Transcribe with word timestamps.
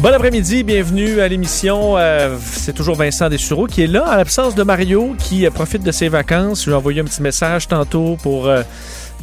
Bon 0.00 0.14
après-midi, 0.14 0.62
bienvenue 0.62 1.20
à 1.20 1.26
l'émission. 1.26 1.98
Euh, 1.98 2.36
c'est 2.40 2.72
toujours 2.72 2.94
Vincent 2.94 3.28
Dessureau 3.28 3.66
qui 3.66 3.82
est 3.82 3.88
là, 3.88 4.04
en 4.12 4.14
l'absence 4.14 4.54
de 4.54 4.62
Mario 4.62 5.16
qui 5.18 5.44
euh, 5.44 5.50
profite 5.50 5.82
de 5.82 5.90
ses 5.90 6.08
vacances. 6.08 6.60
Je 6.60 6.66
lui 6.66 6.74
ai 6.74 6.76
envoyé 6.76 7.00
un 7.00 7.04
petit 7.04 7.20
message 7.20 7.66
tantôt 7.66 8.16
pour 8.22 8.46
euh, 8.46 8.62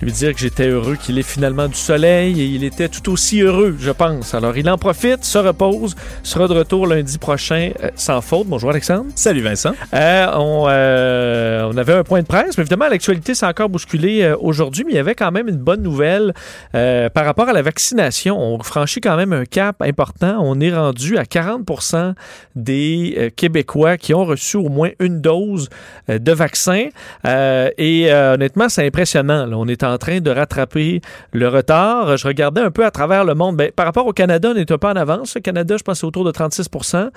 lui 0.01 0.11
dire 0.11 0.33
que 0.33 0.39
j'étais 0.39 0.67
heureux 0.67 0.95
qu'il 0.95 1.17
ait 1.17 1.23
finalement 1.23 1.67
du 1.67 1.75
soleil 1.75 2.41
et 2.41 2.45
il 2.45 2.63
était 2.63 2.89
tout 2.89 3.11
aussi 3.11 3.41
heureux, 3.41 3.75
je 3.79 3.91
pense. 3.91 4.33
Alors 4.33 4.57
il 4.57 4.69
en 4.69 4.77
profite, 4.77 5.23
se 5.23 5.37
repose, 5.37 5.95
sera 6.23 6.47
de 6.47 6.53
retour 6.53 6.87
lundi 6.87 7.17
prochain 7.17 7.71
euh, 7.81 7.89
sans 7.95 8.21
faute. 8.21 8.47
Bonjour 8.47 8.69
Alexandre. 8.71 9.05
Salut 9.15 9.41
Vincent. 9.41 9.73
Euh, 9.93 10.27
on, 10.35 10.65
euh, 10.67 11.69
on 11.71 11.77
avait 11.77 11.93
un 11.93 12.03
point 12.03 12.21
de 12.21 12.27
presse, 12.27 12.57
mais 12.57 12.61
évidemment 12.63 12.87
l'actualité 12.89 13.33
s'est 13.33 13.45
encore 13.45 13.69
bousculée 13.69 14.23
euh, 14.23 14.35
aujourd'hui, 14.39 14.83
mais 14.85 14.91
il 14.93 14.95
y 14.95 14.99
avait 14.99 15.15
quand 15.15 15.31
même 15.31 15.47
une 15.47 15.57
bonne 15.57 15.81
nouvelle 15.81 16.33
euh, 16.75 17.09
par 17.09 17.25
rapport 17.25 17.47
à 17.49 17.53
la 17.53 17.61
vaccination. 17.61 18.37
On 18.37 18.61
franchit 18.63 19.01
quand 19.01 19.15
même 19.15 19.33
un 19.33 19.45
cap 19.45 19.81
important. 19.81 20.39
On 20.41 20.59
est 20.59 20.73
rendu 20.75 21.17
à 21.17 21.23
40% 21.23 22.13
des 22.55 23.33
Québécois 23.35 23.97
qui 23.97 24.13
ont 24.13 24.25
reçu 24.25 24.57
au 24.57 24.69
moins 24.69 24.89
une 24.99 25.21
dose 25.21 25.69
de 26.09 26.31
vaccin. 26.31 26.89
Euh, 27.25 27.69
et 27.77 28.11
euh, 28.11 28.33
honnêtement, 28.35 28.69
c'est 28.69 28.85
impressionnant. 28.85 29.45
là. 29.45 29.57
On 29.57 29.67
est 29.67 29.83
en 29.85 29.97
train 29.97 30.19
de 30.19 30.31
rattraper 30.31 31.01
le 31.31 31.47
retard. 31.47 32.17
Je 32.17 32.27
regardais 32.27 32.61
un 32.61 32.71
peu 32.71 32.85
à 32.85 32.91
travers 32.91 33.25
le 33.25 33.35
monde. 33.35 33.55
Ben, 33.57 33.71
par 33.71 33.85
rapport 33.85 34.05
au 34.05 34.13
Canada, 34.13 34.51
on 34.53 34.57
est 34.57 34.71
un 34.71 34.77
peu 34.77 34.87
en 34.87 34.95
avance. 34.95 35.35
Le 35.35 35.41
Canada, 35.41 35.75
je 35.77 35.83
pense, 35.83 35.99
c'est 35.99 36.05
autour 36.05 36.23
de 36.23 36.31
36% 36.31 37.09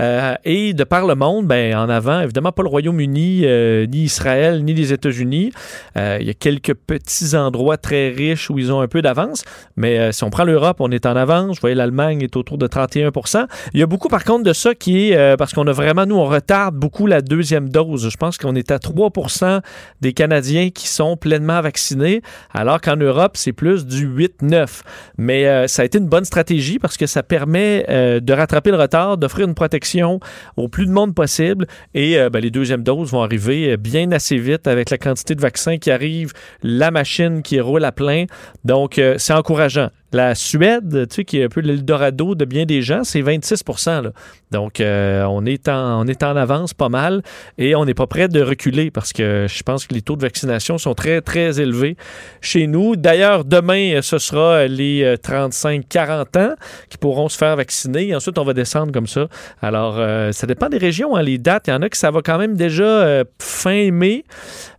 Euh, 0.00 0.34
Et 0.44 0.74
de 0.74 0.84
par 0.84 1.06
le 1.06 1.14
monde, 1.14 1.46
ben, 1.46 1.74
en 1.76 1.88
avant, 1.88 2.20
évidemment, 2.20 2.52
pas 2.52 2.62
le 2.62 2.68
Royaume-Uni, 2.68 3.42
euh, 3.44 3.86
ni 3.86 4.02
Israël, 4.04 4.64
ni 4.64 4.74
les 4.74 4.92
États-Unis. 4.92 5.52
Euh, 5.96 6.18
il 6.20 6.26
y 6.26 6.30
a 6.30 6.34
quelques 6.34 6.74
petits 6.74 7.36
endroits 7.36 7.76
très 7.76 8.10
riches 8.10 8.50
où 8.50 8.58
ils 8.58 8.72
ont 8.72 8.80
un 8.80 8.88
peu 8.88 9.02
d'avance. 9.02 9.44
Mais 9.76 9.98
euh, 9.98 10.12
si 10.12 10.24
on 10.24 10.30
prend 10.30 10.44
l'Europe, 10.44 10.76
on 10.80 10.90
est 10.90 11.06
en 11.06 11.16
avance. 11.16 11.56
Je 11.56 11.60
voyais 11.60 11.76
l'Allemagne 11.76 12.22
est 12.22 12.36
autour 12.36 12.58
de 12.58 12.66
31% 12.66 13.46
Il 13.74 13.80
y 13.80 13.82
a 13.82 13.86
beaucoup, 13.86 14.08
par 14.08 14.24
contre, 14.24 14.44
de 14.44 14.52
ça 14.52 14.74
qui 14.74 15.10
est 15.10 15.36
parce 15.36 15.52
qu'on 15.52 15.66
a 15.66 15.72
vraiment, 15.72 16.06
nous, 16.06 16.16
on 16.16 16.26
retarde 16.26 16.74
beaucoup 16.74 17.06
la 17.06 17.20
deuxième 17.20 17.68
dose. 17.68 18.08
Je 18.08 18.16
pense 18.16 18.38
qu'on 18.38 18.54
est 18.54 18.70
à 18.70 18.78
3% 18.78 19.60
des 20.00 20.12
Canadiens 20.12 20.70
qui 20.70 20.88
sont 20.88 21.16
pleinement 21.16 21.60
vaccinés, 21.60 22.15
alors 22.52 22.80
qu'en 22.80 22.96
Europe, 22.96 23.36
c'est 23.36 23.52
plus 23.52 23.86
du 23.86 24.08
8-9. 24.08 24.82
Mais 25.18 25.46
euh, 25.46 25.66
ça 25.66 25.82
a 25.82 25.84
été 25.84 25.98
une 25.98 26.08
bonne 26.08 26.24
stratégie 26.24 26.78
parce 26.78 26.96
que 26.96 27.06
ça 27.06 27.22
permet 27.22 27.84
euh, 27.88 28.20
de 28.20 28.32
rattraper 28.32 28.70
le 28.70 28.76
retard, 28.76 29.18
d'offrir 29.18 29.46
une 29.46 29.54
protection 29.54 30.20
au 30.56 30.68
plus 30.68 30.86
de 30.86 30.92
monde 30.92 31.14
possible. 31.14 31.66
Et 31.94 32.18
euh, 32.18 32.30
ben, 32.30 32.40
les 32.40 32.50
deuxièmes 32.50 32.82
doses 32.82 33.10
vont 33.10 33.22
arriver 33.22 33.76
bien 33.76 34.10
assez 34.12 34.38
vite 34.38 34.66
avec 34.66 34.90
la 34.90 34.98
quantité 34.98 35.34
de 35.34 35.40
vaccins 35.40 35.78
qui 35.78 35.90
arrive, 35.90 36.32
la 36.62 36.90
machine 36.90 37.42
qui 37.42 37.60
roule 37.60 37.84
à 37.84 37.92
plein. 37.92 38.26
Donc, 38.64 39.00
c'est 39.18 39.32
encourageant. 39.32 39.90
La 40.12 40.34
Suède, 40.34 41.06
tu 41.08 41.14
sais, 41.14 41.24
qui 41.24 41.40
est 41.40 41.44
un 41.44 41.48
peu 41.48 41.60
l'Eldorado 41.60 42.34
de 42.34 42.44
bien 42.44 42.64
des 42.64 42.82
gens, 42.82 43.04
c'est 43.04 43.22
26 43.22 43.64
là. 43.86 44.12
Donc, 44.52 44.80
euh, 44.80 45.24
on, 45.24 45.44
est 45.44 45.68
en, 45.68 46.02
on 46.02 46.06
est 46.06 46.22
en 46.22 46.36
avance 46.36 46.72
pas 46.72 46.88
mal 46.88 47.22
et 47.58 47.74
on 47.74 47.84
n'est 47.84 47.94
pas 47.94 48.06
prêt 48.06 48.28
de 48.28 48.40
reculer 48.40 48.90
parce 48.92 49.12
que 49.12 49.46
je 49.48 49.62
pense 49.64 49.86
que 49.86 49.94
les 49.94 50.02
taux 50.02 50.14
de 50.14 50.22
vaccination 50.22 50.78
sont 50.78 50.94
très, 50.94 51.20
très 51.20 51.60
élevés 51.60 51.96
chez 52.40 52.68
nous. 52.68 52.94
D'ailleurs, 52.94 53.44
demain, 53.44 54.00
ce 54.02 54.18
sera 54.18 54.66
les 54.66 55.02
euh, 55.02 55.16
35-40 55.16 56.38
ans 56.38 56.54
qui 56.88 56.98
pourront 56.98 57.28
se 57.28 57.36
faire 57.36 57.56
vacciner. 57.56 58.14
Ensuite, 58.14 58.38
on 58.38 58.44
va 58.44 58.52
descendre 58.52 58.92
comme 58.92 59.06
ça. 59.06 59.26
Alors, 59.60 59.96
euh, 59.98 60.32
ça 60.32 60.46
dépend 60.46 60.68
des 60.68 60.78
régions, 60.78 61.16
hein, 61.16 61.22
les 61.22 61.38
dates. 61.38 61.66
Il 61.66 61.70
y 61.70 61.74
en 61.74 61.82
a 61.82 61.88
que 61.88 61.96
ça 61.96 62.10
va 62.10 62.22
quand 62.22 62.38
même 62.38 62.56
déjà 62.56 62.84
euh, 62.84 63.24
fin 63.40 63.90
mai, 63.90 64.24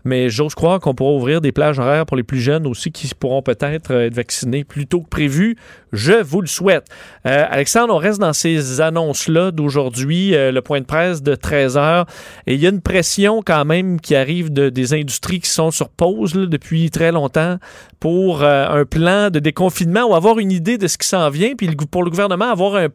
mais 0.03 0.29
j'ose 0.29 0.55
croire 0.55 0.79
qu'on 0.79 0.93
pourra 0.93 1.11
ouvrir 1.11 1.41
des 1.41 1.51
plages 1.51 1.79
horaires 1.79 2.05
pour 2.05 2.17
les 2.17 2.23
plus 2.23 2.39
jeunes 2.39 2.65
aussi 2.67 2.91
qui 2.91 3.09
pourront 3.13 3.41
peut-être 3.41 3.91
euh, 3.91 4.07
être 4.07 4.13
vaccinés 4.13 4.63
plus 4.63 4.87
tôt 4.87 5.01
que 5.01 5.09
prévu. 5.17 5.55
Je 5.93 6.21
vous 6.21 6.41
le 6.41 6.47
souhaite. 6.47 6.85
Euh, 7.25 7.43
Alexandre, 7.49 7.91
on 7.91 7.97
reste 7.97 8.19
dans 8.19 8.33
ces 8.33 8.81
annonces-là 8.81 9.49
d'aujourd'hui, 9.49 10.35
euh, 10.35 10.51
le 10.51 10.61
point 10.61 10.79
de 10.79 10.85
presse 10.85 11.23
de 11.23 11.33
13 11.33 11.75
heures. 11.75 12.05
Et 12.45 12.53
il 12.53 12.59
y 12.59 12.67
a 12.67 12.69
une 12.69 12.81
pression 12.81 13.41
quand 13.43 13.65
même 13.65 13.99
qui 13.99 14.15
arrive 14.15 14.53
de, 14.53 14.69
des 14.69 14.93
industries 14.93 15.39
qui 15.39 15.49
sont 15.49 15.71
sur 15.71 15.89
pause 15.89 16.33
depuis 16.33 16.91
très 16.91 17.11
longtemps 17.11 17.57
pour 17.99 18.43
euh, 18.43 18.67
un 18.67 18.85
plan 18.85 19.31
de 19.31 19.39
déconfinement 19.39 20.03
ou 20.03 20.13
avoir 20.13 20.37
une 20.37 20.51
idée 20.51 20.77
de 20.77 20.85
ce 20.85 20.99
qui 20.99 21.07
s'en 21.07 21.31
vient. 21.31 21.55
Puis 21.57 21.67
pour 21.89 22.03
le 22.03 22.11
gouvernement, 22.11 22.51
avoir 22.51 22.75
un 22.75 22.89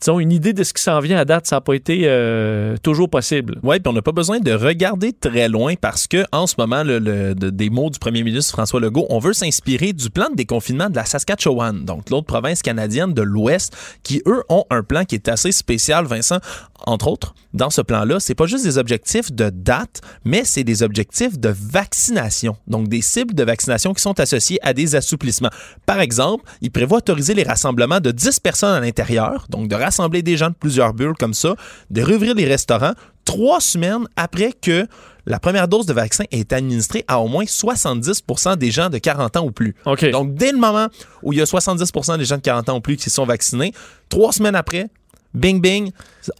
disons, 0.00 0.20
une 0.20 0.32
idée 0.32 0.52
de 0.52 0.62
ce 0.64 0.72
qui 0.72 0.82
s'en 0.82 1.00
vient 1.00 1.18
à 1.18 1.24
date, 1.24 1.46
ça 1.46 1.56
n'a 1.56 1.60
pas 1.60 1.74
été 1.74 2.02
euh, 2.04 2.76
toujours 2.82 3.08
possible. 3.10 3.58
Oui, 3.62 3.80
puis 3.80 3.88
on 3.90 3.92
n'a 3.94 4.02
pas 4.02 4.12
besoin 4.12 4.38
de 4.40 4.52
regarder 4.52 5.12
très 5.12 5.48
loin 5.48 5.74
parce 5.80 6.06
que 6.06 6.24
en 6.32 6.46
ce 6.46 6.54
moment, 6.58 6.82
le, 6.82 6.98
le- 6.98 7.34
de- 7.34 7.50
des 7.50 7.70
mots 7.70 7.90
du 7.90 7.98
premier 7.98 8.22
ministre 8.22 8.52
François 8.52 8.80
Legault, 8.80 9.06
on 9.10 9.18
veut 9.18 9.32
s'inspirer 9.32 9.92
du 9.92 10.10
plan 10.10 10.28
de 10.30 10.34
déconfinement 10.36 10.90
de 10.90 10.96
la 10.96 11.04
Saskatchewan, 11.04 11.84
donc 11.84 12.10
l'autre 12.10 12.26
province 12.26 12.62
canadienne 12.62 13.14
de 13.14 13.22
l'Ouest, 13.22 13.76
qui 14.02 14.22
eux 14.26 14.42
ont 14.48 14.64
un 14.70 14.82
plan 14.82 15.04
qui 15.04 15.14
est 15.14 15.28
assez 15.28 15.52
spécial, 15.52 16.04
Vincent. 16.06 16.38
Entre 16.86 17.08
autres, 17.08 17.34
dans 17.54 17.70
ce 17.70 17.80
plan-là, 17.80 18.20
c'est 18.20 18.34
pas 18.34 18.46
juste 18.46 18.64
des 18.64 18.76
objectifs 18.78 19.32
de 19.32 19.50
date, 19.50 20.02
mais 20.24 20.44
c'est 20.44 20.62
des 20.62 20.82
objectifs 20.82 21.38
de 21.38 21.48
vaccination, 21.48 22.56
donc 22.66 22.88
des 22.88 23.00
cibles 23.00 23.34
de 23.34 23.42
vaccination 23.44 23.94
qui 23.94 24.02
sont 24.02 24.18
associées 24.20 24.58
à 24.62 24.74
des 24.74 24.94
assouplissements. 24.94 25.48
Par 25.86 26.00
exemple, 26.00 26.44
il 26.60 26.70
prévoit 26.70 26.98
autoriser 26.98 27.32
les 27.34 27.42
rassemblements 27.44 28.00
de 28.00 28.10
10 28.10 28.40
personnes 28.40 28.74
à 28.74 28.80
l'intérieur, 28.80 29.46
donc 29.48 29.68
de 29.68 29.74
rassembler 29.86 30.22
des 30.22 30.36
gens 30.36 30.50
de 30.50 30.54
plusieurs 30.54 30.92
bulles 30.92 31.14
comme 31.18 31.34
ça, 31.34 31.54
de 31.90 32.02
rouvrir 32.02 32.34
les 32.34 32.44
restaurants 32.44 32.92
trois 33.24 33.60
semaines 33.60 34.06
après 34.16 34.52
que 34.52 34.86
la 35.26 35.40
première 35.40 35.66
dose 35.66 35.86
de 35.86 35.92
vaccin 35.92 36.24
été 36.30 36.54
administrée 36.54 37.04
à 37.08 37.20
au 37.20 37.26
moins 37.26 37.44
70% 37.44 38.56
des 38.56 38.70
gens 38.70 38.88
de 38.88 38.98
40 38.98 39.36
ans 39.36 39.44
ou 39.44 39.50
plus. 39.50 39.74
Donc, 40.12 40.34
dès 40.34 40.52
le 40.52 40.58
moment 40.58 40.86
où 41.22 41.32
il 41.32 41.38
y 41.38 41.42
a 41.42 41.44
70% 41.44 42.16
des 42.18 42.24
gens 42.24 42.36
de 42.36 42.42
40 42.42 42.68
ans 42.68 42.76
ou 42.76 42.80
plus 42.80 42.96
qui 42.96 43.10
sont 43.10 43.26
vaccinés, 43.26 43.72
trois 44.08 44.32
semaines 44.32 44.54
après, 44.54 44.86
bing 45.34 45.60
bing, 45.60 45.90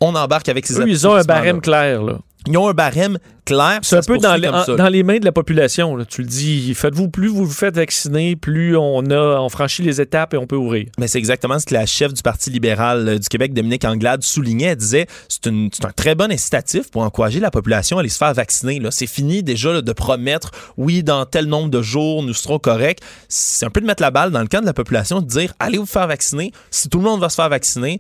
on 0.01 0.15
embarque 0.15 0.49
avec 0.49 0.67
ces 0.67 0.79
Eux, 0.81 0.89
ils 0.89 1.07
ont 1.07 1.15
un 1.15 1.25
barème 1.25 1.61
clair. 1.61 2.03
Là. 2.03 2.19
Ils 2.47 2.57
ont 2.57 2.69
un 2.69 2.73
barème 2.73 3.19
clair. 3.45 3.79
C'est 3.83 3.97
un 3.97 4.01
peu 4.03 4.19
dans 4.19 4.35
les, 4.35 4.49
en- 4.49 4.75
dans 4.77 4.89
les 4.89 5.03
mains 5.03 5.19
de 5.19 5.25
la 5.25 5.33
population. 5.33 5.97
là. 5.97 6.05
Tu 6.05 6.23
le 6.23 6.27
dis, 6.29 6.75
faites-vous 6.75 7.09
plus 7.09 7.29
vous 7.29 7.45
vous 7.45 7.53
faites 7.53 7.77
vacciner, 7.77 8.35
plus 8.37 8.77
on 8.77 9.05
a 9.11 9.39
on 9.41 9.49
franchit 9.49 9.83
les 9.83 10.01
étapes 10.01 10.35
et 10.35 10.37
on 10.37 10.47
peut 10.47 10.57
ouvrir. 10.57 10.87
Mais 10.99 11.09
c'est 11.09 11.19
exactement 11.19 11.59
ce 11.59 11.67
que 11.67 11.75
la 11.75 11.87
chef 11.87 12.13
du 12.13 12.23
Parti 12.23 12.51
libéral 12.51 13.09
euh, 13.09 13.19
du 13.19 13.29
Québec, 13.29 13.53
Dominique 13.55 13.85
Anglade, 13.85 14.23
soulignait. 14.23 14.67
Elle 14.67 14.77
disait 14.77 15.07
c'est 15.29 15.47
un 15.49 15.69
très 15.95 16.15
bon 16.15 16.31
incitatif 16.31 16.91
pour 16.91 17.03
encourager 17.03 17.41
la 17.41 17.51
population 17.51 17.97
à 17.99 18.01
aller 18.01 18.09
se 18.09 18.19
faire 18.19 18.35
vacciner. 18.35 18.81
C'est 18.91 19.07
fini 19.07 19.43
déjà 19.43 19.73
là, 19.73 19.83
de 19.83 19.93
promettre, 19.93 20.51
oui, 20.77 21.03
dans 21.03 21.25
tel 21.27 21.47
nombre 21.47 21.71
de 21.71 21.83
jours, 21.83 22.23
nous 22.23 22.35
serons 22.35 22.59
corrects. 22.59 23.01
C'est 23.29 23.67
un 23.67 23.71
peu 23.71 23.81
de 23.81 23.87
mettre 23.87 24.03
la 24.03 24.11
balle 24.11 24.31
dans 24.31 24.41
le 24.41 24.49
camp 24.49 24.61
de 24.61 24.67
la 24.67 24.73
population, 24.75 25.21
de 25.21 25.27
dire 25.27 25.53
allez 25.59 25.79
vous 25.79 25.87
faire 25.87 26.07
vacciner. 26.07 26.53
Si 26.71 26.89
tout 26.89 26.99
le 26.99 27.05
monde 27.05 27.21
va 27.21 27.29
se 27.29 27.35
faire 27.37 27.49
vacciner, 27.49 27.99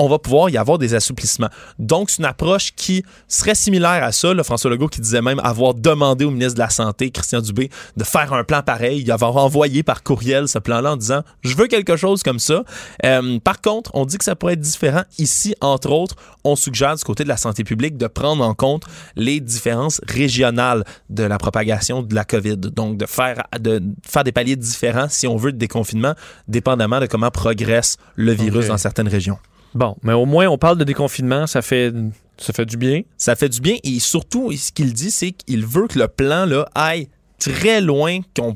on 0.00 0.08
va 0.08 0.18
pouvoir 0.18 0.48
y 0.48 0.56
avoir 0.56 0.78
des 0.78 0.94
assouplissements. 0.94 1.50
Donc, 1.78 2.08
c'est 2.08 2.20
une 2.20 2.24
approche 2.24 2.72
qui 2.74 3.04
serait 3.28 3.54
similaire 3.54 4.02
à 4.02 4.12
ça. 4.12 4.32
là. 4.32 4.42
François 4.42 4.70
Legault 4.70 4.88
qui 4.88 5.00
disait 5.00 5.20
même 5.20 5.38
avoir 5.40 5.74
demandé 5.74 6.24
au 6.24 6.30
ministre 6.30 6.54
de 6.54 6.60
la 6.60 6.70
Santé, 6.70 7.10
Christian 7.10 7.42
Dubé, 7.42 7.70
de 7.98 8.02
faire 8.04 8.32
un 8.32 8.42
plan 8.42 8.62
pareil, 8.62 9.04
d'avoir 9.04 9.36
envoyé 9.36 9.82
par 9.82 10.02
courriel 10.02 10.48
ce 10.48 10.58
plan-là 10.58 10.92
en 10.92 10.96
disant 10.96 11.20
«Je 11.42 11.54
veux 11.54 11.66
quelque 11.66 11.96
chose 11.96 12.22
comme 12.22 12.38
ça 12.38 12.64
Euh, 13.04 13.38
Par 13.40 13.60
contre, 13.60 13.90
on 13.92 14.06
dit 14.06 14.16
que 14.16 14.24
ça 14.24 14.34
pourrait 14.34 14.54
être 14.54 14.60
différent. 14.60 15.02
Ici, 15.18 15.54
entre 15.60 15.90
autres, 15.90 16.16
on 16.44 16.56
suggère 16.56 16.96
du 16.96 17.04
côté 17.04 17.22
de 17.22 17.28
la 17.28 17.36
santé 17.36 17.62
publique 17.62 17.98
de 17.98 18.06
prendre 18.06 18.42
en 18.42 18.54
compte 18.54 18.84
les 19.16 19.38
différences 19.40 20.00
régionales 20.08 20.84
de 21.10 21.24
la 21.24 21.36
propagation 21.36 22.02
de 22.02 22.14
la 22.14 22.24
COVID. 22.24 22.56
Donc, 22.56 22.96
de 22.96 23.04
faire, 23.04 23.42
de 23.60 23.82
faire 24.08 24.24
des 24.24 24.32
paliers 24.32 24.56
différents, 24.56 25.08
si 25.10 25.26
on 25.26 25.36
veut, 25.36 25.52
de 25.52 25.58
déconfinement, 25.58 26.14
dépendamment 26.48 27.00
de 27.00 27.06
comment 27.06 27.30
progresse 27.30 27.98
le 28.16 28.32
virus 28.32 28.68
dans 28.68 28.78
certaines 28.78 29.08
régions. 29.08 29.38
Bon, 29.74 29.96
mais 30.02 30.12
au 30.12 30.26
moins 30.26 30.48
on 30.48 30.58
parle 30.58 30.78
de 30.78 30.84
déconfinement, 30.84 31.46
ça 31.46 31.62
fait 31.62 31.92
ça 32.40 32.52
fait 32.52 32.64
du 32.64 32.76
bien. 32.76 33.02
Ça 33.18 33.36
fait 33.36 33.48
du 33.48 33.60
bien 33.60 33.76
et 33.84 34.00
surtout, 34.00 34.50
ce 34.52 34.72
qu'il 34.72 34.92
dit, 34.92 35.10
c'est 35.10 35.32
qu'il 35.32 35.66
veut 35.66 35.86
que 35.86 35.98
le 35.98 36.08
plan 36.08 36.46
là, 36.46 36.66
aille 36.74 37.08
très 37.40 37.80
loin 37.80 38.20
qu'on 38.36 38.54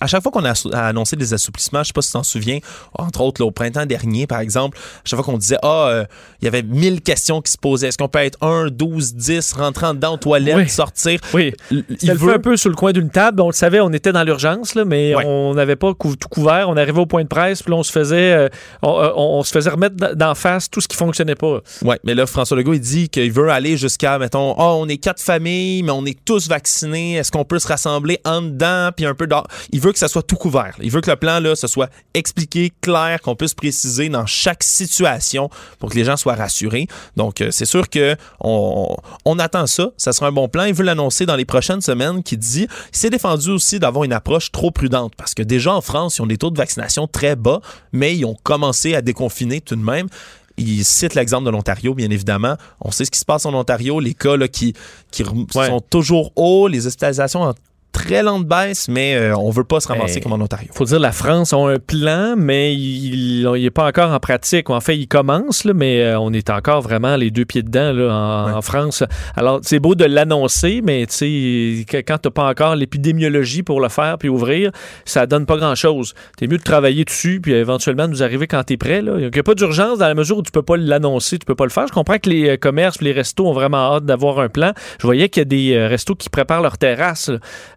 à 0.00 0.06
chaque 0.06 0.22
fois 0.22 0.32
qu'on 0.32 0.44
a, 0.44 0.54
annoncé 0.78 1.16
des 1.16 1.34
assouplissements, 1.34 1.82
je 1.82 1.88
sais 1.88 1.92
pas 1.92 2.02
si 2.02 2.08
tu 2.08 2.12
t'en 2.12 2.22
souviens, 2.22 2.58
entre 2.94 3.20
autres 3.20 3.42
au 3.42 3.50
printemps 3.50 3.86
dernier 3.86 4.26
par 4.26 4.40
exemple, 4.40 4.78
à 4.78 5.00
chaque 5.04 5.18
fois 5.18 5.24
qu'on 5.24 5.38
disait 5.38 5.58
ah 5.62 5.88
euh, 5.88 6.04
il 6.40 6.44
y 6.44 6.48
avait 6.48 6.62
mille 6.62 7.00
questions 7.00 7.40
qui 7.40 7.50
se 7.52 7.58
posaient, 7.58 7.88
est-ce 7.88 7.98
qu'on 7.98 8.08
peut 8.08 8.20
être 8.20 8.38
1 8.42 8.68
12 8.68 9.14
10 9.14 9.52
rentrant 9.54 9.94
dedans 9.94 10.14
aux 10.14 10.18
toilettes, 10.18 10.70
sortir? 10.70 11.20
Oui. 11.32 11.52
Il 11.70 12.14
veut 12.14 12.34
un 12.34 12.38
peu 12.38 12.56
sur 12.56 12.70
le 12.70 12.76
coin 12.76 12.92
d'une 12.92 13.10
table, 13.10 13.40
on 13.40 13.48
le 13.48 13.52
savait, 13.52 13.80
on 13.80 13.92
était 13.92 14.12
dans 14.12 14.22
l'urgence 14.22 14.74
là, 14.74 14.84
mais 14.84 15.14
on 15.24 15.54
n'avait 15.54 15.76
pas 15.76 15.92
tout 15.94 16.28
couvert, 16.30 16.68
on 16.68 16.76
arrivait 16.76 17.00
au 17.00 17.06
point 17.06 17.22
de 17.22 17.28
presse, 17.28 17.62
puis 17.62 17.72
là, 17.72 17.78
on 17.78 17.82
se 17.82 17.92
faisait 17.92 18.32
euh, 18.32 18.48
euh, 18.84 19.12
on, 19.16 19.42
se 19.42 19.50
faisait 19.50 19.70
remettre 19.70 20.14
d'en 20.14 20.34
face 20.34 20.70
tout 20.70 20.80
ce 20.80 20.88
qui 20.88 20.96
fonctionnait 20.96 21.34
pas. 21.34 21.60
Ouais, 21.82 21.98
mais 22.04 22.14
là 22.14 22.26
François 22.26 22.56
Legault 22.56 22.74
il 22.74 22.80
dit 22.80 23.08
qu'il 23.08 23.32
veut 23.32 23.50
aller 23.50 23.76
jusqu'à 23.76 24.18
mettons, 24.18 24.54
oh, 24.56 24.78
on 24.80 24.88
est 24.88 24.98
quatre 24.98 25.20
familles, 25.20 25.82
mais 25.82 25.90
on 25.90 26.04
est 26.06 26.18
tous 26.24 26.48
vaccinés, 26.48 27.14
est-ce 27.14 27.32
qu'on 27.32 27.44
peut 27.44 27.58
se 27.58 27.68
rassembler 27.68 28.03
en 28.24 28.42
dedans 28.42 28.90
puis 28.96 29.06
un 29.06 29.14
peu 29.14 29.26
dehors. 29.26 29.46
Il 29.70 29.80
veut 29.80 29.92
que 29.92 29.98
ça 29.98 30.08
soit 30.08 30.22
tout 30.22 30.36
couvert. 30.36 30.76
Il 30.80 30.90
veut 30.90 31.00
que 31.00 31.10
le 31.10 31.16
plan 31.16 31.40
là, 31.40 31.56
ce 31.56 31.66
soit 31.66 31.90
expliqué, 32.14 32.72
clair, 32.80 33.20
qu'on 33.20 33.36
puisse 33.36 33.54
préciser 33.54 34.08
dans 34.08 34.26
chaque 34.26 34.62
situation 34.62 35.50
pour 35.78 35.90
que 35.90 35.96
les 35.96 36.04
gens 36.04 36.16
soient 36.16 36.34
rassurés. 36.34 36.86
Donc 37.16 37.40
euh, 37.40 37.50
c'est 37.50 37.64
sûr 37.64 37.88
que 37.88 38.16
on, 38.40 38.96
attend 39.38 39.66
ça. 39.66 39.90
Ça 39.96 40.12
sera 40.12 40.28
un 40.28 40.32
bon 40.32 40.48
plan. 40.48 40.64
Il 40.64 40.74
veut 40.74 40.84
l'annoncer 40.84 41.26
dans 41.26 41.36
les 41.36 41.44
prochaines 41.44 41.80
semaines. 41.80 42.22
Qui 42.22 42.36
dit, 42.36 42.66
il 42.92 42.96
s'est 42.96 43.10
défendu 43.10 43.50
aussi 43.50 43.78
d'avoir 43.78 44.04
une 44.04 44.12
approche 44.12 44.52
trop 44.52 44.70
prudente 44.70 45.14
parce 45.16 45.34
que 45.34 45.42
déjà 45.42 45.74
en 45.74 45.80
France, 45.80 46.18
ils 46.18 46.22
ont 46.22 46.26
des 46.26 46.38
taux 46.38 46.50
de 46.50 46.56
vaccination 46.56 47.06
très 47.06 47.36
bas, 47.36 47.60
mais 47.92 48.16
ils 48.16 48.24
ont 48.24 48.36
commencé 48.42 48.94
à 48.94 49.02
déconfiner 49.02 49.60
tout 49.60 49.76
de 49.76 49.82
même. 49.82 50.08
Il 50.56 50.84
cite 50.84 51.14
l'exemple 51.14 51.46
de 51.46 51.50
l'Ontario, 51.50 51.94
bien 51.94 52.10
évidemment. 52.10 52.56
On 52.80 52.90
sait 52.90 53.04
ce 53.04 53.10
qui 53.10 53.18
se 53.18 53.24
passe 53.24 53.44
en 53.44 53.54
Ontario, 53.54 53.98
les 53.98 54.14
cas 54.14 54.36
qui, 54.46 54.74
qui 55.10 55.24
sont 55.52 55.80
toujours 55.80 56.32
hauts, 56.36 56.68
les 56.68 56.86
hospitalisations 56.86 57.42
en 57.42 57.54
très 57.94 58.22
lente 58.22 58.46
baisse, 58.46 58.88
mais 58.88 59.14
euh, 59.14 59.36
on 59.36 59.50
veut 59.50 59.64
pas 59.64 59.80
se 59.80 59.88
ramasser 59.88 60.20
comme 60.20 60.32
en 60.32 60.40
Ontario. 60.40 60.68
faut 60.74 60.84
dire, 60.84 60.98
la 60.98 61.12
France 61.12 61.52
a 61.52 61.56
un 61.56 61.78
plan, 61.78 62.34
mais 62.36 62.74
il 62.74 63.48
n'est 63.50 63.70
pas 63.70 63.86
encore 63.86 64.12
en 64.12 64.18
pratique. 64.18 64.68
En 64.68 64.80
fait, 64.80 64.98
il 64.98 65.06
commence, 65.06 65.64
là, 65.64 65.72
mais 65.72 66.02
euh, 66.02 66.18
on 66.18 66.32
est 66.32 66.50
encore 66.50 66.82
vraiment 66.82 67.16
les 67.16 67.30
deux 67.30 67.44
pieds 67.44 67.62
dedans 67.62 67.92
là, 67.92 68.56
en, 68.56 68.62
France. 68.62 69.04
Alors, 69.36 69.60
c'est 69.62 69.78
beau 69.78 69.94
de 69.94 70.04
l'annoncer, 70.04 70.80
mais 70.82 71.06
quand 71.06 72.18
tu 72.18 72.28
n'as 72.28 72.30
pas 72.30 72.48
encore 72.50 72.74
l'épidémiologie 72.74 73.62
pour 73.62 73.80
le 73.80 73.88
faire 73.88 74.18
puis 74.18 74.28
ouvrir, 74.28 74.72
ça 75.04 75.26
donne 75.26 75.46
pas 75.46 75.56
grand-chose. 75.56 76.14
C'est 76.38 76.48
mieux 76.48 76.58
de 76.58 76.62
travailler 76.62 77.04
dessus 77.04 77.40
puis 77.40 77.52
éventuellement 77.52 78.08
nous 78.08 78.22
arriver 78.22 78.46
quand 78.46 78.64
tu 78.64 78.74
es 78.74 78.76
prêt. 78.76 79.02
Il 79.04 79.30
n'y 79.32 79.38
a 79.38 79.42
pas 79.42 79.54
d'urgence 79.54 79.98
dans 79.98 80.08
la 80.08 80.14
mesure 80.14 80.38
où 80.38 80.42
tu 80.42 80.50
peux 80.50 80.62
pas 80.62 80.76
l'annoncer, 80.76 81.38
tu 81.38 81.46
peux 81.46 81.54
pas 81.54 81.64
le 81.64 81.70
faire. 81.70 81.86
Je 81.86 81.92
comprends 81.92 82.18
que 82.18 82.28
les 82.28 82.50
euh, 82.50 82.56
commerces 82.56 83.00
les 83.00 83.12
restos 83.12 83.46
ont 83.46 83.52
vraiment 83.52 83.94
hâte 83.94 84.04
d'avoir 84.04 84.40
un 84.40 84.48
plan. 84.48 84.72
Je 84.98 85.06
voyais 85.06 85.28
qu'il 85.28 85.40
y 85.40 85.42
a 85.42 85.44
des 85.44 85.86
restos 85.86 86.16
qui 86.16 86.28
préparent 86.28 86.62
leur 86.62 86.76
terrasse. 86.76 87.30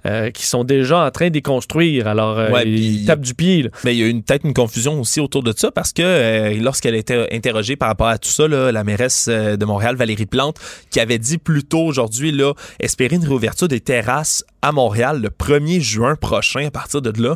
Euh, 0.08 0.32
qui 0.32 0.46
sont 0.46 0.64
déjà 0.64 1.06
en 1.06 1.12
train 1.12 1.30
de 1.30 1.40
construire. 1.40 2.08
Alors, 2.08 2.40
euh, 2.40 2.64
ils 2.64 3.06
tapent 3.06 3.22
du 3.22 3.34
pied. 3.34 3.70
Mais 3.84 3.94
il 3.94 4.00
y 4.00 4.04
a 4.04 4.08
une, 4.08 4.24
peut-être 4.24 4.46
une 4.46 4.54
confusion 4.54 5.00
aussi 5.02 5.20
autour 5.20 5.44
de 5.44 5.54
ça 5.56 5.70
parce 5.70 5.92
que 5.92 6.02
euh, 6.02 6.54
lorsqu'elle 6.62 6.96
a 6.96 6.98
été 6.98 7.28
interrogée 7.34 7.76
par 7.76 7.90
rapport 7.90 8.08
à 8.08 8.18
tout 8.18 8.30
ça, 8.30 8.48
la 8.48 8.84
mairesse 8.86 9.28
de 9.28 9.66
Montréal, 9.66 9.96
Valérie 9.98 10.26
Plante, 10.26 10.60
qui 10.92 11.02
avait 11.02 11.18
dit 11.18 11.38
plus 11.38 11.64
tôt 11.64 11.82
aujourd'hui 11.82 12.32
là, 12.32 12.54
espérer 12.80 13.18
une 13.18 13.26
réouverture 13.26 13.68
des 13.68 13.82
terrasses 13.82 14.46
à 14.62 14.72
Montréal 14.72 15.22
le 15.22 15.30
1er 15.30 15.82
juin 15.82 16.16
prochain. 16.16 16.68
À 16.68 16.72
partir 16.72 17.02
de 17.02 17.22
là, 17.22 17.36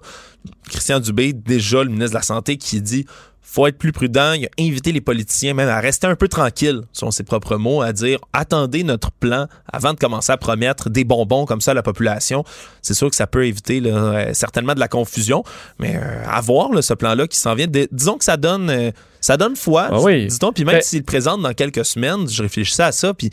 Christian 0.69 0.99
Dubé, 0.99 1.33
déjà 1.33 1.83
le 1.83 1.89
ministre 1.89 2.11
de 2.11 2.15
la 2.15 2.21
Santé, 2.21 2.57
qui 2.57 2.81
dit 2.81 3.05
faut 3.41 3.67
être 3.67 3.77
plus 3.77 3.91
prudent. 3.91 4.33
Il 4.33 4.45
a 4.45 4.49
invité 4.59 4.91
les 4.91 5.01
politiciens 5.01 5.53
même 5.53 5.67
à 5.67 5.79
rester 5.79 6.07
un 6.07 6.15
peu 6.15 6.27
tranquilles, 6.27 6.81
selon 6.93 7.11
ses 7.11 7.23
propres 7.23 7.57
mots, 7.57 7.81
à 7.81 7.91
dire 7.91 8.19
attendez 8.33 8.83
notre 8.83 9.11
plan 9.11 9.47
avant 9.71 9.93
de 9.93 9.99
commencer 9.99 10.31
à 10.31 10.37
promettre 10.37 10.89
des 10.89 11.03
bonbons 11.03 11.45
comme 11.45 11.61
ça 11.61 11.71
à 11.71 11.73
la 11.73 11.83
population. 11.83 12.43
C'est 12.81 12.93
sûr 12.93 13.09
que 13.09 13.15
ça 13.15 13.27
peut 13.27 13.45
éviter 13.45 13.81
euh, 13.85 14.33
certainement 14.33 14.73
de 14.73 14.79
la 14.79 14.87
confusion, 14.87 15.43
mais 15.79 15.95
euh, 15.95 16.23
à 16.27 16.39
voir 16.41 16.69
ce 16.81 16.93
plan-là 16.93 17.27
qui 17.27 17.37
s'en 17.37 17.55
vient. 17.55 17.67
disons 17.91 18.17
que 18.17 18.23
ça 18.23 18.37
donne, 18.37 18.69
euh, 18.69 18.91
ça 19.19 19.37
donne 19.37 19.55
foi, 19.55 19.89
ah 19.91 19.99
oui. 19.99 20.27
disons. 20.27 20.53
Puis 20.53 20.63
même 20.63 20.75
ben 20.75 20.81
s'il 20.81 21.03
présente 21.03 21.41
dans 21.41 21.53
quelques 21.53 21.85
semaines, 21.85 22.29
je 22.29 22.43
réfléchissais 22.43 22.83
à 22.83 22.91
ça, 22.91 23.13
puis 23.13 23.31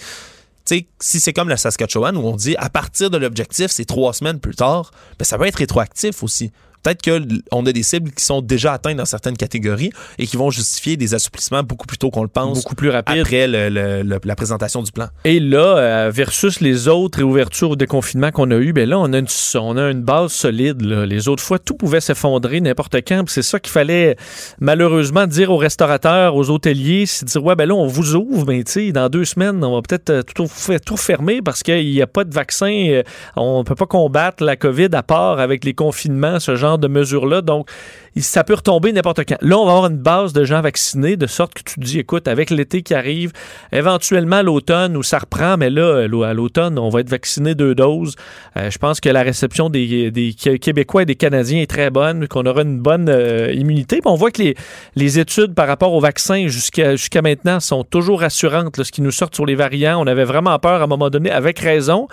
si 1.00 1.20
c'est 1.20 1.32
comme 1.32 1.48
la 1.48 1.56
Saskatchewan 1.56 2.16
où 2.16 2.26
on 2.26 2.36
dit 2.36 2.56
à 2.58 2.68
partir 2.68 3.10
de 3.10 3.16
l'objectif, 3.16 3.70
c'est 3.70 3.84
trois 3.84 4.12
semaines 4.12 4.40
plus 4.40 4.54
tard, 4.54 4.90
ben 5.18 5.24
ça 5.24 5.38
peut 5.38 5.46
être 5.46 5.56
rétroactif 5.56 6.22
aussi. 6.22 6.50
Peut-être 6.88 7.50
qu'on 7.50 7.66
a 7.66 7.72
des 7.72 7.82
cibles 7.82 8.10
qui 8.12 8.24
sont 8.24 8.40
déjà 8.40 8.72
atteintes 8.72 8.96
dans 8.96 9.04
certaines 9.04 9.36
catégories 9.36 9.90
et 10.18 10.26
qui 10.26 10.36
vont 10.36 10.50
justifier 10.50 10.96
des 10.96 11.14
assouplissements 11.14 11.62
beaucoup 11.62 11.86
plus 11.86 11.98
tôt 11.98 12.10
qu'on 12.10 12.22
le 12.22 12.28
pense. 12.28 12.62
Beaucoup 12.62 12.74
plus 12.74 12.88
rapide. 12.90 13.20
Après 13.20 13.46
la 13.46 14.36
présentation 14.36 14.82
du 14.82 14.92
plan. 14.92 15.08
Et 15.24 15.40
là, 15.40 15.78
euh, 15.78 16.10
versus 16.12 16.60
les 16.60 16.88
autres 16.88 17.18
réouvertures 17.18 17.70
ou 17.70 17.76
déconfinements 17.76 18.30
qu'on 18.30 18.50
a 18.50 18.56
eu, 18.56 18.72
ben 18.72 18.88
là, 18.88 18.98
on 18.98 19.12
a 19.12 19.18
une, 19.18 19.26
on 19.56 19.76
a 19.76 19.90
une 19.90 20.02
base 20.02 20.32
solide. 20.32 20.80
Les 20.80 21.28
autres 21.28 21.42
fois, 21.42 21.58
tout 21.58 21.74
pouvait 21.74 22.00
s'effondrer 22.00 22.60
n'importe 22.60 22.96
quand. 23.06 23.24
C'est 23.28 23.42
ça 23.42 23.60
qu'il 23.60 23.72
fallait 23.72 24.16
malheureusement 24.60 25.26
dire 25.26 25.50
aux 25.50 25.56
restaurateurs, 25.56 26.36
aux 26.36 26.50
hôteliers, 26.50 27.04
c'est 27.06 27.26
dire, 27.26 27.44
ouais, 27.44 27.56
ben 27.56 27.66
là, 27.66 27.74
on 27.74 27.86
vous 27.86 28.14
ouvre, 28.14 28.46
mais 28.46 28.64
tu 28.64 28.72
sais, 28.72 28.92
dans 28.92 29.08
deux 29.08 29.24
semaines, 29.24 29.62
on 29.62 29.74
va 29.74 29.82
peut-être 29.82 30.10
euh, 30.10 30.22
tout, 30.22 30.48
tout 30.86 30.96
fermer 30.96 31.42
parce 31.42 31.62
qu'il 31.62 31.90
n'y 31.90 32.00
a 32.00 32.06
pas 32.06 32.24
de 32.24 32.32
vaccin. 32.32 32.72
Euh, 32.88 33.02
on 33.36 33.58
ne 33.58 33.64
peut 33.64 33.74
pas 33.74 33.86
combattre 33.86 34.42
la 34.42 34.56
COVID 34.56 34.88
à 34.92 35.02
part 35.02 35.38
avec 35.38 35.64
les 35.64 35.74
confinements, 35.74 36.40
ce 36.40 36.56
genre 36.56 36.77
de 36.78 36.88
mesures-là. 36.88 37.42
Donc, 37.42 37.70
ça 38.16 38.44
peut 38.44 38.54
retomber 38.54 38.92
n'importe 38.92 39.24
quand. 39.26 39.38
Là, 39.40 39.58
on 39.58 39.64
va 39.64 39.72
avoir 39.72 39.90
une 39.90 39.98
base 39.98 40.32
de 40.32 40.44
gens 40.44 40.60
vaccinés, 40.60 41.16
de 41.16 41.26
sorte 41.26 41.54
que 41.54 41.62
tu 41.62 41.74
te 41.76 41.80
dis, 41.80 41.98
écoute, 41.98 42.28
avec 42.28 42.50
l'été 42.50 42.82
qui 42.82 42.94
arrive, 42.94 43.32
éventuellement 43.72 44.42
l'automne 44.42 44.96
où 44.96 45.02
ça 45.02 45.18
reprend, 45.18 45.56
mais 45.56 45.70
là, 45.70 46.06
à 46.24 46.34
l'automne, 46.34 46.78
on 46.78 46.88
va 46.88 47.00
être 47.00 47.10
vacciné 47.10 47.54
deux 47.54 47.74
doses. 47.74 48.16
Euh, 48.56 48.70
je 48.70 48.78
pense 48.78 49.00
que 49.00 49.08
la 49.08 49.22
réception 49.22 49.70
des, 49.70 50.34
Québécois 50.60 51.02
et 51.02 51.06
des 51.06 51.14
Canadiens 51.14 51.60
est 51.60 51.70
très 51.70 51.90
bonne, 51.90 52.28
qu'on 52.28 52.46
aura 52.46 52.62
une 52.62 52.78
bonne 52.78 53.08
euh, 53.08 53.52
immunité. 53.52 54.00
On 54.04 54.14
voit 54.14 54.30
que 54.30 54.42
les, 54.42 54.54
les 54.96 55.18
études 55.18 55.54
par 55.54 55.68
rapport 55.68 55.92
au 55.92 56.00
vaccin 56.00 56.48
jusqu'à 56.48 56.96
jusqu'à 56.96 57.22
maintenant 57.22 57.60
sont 57.60 57.84
toujours 57.84 58.20
rassurantes. 58.20 58.82
ce 58.82 58.90
qui 58.90 59.02
nous 59.02 59.10
sort 59.10 59.28
sur 59.32 59.46
les 59.46 59.54
variants, 59.54 60.00
on 60.02 60.06
avait 60.06 60.24
vraiment 60.24 60.58
peur 60.58 60.80
à 60.80 60.84
un 60.84 60.86
moment 60.86 61.10
donné, 61.10 61.30
avec 61.30 61.58
raison, 61.58 62.08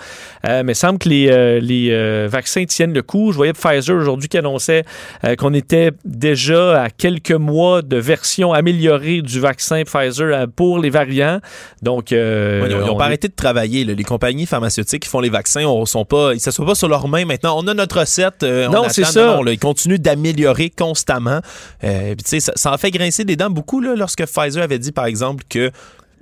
euh, 0.46 0.62
mais 0.64 0.72
il 0.72 0.76
semble 0.76 0.98
que 0.98 1.08
les, 1.08 1.60
les 1.60 2.26
vaccins 2.28 2.64
tiennent 2.64 2.92
le 2.92 3.02
coup. 3.02 3.32
Je 3.32 3.36
voyais 3.36 3.52
Pfizer 3.52 3.96
aujourd'hui 3.96 4.28
qui 4.28 4.38
annonçait 4.38 4.84
qu'on 5.38 5.54
était 5.54 5.90
déjà 6.04 6.82
à 6.82 6.90
quelques 6.90 7.32
mois 7.32 7.82
de 7.82 7.96
version 7.96 8.52
améliorée 8.52 9.22
du 9.22 9.40
vaccin 9.40 9.82
Pfizer 9.84 10.34
euh, 10.34 10.46
pour 10.46 10.78
les 10.78 10.90
variants. 10.90 11.40
Donc, 11.82 12.12
euh, 12.12 12.66
ils 12.68 12.76
n'ont 12.76 12.96
pas 12.96 13.06
arrêté 13.06 13.28
de 13.28 13.34
travailler. 13.34 13.84
Les 13.84 14.04
compagnies 14.04 14.46
pharmaceutiques 14.46 15.02
qui 15.02 15.08
font 15.08 15.20
les 15.20 15.30
vaccins, 15.30 15.64
on 15.64 15.86
sont 15.86 16.04
pas, 16.04 16.34
ils 16.34 16.40
s'assoient 16.40 16.66
pas 16.66 16.74
sur 16.74 16.88
leurs 16.88 17.08
mains 17.08 17.24
maintenant. 17.24 17.58
On 17.58 17.66
a 17.68 17.74
notre 17.74 18.00
recette. 18.00 18.42
Euh, 18.42 18.68
non, 18.68 18.84
c'est 18.88 19.04
ça. 19.04 19.40
ils 19.46 19.58
continuent 19.58 19.98
d'améliorer 19.98 20.70
constamment. 20.70 21.40
ça, 21.82 22.52
ça 22.54 22.72
en 22.72 22.78
fait 22.78 22.90
grincer 22.90 23.24
des 23.24 23.36
dents 23.36 23.50
beaucoup 23.50 23.80
là, 23.80 23.94
lorsque 23.96 24.24
Pfizer 24.24 24.62
avait 24.62 24.78
dit, 24.78 24.92
par 24.92 25.06
exemple, 25.06 25.44
que 25.48 25.70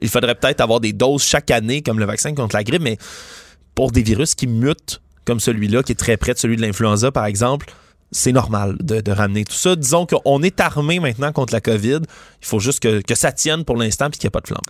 il 0.00 0.08
faudrait 0.08 0.34
peut-être 0.34 0.60
avoir 0.60 0.80
des 0.80 0.92
doses 0.92 1.22
chaque 1.22 1.50
année 1.50 1.80
comme 1.82 1.98
le 1.98 2.04
vaccin 2.04 2.34
contre 2.34 2.56
la 2.56 2.64
grippe, 2.64 2.82
mais 2.82 2.98
pour 3.74 3.90
des 3.90 4.02
virus 4.02 4.34
qui 4.34 4.46
mutent 4.46 5.00
comme 5.24 5.40
celui-là, 5.40 5.82
qui 5.82 5.92
est 5.92 5.96
très 5.96 6.16
près 6.16 6.34
de 6.34 6.38
celui 6.38 6.56
de 6.56 6.62
l'influenza, 6.62 7.10
par 7.10 7.26
exemple, 7.26 7.72
c'est 8.14 8.32
normal 8.32 8.76
de, 8.80 9.10
ramener 9.10 9.44
tout 9.44 9.54
ça. 9.54 9.76
Disons 9.76 10.06
qu'on 10.06 10.42
est 10.42 10.60
armé 10.60 11.00
maintenant 11.00 11.32
contre 11.32 11.52
la 11.52 11.60
COVID. 11.60 12.00
Il 12.40 12.46
faut 12.46 12.60
juste 12.60 12.80
que, 12.80 13.14
ça 13.14 13.32
tienne 13.32 13.64
pour 13.64 13.76
l'instant 13.76 14.06
et 14.06 14.10
qu'il 14.10 14.24
n'y 14.24 14.28
ait 14.28 14.30
pas 14.30 14.40
de 14.40 14.46
flambe. 14.46 14.60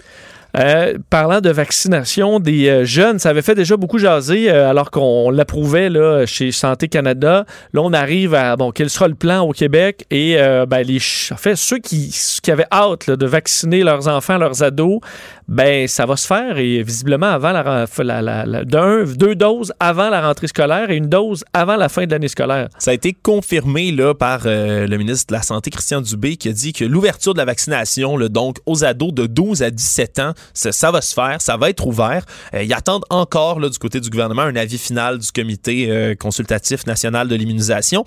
Euh, 0.57 0.99
parlant 1.11 1.41
de 1.41 1.51
vaccination 1.51 2.39
des 2.39 2.69
euh, 2.69 2.85
jeunes, 2.85 3.19
ça 3.19 3.31
avait 3.31 3.43
fait 3.43 3.57
déjà 3.57 3.77
beaucoup 3.77 3.99
jaser 3.99 4.49
euh, 4.49 4.71
alors 4.71 4.93
qu'on 4.93 5.31
l'approuvait 5.31 5.91
là, 5.91 6.27
chez 6.27 6.53
Santé 6.53 6.87
Canada. 6.87 7.45
Là, 7.73 7.83
on 7.83 7.93
arrive 7.93 8.35
à 8.35 8.55
bon, 8.55 8.71
quel 8.71 8.89
sera 8.89 9.09
le 9.09 9.17
plan 9.17 9.41
au 9.41 9.51
Québec? 9.51 10.07
Et 10.13 10.37
ben, 10.69 10.83
les, 10.83 10.99
en 11.33 11.37
fait, 11.37 11.57
ceux 11.57 11.79
qui, 11.79 12.15
qui 12.43 12.51
avaient 12.51 12.69
hâte 12.71 13.11
de 13.11 13.27
vacciner 13.27 13.83
leurs 13.83 14.07
enfants, 14.07 14.39
leurs 14.39 14.63
ados, 14.63 15.01
ben 15.49 15.87
ça 15.89 16.07
va 16.07 16.17
se 16.17 16.27
faire 16.27 16.59
et 16.59 16.83
visiblement 16.83 17.27
avant 17.27 17.53
la, 17.53 17.87
la, 18.23 18.65
deux 18.65 19.35
doses 19.35 19.73
avant 19.81 20.11
la 20.11 20.27
rentrée 20.27 20.49
scolaire 20.49 20.91
et 20.91 20.97
une 20.97 21.09
dose 21.09 21.45
avant 21.53 21.77
la 21.77 21.89
fin 21.89 22.07
de 22.07 22.11
l'année 22.11 22.29
scolaire. 22.29 22.69
Ça 22.79 22.91
a 22.91 22.95
été 22.95 23.13
confirmé 23.13 23.93
là 23.93 24.15
par 24.15 24.43
le 24.45 24.97
ministre 24.97 25.27
de 25.29 25.35
la 25.35 25.43
Santé 25.43 25.71
Christian 25.71 26.01
Dubé 26.01 26.37
qui 26.37 26.49
a 26.49 26.53
dit 26.53 26.73
que 26.73 26.85
l'ouverture 26.85 27.35
de 27.35 27.39
la 27.39 27.45
vaccination 27.45 28.19
donc 28.29 28.59
aux 28.67 28.85
ados 28.85 29.13
de 29.13 29.27
12 29.27 29.63
à 29.63 29.71
17 29.71 30.19
ans 30.19 30.33
ça, 30.53 30.91
va 30.91 31.01
se 31.01 31.15
faire, 31.15 31.41
ça 31.41 31.57
va 31.57 31.71
être 31.71 31.87
ouvert. 31.87 32.25
Euh, 32.55 32.63
ils 32.63 32.73
attendent 32.73 33.05
encore 33.11 33.61
là, 33.61 33.69
du 33.69 33.79
côté 33.79 34.01
du 34.01 34.11
gouvernement 34.11 34.43
un 34.43 34.57
avis 34.57 34.79
final 34.79 35.19
du 35.19 35.31
comité 35.33 35.91
euh, 35.91 36.15
consultatif 36.15 36.87
national 36.87 37.29
de 37.29 37.35
l'immunisation 37.35 38.05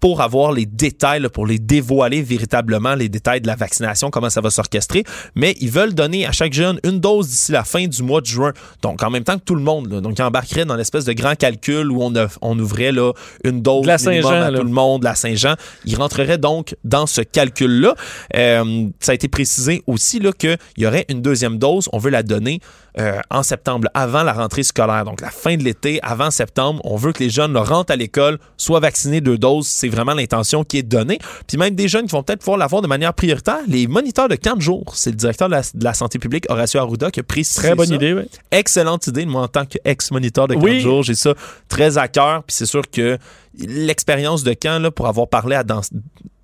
pour 0.00 0.22
avoir 0.22 0.52
les 0.52 0.66
détails, 0.66 1.28
pour 1.28 1.46
les 1.46 1.58
dévoiler 1.58 2.22
véritablement, 2.22 2.94
les 2.94 3.08
détails 3.08 3.40
de 3.40 3.46
la 3.46 3.54
vaccination, 3.54 4.10
comment 4.10 4.30
ça 4.30 4.40
va 4.40 4.50
s'orchestrer. 4.50 5.04
Mais 5.34 5.54
ils 5.60 5.70
veulent 5.70 5.94
donner 5.94 6.26
à 6.26 6.32
chaque 6.32 6.52
jeune 6.52 6.80
une 6.84 7.00
dose 7.00 7.28
d'ici 7.28 7.52
la 7.52 7.64
fin 7.64 7.86
du 7.86 8.02
mois 8.02 8.20
de 8.20 8.26
juin. 8.26 8.52
Donc, 8.82 9.02
en 9.02 9.10
même 9.10 9.24
temps 9.24 9.38
que 9.38 9.44
tout 9.44 9.54
le 9.54 9.62
monde. 9.62 9.88
Donc, 9.88 10.18
ils 10.18 10.22
embarqueraient 10.22 10.64
dans 10.64 10.76
l'espèce 10.76 11.04
de 11.04 11.12
grand 11.12 11.34
calcul 11.34 11.90
où 11.90 12.02
on, 12.02 12.12
on 12.40 12.58
ouvrait 12.58 12.92
là, 12.92 13.12
une 13.44 13.62
dose 13.62 13.86
la 13.86 13.98
minimum 13.98 14.32
à 14.32 14.50
tout 14.50 14.64
le 14.64 14.70
monde, 14.70 15.04
la 15.04 15.14
Saint-Jean. 15.14 15.54
Ils 15.84 15.96
rentreraient 15.96 16.38
donc 16.38 16.76
dans 16.84 17.06
ce 17.06 17.20
calcul-là. 17.20 17.94
Euh, 18.36 18.88
ça 19.00 19.12
a 19.12 19.14
été 19.14 19.28
précisé 19.28 19.82
aussi 19.86 20.20
qu'il 20.38 20.58
y 20.78 20.86
aurait 20.86 21.04
une 21.08 21.22
deuxième 21.22 21.58
dose. 21.58 21.88
On 21.92 21.98
veut 21.98 22.10
la 22.10 22.22
donner 22.22 22.60
euh, 22.98 23.20
en 23.30 23.42
septembre, 23.42 23.88
avant 23.94 24.22
la 24.22 24.32
rentrée 24.32 24.62
scolaire. 24.62 25.04
Donc, 25.04 25.20
la 25.20 25.30
fin 25.30 25.56
de 25.56 25.62
l'été, 25.62 26.00
avant 26.02 26.30
septembre, 26.30 26.80
on 26.84 26.96
veut 26.96 27.12
que 27.12 27.22
les 27.22 27.30
jeunes 27.30 27.56
rentrent 27.56 27.92
à 27.92 27.96
l'école, 27.96 28.38
soient 28.56 28.80
vaccinés 28.80 29.20
deux 29.20 29.38
doses. 29.38 29.68
C'est 29.68 29.88
vraiment 29.90 30.14
l'intention 30.14 30.64
qui 30.64 30.78
est 30.78 30.82
donnée. 30.82 31.18
Puis 31.46 31.56
même 31.56 31.74
des 31.74 31.88
jeunes 31.88 32.06
qui 32.06 32.12
vont 32.12 32.22
peut-être 32.22 32.40
pouvoir 32.40 32.58
l'avoir 32.58 32.82
de 32.82 32.86
manière 32.86 33.14
prioritaire, 33.14 33.58
les 33.66 33.86
moniteurs 33.86 34.28
de 34.28 34.34
4 34.34 34.60
jours. 34.60 34.92
C'est 34.94 35.10
le 35.10 35.16
directeur 35.16 35.48
de 35.48 35.84
la, 35.84 35.94
santé 35.94 36.18
publique, 36.18 36.46
Horacio 36.48 36.80
Arruda, 36.80 37.10
qui 37.10 37.20
a 37.20 37.22
précisé 37.22 37.60
Très 37.60 37.74
bonne 37.74 37.92
idée, 37.92 38.12
oui. 38.12 38.22
Excellente 38.50 39.06
idée. 39.06 39.26
Moi, 39.26 39.42
en 39.42 39.48
tant 39.48 39.64
qu'ex-moniteur 39.66 40.48
de 40.48 40.54
4 40.54 40.78
jours, 40.78 41.02
j'ai 41.02 41.14
ça 41.14 41.34
très 41.68 41.98
à 41.98 42.08
cœur. 42.08 42.42
Puis 42.44 42.56
c'est 42.56 42.66
sûr 42.66 42.82
que 42.90 43.18
l'expérience 43.58 44.44
de 44.44 44.54
camp, 44.54 44.80
là, 44.80 44.90
pour 44.90 45.06
avoir 45.06 45.28
parlé 45.28 45.56
à 45.56 45.64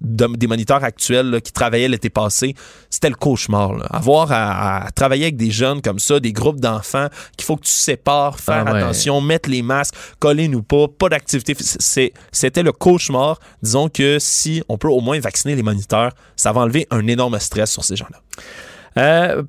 des 0.01 0.47
moniteurs 0.47 0.85
actuels 0.85 1.41
qui 1.43 1.53
travaillaient 1.53 1.89
l'été 1.89 2.11
passé, 2.11 2.55
c'était 2.91 3.09
le 3.09 3.15
cauchemar. 3.15 3.73
Avoir 3.91 4.29
à, 4.31 4.89
travailler 4.95 5.25
avec 5.25 5.37
des 5.37 5.51
jeunes 5.51 5.81
comme 5.81 5.99
ça, 5.99 6.21
des 6.21 6.33
groupes 6.33 6.61
d'enfants 6.61 7.09
qu'il 7.37 7.47
faut 7.47 7.57
que 7.57 7.65
tu 7.65 7.73
sépares, 7.73 8.39
faire 8.39 8.65
Ah 8.67 8.73
ouais. 8.73 8.83
attention, 8.83 9.21
mettre 9.21 9.49
les 9.49 9.63
masques, 9.63 9.95
coller 10.19 10.49
nous 10.49 10.63
pas, 10.63 10.87
pas 10.89 11.09
d'activité. 11.09 11.57
C'était 12.33 12.63
le 12.63 12.73
cauchemar. 12.73 13.39
Disons 13.63 13.89
que 13.89 14.19
si 14.19 14.63
on 14.69 14.79
peut 14.79 14.89
au 14.89 15.01
moins 15.01 15.19
vacciner 15.19 15.55
les 15.55 15.63
moniteurs, 15.63 16.13
ça 16.37 16.53
va 16.53 16.63
enlever 16.63 16.87
un 16.91 17.07
énorme 17.07 17.39
stress 17.39 17.71
sur 17.71 17.85
ces 17.85 17.97
gens-là. 17.97 18.21
Euh, 18.99 19.43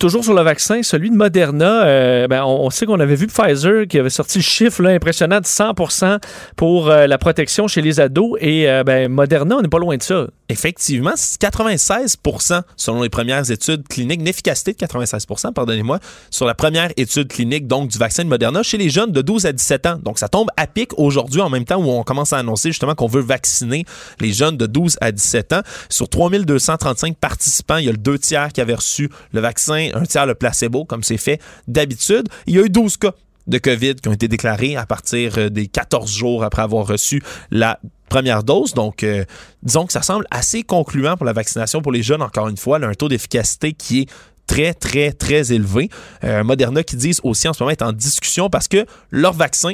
toujours 0.00 0.24
sur 0.24 0.34
le 0.34 0.42
vaccin, 0.42 0.82
celui 0.82 1.10
de 1.10 1.16
Moderna, 1.16 1.84
euh, 1.84 2.26
ben, 2.26 2.42
on, 2.44 2.70
sait 2.70 2.86
qu'on 2.86 3.00
avait 3.00 3.16
vu 3.16 3.26
Pfizer 3.26 3.86
qui 3.86 3.98
avait 3.98 4.10
sorti 4.10 4.38
le 4.38 4.44
chiffre 4.44 4.84
impressionnant 4.84 5.40
de 5.40 5.46
100% 5.46 6.20
pour 6.56 6.88
euh, 6.88 7.06
la 7.06 7.18
protection 7.18 7.68
chez 7.68 7.82
les 7.82 8.00
ados 8.00 8.38
et 8.40 8.66
ben, 8.84 9.10
Moderna, 9.10 9.56
on 9.56 9.62
n'est 9.62 9.68
pas 9.68 9.78
loin 9.78 9.96
de 9.96 10.02
ça. 10.02 10.26
Effectivement, 10.48 11.12
c'est 11.16 11.40
96% 11.40 12.62
selon 12.76 13.02
les 13.02 13.08
premières 13.08 13.50
études 13.50 13.86
cliniques, 13.88 14.20
une 14.20 14.28
efficacité 14.28 14.72
de 14.72 14.78
96% 14.78 15.52
pardonnez-moi, 15.52 15.98
sur 16.30 16.46
la 16.46 16.54
première 16.54 16.90
étude 16.96 17.28
clinique 17.28 17.66
donc 17.66 17.90
du 17.90 17.98
vaccin 17.98 18.24
de 18.24 18.28
Moderna 18.28 18.62
chez 18.62 18.78
les 18.78 18.90
jeunes 18.90 19.12
de 19.12 19.20
12 19.20 19.46
à 19.46 19.52
17 19.52 19.86
ans. 19.86 19.98
Donc 20.02 20.18
ça 20.18 20.28
tombe 20.28 20.48
à 20.56 20.66
pic 20.66 20.98
aujourd'hui 20.98 21.40
en 21.40 21.50
même 21.50 21.64
temps 21.64 21.76
où 21.76 21.90
on 21.90 22.02
commence 22.02 22.32
à 22.32 22.38
annoncer 22.38 22.70
justement 22.70 22.94
qu'on 22.94 23.06
veut 23.06 23.22
vacciner 23.22 23.84
les 24.20 24.32
jeunes 24.32 24.56
de 24.56 24.66
12 24.66 24.96
à 25.00 25.12
17 25.12 25.52
ans. 25.52 25.62
Sur 25.88 26.08
3235 26.08 27.16
participants, 27.16 27.76
il 27.76 27.86
y 27.86 27.88
a 27.88 27.92
le 27.92 27.98
deux 27.98 28.18
tiers 28.18 28.52
qui 28.52 28.60
avaient 28.60 28.74
reçu 28.74 28.93
le 29.00 29.40
vaccin, 29.40 29.90
un 29.94 30.02
tiers 30.04 30.26
le 30.26 30.34
placebo 30.34 30.84
comme 30.84 31.02
c'est 31.02 31.16
fait 31.16 31.40
d'habitude. 31.68 32.28
Il 32.46 32.54
y 32.54 32.58
a 32.58 32.62
eu 32.62 32.70
12 32.70 32.96
cas 32.96 33.12
de 33.46 33.58
COVID 33.58 33.96
qui 33.96 34.08
ont 34.08 34.12
été 34.12 34.28
déclarés 34.28 34.76
à 34.76 34.86
partir 34.86 35.38
euh, 35.38 35.50
des 35.50 35.66
14 35.66 36.10
jours 36.10 36.44
après 36.44 36.62
avoir 36.62 36.86
reçu 36.86 37.22
la 37.50 37.78
première 38.08 38.42
dose. 38.42 38.74
Donc, 38.74 39.02
euh, 39.02 39.24
disons 39.62 39.86
que 39.86 39.92
ça 39.92 40.02
semble 40.02 40.26
assez 40.30 40.62
concluant 40.62 41.16
pour 41.16 41.26
la 41.26 41.32
vaccination 41.32 41.82
pour 41.82 41.92
les 41.92 42.02
jeunes, 42.02 42.22
encore 42.22 42.48
une 42.48 42.56
fois, 42.56 42.78
là, 42.78 42.88
un 42.88 42.94
taux 42.94 43.08
d'efficacité 43.08 43.72
qui 43.72 44.02
est 44.02 44.10
très, 44.46 44.74
très, 44.74 45.12
très 45.12 45.52
élevé. 45.52 45.90
Euh, 46.22 46.44
Moderna 46.44 46.82
qui 46.82 46.96
disent 46.96 47.20
aussi 47.22 47.48
en 47.48 47.52
ce 47.52 47.62
moment 47.62 47.70
est 47.70 47.82
en 47.82 47.92
discussion 47.92 48.48
parce 48.50 48.68
que 48.68 48.86
leur 49.10 49.32
vaccin, 49.32 49.72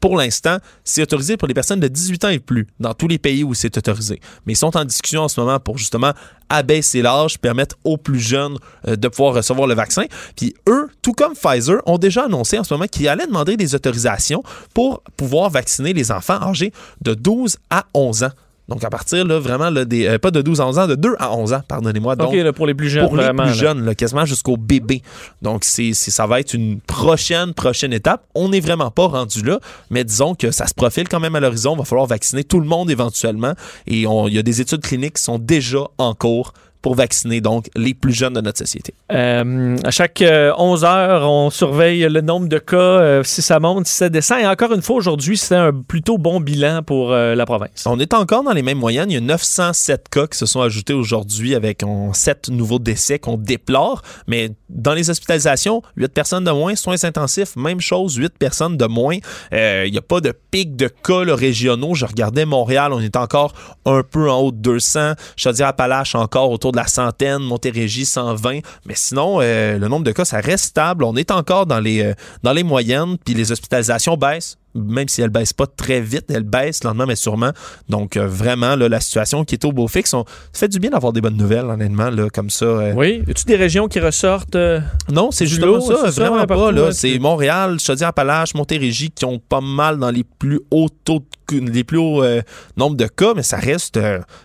pour 0.00 0.16
l'instant, 0.16 0.56
c'est 0.82 1.02
autorisé 1.02 1.36
pour 1.36 1.46
les 1.46 1.54
personnes 1.54 1.80
de 1.80 1.88
18 1.88 2.24
ans 2.24 2.28
et 2.30 2.38
plus 2.38 2.66
dans 2.80 2.94
tous 2.94 3.06
les 3.06 3.18
pays 3.18 3.44
où 3.44 3.54
c'est 3.54 3.76
autorisé. 3.76 4.20
Mais 4.46 4.54
ils 4.54 4.56
sont 4.56 4.76
en 4.76 4.84
discussion 4.84 5.22
en 5.22 5.28
ce 5.28 5.38
moment 5.40 5.60
pour 5.60 5.78
justement 5.78 6.12
abaisser 6.48 7.02
l'âge, 7.02 7.38
permettre 7.38 7.76
aux 7.84 7.96
plus 7.96 8.18
jeunes 8.18 8.56
euh, 8.88 8.96
de 8.96 9.08
pouvoir 9.08 9.34
recevoir 9.34 9.68
le 9.68 9.74
vaccin. 9.74 10.04
Puis 10.36 10.54
eux, 10.68 10.88
tout 11.02 11.12
comme 11.12 11.34
Pfizer, 11.34 11.80
ont 11.86 11.98
déjà 11.98 12.24
annoncé 12.24 12.58
en 12.58 12.64
ce 12.64 12.74
moment 12.74 12.86
qu'ils 12.86 13.08
allaient 13.08 13.26
demander 13.26 13.56
des 13.56 13.74
autorisations 13.74 14.42
pour 14.74 15.02
pouvoir 15.16 15.50
vacciner 15.50 15.92
les 15.92 16.10
enfants 16.10 16.40
âgés 16.42 16.72
de 17.02 17.14
12 17.14 17.58
à 17.70 17.84
11 17.94 18.24
ans. 18.24 18.30
Donc, 18.70 18.82
à 18.84 18.88
partir, 18.88 19.26
là, 19.26 19.38
vraiment, 19.38 19.68
là, 19.68 19.84
des, 19.84 20.06
euh, 20.06 20.18
pas 20.18 20.30
de 20.30 20.40
12 20.40 20.60
à 20.60 20.66
11 20.66 20.78
ans, 20.78 20.86
de 20.86 20.94
2 20.94 21.14
à 21.18 21.34
11 21.36 21.52
ans, 21.52 21.60
pardonnez-moi. 21.66 22.16
Donc, 22.16 22.28
OK, 22.30 22.36
là, 22.36 22.52
pour 22.52 22.66
les 22.66 22.74
plus 22.74 22.88
jeunes, 22.88 23.06
pour 23.06 23.16
les 23.16 23.26
plus 23.28 23.36
là. 23.36 23.52
jeunes, 23.52 23.84
là, 23.84 23.94
quasiment 23.94 24.24
jusqu'au 24.24 24.56
bébé. 24.56 25.02
Donc, 25.42 25.64
c'est, 25.64 25.92
c'est- 25.92 26.10
ça 26.12 26.26
va 26.26 26.40
être 26.40 26.54
une 26.54 26.80
prochaine, 26.80 27.52
prochaine 27.52 27.92
étape. 27.92 28.24
On 28.34 28.48
n'est 28.48 28.60
vraiment 28.60 28.90
pas 28.90 29.06
rendu 29.08 29.42
là, 29.42 29.58
mais 29.90 30.04
disons 30.04 30.34
que 30.34 30.50
ça 30.52 30.66
se 30.66 30.74
profile 30.74 31.08
quand 31.08 31.20
même 31.20 31.34
à 31.34 31.40
l'horizon. 31.40 31.74
Il 31.74 31.78
va 31.78 31.84
falloir 31.84 32.06
vacciner 32.06 32.44
tout 32.44 32.60
le 32.60 32.66
monde 32.66 32.90
éventuellement. 32.90 33.54
Et 33.86 34.06
on- 34.06 34.28
il 34.28 34.34
y 34.34 34.38
a 34.38 34.42
des 34.42 34.60
études 34.60 34.82
cliniques 34.82 35.14
qui 35.16 35.22
sont 35.22 35.38
déjà 35.38 35.80
en 35.98 36.14
cours 36.14 36.52
pour 36.82 36.94
vacciner 36.94 37.40
donc 37.40 37.68
les 37.76 37.94
plus 37.94 38.12
jeunes 38.12 38.34
de 38.34 38.40
notre 38.40 38.58
société. 38.58 38.94
Euh, 39.12 39.76
à 39.84 39.90
chaque 39.90 40.22
euh, 40.22 40.52
11 40.56 40.84
heures, 40.84 41.30
on 41.30 41.50
surveille 41.50 42.06
le 42.08 42.20
nombre 42.20 42.48
de 42.48 42.58
cas, 42.58 42.76
euh, 42.76 43.22
si 43.22 43.42
ça 43.42 43.60
monte, 43.60 43.86
si 43.86 43.94
ça 43.94 44.08
descend. 44.08 44.40
Et 44.40 44.46
encore 44.46 44.72
une 44.72 44.82
fois, 44.82 44.96
aujourd'hui, 44.96 45.36
c'est 45.36 45.56
un 45.56 45.72
plutôt 45.72 46.18
bon 46.18 46.40
bilan 46.40 46.82
pour 46.82 47.12
euh, 47.12 47.34
la 47.34 47.46
province. 47.46 47.84
On 47.86 47.98
est 47.98 48.14
encore 48.14 48.42
dans 48.42 48.52
les 48.52 48.62
mêmes 48.62 48.78
moyennes. 48.78 49.10
Il 49.10 49.14
y 49.14 49.18
a 49.18 49.20
907 49.20 50.08
cas 50.08 50.26
qui 50.26 50.38
se 50.38 50.46
sont 50.46 50.62
ajoutés 50.62 50.94
aujourd'hui 50.94 51.54
avec 51.54 51.82
7 52.12 52.48
nouveaux 52.48 52.78
décès 52.78 53.18
qu'on 53.18 53.36
déplore. 53.36 54.02
Mais 54.26 54.50
dans 54.70 54.94
les 54.94 55.10
hospitalisations, 55.10 55.82
8 55.96 56.12
personnes 56.12 56.44
de 56.44 56.50
moins. 56.50 56.74
Soins 56.74 57.02
intensifs, 57.04 57.56
même 57.56 57.80
chose, 57.80 58.16
8 58.16 58.38
personnes 58.38 58.76
de 58.76 58.86
moins. 58.86 59.18
Euh, 59.52 59.84
Il 59.86 59.92
n'y 59.92 59.98
a 59.98 60.02
pas 60.02 60.20
de 60.20 60.32
pic 60.50 60.76
de 60.76 60.88
cas 60.88 61.24
là, 61.24 61.34
régionaux. 61.34 61.94
Je 61.94 62.06
regardais 62.06 62.44
Montréal, 62.44 62.92
on 62.92 63.00
est 63.00 63.16
encore 63.16 63.52
un 63.84 64.02
peu 64.02 64.30
en 64.30 64.38
haut 64.38 64.52
de 64.52 64.58
200. 64.58 65.14
Chaudière-Appalaches 65.36 66.14
encore 66.14 66.50
autour 66.50 66.72
de 66.72 66.76
la 66.76 66.86
centaine. 66.86 67.38
Montérégie, 67.38 68.04
120. 68.04 68.60
Mais 68.86 68.94
sinon, 68.96 69.38
euh, 69.40 69.78
le 69.78 69.88
nombre 69.88 70.04
de 70.04 70.12
cas, 70.12 70.24
ça 70.24 70.40
reste 70.40 70.66
stable. 70.66 71.04
On 71.04 71.16
est 71.16 71.30
encore 71.30 71.66
dans 71.66 71.80
les, 71.80 72.02
euh, 72.02 72.14
dans 72.42 72.52
les 72.52 72.62
moyennes. 72.62 73.16
Puis 73.24 73.34
les 73.34 73.52
hospitalisations 73.52 74.16
baissent 74.16 74.56
même 74.74 75.08
si 75.08 75.20
elle 75.22 75.30
baisse 75.30 75.52
pas 75.52 75.66
très 75.66 76.00
vite, 76.00 76.26
elle 76.30 76.44
baisse 76.44 76.84
lentement 76.84 77.06
mais 77.06 77.16
sûrement. 77.16 77.50
Donc 77.88 78.16
euh, 78.16 78.26
vraiment 78.26 78.76
là, 78.76 78.88
la 78.88 79.00
situation 79.00 79.44
qui 79.44 79.54
est 79.56 79.64
au 79.64 79.72
beau 79.72 79.88
fixe, 79.88 80.14
on, 80.14 80.24
ça 80.52 80.60
fait 80.60 80.68
du 80.68 80.78
bien 80.78 80.90
d'avoir 80.90 81.12
des 81.12 81.20
bonnes 81.20 81.36
nouvelles 81.36 81.64
honnêtement 81.66 82.10
là 82.10 82.28
comme 82.32 82.50
ça. 82.50 82.64
euh. 82.64 82.92
Oui. 82.94 83.22
Y 83.26 83.30
a-tu 83.30 83.44
des 83.46 83.56
régions 83.56 83.88
qui 83.88 84.00
ressortent? 84.00 84.56
euh, 84.56 84.80
Non, 85.10 85.30
c'est 85.30 85.46
justement 85.46 85.80
ça, 85.80 85.94
c'est 86.06 86.12
ça, 86.12 86.20
vraiment 86.22 86.40
ouais, 86.40 86.46
pas 86.46 86.72
là. 86.72 86.84
ouais, 86.84 86.92
c'est 86.92 87.18
Montréal, 87.18 87.78
Chaudière-Appalaches, 87.80 88.54
Montérégie 88.54 89.10
qui 89.10 89.24
ont 89.24 89.38
pas 89.38 89.60
mal 89.60 89.98
dans 89.98 90.10
les 90.10 90.24
plus 90.24 90.60
hauts 90.70 90.88
taux 91.04 91.24
de, 91.52 91.58
les 91.70 91.82
plus 91.84 91.98
hauts 91.98 92.22
nombres 92.76 92.96
de 92.96 93.06
cas, 93.06 93.32
mais 93.34 93.42
ça 93.42 93.56
reste 93.56 93.98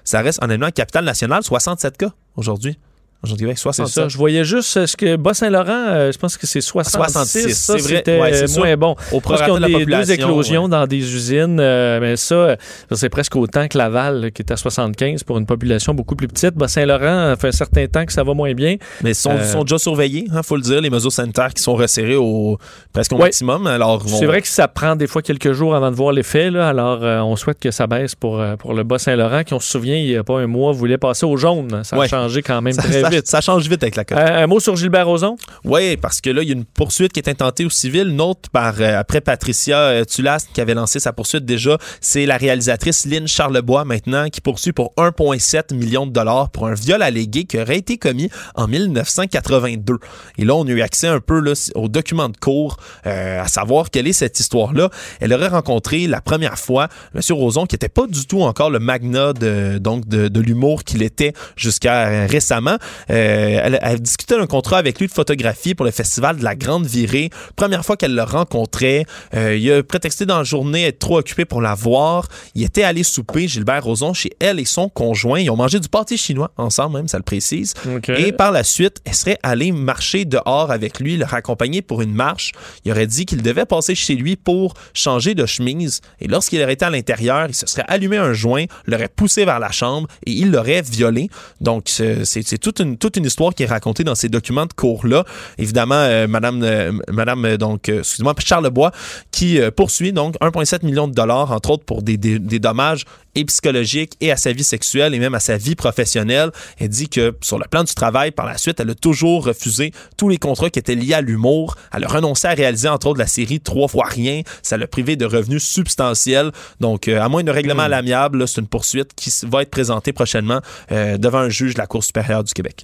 ça 0.04 0.22
reste 0.22 0.42
honnêtement 0.44 0.72
capitale 0.72 1.06
nationale 1.06 1.44
67 1.44 1.98
cas 1.98 2.10
aujourd'hui. 2.36 2.78
Aujourd'hui 3.24 3.46
Québec 3.46 3.58
C'est 3.58 3.64
67. 3.64 4.04
ça. 4.04 4.08
Je 4.08 4.18
voyais 4.18 4.44
juste 4.46 4.78
euh, 4.78 4.86
ce 4.86 4.96
que 4.96 5.16
Bas-Saint-Laurent, 5.16 5.86
euh, 5.88 6.12
je 6.12 6.18
pense 6.20 6.38
que 6.38 6.46
c'est 6.46 6.62
66. 6.62 6.96
66, 7.12 7.54
ça, 7.56 7.74
c'est 7.74 7.82
vrai. 7.84 7.96
c'était 7.98 8.20
Ouais, 8.22 8.34
euh, 8.44 8.46
ça. 8.48 8.60
moins 8.60 8.78
bon. 8.78 8.96
Au 9.12 9.20
Parce 9.20 9.42
de 9.42 9.60
la 9.60 9.68
des 9.68 9.86
deux 9.86 10.12
éclosions 10.12 10.64
ouais. 10.66 10.70
dans 10.70 10.86
des 10.86 10.98
usines, 11.00 11.58
euh, 11.60 12.00
mais 12.00 12.18
ça, 12.18 12.56
ça, 12.90 12.96
c'est 12.96 13.10
presque 13.10 13.36
autant 13.36 13.68
que 13.68 13.78
Laval, 13.80 14.22
là, 14.22 14.32
qui 14.32 14.44
est 14.44 14.52
à 14.52 14.58
75 14.58 15.24
pour 15.24 15.40
une 15.40 15.48
population 15.48 15.96
beaucoup 15.96 16.16
plus 16.16 16.28
petite. 16.28 16.54
Bas-Saint-Laurent, 16.54 17.32
ça 17.32 17.36
fait 17.36 17.48
un 17.48 17.52
certain 17.52 17.88
temps 17.88 18.06
que 18.06 18.14
ça 18.14 18.24
va 18.24 18.34
moins 18.36 18.54
bien. 18.54 18.76
Mais 19.04 19.12
ils 19.12 19.16
sont, 19.16 19.32
Euh, 19.32 19.44
sont 19.44 19.64
déjà 19.64 19.80
surveillés, 19.80 20.28
il 20.32 20.44
faut 20.44 20.56
le 20.56 20.62
dire, 20.62 20.82
les 20.82 20.92
mesures 20.92 21.12
sanitaires 21.12 21.54
qui 21.54 21.64
sont 21.64 21.74
resserrées 21.76 22.16
au 22.18 22.60
presque 22.94 23.12
au 23.14 23.16
Ouais. 23.16 23.24
maximum. 23.24 23.66
Alors, 23.66 24.04
C'est 24.08 24.28
vrai 24.28 24.42
que 24.42 24.48
ça 24.48 24.68
prend 24.68 24.96
des 24.96 25.08
fois 25.08 25.24
quelques 25.24 25.54
jours 25.54 25.74
avant 25.76 25.90
de 25.90 25.96
voir 25.96 26.12
l'effet. 26.12 26.52
là. 26.52 26.68
Alors, 26.70 27.02
on 27.26 27.36
souhaite 27.36 27.60
que 27.60 27.72
ça 27.72 27.88
baisse 27.88 28.14
pour, 28.14 28.40
pour 28.60 28.74
le 28.76 28.84
Bas-Saint-Laurent, 28.84 29.44
qui, 29.44 29.54
on 29.56 29.60
se 29.60 29.72
souvient, 29.72 29.96
il 29.96 30.06
n'y 30.06 30.16
a 30.16 30.24
pas 30.24 30.38
un 30.40 30.48
mois, 30.48 30.72
voulait 30.74 30.98
passer 31.00 31.26
au 31.26 31.38
jaune. 31.38 31.82
Ça 31.84 31.96
a 32.00 32.08
changé 32.08 32.44
quand 32.44 32.62
même 32.62 32.74
ça, 32.74 32.84
très 32.84 33.05
ça- 33.06 33.16
vite. 33.16 33.28
ça 33.28 33.42
change 33.42 33.68
vite 33.70 33.82
avec 33.84 33.96
la 33.96 34.04
COVID. 34.06 34.20
Euh, 34.22 34.44
un 34.44 34.48
mot 34.48 34.60
sur 34.60 34.76
Gilbert 34.76 35.08
Rozon? 35.08 35.38
Oui, 35.64 35.98
parce 35.98 36.22
que 36.22 36.30
là, 36.30 36.42
il 36.42 36.48
y 36.48 36.52
a 36.52 36.56
une 36.56 36.66
poursuite 36.66 37.14
qui 37.14 37.20
est 37.20 37.30
intentée 37.30 37.66
au 37.66 37.70
civil. 37.70 38.10
Une 38.10 38.22
autre 38.22 38.50
par, 38.52 38.76
euh, 38.80 39.00
après 39.00 39.22
Patricia 39.22 39.78
euh, 39.78 40.06
Tulas, 40.06 40.46
qui 40.54 40.62
avait 40.62 40.74
lancé 40.74 41.00
sa 41.00 41.14
poursuite 41.14 41.46
déjà. 41.46 41.78
C'est 42.02 42.26
la 42.26 42.38
réalisatrice 42.38 43.06
Lynn 43.06 43.28
Charlebois, 43.28 43.86
maintenant, 43.86 44.30
qui 44.30 44.42
poursuit 44.42 44.72
pour 44.74 44.94
1,7 44.98 45.74
million 45.74 46.06
de 46.06 46.12
dollars 46.12 46.50
pour 46.50 46.68
un 46.68 46.74
viol 46.74 47.02
allégué 47.02 47.46
qui 47.46 47.60
aurait 47.60 47.78
été 47.78 47.98
commis 47.98 48.30
en 48.56 48.68
1982. 48.68 49.98
Et 50.38 50.46
là, 50.46 50.56
on 50.56 50.66
a 50.66 50.70
eu 50.70 50.82
accès 50.82 51.08
un 51.08 51.20
peu 51.20 51.40
là, 51.40 51.54
aux 51.76 51.88
documents 51.88 52.30
de 52.30 52.38
cours, 52.38 52.78
euh, 53.06 53.42
à 53.42 53.48
savoir 53.48 53.90
quelle 53.90 54.08
est 54.08 54.14
cette 54.14 54.40
histoire-là. 54.40 54.90
Elle 55.20 55.34
aurait 55.34 55.48
rencontré 55.48 56.08
la 56.08 56.22
première 56.22 56.58
fois 56.58 56.88
M. 57.14 57.22
Roson, 57.32 57.66
qui 57.66 57.76
n'était 57.76 57.90
pas 57.90 58.08
du 58.08 58.26
tout 58.26 58.42
encore 58.42 58.70
le 58.70 58.80
magnat 58.80 59.34
de, 59.34 59.78
donc 59.78 60.08
de, 60.08 60.28
de 60.28 60.40
l'humour 60.40 60.84
qu'il 60.84 61.02
était 61.04 61.34
jusqu'à 61.56 62.26
récemment. 62.28 62.78
Euh, 63.10 63.60
elle, 63.64 63.80
elle 63.82 64.02
discutait 64.02 64.38
d'un 64.38 64.48
contrat 64.48 64.78
avec 64.78 65.00
lui 65.00 65.08
de 65.08 65.12
photographie 65.12 65.76
pour 65.76 65.86
le 65.86 65.92
festival 65.92 66.38
de 66.38 66.44
la 66.44 66.56
Grande 66.56 66.86
Virée. 66.86 67.30
Première 67.56 67.86
fois 67.86 67.98
qu'elle 67.98 68.16
le 68.16 68.24
rencontrait, 68.24 69.06
euh, 69.34 69.56
il 69.56 69.72
a 69.72 69.84
prétexté 69.84 70.26
dans 70.26 70.38
la 70.38 70.44
journée 70.44 70.86
être 70.86 71.00
trop 71.00 71.20
occupé 71.20 71.46
pour 71.46 71.62
la 71.62 71.74
voir. 71.74 72.28
Il 72.54 72.64
était 72.64 72.84
allé 72.84 73.04
souper, 73.04 73.48
Gilbert 73.48 73.84
Rozon, 73.84 74.14
chez 74.14 74.32
elle 74.40 74.60
et 74.60 74.66
son 74.66 74.90
conjoint. 74.90 75.40
Ils 75.40 75.50
ont 75.50 75.56
mangé 75.56 75.80
du 75.80 75.90
pâté 75.90 76.18
chinois 76.18 76.52
ensemble, 76.58 76.98
même, 76.98 77.08
ça 77.08 77.18
le 77.18 77.24
précise. 77.24 77.74
Et 78.18 78.32
par 78.32 78.52
la 78.52 78.64
suite, 78.64 79.02
elle 79.06 79.14
serait 79.14 79.38
allée 79.44 79.72
marcher 79.72 80.26
dehors 80.26 80.72
avec 80.72 81.00
lui, 81.00 81.18
le 81.18 81.26
raccompagner 81.26 81.82
pour 81.82 82.02
une 82.02 82.14
marche. 82.14 82.52
Il 82.84 82.92
aurait 82.92 83.08
dit 83.08 83.26
qu'il 83.26 83.42
devait 83.42 83.66
passer 83.66 83.96
chez 83.96 84.16
lui 84.16 84.36
pour 84.36 84.74
changer 84.94 85.36
de 85.36 85.46
chemise. 85.46 86.02
Et 86.20 86.28
lorsqu'il 86.28 86.62
aurait 86.62 86.74
été 86.74 86.86
à 86.86 86.90
l'intérieur, 86.90 87.48
il 87.48 87.56
se 87.56 87.68
serait 87.68 87.86
allumé 87.88 88.18
un 88.18 88.34
joint, 88.34 88.66
l'aurait 88.86 89.10
poussé 89.10 89.46
vers 89.46 89.60
la 89.60 89.72
chambre 89.72 90.08
et 90.26 90.32
il 90.32 90.52
l'aurait 90.52 90.82
violé. 90.82 91.30
Donc, 91.62 91.88
c'est 91.88 92.58
toute 92.58 92.80
une, 92.80 92.85
toute 93.00 93.18
une 93.18 93.26
histoire 93.26 93.54
qui 93.54 93.64
est 93.64 93.68
racontée 93.68 94.04
dans 94.04 94.16
ces 94.16 94.30
documents 94.30 94.66
de 94.66 94.74
cours-là. 94.74 95.26
Évidemment, 95.58 95.96
euh, 95.96 96.28
Madame, 96.28 96.64
euh, 96.64 96.92
Madame 97.10 97.46
euh, 97.46 97.58
donc, 97.58 97.90
excusez-moi, 97.90 98.34
Charlebois, 98.40 98.92
qui 99.32 99.60
poursuit 99.76 100.14
donc 100.14 100.36
1,7 100.42 100.86
million 100.86 101.08
de 101.08 101.14
dollars, 101.14 101.52
entre 101.52 101.72
autres, 101.72 101.86
pour 101.86 102.02
des, 102.02 102.18
des, 102.18 102.40
des 102.40 102.60
dommages 102.60 103.06
et 103.36 103.46
psychologiques 103.46 104.14
et 104.22 104.32
à 104.32 104.38
sa 104.38 104.52
vie 104.52 104.64
sexuelle 104.64 105.14
et 105.14 105.20
même 105.20 105.36
à 105.36 105.40
sa 105.40 105.58
vie 105.58 105.76
professionnelle. 105.76 106.52
Elle 106.80 106.90
dit 106.90 107.10
que 107.10 107.36
sur 107.42 107.60
le 107.60 107.66
plan 107.70 107.84
du 107.84 107.94
travail, 107.94 108.32
par 108.32 108.46
la 108.46 108.58
suite, 108.58 108.80
elle 108.80 108.90
a 108.90 108.96
toujours 108.96 109.46
refusé 109.46 109.92
tous 110.18 110.30
les 110.30 110.38
contrats 110.38 110.70
qui 110.70 110.80
étaient 110.80 110.96
liés 110.96 111.14
à 111.14 111.22
l'humour. 111.22 111.76
Elle 111.94 112.06
a 112.06 112.08
renoncé 112.08 112.48
à 112.48 112.52
réaliser, 112.52 112.88
entre 112.88 113.08
autres, 113.08 113.20
la 113.20 113.28
série 113.28 113.60
Trois 113.60 113.88
fois 113.88 114.06
rien. 114.06 114.42
Ça 114.62 114.78
l'a 114.78 114.88
privé 114.88 115.16
de 115.16 115.26
revenus 115.26 115.64
substantiels. 115.64 116.52
Donc, 116.80 117.08
euh, 117.08 117.22
à 117.22 117.30
moins 117.30 117.44
d'un 117.44 117.52
règlement 117.52 117.84
à 117.84 117.88
l'amiable, 117.88 118.48
c'est 118.48 118.62
une 118.62 118.68
poursuite 118.68 119.14
qui 119.16 119.32
va 119.48 119.62
être 119.62 119.72
présentée 119.72 120.14
prochainement 120.14 120.62
euh, 120.92 121.18
devant 121.18 121.40
un 121.40 121.50
juge 121.50 121.74
de 121.74 121.80
la 121.80 121.88
Cour 121.88 122.04
supérieure 122.04 122.44
du 122.44 122.54
Québec. 122.54 122.75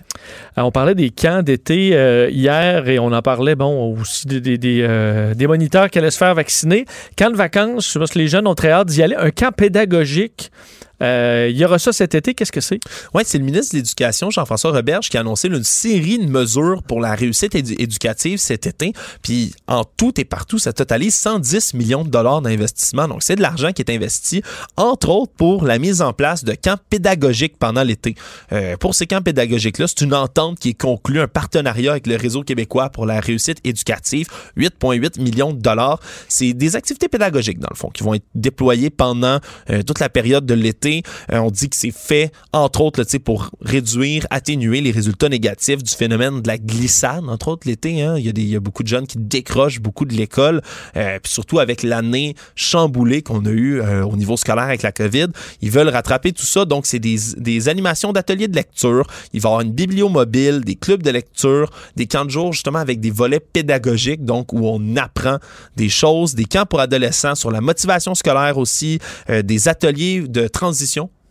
Alors, 0.55 0.69
on 0.69 0.71
parlait 0.71 0.95
des 0.95 1.09
camps 1.09 1.41
d'été 1.41 1.91
euh, 1.93 2.29
hier 2.29 2.87
et 2.87 2.99
on 2.99 3.11
en 3.11 3.21
parlait, 3.21 3.55
bon, 3.55 3.97
aussi 3.99 4.27
des, 4.27 4.57
des, 4.57 4.81
euh, 4.81 5.33
des 5.33 5.47
moniteurs 5.47 5.89
qui 5.89 5.99
allaient 5.99 6.11
se 6.11 6.17
faire 6.17 6.35
vacciner. 6.35 6.85
Camp 7.17 7.31
de 7.31 7.37
vacances, 7.37 7.97
pense 7.97 8.11
que 8.11 8.19
les 8.19 8.27
jeunes 8.27 8.47
ont 8.47 8.55
très 8.55 8.71
hâte 8.71 8.87
d'y 8.87 9.01
aller. 9.03 9.15
Un 9.15 9.31
camp 9.31 9.51
pédagogique. 9.51 10.51
Euh, 11.01 11.47
il 11.49 11.57
y 11.57 11.65
aura 11.65 11.79
ça 11.79 11.91
cet 11.91 12.15
été. 12.15 12.33
Qu'est-ce 12.33 12.51
que 12.51 12.61
c'est? 12.61 12.79
Oui, 13.13 13.23
c'est 13.25 13.37
le 13.37 13.43
ministre 13.43 13.73
de 13.73 13.79
l'Éducation, 13.79 14.29
Jean-François 14.29 14.71
Roberge, 14.71 15.09
qui 15.09 15.17
a 15.17 15.21
annoncé 15.21 15.47
une 15.47 15.63
série 15.63 16.19
de 16.19 16.27
mesures 16.29 16.83
pour 16.83 17.01
la 17.01 17.15
réussite 17.15 17.53
édu- 17.55 17.75
éducative 17.79 18.37
cet 18.37 18.67
été. 18.67 18.93
Puis 19.21 19.53
en 19.67 19.83
tout 19.83 20.19
et 20.19 20.25
partout, 20.25 20.59
ça 20.59 20.73
totalise 20.73 21.15
110 21.15 21.73
millions 21.73 22.03
de 22.03 22.09
dollars 22.09 22.41
d'investissement. 22.41 23.07
Donc 23.07 23.23
c'est 23.23 23.35
de 23.35 23.41
l'argent 23.41 23.71
qui 23.71 23.81
est 23.81 23.91
investi, 23.91 24.43
entre 24.77 25.09
autres 25.09 25.33
pour 25.35 25.65
la 25.65 25.79
mise 25.79 26.01
en 26.01 26.13
place 26.13 26.43
de 26.43 26.53
camps 26.53 26.77
pédagogiques 26.89 27.57
pendant 27.57 27.83
l'été. 27.83 28.15
Euh, 28.51 28.77
pour 28.77 28.93
ces 28.95 29.07
camps 29.07 29.21
pédagogiques-là, 29.21 29.87
c'est 29.87 30.01
une 30.01 30.13
entente 30.13 30.59
qui 30.59 30.69
est 30.69 30.73
conclue, 30.79 31.19
un 31.19 31.27
partenariat 31.27 31.91
avec 31.91 32.07
le 32.07 32.15
Réseau 32.15 32.43
québécois 32.43 32.89
pour 32.89 33.05
la 33.05 33.19
réussite 33.19 33.57
éducative, 33.63 34.27
8,8 34.57 35.21
millions 35.21 35.53
de 35.53 35.59
dollars. 35.61 35.99
C'est 36.27 36.53
des 36.53 36.75
activités 36.75 37.07
pédagogiques, 37.07 37.59
dans 37.59 37.69
le 37.71 37.75
fond, 37.77 37.89
qui 37.89 38.03
vont 38.03 38.13
être 38.13 38.25
déployées 38.35 38.89
pendant 38.89 39.39
euh, 39.69 39.81
toute 39.83 39.99
la 39.99 40.09
période 40.09 40.45
de 40.45 40.53
l'été. 40.53 40.90
Euh, 41.31 41.39
on 41.39 41.51
dit 41.51 41.69
que 41.69 41.75
c'est 41.75 41.91
fait, 41.91 42.31
entre 42.53 42.81
autres, 42.81 43.03
pour 43.19 43.49
réduire, 43.61 44.25
atténuer 44.29 44.81
les 44.81 44.91
résultats 44.91 45.29
négatifs 45.29 45.83
du 45.83 45.93
phénomène 45.93 46.41
de 46.41 46.47
la 46.47 46.57
glissade, 46.57 47.23
entre 47.27 47.49
autres 47.49 47.67
l'été. 47.67 48.01
Hein. 48.01 48.15
Il, 48.17 48.25
y 48.25 48.29
a 48.29 48.53
y 48.53 48.55
a 48.55 48.59
beaucoup 48.59 48.83
de 48.83 48.87
jeunes 48.87 49.07
qui 49.07 49.17
décrochent 49.17 49.79
beaucoup 49.79 50.05
de 50.05 50.13
l'école, 50.13 50.61
euh, 50.95 51.19
puis 51.21 51.31
surtout 51.31 51.59
avec 51.59 51.83
l'année 51.83 52.35
chamboulée 52.55 53.21
qu'on 53.21 53.45
a 53.45 53.49
eue 53.49 53.81
euh, 53.81 54.03
au 54.03 54.15
niveau 54.15 54.37
scolaire 54.37 54.65
avec 54.65 54.81
la 54.81 54.91
COVID. 54.91 55.27
Ils 55.61 55.71
veulent 55.71 55.89
rattraper 55.89 56.31
tout 56.31 56.45
ça, 56.45 56.65
donc 56.65 56.85
c'est 56.85 56.99
des, 56.99 57.17
des 57.37 57.69
animations 57.69 58.11
d'ateliers 58.11 58.47
de 58.47 58.55
lecture. 58.55 59.07
Il 59.33 59.41
va 59.41 59.49
y 59.49 59.51
avoir 59.51 59.61
une 59.61 59.71
bibliomobile, 59.73 60.61
des 60.61 60.75
clubs 60.75 61.03
de 61.03 61.11
lecture, 61.11 61.71
des 61.95 62.07
camps 62.07 62.25
de 62.25 62.31
jour 62.31 62.53
justement 62.53 62.79
avec 62.79 62.99
des 62.99 63.11
volets 63.11 63.39
pédagogiques, 63.39 64.25
donc 64.25 64.53
où 64.53 64.61
on 64.63 64.95
apprend 64.95 65.37
des 65.75 65.89
choses, 65.89 66.35
des 66.35 66.45
camps 66.45 66.65
pour 66.65 66.79
adolescents 66.79 67.35
sur 67.35 67.51
la 67.51 67.61
motivation 67.61 68.15
scolaire 68.15 68.57
aussi, 68.57 68.99
des 69.29 69.67
ateliers 69.67 70.21
de 70.21 70.47
transition 70.47 70.80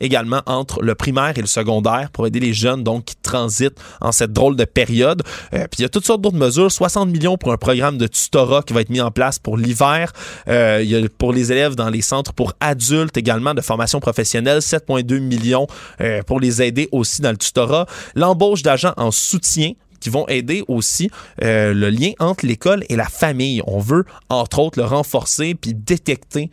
également 0.00 0.42
entre 0.46 0.82
le 0.82 0.94
primaire 0.94 1.32
et 1.36 1.40
le 1.40 1.46
secondaire 1.46 2.10
pour 2.10 2.26
aider 2.26 2.40
les 2.40 2.52
jeunes 2.52 2.82
donc 2.82 3.04
qui 3.04 3.16
transitent 3.16 3.78
en 4.00 4.12
cette 4.12 4.32
drôle 4.32 4.56
de 4.56 4.64
période. 4.64 5.22
Euh, 5.52 5.66
puis 5.70 5.80
il 5.80 5.82
y 5.82 5.84
a 5.84 5.88
toutes 5.88 6.06
sortes 6.06 6.22
d'autres 6.22 6.36
mesures, 6.36 6.72
60 6.72 7.08
millions 7.10 7.36
pour 7.36 7.52
un 7.52 7.56
programme 7.56 7.98
de 7.98 8.06
tutorat 8.06 8.62
qui 8.62 8.72
va 8.72 8.80
être 8.80 8.90
mis 8.90 9.00
en 9.00 9.10
place 9.10 9.38
pour 9.38 9.56
l'hiver. 9.56 10.12
Euh, 10.48 10.80
il 10.82 10.90
y 10.90 10.96
a 10.96 11.00
pour 11.18 11.32
les 11.32 11.52
élèves 11.52 11.74
dans 11.74 11.90
les 11.90 12.02
centres 12.02 12.32
pour 12.32 12.54
adultes 12.60 13.16
également 13.16 13.54
de 13.54 13.60
formation 13.60 14.00
professionnelle, 14.00 14.58
7,2 14.58 15.20
millions 15.20 15.66
euh, 16.00 16.22
pour 16.22 16.40
les 16.40 16.62
aider 16.62 16.88
aussi 16.92 17.20
dans 17.22 17.30
le 17.30 17.36
tutorat. 17.36 17.86
L'embauche 18.14 18.62
d'agents 18.62 18.94
en 18.96 19.10
soutien 19.10 19.72
qui 20.00 20.08
vont 20.08 20.26
aider 20.28 20.64
aussi 20.66 21.10
le 21.42 21.90
lien 21.90 22.12
entre 22.20 22.46
l'école 22.46 22.84
et 22.88 22.96
la 22.96 23.04
famille. 23.04 23.60
On 23.66 23.80
veut, 23.80 24.06
entre 24.30 24.60
autres, 24.60 24.78
le 24.78 24.86
renforcer 24.86 25.54
puis 25.54 25.74
détecter 25.74 26.50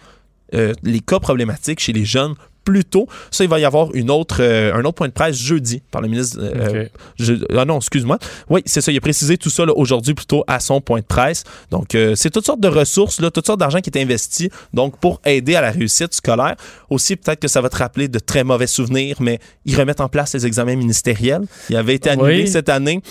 les 0.52 1.00
cas 1.00 1.20
problématiques 1.22 1.80
chez 1.80 1.94
les 1.94 2.04
jeunes 2.04 2.36
plus 2.68 2.84
tôt. 2.84 3.08
Ça, 3.32 3.46
il 3.46 3.50
va 3.50 3.60
y 3.60 3.66
avoir 3.66 3.96
une 3.96 4.12
autre, 4.12 4.38
euh, 4.42 4.74
un 4.74 4.82
autre 4.84 4.96
point 4.96 5.08
de 5.08 5.14
presse 5.14 5.38
jeudi 5.38 5.82
par 5.90 6.02
le 6.02 6.10
ministre. 6.10 6.38
euh, 6.42 6.86
je- 7.18 7.36
ah 7.58 7.64
non, 7.64 7.78
excuse-moi. 7.78 8.18
Oui, 8.50 8.62
c'est 8.66 8.82
ça. 8.82 8.92
Il 8.92 8.98
a 8.98 9.02
précisé 9.02 9.38
tout 9.38 9.50
ça 9.50 9.64
aujourd'hui 9.74 10.14
plutôt 10.14 10.44
à 10.48 10.60
son 10.60 10.82
point 10.82 11.00
de 11.00 11.06
presse. 11.06 11.46
Donc, 11.72 11.96
euh, 11.96 12.14
c'est 12.16 12.30
toutes 12.30 12.46
sortes 12.46 12.60
de 12.60 12.68
ressources, 12.68 13.22
là, 13.22 13.32
toutes 13.32 13.46
sortes 13.46 13.60
d'argent 13.62 13.80
qui 13.80 13.90
est 13.90 14.02
investi 14.02 14.50
donc 14.74 14.98
pour 15.00 15.22
aider 15.26 15.56
à 15.56 15.62
la 15.62 15.72
réussite 15.72 16.14
scolaire. 16.14 16.56
Aussi, 16.90 17.16
peut-être 17.16 17.40
que 17.40 17.48
ça 17.48 17.62
va 17.62 17.70
te 17.70 17.78
rappeler 17.78 18.10
de 18.10 18.20
très 18.20 18.44
mauvais 18.44 18.68
souvenirs, 18.68 19.16
mais 19.22 19.40
ils 19.66 19.76
remettent 19.80 20.02
en 20.02 20.10
place 20.10 20.34
les 20.34 20.46
examens 20.46 20.76
ministériels. 20.76 21.44
Il 21.70 21.78
avait 21.78 21.96
été 21.96 22.10
annulé 22.10 22.42
Oui. 22.44 22.48
cette 22.50 22.68
année. 22.70 23.02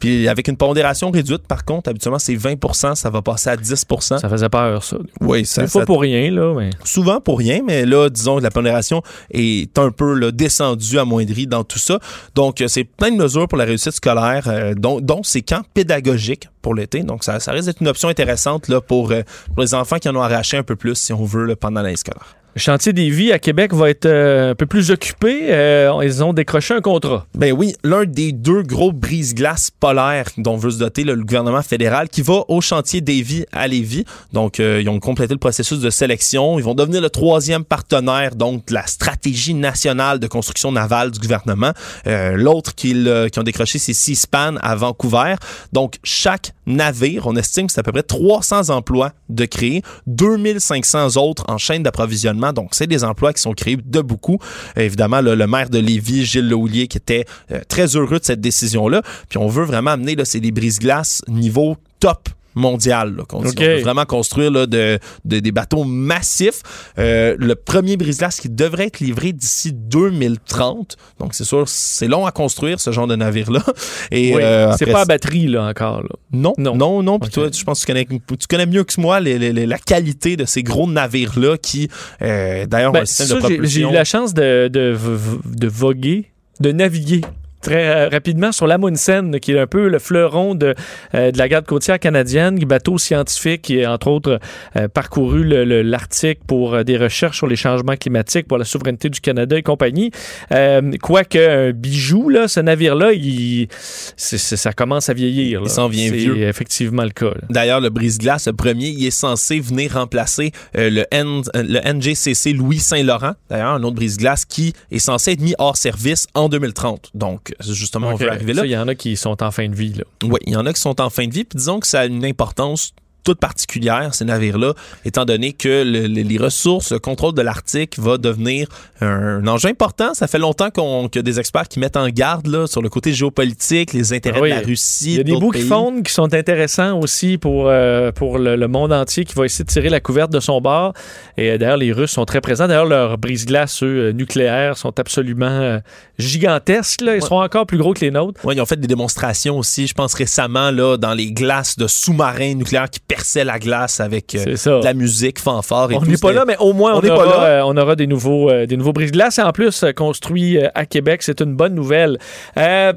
Puis 0.00 0.28
avec 0.28 0.48
une 0.48 0.56
pondération 0.56 1.10
réduite, 1.10 1.46
par 1.46 1.64
contre, 1.64 1.90
habituellement, 1.90 2.18
c'est 2.18 2.34
20% 2.34 2.94
ça 2.94 3.10
va 3.10 3.22
passer 3.22 3.50
à 3.50 3.56
10% 3.56 4.18
Ça 4.18 4.28
faisait 4.28 4.48
peur, 4.48 4.82
ça. 4.82 4.96
Oui, 5.20 5.44
ça, 5.44 5.62
Des 5.62 5.68
fois 5.68 5.82
ça- 5.82 5.86
pour 5.86 6.00
rien, 6.00 6.30
là, 6.30 6.54
mais... 6.56 6.70
souvent 6.84 7.20
pour 7.20 7.38
rien, 7.38 7.60
mais 7.66 7.84
là, 7.86 8.08
disons 8.08 8.38
que 8.38 8.42
la 8.42 8.50
pondération 8.50 9.02
est 9.30 9.78
un 9.78 9.90
peu 9.90 10.14
là, 10.14 10.30
descendue, 10.30 10.98
amoindrie 10.98 11.46
dans 11.46 11.64
tout 11.64 11.78
ça. 11.78 11.98
Donc, 12.34 12.60
euh, 12.60 12.68
c'est 12.68 12.84
plein 12.84 13.10
de 13.10 13.16
mesures 13.16 13.48
pour 13.48 13.58
la 13.58 13.64
réussite 13.64 13.92
scolaire, 13.92 14.44
euh, 14.48 14.74
dont, 14.74 15.00
dont 15.00 15.22
ces 15.22 15.42
camps 15.42 15.62
pédagogiques 15.74 16.48
pour 16.62 16.74
l'été. 16.74 17.02
Donc, 17.02 17.24
ça, 17.24 17.40
ça 17.40 17.52
risque 17.52 17.66
d'être 17.66 17.80
une 17.80 17.88
option 17.88 18.08
intéressante 18.08 18.68
là, 18.68 18.80
pour, 18.80 19.12
euh, 19.12 19.22
pour 19.54 19.62
les 19.62 19.74
enfants 19.74 19.98
qui 19.98 20.08
en 20.08 20.16
ont 20.16 20.22
arraché 20.22 20.56
un 20.56 20.62
peu 20.62 20.76
plus, 20.76 20.94
si 20.96 21.12
on 21.12 21.24
veut, 21.24 21.44
là, 21.44 21.56
pendant 21.56 21.82
l'année 21.82 21.96
scolaire. 21.96 22.36
Le 22.58 22.60
chantier 22.60 22.92
des 22.92 23.08
vies 23.08 23.30
à 23.30 23.38
Québec 23.38 23.72
va 23.72 23.88
être 23.88 24.06
euh, 24.06 24.50
un 24.50 24.54
peu 24.56 24.66
plus 24.66 24.90
occupé. 24.90 25.46
Euh, 25.54 25.92
ils 26.02 26.24
ont 26.24 26.32
décroché 26.32 26.74
un 26.74 26.80
contrat. 26.80 27.24
Ben 27.36 27.52
oui, 27.56 27.76
l'un 27.84 28.04
des 28.04 28.32
deux 28.32 28.62
gros 28.64 28.90
brise-glaces 28.90 29.70
polaires 29.70 30.26
dont 30.38 30.56
veut 30.56 30.72
se 30.72 30.78
doter 30.80 31.04
le 31.04 31.14
gouvernement 31.14 31.62
fédéral 31.62 32.08
qui 32.08 32.20
va 32.20 32.42
au 32.48 32.60
chantier 32.60 33.00
Davy 33.00 33.46
à 33.52 33.68
Lévis. 33.68 34.04
Donc, 34.32 34.58
euh, 34.58 34.80
ils 34.82 34.88
ont 34.88 34.98
complété 34.98 35.34
le 35.34 35.38
processus 35.38 35.78
de 35.78 35.88
sélection. 35.88 36.58
Ils 36.58 36.64
vont 36.64 36.74
devenir 36.74 37.00
le 37.00 37.10
troisième 37.10 37.62
partenaire 37.62 38.34
donc 38.34 38.66
de 38.66 38.74
la 38.74 38.88
stratégie 38.88 39.54
nationale 39.54 40.18
de 40.18 40.26
construction 40.26 40.72
navale 40.72 41.12
du 41.12 41.20
gouvernement. 41.20 41.70
L'autre 42.06 42.74
qui, 42.74 42.92
le- 42.92 43.28
qui 43.28 43.38
ont 43.38 43.44
décroché, 43.44 43.78
c'est 43.78 43.92
Seaspan 43.94 44.56
à 44.62 44.74
Vancouver. 44.74 45.36
Donc, 45.72 45.98
chaque 46.02 46.54
navire, 46.66 47.28
on 47.28 47.36
estime 47.36 47.68
que 47.68 47.72
c'est 47.72 47.78
à 47.78 47.84
peu 47.84 47.92
près 47.92 48.02
300 48.02 48.70
emplois 48.70 49.12
de 49.28 49.44
créer, 49.44 49.82
2500 50.08 51.16
autres 51.22 51.44
en 51.46 51.56
chaîne 51.56 51.84
d'approvisionnement. 51.84 52.47
Donc, 52.52 52.70
c'est 52.72 52.86
des 52.86 53.04
emplois 53.04 53.32
qui 53.32 53.40
sont 53.40 53.52
créés 53.52 53.76
de 53.76 54.00
beaucoup. 54.00 54.38
Évidemment, 54.76 55.20
le, 55.20 55.46
maire 55.46 55.70
de 55.70 55.78
Lévis, 55.78 56.24
Gilles 56.24 56.48
Lehoulier, 56.48 56.88
qui 56.88 56.98
était 56.98 57.24
euh, 57.52 57.60
très 57.68 57.96
heureux 57.96 58.18
de 58.18 58.24
cette 58.24 58.40
décision-là. 58.40 59.02
Puis 59.28 59.38
on 59.38 59.48
veut 59.48 59.64
vraiment 59.64 59.92
amener 59.92 60.14
là, 60.14 60.24
c'est 60.24 60.40
des 60.40 60.52
brise-glaces 60.52 61.22
niveau 61.28 61.76
top 62.00 62.28
mondial. 62.58 63.14
là, 63.16 63.24
qu'on 63.24 63.40
dit. 63.42 63.48
OK. 63.48 63.56
On 63.60 63.62
veut 63.64 63.80
vraiment 63.80 64.04
construire 64.04 64.50
là, 64.50 64.66
de, 64.66 64.98
de- 65.24 65.38
des 65.40 65.52
bateaux 65.52 65.84
massifs. 65.84 66.62
Euh, 66.98 67.34
le 67.38 67.54
premier 67.54 67.96
brise-glace 67.96 68.40
qui 68.40 68.48
devrait 68.50 68.86
être 68.86 69.00
livré 69.00 69.32
d'ici 69.32 69.72
2030. 69.72 70.96
Donc, 71.18 71.34
c'est 71.34 71.44
sûr, 71.44 71.68
c'est 71.68 72.08
long 72.08 72.26
à 72.26 72.32
construire, 72.32 72.80
ce 72.80 72.90
genre 72.92 73.06
de 73.06 73.16
navire-là. 73.16 73.62
Et 74.10 74.34
Oui, 74.34 74.42
euh, 74.42 74.72
c'est 74.78 74.86
pas 74.86 75.02
à 75.02 75.04
batterie, 75.04 75.46
là, 75.46 75.64
encore. 75.66 76.02
là. 76.02 76.08
non, 76.32 76.52
Non. 76.58 76.76
non, 76.76 77.02
non. 77.02 77.18
Puis 77.18 77.30
toi, 77.30 77.48
je 77.52 77.64
pense 77.64 77.80
que 77.80 77.86
tu 77.86 77.92
connais, 77.92 78.06
tu 78.06 78.46
connais 78.48 78.66
mieux 78.66 78.84
que 78.84 79.00
moi 79.00 79.20
les- 79.20 79.38
les- 79.38 79.52
les- 79.52 79.66
la 79.66 79.78
qualité 79.78 80.36
de 80.36 80.44
ces 80.44 80.62
gros 80.62 80.88
navires-là 80.90 81.56
qui, 81.58 81.88
euh, 82.22 82.66
d'ailleurs, 82.66 82.90
ont 82.90 82.94
Ben, 82.94 83.02
un 83.02 83.06
système 83.06 83.40
ça, 83.40 83.48
de 83.48 83.64
j'ai- 83.64 83.80
eu 83.82 83.92
la 83.92 84.04
chance 84.04 84.34
de, 84.34 84.68
de, 84.68 84.96
de 85.44 85.68
voguer, 85.68 86.30
de 86.60 86.72
naviguer 86.72 87.20
très 87.60 87.88
euh, 87.88 88.08
rapidement 88.08 88.52
sur 88.52 88.66
l'Amundsen, 88.66 89.38
qui 89.40 89.52
est 89.52 89.58
un 89.58 89.66
peu 89.66 89.88
le 89.88 89.98
fleuron 89.98 90.54
de, 90.54 90.74
euh, 91.14 91.30
de 91.30 91.38
la 91.38 91.48
garde 91.48 91.66
côtière 91.66 91.98
canadienne, 91.98 92.58
bateau 92.64 92.98
scientifique 92.98 93.62
qui 93.62 93.82
a 93.84 93.92
entre 93.92 94.08
autres 94.08 94.38
euh, 94.76 94.88
parcouru 94.88 95.42
l'Arctique 95.82 96.40
pour 96.46 96.74
euh, 96.74 96.82
des 96.84 96.96
recherches 96.96 97.36
sur 97.38 97.46
les 97.46 97.56
changements 97.56 97.96
climatiques, 97.96 98.46
pour 98.46 98.58
la 98.58 98.64
souveraineté 98.64 99.08
du 99.10 99.20
Canada 99.20 99.56
et 99.56 99.62
compagnie. 99.62 100.10
Euh, 100.52 100.92
Quoique 101.02 101.38
un 101.38 101.72
bijou, 101.72 102.28
là, 102.28 102.48
ce 102.48 102.60
navire-là, 102.60 103.12
il, 103.12 103.68
c'est- 104.16 104.38
c'est- 104.38 104.56
ça 104.56 104.72
commence 104.72 105.08
à 105.08 105.14
vieillir. 105.14 105.60
là. 105.60 105.66
Il 105.66 105.70
s'en 105.70 105.88
vient 105.88 106.08
C'est 106.10 106.16
vieux. 106.16 106.42
effectivement 106.42 107.04
le 107.04 107.10
cas. 107.10 107.32
D'ailleurs, 107.50 107.80
le 107.80 107.88
brise-glace, 107.90 108.46
le 108.46 108.52
premier, 108.52 108.88
il 108.88 109.06
est 109.06 109.10
censé 109.10 109.60
venir 109.60 109.94
remplacer 109.94 110.52
le, 110.74 111.04
N- 111.10 111.42
le 111.54 111.80
NGCC 111.92 112.52
Louis 112.52 112.78
Saint-Laurent, 112.78 113.32
d'ailleurs, 113.50 113.72
un 113.74 113.82
autre 113.82 113.96
brise-glace 113.96 114.44
qui 114.44 114.72
est 114.90 114.98
censé 114.98 115.32
être 115.32 115.40
mis 115.40 115.54
hors 115.58 115.76
service 115.76 116.26
en 116.34 116.48
2030. 116.48 117.10
Donc, 117.14 117.54
justement, 117.60 118.08
on 118.08 118.14
veut 118.14 118.30
arriver 118.30 118.52
là. 118.52 118.64
Il 118.64 118.70
y 118.70 118.76
en 118.76 118.88
a 118.88 118.94
qui 118.94 119.16
sont 119.16 119.42
en 119.42 119.50
fin 119.50 119.68
de 119.68 119.74
vie. 119.74 119.94
Là. 119.94 120.04
Oui, 120.22 120.38
il 120.46 120.52
y 120.52 120.56
en 120.56 120.66
a 120.66 120.72
qui 120.72 120.80
sont 120.80 121.00
en 121.00 121.10
fin 121.10 121.26
de 121.26 121.32
vie, 121.32 121.44
puis 121.44 121.56
disons 121.56 121.80
que 121.80 121.86
ça 121.86 122.00
a 122.00 122.06
une 122.06 122.24
importance 122.24 122.92
toute 123.28 123.40
particulière, 123.40 124.14
ces 124.14 124.24
navires-là, 124.24 124.72
étant 125.04 125.24
donné 125.26 125.52
que 125.52 125.68
le- 125.84 126.06
le- 126.06 126.22
les 126.22 126.38
ressources, 126.38 126.92
le 126.92 126.98
contrôle 126.98 127.34
de 127.34 127.42
l'Arctique 127.42 127.98
va 127.98 128.16
devenir 128.16 128.68
un, 129.02 129.46
enjeu 129.46 129.68
important. 129.68 130.14
Ça 130.14 130.26
fait 130.26 130.38
longtemps 130.38 130.70
qu'on, 130.70 131.08
qu'il 131.08 131.18
y 131.18 131.20
a 131.20 131.22
des 131.22 131.38
experts 131.38 131.68
qui 131.68 131.78
mettent 131.78 131.98
en 131.98 132.08
garde 132.08 132.46
là, 132.46 132.66
sur 132.66 132.80
le 132.80 132.88
côté 132.88 133.12
géopolitique, 133.12 133.92
les 133.92 134.14
intérêts 134.14 134.38
Ah 134.38 134.42
oui. 134.42 134.50
de 134.50 134.54
la 134.54 134.60
Russie. 134.62 135.12
Il 135.12 135.16
y 135.18 135.20
a 135.20 135.24
des 135.24 135.32
bouts 135.36 135.50
qui 135.50 135.60
fondent 135.60 136.02
qui 136.02 136.12
sont 136.12 136.32
intéressants 136.32 136.98
aussi 136.98 137.36
pour, 137.36 137.66
euh, 137.68 138.12
pour 138.12 138.38
le, 138.38 138.56
le 138.56 138.68
monde 138.68 138.92
entier 138.92 139.24
qui 139.26 139.34
va 139.34 139.44
essayer 139.44 139.64
de 139.66 139.70
tirer 139.70 139.90
la 139.90 140.00
couverte 140.00 140.32
de 140.32 140.40
son 140.40 140.60
bord. 140.62 140.94
Et 141.36 141.50
euh, 141.50 141.58
d'ailleurs, 141.58 141.76
les 141.76 141.92
Russes 141.92 142.12
sont 142.12 142.24
très 142.24 142.40
présents. 142.40 142.66
D'ailleurs, 142.66 142.86
leurs 142.86 143.18
brise-glaces, 143.18 143.82
eux, 143.82 144.08
euh, 144.08 144.12
nucléaires, 144.12 144.78
sont 144.78 144.98
absolument 144.98 145.46
euh, 145.46 145.78
gigantesques. 146.18 147.00
Là. 147.02 147.16
Ils 147.16 147.22
Ouais. 147.22 147.28
sont 147.28 147.36
encore 147.36 147.66
plus 147.66 147.78
gros 147.78 147.94
que 147.94 148.00
les 148.00 148.10
nôtres. 148.10 148.44
Ouais, 148.44 148.54
ils 148.54 148.60
ont 148.60 148.66
fait 148.66 148.78
des 148.80 148.86
démonstrations 148.86 149.58
aussi, 149.58 149.86
je 149.86 149.94
pense 149.94 150.14
récemment, 150.14 150.70
là, 150.70 150.96
dans 150.96 151.14
les 151.14 151.32
glaces 151.32 151.76
de 151.76 151.86
sous-marins 151.86 152.54
nucléaires 152.54 152.88
qui 152.90 153.00
perçaient 153.18 153.44
la 153.44 153.58
glace 153.58 154.00
avec 154.00 154.34
euh, 154.34 154.44
de 154.44 154.84
la 154.84 154.94
musique, 154.94 155.38
fanfare 155.40 155.90
et 155.92 155.96
On 155.96 156.02
n'est 156.02 156.16
pas 156.16 156.32
là, 156.32 156.44
mais 156.46 156.56
au 156.58 156.72
moins, 156.72 156.94
on, 156.94 156.98
on 156.98 157.02
n'est 157.02 157.08
pas 157.08 157.26
aura, 157.26 157.26
là. 157.26 157.44
euh, 157.44 157.62
on 157.64 157.76
aura 157.76 157.96
des 157.96 158.06
nouveaux, 158.06 158.50
euh, 158.50 158.66
des 158.66 158.76
nouveaux 158.76 158.92
brise-glaces. 158.92 159.38
Et 159.38 159.42
en 159.42 159.52
plus, 159.52 159.84
construits 159.96 160.58
à 160.74 160.86
Québec, 160.86 161.22
c'est 161.22 161.40
une 161.40 161.54
bonne 161.54 161.74
nouvelle. 161.74 162.18
Euh, 162.56 162.92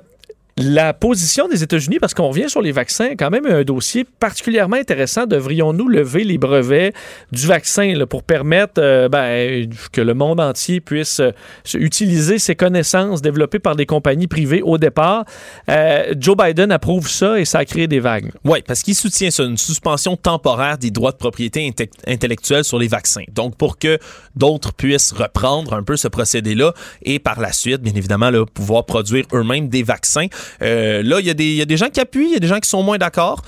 la 0.61 0.93
position 0.93 1.47
des 1.47 1.63
États-Unis, 1.63 1.99
parce 1.99 2.13
qu'on 2.13 2.29
revient 2.29 2.49
sur 2.49 2.61
les 2.61 2.71
vaccins, 2.71 3.15
quand 3.17 3.29
même 3.29 3.45
un 3.45 3.63
dossier 3.63 4.05
particulièrement 4.19 4.77
intéressant. 4.77 5.25
Devrions-nous 5.25 5.87
lever 5.87 6.23
les 6.23 6.37
brevets 6.37 6.93
du 7.31 7.47
vaccin 7.47 7.93
là, 7.95 8.05
pour 8.05 8.23
permettre 8.23 8.73
euh, 8.77 9.09
ben, 9.09 9.69
que 9.91 10.01
le 10.01 10.13
monde 10.13 10.39
entier 10.39 10.79
puisse 10.81 11.19
euh, 11.19 11.31
se- 11.63 11.77
utiliser 11.77 12.39
ces 12.39 12.55
connaissances 12.55 13.21
développées 13.21 13.59
par 13.59 13.75
des 13.75 13.85
compagnies 13.85 14.27
privées 14.27 14.61
au 14.61 14.77
départ? 14.77 15.25
Euh, 15.69 16.13
Joe 16.17 16.35
Biden 16.37 16.71
approuve 16.71 17.07
ça 17.09 17.39
et 17.39 17.45
ça 17.45 17.59
a 17.59 17.65
créé 17.65 17.87
des 17.87 17.99
vagues. 17.99 18.31
Oui, 18.43 18.59
parce 18.65 18.83
qu'il 18.83 18.95
soutient 18.95 19.31
ça, 19.31 19.43
une 19.43 19.57
suspension 19.57 20.15
temporaire 20.15 20.77
des 20.77 20.91
droits 20.91 21.11
de 21.11 21.17
propriété 21.17 21.69
inte- 21.69 21.89
intellectuelle 22.07 22.63
sur 22.63 22.79
les 22.79 22.87
vaccins. 22.87 23.23
Donc, 23.33 23.55
pour 23.57 23.77
que 23.77 23.97
d'autres 24.35 24.73
puissent 24.73 25.11
reprendre 25.11 25.73
un 25.73 25.83
peu 25.83 25.97
ce 25.97 26.07
procédé-là 26.07 26.73
et 27.03 27.19
par 27.19 27.39
la 27.39 27.51
suite, 27.51 27.81
bien 27.81 27.93
évidemment, 27.95 28.29
là, 28.29 28.45
pouvoir 28.45 28.85
produire 28.85 29.25
eux-mêmes 29.33 29.69
des 29.69 29.83
vaccins. 29.83 30.27
Euh, 30.61 31.03
là, 31.03 31.19
il 31.19 31.25
y, 31.25 31.29
a 31.29 31.33
des- 31.65 31.77
gens 31.77 31.89
qui 31.89 31.99
appuient, 31.99 32.27
il 32.27 32.33
y 32.33 32.35
a 32.35 32.39
des 32.39 32.47
gens 32.47 32.59
qui 32.59 32.69
sont 32.69 32.83
moins 32.83 32.97
d'accord. 32.97 33.41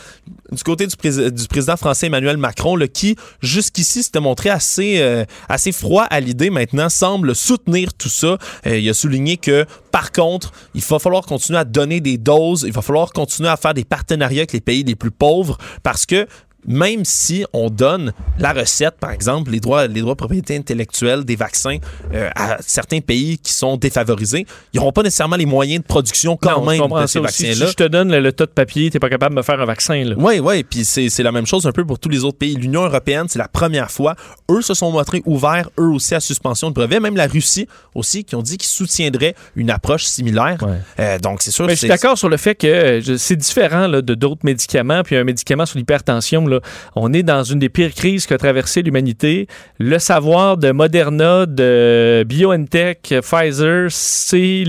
Du 0.51 0.63
côté 0.63 0.85
du, 0.87 0.95
prés- 0.95 1.31
du 1.31 1.47
président 1.47 1.77
français 1.77 2.07
Emmanuel 2.07 2.37
Macron, 2.37 2.77
qui 2.93 3.15
jusqu'ici 3.41 4.03
s'était 4.03 4.19
montré 4.19 4.49
assez, 4.49 4.99
euh, 4.99 5.25
assez 5.49 5.71
froid 5.71 6.03
à 6.03 6.19
l'idée, 6.19 6.49
maintenant 6.49 6.89
semble 6.89 7.35
soutenir 7.35 7.93
tout 7.93 8.09
ça. 8.09 8.37
Euh, 8.67 8.77
il 8.77 8.87
a 8.89 8.93
souligné 8.93 9.37
que, 9.37 9.65
par 9.91 10.11
contre, 10.11 10.51
il 10.75 10.81
va 10.81 10.99
falloir 10.99 11.23
continuer 11.23 11.59
à 11.59 11.65
donner 11.65 12.01
des 12.01 12.17
doses, 12.17 12.63
il 12.67 12.73
va 12.73 12.81
falloir 12.81 13.11
continuer 13.11 13.49
à 13.49 13.57
faire 13.57 13.73
des 13.73 13.83
partenariats 13.83 14.41
avec 14.41 14.53
les 14.53 14.61
pays 14.61 14.83
les 14.83 14.95
plus 14.95 15.11
pauvres 15.11 15.57
parce 15.81 16.05
que 16.05 16.27
même 16.65 17.05
si 17.05 17.45
on 17.53 17.69
donne 17.69 18.13
la 18.39 18.53
recette, 18.53 18.95
par 18.99 19.11
exemple, 19.11 19.51
les 19.51 19.59
droits, 19.59 19.87
les 19.87 20.01
droits 20.01 20.13
de 20.13 20.17
propriété 20.17 20.55
intellectuelle 20.55 21.23
des 21.25 21.35
vaccins 21.35 21.77
euh, 22.13 22.29
à 22.35 22.57
certains 22.61 22.99
pays 22.99 23.37
qui 23.37 23.53
sont 23.53 23.77
défavorisés, 23.77 24.45
ils 24.73 24.77
n'auront 24.77 24.91
pas 24.91 25.03
nécessairement 25.03 25.35
les 25.35 25.45
moyens 25.45 25.81
de 25.81 25.87
production 25.87 26.37
quand 26.37 26.63
Non, 26.63 26.87
même 26.87 27.01
de 27.01 27.07
ces 27.07 27.19
vaccins-là. 27.19 27.53
Si 27.53 27.71
je 27.71 27.75
te 27.75 27.83
donne 27.83 28.11
le, 28.11 28.19
le 28.19 28.31
tas 28.31 28.45
de 28.45 28.51
papier, 28.51 28.89
tu 28.89 28.95
n'es 28.95 28.99
pas 28.99 29.09
capable 29.09 29.35
de 29.35 29.39
me 29.39 29.43
faire 29.43 29.59
un 29.59 29.65
vaccin. 29.65 30.03
Là. 30.03 30.15
Oui, 30.17 30.39
oui, 30.39 30.63
puis 30.63 30.85
c'est 30.85 31.23
la 31.23 31.31
même 31.31 31.45
chose 31.45 31.65
un 31.67 31.71
peu 31.71 31.85
pour 31.85 31.99
tous 31.99 32.09
les 32.09 32.23
autres 32.23 32.37
pays. 32.37 32.55
L'Union 32.55 32.85
européenne, 32.85 33.25
c'est 33.29 33.39
la 33.39 33.47
première 33.47 33.91
fois. 33.91 34.15
Eux 34.49 34.61
se 34.61 34.73
sont 34.73 34.91
montrés 34.91 35.21
ouverts, 35.25 35.69
eux 35.79 35.89
aussi, 35.89 36.15
à 36.15 36.19
suspension 36.19 36.69
de 36.69 36.73
brevets. 36.75 36.99
Même 36.99 37.15
la 37.15 37.27
Russie 37.27 37.67
aussi, 37.95 38.23
qui 38.23 38.35
ont 38.35 38.41
dit 38.41 38.57
qu'ils 38.57 38.69
soutiendraient 38.69 39.35
une 39.55 39.69
approche 39.69 40.05
similaire. 40.05 40.57
Ouais. 40.61 40.77
Euh, 40.99 41.19
donc, 41.19 41.41
c'est 41.41 41.51
sûr 41.51 41.65
Mais 41.65 41.73
je 41.73 41.79
suis 41.79 41.87
d'accord 41.87 42.17
sur 42.17 42.29
le 42.29 42.37
fait 42.37 42.55
que 42.55 42.67
euh, 42.67 43.17
c'est 43.17 43.35
différent 43.35 43.87
là, 43.87 44.01
de 44.01 44.13
d'autres 44.15 44.41
médicaments. 44.43 45.03
Puis 45.03 45.15
un 45.15 45.23
médicament 45.23 45.65
sur 45.65 45.77
l'hypertension, 45.77 46.45
là, 46.53 46.59
on 46.95 47.13
est 47.13 47.23
dans 47.23 47.43
une 47.43 47.59
des 47.59 47.69
pires 47.69 47.93
crises 47.93 48.25
qu'a 48.25 48.37
traversé 48.37 48.81
l'humanité. 48.81 49.47
Le 49.79 49.99
savoir 49.99 50.57
de 50.57 50.71
Moderna, 50.71 51.45
de 51.45 52.23
BioNTech, 52.27 53.13
Pfizer, 53.21 53.87
c'est 53.89 54.63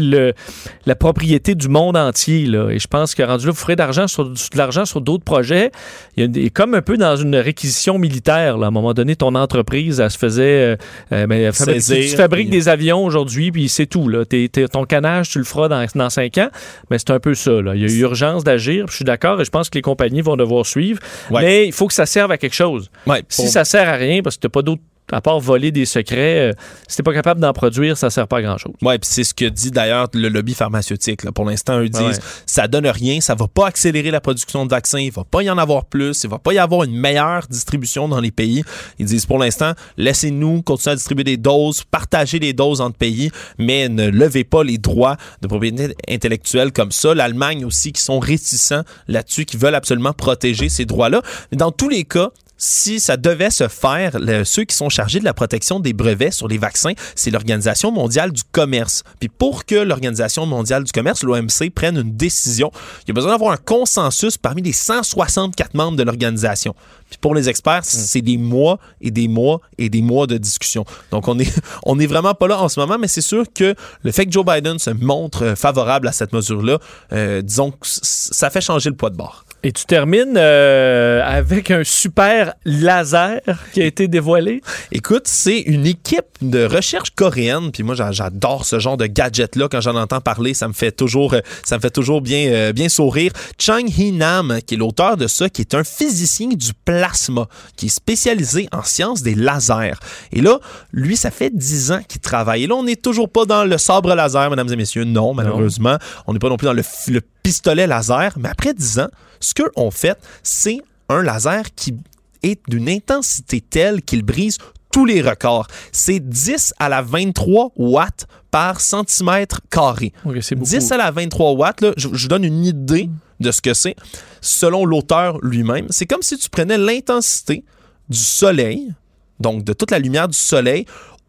la 0.87 0.95
propriété 0.95 1.55
du 1.55 1.69
monde 1.69 1.97
entier. 1.97 2.47
Là. 2.47 2.71
Et 2.71 2.79
je 2.79 2.87
pense 2.87 3.15
que 3.15 3.23
rendu 3.23 3.47
là, 3.47 3.53
vous 3.53 3.59
ferez 3.59 3.77
d'argent 3.77 4.07
sur, 4.09 4.25
de 4.29 4.37
l'argent 4.57 4.85
sur 4.85 5.01
d'autres 5.01 5.25
projets. 5.25 5.71
Il 6.17 6.21
y 6.23 6.25
a 6.25 6.29
des- 6.29 6.51
comme 6.51 6.75
un 6.75 6.83
peu 6.83 6.97
dans 6.97 7.17
une 7.17 7.37
réquisition 7.37 7.99
militaire. 7.99 8.59
Là. 8.59 8.67
À 8.67 8.69
un 8.69 8.73
moment 8.73 8.95
donné, 8.95 9.17
ton 9.17 9.35
entreprise, 9.35 10.01
elle 10.01 10.11
se 10.11 10.19
faisait... 10.19 10.43
euh, 10.43 10.77
euh, 11.13 11.27
ben, 11.27 11.53
fabrique- 11.53 11.83
tu 12.11 12.17
fabriques 12.17 12.51
des 12.51 12.69
avions 12.69 13.05
aujourd'hui, 13.05 13.51
puis 13.51 13.69
c'est 13.69 13.87
tout. 13.87 14.09
Là. 14.09 14.25
T'es- 14.25 14.49
ton 14.71 14.85
canage, 14.85 15.31
tu 15.31 15.39
le 15.39 15.45
feras 15.45 15.69
dans, 15.69 15.85
dans 15.95 16.11
cinq 16.11 16.39
ans. 16.39 16.49
Mais 16.91 16.99
c'est 16.99 17.11
un 17.11 17.21
peu 17.21 17.35
ça. 17.35 17.61
Là. 17.63 17.75
Il 17.75 17.83
y 17.83 17.85
a 17.85 17.89
eu 17.89 18.01
urgence 18.01 18.45
d'agir. 18.45 18.87
Je 18.89 18.97
suis 18.97 19.05
d'accord 19.05 19.41
et 19.41 19.45
je 19.45 19.51
pense 19.51 19.71
que 19.71 19.79
les 19.79 19.83
compagnies 19.83 20.21
vont 20.21 20.37
devoir 20.37 20.67
suivre. 20.67 21.01
Ouais. 21.31 21.43
Mais 21.43 21.71
faut 21.75 21.87
que 21.87 21.93
ça 21.95 22.07
serve 22.07 22.31
à 22.31 22.39
quelque 22.39 22.55
chose. 22.55 22.91
Ouais, 23.07 23.23
Si 23.29 23.43
pour- 23.43 23.51
ça 23.51 23.65
sert 23.65 23.89
à 23.89 23.97
rien, 23.97 24.23
parce 24.23 24.37
que 24.37 24.41
t'as 24.43 24.49
pas 24.49 24.63
d'autre 24.63 24.83
à 25.13 25.21
part 25.21 25.39
voler 25.39 25.71
des 25.71 25.85
secrets, 25.85 26.51
euh, 26.51 26.53
si 26.89 26.97
t'es 26.97 27.03
pas 27.03 27.13
capable 27.13 27.41
d'en 27.41 27.53
produire, 27.53 27.97
ça 27.97 28.11
sert 28.11 28.27
pas 28.27 28.39
à 28.39 28.43
grand-chose. 28.43 28.73
Ouais, 28.83 28.99
puis 28.99 29.09
c'est 29.11 29.25
ce 29.25 29.35
que 29.35 29.45
dit 29.45 29.71
d'ailleurs 29.71 30.09
le 30.15 30.29
lobby 30.29 30.55
pharmaceutique. 30.55 31.25
là. 31.25 31.33
Pour 31.33 31.45
l'instant, 31.45 31.79
eux 31.81 31.89
disent 31.89 32.03
ouais. 32.03 32.43
ça 32.47 32.69
donne 32.69 32.87
rien, 32.87 33.21
ça 33.21 33.35
va 33.35 33.47
pas 33.47 33.67
accélérer 33.67 34.11
la 34.11 34.21
production 34.21 34.65
de 34.65 34.71
vaccins, 34.71 34.99
il 34.99 35.13
va 35.13 35.25
pas 35.25 35.43
y 35.43 35.51
en 35.51 35.59
avoir 35.59 35.85
plus, 35.85 36.25
il 36.25 36.31
va 36.31 36.39
pas 36.39 36.55
y 36.55 36.59
avoir 36.59 36.85
une 36.85 36.97
meilleure 36.97 37.47
distribution 37.49 38.09
dans 38.09 38.21
les 38.21 38.31
pays. 38.31 38.65
Ils 38.99 39.07
disent 39.07 39.27
pour 39.27 39.39
l'instant, 39.39 39.73
laissez-nous 39.97 40.63
continuer 40.63 40.93
à 40.93 40.97
distribuer 40.97 41.25
des 41.25 41.37
doses, 41.37 41.85
partager 41.85 42.39
les 42.39 42.53
doses 42.53 42.81
entre 42.81 42.97
pays, 42.97 43.31
mais 43.59 43.89
ne 43.89 44.09
levez 44.09 44.45
pas 44.45 44.65
les 44.65 44.79
droits 44.79 45.17
de 45.43 45.49
propriété 45.49 45.95
intellectuelle 46.09 46.73
comme 46.73 46.93
ça. 46.93 47.15
L'Allemagne 47.15 47.65
aussi 47.65 47.93
qui 47.93 48.01
sont 48.01 48.19
réticents 48.19 48.83
là-dessus, 49.09 49.45
qui 49.45 49.57
veulent 49.57 49.75
absolument 49.75 50.13
protéger 50.13 50.69
ces 50.69 50.87
droits-là. 50.87 51.23
Mais 51.51 51.59
dans 51.59 51.73
tous 51.73 51.89
les 51.89 52.05
cas, 52.05 52.31
si 52.57 53.01
ça 53.01 53.17
devait 53.17 53.51
se 53.51 53.69
faire, 53.69 54.19
le- 54.19 54.45
ceux 54.45 54.65
qui 54.65 54.75
sont 54.77 54.89
chargés 54.89 55.19
de 55.21 55.25
la 55.25 55.35
protection 55.35 55.81
des 55.81 55.93
brevets 55.93 56.33
sur 56.33 56.49
les 56.49 56.59
vaccins, 56.59 56.93
c'est 57.15 57.31
l'Organisation 57.31 57.91
mondiale 57.91 58.33
du 58.33 58.43
commerce. 58.53 59.03
Puis 59.21 59.29
pour 59.29 59.65
que 59.65 59.75
l'Organisation 59.75 60.47
mondiale 60.47 60.85
du 60.85 60.93
commerce, 60.93 61.23
l'OMC, 61.23 61.71
prenne 61.75 61.97
une 61.97 62.17
décision, 62.17 62.71
il 63.03 63.09
y 63.09 63.11
a 63.11 63.15
besoin 63.15 63.33
d'avoir 63.33 63.53
un 63.53 63.57
consensus 63.57 64.39
parmi 64.39 64.63
les 64.63 64.73
164 64.73 65.75
membres 65.75 65.97
de 65.97 66.03
l'organisation. 66.03 66.75
Puis 67.11 67.19
pour 67.21 67.35
les 67.35 67.49
experts, 67.49 67.85
c'est 67.85 68.23
des 68.23 68.37
mois 68.39 68.79
et 69.01 69.11
des 69.11 69.29
mois 69.29 69.61
et 69.79 69.89
des 69.89 70.03
mois 70.03 70.27
de 70.27 70.39
discussion. 70.39 70.85
Donc 71.11 71.29
on 71.29 71.39
est 71.39 71.53
on 71.85 71.99
est 71.99 72.07
vraiment 72.07 72.35
pas 72.35 72.49
là 72.49 72.61
en 72.61 72.69
ce 72.69 72.81
moment, 72.81 72.97
mais 72.99 73.09
c'est 73.09 73.21
sûr 73.21 73.45
que 73.53 73.75
le 74.03 74.13
fait 74.13 74.27
que 74.27 74.33
Joe 74.33 74.45
Biden 74.45 74.79
se 74.79 74.91
montre 74.91 75.45
euh, 75.45 75.55
favorable 75.55 76.09
à 76.09 76.13
cette 76.13 76.33
mesure-là, 76.33 76.79
euh, 77.13 77.43
disons 77.43 77.71
que 77.73 77.79
ça 77.83 78.51
fait 78.51 78.61
changer 78.61 78.91
le 78.91 78.97
poids 78.97 79.11
de 79.11 79.17
bord. 79.17 79.45
Et 79.67 79.73
tu 79.73 79.87
termines 79.87 80.35
euh, 80.37 81.23
avec 81.25 81.71
un 81.71 81.85
super 81.85 82.53
laser 82.67 83.41
qui 83.73 83.81
a 83.81 83.87
été 83.87 84.09
dévoilé. 84.09 84.61
Écoute, 84.93 85.23
c'est 85.25 85.59
une 85.61 85.87
équipe 85.87 86.27
de 86.43 86.67
recherche 86.67 87.11
coréenne, 87.17 87.71
puis 87.73 87.83
moi 87.83 87.95
j'a- 87.95 88.13
j'adore 88.13 88.67
ce 88.67 88.79
genre 88.79 88.99
de 88.99 89.07
gadget 89.07 89.57
là 89.57 89.69
quand 89.71 89.81
j'en 89.81 89.97
entends 89.97 90.21
parler, 90.21 90.53
ça 90.53 90.69
me 90.69 90.75
fait 90.75 90.93
toujours 90.93 91.33
euh, 91.33 91.41
ça 91.65 91.77
me 91.77 91.81
fait 91.81 91.91
toujours 91.91 92.21
bien 92.21 92.49
euh, 92.53 92.73
bien 92.75 92.91
sourire. 92.91 93.33
Chang 93.59 93.87
Hee 93.87 94.13
Nam, 94.13 94.59
qui 94.67 94.75
est 94.75 94.77
l'auteur 94.77 95.17
de 95.17 95.27
ça, 95.27 95.49
qui 95.49 95.63
est 95.63 95.75
un 95.75 95.83
physicien 95.83 96.49
du 96.49 96.73
plasma, 96.85 97.47
qui 97.77 97.87
est 97.87 97.89
spécialisé 97.89 98.69
en 98.71 98.83
sciences 98.83 99.23
des 99.23 99.35
lasers. 99.35 99.95
Et 100.33 100.43
là, 100.43 100.59
lui, 100.93 101.17
ça 101.17 101.31
fait 101.31 101.49
10 101.49 101.93
ans 101.93 102.01
qu'il 102.07 102.21
travaille. 102.21 102.65
Et 102.65 102.67
là, 102.67 102.75
on 102.75 102.85
n'est 102.85 102.97
toujours 102.97 103.31
pas 103.31 103.47
dans 103.47 103.65
le 103.65 103.79
sabre 103.79 104.15
laser, 104.15 104.51
mesdames 104.51 104.71
et 104.71 104.77
messieurs. 104.77 105.05
Non, 105.05 105.33
malheureusement, 105.33 105.97
on 106.27 106.35
n'est 106.35 106.39
pas 106.39 106.51
non 106.51 106.59
plus 106.59 106.67
dans 106.67 106.75
le, 106.75 106.83
le 107.09 107.21
pistolet 107.49 107.87
laser, 107.87 108.33
mais 108.39 108.49
après 108.49 108.75
10 108.75 108.99
ans, 108.99 109.09
ce 109.39 109.55
qu'eux 109.55 109.71
ont 109.77 109.93
fait, 109.93 110.19
c'est 110.43 110.81
un 111.09 111.23
laser 111.23 111.63
qui 111.77 111.95
est 112.43 112.59
d'une 112.69 112.89
intensité 112.89 113.61
telle 113.61 114.03
qu'il 114.03 114.25
brise 114.25 114.59
tous 114.91 115.05
les 115.05 115.23
records. 115.23 115.69
C'est 115.93 116.19
10 116.21 116.75
à 116.79 116.89
la 116.89 117.03
23 117.03 117.73
watts 117.77 118.27
par 118.51 118.81
centimètre 118.81 119.61
carré. 119.71 120.13
Ok, 120.25 120.39
c'est 120.41 120.55
beaucoup. 120.55 120.69
10 120.71 120.91
à 120.93 120.97
la 120.97 121.11
23 121.11 121.53
watts, 121.53 121.81
là, 121.83 121.93
je, 121.97 122.29
donne 122.29 122.45
une 122.45 122.65
idée 122.65 123.11
de 123.41 123.51
ce 123.51 123.61
que 123.61 123.75
c'est. 123.75 123.97
Selon 124.41 124.87
l'auteur 124.87 125.39
lui-même, 125.43 125.87
c'est 125.91 126.07
comme 126.07 126.23
si 126.23 126.39
tu 126.39 126.49
prenais 126.49 126.79
l'intensité 126.79 127.65
du 128.09 128.19
soleil, 128.19 128.93
donc 129.41 129.65
de 129.65 129.73
toute 129.73 129.91
la 129.91 129.99
lumière 129.99 130.29
du 130.29 130.39
soleil, 130.39 130.87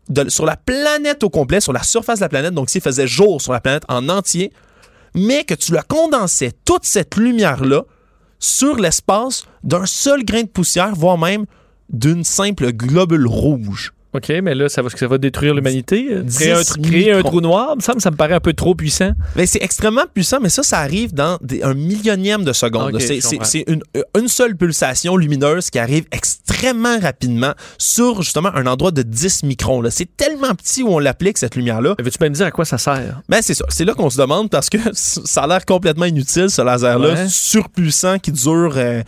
de- 0.07 0.29
sur 0.29 0.45
la 0.45 0.55
planète 0.55 1.23
au 1.23 1.29
complet, 1.29 1.59
sur 1.59 1.73
la 1.73 1.83
surface 1.83 2.19
de 2.19 2.23
la 2.25 2.29
planète, 2.29 2.53
donc 2.53 2.69
s'il 2.69 2.81
faisait 2.81 3.07
jour 3.07 3.41
sur 3.41 3.51
la 3.51 3.59
planète 3.59 3.83
en 3.89 4.07
entier, 4.07 4.53
mais 5.15 5.43
que 5.43 5.53
tu 5.53 5.73
la 5.73 5.81
condensais, 5.81 6.51
toute 6.65 6.85
cette 6.85 7.15
lumière-là, 7.15 7.83
sur 8.39 8.75
l'espace 8.75 9.45
d'un 9.63 9.85
seul 9.85 10.23
grain 10.23 10.43
de 10.43 10.47
poussière, 10.47 10.93
voire 10.93 11.17
même 11.17 11.45
d'une 11.89 12.23
simple 12.23 12.71
globule 12.71 13.27
rouge. 13.27 13.94
OK, 14.15 14.29
mais 14.43 14.55
là, 14.55 14.69
ça 14.69 14.81
va, 14.81 14.89
ça 14.89 15.07
va 15.07 15.17
détruire 15.17 15.53
l'humanité. 15.53 16.07
euh, 16.11 16.23
Créer, 16.33 16.51
un, 16.53 16.63
créer 16.81 17.23
trou 17.23 17.41
noir, 17.41 17.69
il 17.73 17.77
me 17.77 17.81
semble, 17.81 18.01
ça 18.01 18.11
me 18.11 18.15
paraît 18.15 18.33
un 18.35 18.39
peu 18.39 18.53
trop 18.53 18.75
puissant. 18.75 19.11
Ben, 19.35 19.45
c'est 19.45 19.61
extrêmement 19.61 20.05
puissant, 20.13 20.39
mais 20.41 20.49
ça, 20.49 20.63
ça 20.63 20.79
arrive 20.79 21.13
dans 21.13 21.37
des- 21.41 21.63
un 21.63 21.73
millionième 21.73 22.43
de 22.43 22.53
seconde. 22.53 22.99
C'est 22.99 23.19
c'est 23.21 23.63
une, 23.67 23.81
une 24.19 24.27
seule 24.27 24.55
pulsation 24.55 25.17
lumineuse 25.17 25.69
qui 25.69 25.79
arrive 25.79 26.05
extrêmement 26.11 26.99
rapidement 26.99 27.53
sur 27.77 28.21
justement 28.21 28.49
un 28.55 28.65
endroit 28.67 28.91
de 28.91 29.01
10 29.01 29.43
microns. 29.43 29.83
C'est 29.89 30.15
tellement 30.17 30.55
petit 30.55 30.83
où 30.83 30.89
on 30.89 30.99
l'applique, 30.99 31.37
cette 31.37 31.55
lumière-là. 31.55 31.95
Veux-tu 31.99 32.17
me 32.23 32.29
dire 32.29 32.45
à 32.45 32.51
quoi 32.51 32.65
ça 32.65 32.77
sert? 32.77 33.21
Ben, 33.29 33.39
c'est 33.41 33.53
ça. 33.53 33.65
C'est 33.69 33.85
là 33.85 33.93
qu'on 33.93 34.09
se 34.09 34.17
demande 34.17 34.49
parce 34.49 34.69
que 34.69 34.77
ça 34.93 35.43
a 35.43 35.47
l'air 35.47 35.65
complètement 35.65 36.05
inutile, 36.05 36.49
ce 36.49 36.61
laser-là, 36.61 37.13
Ouais. 37.13 37.27
surpuissant, 37.27 38.17
qui 38.19 38.31
dure 38.31 38.73
euh, 38.77 39.01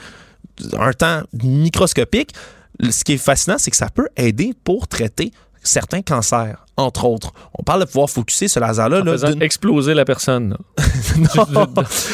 un 0.78 0.92
temps 0.94 1.22
microscopique. 1.44 2.32
Ce 2.80 3.04
qui 3.04 3.14
est 3.14 3.18
fascinant, 3.18 3.58
c'est 3.58 3.72
que 3.72 3.78
ça 3.78 3.90
peut 3.90 4.08
aider 4.16 4.54
pour 4.64 4.88
traiter 4.88 5.32
certains 5.64 6.02
cancers, 6.02 6.66
entre 6.78 7.06
autres. 7.06 7.32
On 7.58 7.64
parle 7.64 7.82
de 7.82 7.86
pouvoir 7.86 8.10
focuser 8.10 8.48
ce 8.48 8.60
laser-là 8.60 9.02
En 9.02 9.04
là, 9.04 9.12
faisant 9.14 9.32
d'une- 9.32 9.42
exploser 9.42 9.94
la 9.94 10.06
personne. 10.06 10.56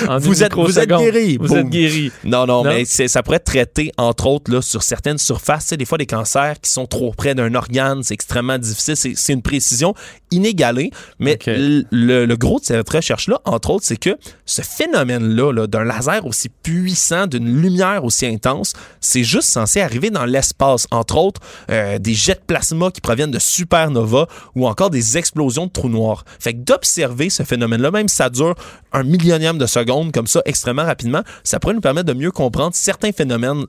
En 0.07 0.17
une 0.17 0.19
Vous 0.19 0.43
êtes- 0.43 0.53
vous 0.53 0.79
êtes 0.79 0.89
microseconde. 0.89 0.99
guéri. 1.01 1.37
Vous 1.37 1.47
Boum. 1.47 1.57
êtes 1.57 1.69
guéri. 1.69 2.11
Non, 2.23 2.45
non, 2.45 2.63
Non? 2.63 2.69
mais 2.69 2.85
c'est- 2.85 3.07
ça 3.07 3.23
pourrait 3.23 3.37
être 3.37 3.43
traité, 3.45 3.91
entre 3.97 4.27
autres, 4.27 4.51
là, 4.51 4.61
sur 4.61 4.83
certaines 4.83 5.17
surfaces. 5.17 5.65
Sais, 5.65 5.77
des 5.77 5.85
fois, 5.85 5.97
des 5.97 6.05
cancers 6.05 6.59
qui 6.61 6.69
sont 6.69 6.85
trop 6.85 7.11
près 7.11 7.35
d'un 7.35 7.53
organe, 7.55 8.03
c'est 8.03 8.13
extrêmement 8.13 8.57
difficile. 8.57 8.95
C'est 8.95 9.13
c'est 9.15 9.33
une 9.33 9.41
précision 9.41 9.93
inégalée. 10.31 10.91
Mais 11.19 11.37
le, 11.45 12.25
le 12.25 12.35
gros 12.37 12.59
de 12.59 12.65
cette 12.65 12.89
recherche-là, 12.89 13.39
entre 13.45 13.69
autres, 13.71 13.85
c'est 13.85 13.97
que 13.97 14.17
ce 14.45 14.61
phénomène-là, 14.61 15.51
là, 15.51 15.67
d'un 15.67 15.83
laser 15.83 16.25
aussi 16.25 16.49
puissant, 16.49 17.27
d'une 17.27 17.61
lumière 17.61 18.03
aussi 18.03 18.25
intense, 18.25 18.73
c'est 18.99 19.23
juste 19.23 19.49
censé 19.49 19.81
arriver 19.81 20.09
dans 20.09 20.25
l'espace. 20.25 20.87
Entre 20.91 21.17
autres, 21.17 21.41
euh, 21.69 21.99
des 21.99 22.13
jets 22.13 22.35
de 22.35 22.41
plasma 22.45 22.91
qui 22.91 23.01
proviennent 23.01 23.31
de 23.31 23.39
supernovas 23.39 24.27
ou 24.55 24.67
encore 24.67 24.89
des 24.89 25.17
explosions 25.17 25.67
de 25.67 25.71
trous 25.71 25.89
noirs. 25.89 26.25
Fait 26.39 26.53
que 26.53 26.59
d'observer 26.59 27.29
ce 27.29 27.43
phénomène-là, 27.43 27.91
même 27.91 28.07
si 28.07 28.15
ça 28.15 28.29
dure 28.29 28.55
un 28.91 29.03
millionième 29.03 29.57
de 29.57 29.65
seconde 29.65 30.11
comme 30.11 30.27
ça 30.27 30.41
extrêmement 30.45 30.85
rapidement, 30.85 31.21
ça 31.43 31.59
pourrait 31.59 31.73
nous 31.73 31.81
permettre 31.81 32.07
de 32.07 32.13
mieux 32.13 32.31
comprendre 32.31 32.75
certains 32.75 33.11
phénomènes 33.11 33.65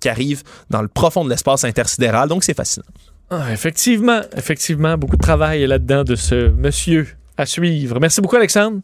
qui 0.00 0.08
arrivent 0.08 0.42
dans 0.70 0.82
le 0.82 0.88
profond 0.88 1.24
de 1.24 1.30
l'espace 1.30 1.64
intersidéral. 1.64 2.28
Donc, 2.28 2.44
c'est 2.44 2.54
fascinant. 2.56 2.86
Ah, 3.30 3.52
effectivement, 3.52 4.20
effectivement, 4.36 4.96
beaucoup 4.96 5.16
de 5.16 5.22
travail 5.22 5.66
là-dedans 5.66 6.02
de 6.02 6.14
ce 6.14 6.48
monsieur 6.48 7.08
à 7.36 7.44
suivre. 7.44 8.00
Merci 8.00 8.20
beaucoup, 8.20 8.36
Alexandre. 8.36 8.80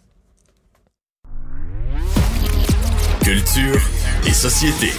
Culture 3.23 3.81
et 4.27 4.33
société. 4.33 4.91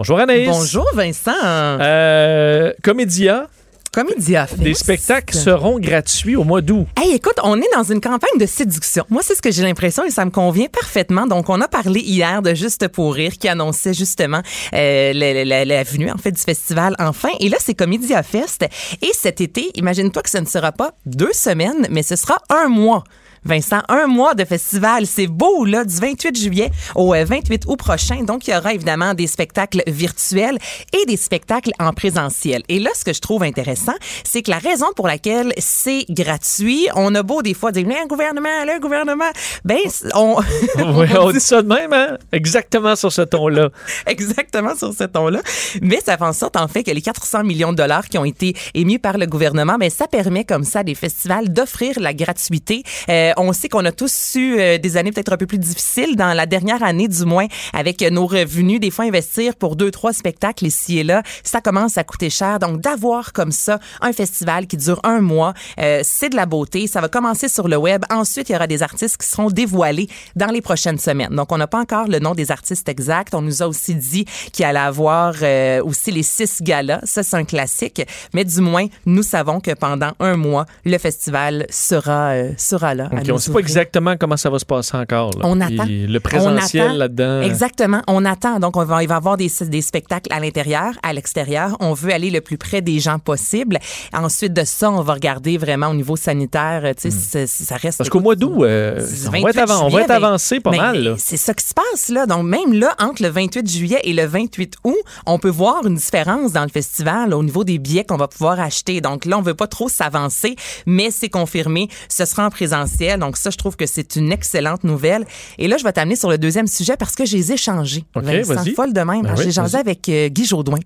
Bonjour, 0.00 0.18
Anaïs. 0.18 0.48
Bonjour 0.48 0.86
Vincent. 0.94 1.30
Euh, 1.44 2.72
Comédia, 2.82 3.48
Comédia 3.92 4.46
Fest. 4.46 4.58
des 4.62 4.72
spectacles 4.72 5.36
seront 5.36 5.78
gratuits 5.78 6.36
au 6.36 6.42
mois 6.44 6.62
d'août. 6.62 6.86
Hey, 6.98 7.12
écoute, 7.12 7.34
on 7.42 7.58
est 7.60 7.68
dans 7.74 7.82
une 7.82 8.00
campagne 8.00 8.38
de 8.40 8.46
séduction. 8.46 9.04
Moi, 9.10 9.20
c'est 9.22 9.34
ce 9.34 9.42
que 9.42 9.50
j'ai 9.50 9.62
l'impression 9.62 10.02
et 10.06 10.10
ça 10.10 10.24
me 10.24 10.30
convient 10.30 10.68
parfaitement. 10.72 11.26
Donc, 11.26 11.50
on 11.50 11.60
a 11.60 11.68
parlé 11.68 12.00
hier 12.00 12.40
de 12.40 12.54
Juste 12.54 12.88
pour 12.88 13.12
rire 13.14 13.32
qui 13.38 13.46
annonçait 13.46 13.92
justement 13.92 14.40
euh, 14.72 15.12
la, 15.12 15.44
la- 15.44 15.64
la 15.66 15.82
venue 15.82 16.10
en 16.10 16.16
fait 16.16 16.32
du 16.32 16.40
festival 16.40 16.96
enfin. 16.98 17.28
Et 17.38 17.50
là, 17.50 17.58
c'est 17.60 17.74
Comédia 17.74 18.22
Fest. 18.22 18.64
Et 19.02 19.10
cet 19.12 19.42
été, 19.42 19.70
imagine-toi 19.74 20.22
que 20.22 20.30
ce 20.30 20.38
ne 20.38 20.46
sera 20.46 20.72
pas 20.72 20.92
deux 21.04 21.34
semaines, 21.34 21.86
mais 21.90 22.02
ce 22.02 22.16
sera 22.16 22.38
un 22.48 22.68
mois. 22.68 23.04
Vincent, 23.44 23.80
un 23.88 24.06
mois 24.06 24.34
de 24.34 24.44
festival, 24.44 25.06
c'est 25.06 25.26
beau, 25.26 25.64
là, 25.64 25.84
du 25.84 25.94
28 25.96 26.38
juillet 26.38 26.70
au 26.94 27.14
euh, 27.14 27.24
28 27.24 27.64
août 27.66 27.76
prochain. 27.76 28.22
Donc, 28.22 28.46
il 28.46 28.52
y 28.52 28.56
aura 28.56 28.74
évidemment 28.74 29.14
des 29.14 29.26
spectacles 29.26 29.82
virtuels 29.86 30.58
et 30.92 31.06
des 31.06 31.16
spectacles 31.16 31.72
en 31.78 31.92
présentiel. 31.92 32.62
Et 32.68 32.78
là, 32.78 32.90
ce 32.94 33.04
que 33.04 33.12
je 33.12 33.20
trouve 33.20 33.42
intéressant, 33.42 33.94
c'est 34.24 34.42
que 34.42 34.50
la 34.50 34.58
raison 34.58 34.86
pour 34.94 35.06
laquelle 35.06 35.52
c'est 35.58 36.04
gratuit, 36.10 36.86
on 36.94 37.14
a 37.14 37.22
beau 37.22 37.40
des 37.42 37.54
fois 37.54 37.72
dire, 37.72 37.86
le 37.86 38.08
gouvernement, 38.08 38.64
le 38.66 38.78
gouvernement, 38.78 39.30
ben, 39.64 39.78
on, 40.14 40.36
Oui, 40.78 41.06
on 41.18 41.32
dit 41.32 41.40
ça 41.40 41.62
de 41.62 41.68
même, 41.68 41.92
hein? 41.92 42.18
Exactement 42.32 42.94
sur 42.94 43.12
ce 43.12 43.22
ton-là. 43.22 43.70
exactement 44.06 44.74
sur 44.76 44.92
ce 44.92 45.04
ton-là. 45.04 45.40
Mais 45.80 46.00
ça 46.04 46.18
fait 46.18 46.24
en 46.24 46.32
sorte, 46.32 46.56
en 46.56 46.68
fait, 46.68 46.82
que 46.82 46.90
les 46.90 47.02
400 47.02 47.44
millions 47.44 47.72
de 47.72 47.78
dollars 47.78 48.08
qui 48.08 48.18
ont 48.18 48.24
été 48.24 48.54
émis 48.74 48.98
par 48.98 49.16
le 49.16 49.26
gouvernement, 49.26 49.76
ben, 49.78 49.90
ça 49.90 50.06
permet 50.06 50.44
comme 50.44 50.64
ça 50.64 50.80
à 50.80 50.82
des 50.82 50.94
festivals 50.94 51.48
d'offrir 51.48 51.98
la 52.00 52.12
gratuité. 52.12 52.82
Euh, 53.30 53.42
on 53.42 53.52
sait 53.52 53.68
qu'on 53.68 53.84
a 53.84 53.92
tous 53.92 54.34
eu 54.36 54.58
euh, 54.58 54.78
des 54.78 54.96
années 54.96 55.12
peut-être 55.12 55.32
un 55.32 55.36
peu 55.36 55.46
plus 55.46 55.58
difficiles 55.58 56.16
dans 56.16 56.32
la 56.34 56.46
dernière 56.46 56.82
année, 56.82 57.08
du 57.08 57.24
moins, 57.24 57.46
avec 57.72 58.02
euh, 58.02 58.10
nos 58.10 58.26
revenus. 58.26 58.80
Des 58.80 58.90
fois, 58.90 59.04
investir 59.04 59.56
pour 59.56 59.76
deux, 59.76 59.90
trois 59.90 60.12
spectacles 60.12 60.66
ici 60.66 60.98
et 60.98 61.04
là, 61.04 61.22
ça 61.42 61.60
commence 61.60 61.98
à 61.98 62.04
coûter 62.04 62.30
cher. 62.30 62.58
Donc, 62.58 62.80
d'avoir 62.80 63.32
comme 63.32 63.52
ça 63.52 63.78
un 64.00 64.12
festival 64.12 64.66
qui 64.66 64.76
dure 64.76 65.00
un 65.04 65.20
mois, 65.20 65.54
euh, 65.78 66.00
c'est 66.02 66.30
de 66.30 66.36
la 66.36 66.46
beauté. 66.46 66.86
Ça 66.86 67.00
va 67.00 67.08
commencer 67.08 67.48
sur 67.48 67.68
le 67.68 67.76
web. 67.76 68.04
Ensuite, 68.10 68.48
il 68.48 68.52
y 68.52 68.56
aura 68.56 68.66
des 68.66 68.82
artistes 68.82 69.16
qui 69.16 69.28
seront 69.28 69.50
dévoilés 69.50 70.08
dans 70.36 70.50
les 70.50 70.60
prochaines 70.60 70.98
semaines. 70.98 71.34
Donc, 71.34 71.52
on 71.52 71.58
n'a 71.58 71.66
pas 71.66 71.80
encore 71.80 72.08
le 72.08 72.18
nom 72.18 72.34
des 72.34 72.50
artistes 72.50 72.88
exacts. 72.88 73.34
On 73.34 73.42
nous 73.42 73.62
a 73.62 73.66
aussi 73.66 73.94
dit 73.94 74.24
qu'il 74.52 74.64
allait 74.64 74.78
avoir 74.78 75.34
euh, 75.42 75.82
aussi 75.82 76.10
les 76.10 76.22
six 76.22 76.62
galas. 76.62 77.00
Ça, 77.04 77.22
c'est 77.22 77.36
un 77.36 77.44
classique. 77.44 78.02
Mais 78.34 78.44
du 78.44 78.60
moins, 78.60 78.86
nous 79.06 79.22
savons 79.22 79.60
que 79.60 79.72
pendant 79.72 80.12
un 80.20 80.36
mois, 80.36 80.66
le 80.84 80.98
festival 80.98 81.66
sera, 81.70 82.34
sera 82.56 82.94
là. 82.94 83.08
OK, 83.20 83.30
on 83.30 83.34
ne 83.34 83.38
sait 83.38 83.52
pas 83.52 83.58
exactement 83.58 84.16
comment 84.18 84.36
ça 84.36 84.50
va 84.50 84.58
se 84.58 84.64
passer 84.64 84.96
encore. 84.96 85.30
là. 85.38 85.40
On 85.44 85.60
attend. 85.60 85.84
Le 85.88 86.18
présentiel 86.18 86.96
là-dedans. 86.98 87.42
Exactement. 87.42 88.02
On 88.08 88.24
attend. 88.24 88.58
Donc, 88.60 88.76
on 88.76 88.84
va, 88.84 89.02
il 89.02 89.08
va 89.08 89.14
y 89.14 89.16
avoir 89.16 89.36
des, 89.36 89.50
des 89.66 89.82
spectacles 89.82 90.32
à 90.32 90.40
l'intérieur, 90.40 90.92
à 91.02 91.12
l'extérieur. 91.12 91.76
On 91.80 91.92
veut 91.94 92.12
aller 92.12 92.30
le 92.30 92.40
plus 92.40 92.58
près 92.58 92.80
des 92.82 92.98
gens 93.00 93.18
possible. 93.18 93.78
Ensuite 94.12 94.52
de 94.52 94.64
ça, 94.64 94.90
on 94.90 95.02
va 95.02 95.14
regarder 95.14 95.58
vraiment 95.58 95.88
au 95.88 95.94
niveau 95.94 96.16
sanitaire. 96.16 96.82
Tu 97.00 97.10
sais, 97.10 97.46
ça- 97.46 97.46
ça 97.46 97.76
reste. 97.76 97.96
Hmm. 97.96 97.98
Parce 97.98 98.10
qu'au 98.10 98.20
mois 98.20 98.36
d'août, 98.36 98.62
euh, 98.64 99.00
on, 99.00 99.30
va 99.30 99.30
28 99.30 99.48
être 99.48 99.58
avant- 99.58 99.78
on 99.80 99.82
va 99.84 99.88
juillet, 99.90 100.02
être 100.02 100.08
ben, 100.08 100.14
avancé 100.16 100.60
pas 100.60 100.70
mal. 100.70 101.02
là. 101.02 101.14
C'est 101.18 101.36
ça 101.36 101.54
qui 101.54 101.64
se 101.66 101.74
passe, 101.74 102.08
là. 102.08 102.26
Donc, 102.26 102.44
même 102.44 102.72
là, 102.72 102.94
entre 102.98 103.22
le 103.22 103.28
28 103.28 103.68
juillet 103.70 104.00
et 104.04 104.12
le 104.12 104.24
28 104.26 104.76
août, 104.84 104.94
on 105.26 105.38
peut 105.38 105.48
voir 105.50 105.86
une 105.86 105.94
différence 105.96 106.52
dans 106.52 106.62
le 106.62 106.68
festival 106.68 107.34
au 107.34 107.42
niveau 107.42 107.64
des 107.64 107.78
billets 107.78 108.04
qu'on 108.04 108.16
va 108.16 108.28
pouvoir 108.28 108.60
acheter. 108.60 109.00
Donc, 109.00 109.24
là, 109.24 109.38
on 109.38 109.42
veut 109.42 109.54
pas 109.54 109.66
trop 109.66 109.88
s'avancer, 109.88 110.56
mais 110.86 111.10
c'est 111.10 111.28
confirmé. 111.28 111.88
Ce 112.08 112.24
sera 112.24 112.46
en 112.46 112.50
présentiel. 112.50 113.09
Donc, 113.18 113.36
ça, 113.36 113.50
je 113.50 113.56
trouve 113.56 113.76
que 113.76 113.86
c'est 113.86 114.16
une 114.16 114.32
excellente 114.32 114.84
nouvelle. 114.84 115.24
Et 115.58 115.68
là, 115.68 115.76
je 115.76 115.84
vais 115.84 115.92
t'amener 115.92 116.16
sur 116.16 116.30
le 116.30 116.38
deuxième 116.38 116.66
sujet 116.66 116.96
parce 116.96 117.14
que 117.14 117.24
j'ai 117.24 117.52
échangé. 117.52 118.04
OK, 118.14 118.24
Vincent, 118.24 118.64
folle 118.74 118.92
de 118.92 119.00
même. 119.00 119.22
Ben 119.22 119.36
j'ai 119.36 119.46
oui, 119.46 119.52
vas-y. 119.52 119.76
avec 119.76 120.08
euh, 120.08 120.28
Guy 120.28 120.44
Jodoin. 120.44 120.78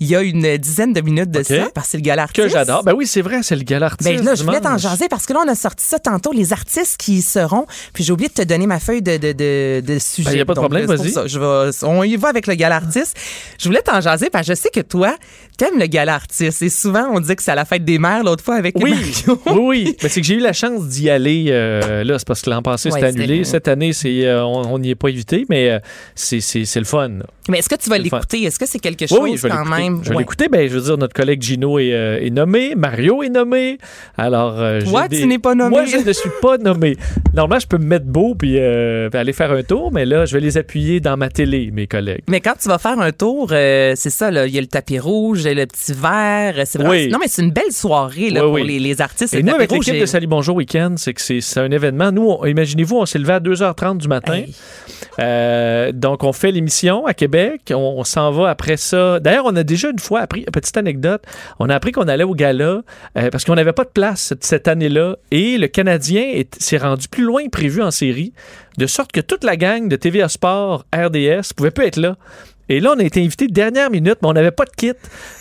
Il 0.00 0.06
y 0.08 0.16
a 0.16 0.22
une 0.22 0.56
dizaine 0.56 0.92
de 0.92 1.00
minutes 1.02 1.30
de 1.30 1.42
ça, 1.42 1.68
parce 1.74 1.86
que 1.86 1.90
c'est 1.92 1.98
le 1.98 2.02
gala 2.02 2.22
Que 2.26 2.40
artiste. 2.42 2.48
j'adore. 2.56 2.82
Ben 2.84 2.94
oui, 2.94 3.06
c'est 3.06 3.20
vrai, 3.22 3.40
c'est 3.42 3.54
le 3.56 3.62
gala 3.62 3.86
artiste. 3.86 4.10
Ben 4.10 4.24
là, 4.24 4.34
je 4.34 4.42
voulais 4.44 4.60
t'en 4.60 4.78
jaser 4.78 5.08
parce 5.08 5.26
que 5.26 5.32
là, 5.34 5.40
on 5.46 5.48
a 5.48 5.54
sorti 5.54 5.84
ça 5.84 5.98
tantôt, 5.98 6.32
les 6.32 6.52
artistes 6.52 6.96
qui 6.98 7.18
y 7.18 7.22
seront. 7.22 7.66
Puis 7.92 8.02
j'ai 8.04 8.12
oublié 8.12 8.28
de 8.28 8.34
te 8.34 8.42
donner 8.42 8.66
ma 8.66 8.80
feuille 8.80 9.02
de, 9.02 9.16
de, 9.18 9.32
de, 9.32 9.82
de 9.86 9.98
sujet. 9.98 10.30
Ben, 10.30 10.36
y 10.38 10.40
a 10.40 10.44
pas 10.44 10.54
de 10.54 10.56
Donc, 10.60 10.70
problème, 10.70 10.86
c'est 10.96 11.28
vas-y. 11.28 11.84
on 11.84 12.02
y 12.02 12.16
va 12.16 12.28
avec 12.28 12.46
le 12.46 12.54
gala 12.54 12.76
artiste. 12.76 13.16
Je 13.58 13.68
voulais 13.68 13.82
t'en 13.82 14.00
jaser 14.00 14.30
parce 14.30 14.46
que 14.46 14.54
je 14.54 14.58
sais 14.58 14.70
que 14.70 14.80
toi, 14.80 15.14
t'aimes 15.58 15.78
le 15.78 15.86
gala 15.86 16.14
artiste. 16.14 16.62
Et 16.62 16.70
souvent, 16.70 17.08
on 17.12 17.20
dit 17.20 17.36
que 17.36 17.42
c'est 17.42 17.50
à 17.52 17.54
la 17.54 17.64
fête 17.66 17.84
des 17.84 17.98
mères 17.98 18.24
l'autre 18.24 18.42
fois 18.42 18.56
avec 18.56 18.76
Oui, 18.80 18.90
Mario. 18.92 19.42
oui, 19.46 19.84
oui. 19.84 19.96
Mais 20.02 20.08
c'est 20.08 20.20
que 20.22 20.26
j'ai 20.26 20.34
eu 20.36 20.40
la 20.40 20.52
chance 20.54 20.86
d'y 20.86 21.10
aller. 21.10 21.46
euh, 21.50 22.04
là, 22.04 22.18
c'est 22.18 22.26
parce 22.26 22.40
que 22.42 22.48
l'an 22.50 22.62
passé, 22.62 22.88
Ouais, 22.90 22.98
c'était 23.00 23.12
c'était 23.12 23.22
annulé. 23.24 23.44
Cette 23.44 23.68
année, 23.68 23.92
c'est, 23.92 24.24
euh, 24.24 24.44
on 24.44 24.78
n'y 24.78 24.90
est 24.90 24.94
pas 24.94 25.08
évité, 25.08 25.44
mais 25.50 25.68
euh, 25.70 25.78
c'est, 26.14 26.40
c'est, 26.40 26.64
c'est 26.64 26.78
le 26.80 26.86
fun. 26.86 27.08
là. 27.08 27.26
Mais 27.48 27.58
est-ce 27.58 27.68
que 27.68 27.74
tu 27.74 27.90
vas 27.90 27.96
C'est 27.96 28.02
l'écouter? 28.02 28.42
Est-ce 28.44 28.58
que 28.58 28.66
c'est 28.66 28.78
quelque 28.78 29.06
chose 29.06 29.18
oui, 29.20 29.36
quand 29.40 29.48
l'écouter. 29.48 29.89
Même? 29.90 30.00
Je 30.04 30.08
vais 30.10 30.14
Ouais. 30.16 30.22
l'écouter. 30.22 30.48
Ben, 30.48 30.68
je 30.68 30.74
veux 30.74 30.80
dire, 30.82 30.98
notre 30.98 31.14
collègue 31.14 31.42
Gino 31.42 31.78
est, 31.78 31.92
euh, 31.92 32.18
est 32.20 32.30
nommé, 32.30 32.74
Mario 32.76 33.22
est 33.22 33.28
nommé. 33.28 33.78
Alors, 34.16 34.58
euh, 34.58 34.80
tu 35.10 35.26
n'es 35.26 35.38
pas 35.38 35.54
nommé. 35.54 35.70
Moi, 35.70 35.84
je 35.84 35.96
ne 35.98 36.12
suis 36.12 36.30
pas 36.42 36.58
nommé. 36.58 36.96
Normalement, 37.34 37.60
je 37.60 37.66
peux 37.66 37.78
me 37.78 37.84
mettre 37.86 38.06
beau 38.06 38.34
puis, 38.34 38.56
euh, 38.58 39.08
puis 39.10 39.18
aller 39.18 39.32
faire 39.32 39.52
un 39.52 39.62
tour, 39.62 39.92
mais 39.92 40.04
là, 40.04 40.24
je 40.26 40.34
vais 40.34 40.40
les 40.40 40.58
appuyer 40.58 41.00
dans 41.00 41.16
ma 41.16 41.28
télé, 41.28 41.70
mes 41.72 41.86
collègues. 41.86 42.22
Mais 42.28 42.40
quand 42.40 42.54
tu 42.60 42.68
vas 42.68 42.78
faire 42.78 42.98
un 42.98 43.12
tour, 43.12 43.48
euh, 43.52 43.92
c'est 43.96 44.10
ça, 44.10 44.30
là, 44.30 44.46
il 44.46 44.54
y 44.54 44.58
a 44.58 44.60
le 44.60 44.66
tapis 44.66 44.98
rouge, 44.98 45.44
le 45.46 45.66
petit 45.66 45.92
verre. 45.92 46.54
C'est 46.66 46.78
vraiment- 46.78 46.90
Oui. 46.90 47.08
Non, 47.08 47.18
mais 47.20 47.28
c'est 47.28 47.42
une 47.42 47.52
belle 47.52 47.72
soirée 47.72 48.30
là, 48.30 48.40
Oui, 48.40 48.46
pour 48.46 48.54
oui. 48.54 48.66
Les, 48.66 48.78
les 48.78 49.00
artistes. 49.00 49.34
Et 49.34 49.42
nous, 49.42 49.54
avec 49.54 49.70
l'équipe 49.70 49.98
de 49.98 50.06
Salut 50.06 50.26
Bonjour 50.26 50.56
Week-end, 50.56 50.94
c'est 50.96 51.14
que 51.14 51.20
c'est, 51.20 51.40
un 51.60 51.70
événement. 51.70 52.10
Nous, 52.12 52.36
imaginez-vous, 52.46 52.96
on 52.96 53.06
s'est 53.06 53.18
levé 53.18 53.32
à 53.34 53.40
2h30 53.40 53.98
du 53.98 54.08
matin. 54.08 54.42
Hey. 55.18 55.92
Donc, 55.92 56.24
on 56.24 56.32
fait 56.32 56.50
l'émission 56.52 57.06
à 57.06 57.14
Québec. 57.14 57.60
On, 57.70 57.94
on 57.98 58.04
s'en 58.04 58.30
va 58.32 58.48
après 58.50 58.76
ça. 58.76 59.20
D'ailleurs, 59.20 59.44
on 59.46 59.56
a 59.56 59.62
déjà 59.62 59.79
une 59.88 59.98
fois 59.98 60.20
appris, 60.20 60.44
petite 60.52 60.76
anecdote, 60.76 61.22
on 61.58 61.70
a 61.70 61.74
appris 61.74 61.92
qu'on 61.92 62.08
allait 62.08 62.24
au 62.24 62.34
gala 62.34 62.82
euh, 63.16 63.30
parce 63.30 63.44
qu'on 63.44 63.54
n'avait 63.54 63.72
pas 63.72 63.84
de 63.84 63.88
place 63.90 64.34
cette, 64.40 64.68
année-là. 64.68 65.16
Et 65.30 65.56
le 65.56 65.68
Canadien 65.68 66.22
est- 66.22 66.60
s'est 66.62 66.76
rendu 66.76 67.08
plus 67.08 67.24
loin 67.24 67.44
que 67.44 67.50
prévu 67.50 67.82
en 67.82 67.90
série, 67.90 68.34
de 68.76 68.86
sorte 68.86 69.12
que 69.12 69.20
toute 69.20 69.44
la 69.44 69.56
gang 69.56 69.88
de 69.88 69.96
TVA 69.96 70.28
Sport, 70.28 70.84
RDS, 70.94 71.54
pouvait 71.56 71.70
plus 71.70 71.86
être 71.86 71.96
là. 71.96 72.16
Et 72.70 72.80
là, 72.80 72.92
on 72.96 73.00
a 73.00 73.02
été 73.02 73.20
invités 73.20 73.48
dernière 73.48 73.90
minute, 73.90 74.16
mais 74.22 74.28
on 74.28 74.32
n'avait 74.32 74.52
pas 74.52 74.64
de 74.64 74.70
kit. 74.76 74.92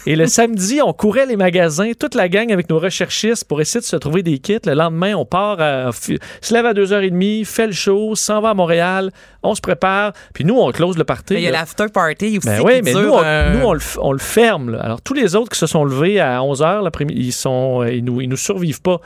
Et 0.05 0.15
le 0.15 0.25
samedi, 0.37 0.81
on 0.83 0.91
courait 0.93 1.25
les 1.27 1.35
magasins, 1.37 1.91
toute 1.97 2.15
la 2.15 2.27
gang 2.27 2.51
avec 2.51 2.69
nos 2.69 2.79
recherchistes 2.79 3.45
pour 3.45 3.61
essayer 3.61 3.79
de 3.79 3.85
se 3.85 3.95
trouver 3.95 4.23
des 4.23 4.39
kits. 4.39 4.57
Le 4.65 4.73
lendemain, 4.73 5.13
on 5.15 5.25
part, 5.25 5.61
à, 5.61 5.91
se 5.93 6.53
lève 6.53 6.65
à 6.65 6.73
2h30, 6.73 7.45
fait 7.45 7.67
le 7.67 7.71
show, 7.73 8.15
s'en 8.15 8.41
va 8.41 8.49
à 8.49 8.53
Montréal, 8.53 9.11
on 9.43 9.53
se 9.55 9.61
prépare, 9.61 10.11
puis 10.33 10.43
nous, 10.43 10.57
on 10.57 10.71
close 10.71 10.97
le 10.97 11.03
party. 11.03 11.35
Il 11.35 11.41
y 11.41 11.47
a 11.47 11.51
l'after 11.51 11.85
party 11.93 12.39
aussi. 12.39 12.47
Ben 12.47 12.61
oui, 12.61 12.81
mais 12.83 12.91
dure, 12.93 13.01
nous, 13.03 13.09
on, 13.13 13.21
euh, 13.23 13.53
nous, 13.53 13.65
on 13.65 13.73
le, 13.73 13.79
f- 13.79 13.97
on 14.01 14.11
le 14.11 14.17
ferme. 14.17 14.71
là. 14.71 14.79
Alors, 14.81 15.01
tous 15.01 15.13
les 15.13 15.35
autres 15.35 15.49
qui 15.51 15.59
se 15.59 15.67
sont 15.67 15.83
levés 15.85 16.19
à 16.19 16.39
11h 16.39 16.83
l'après-midi, 16.83 17.27
ils 17.27 17.31
sont, 17.31 17.83
euh, 17.83 17.91
ils 17.93 18.03
nous, 18.03 18.19
ils 18.21 18.27
nous 18.27 18.37
survivent 18.37 18.81
pas. 18.81 18.99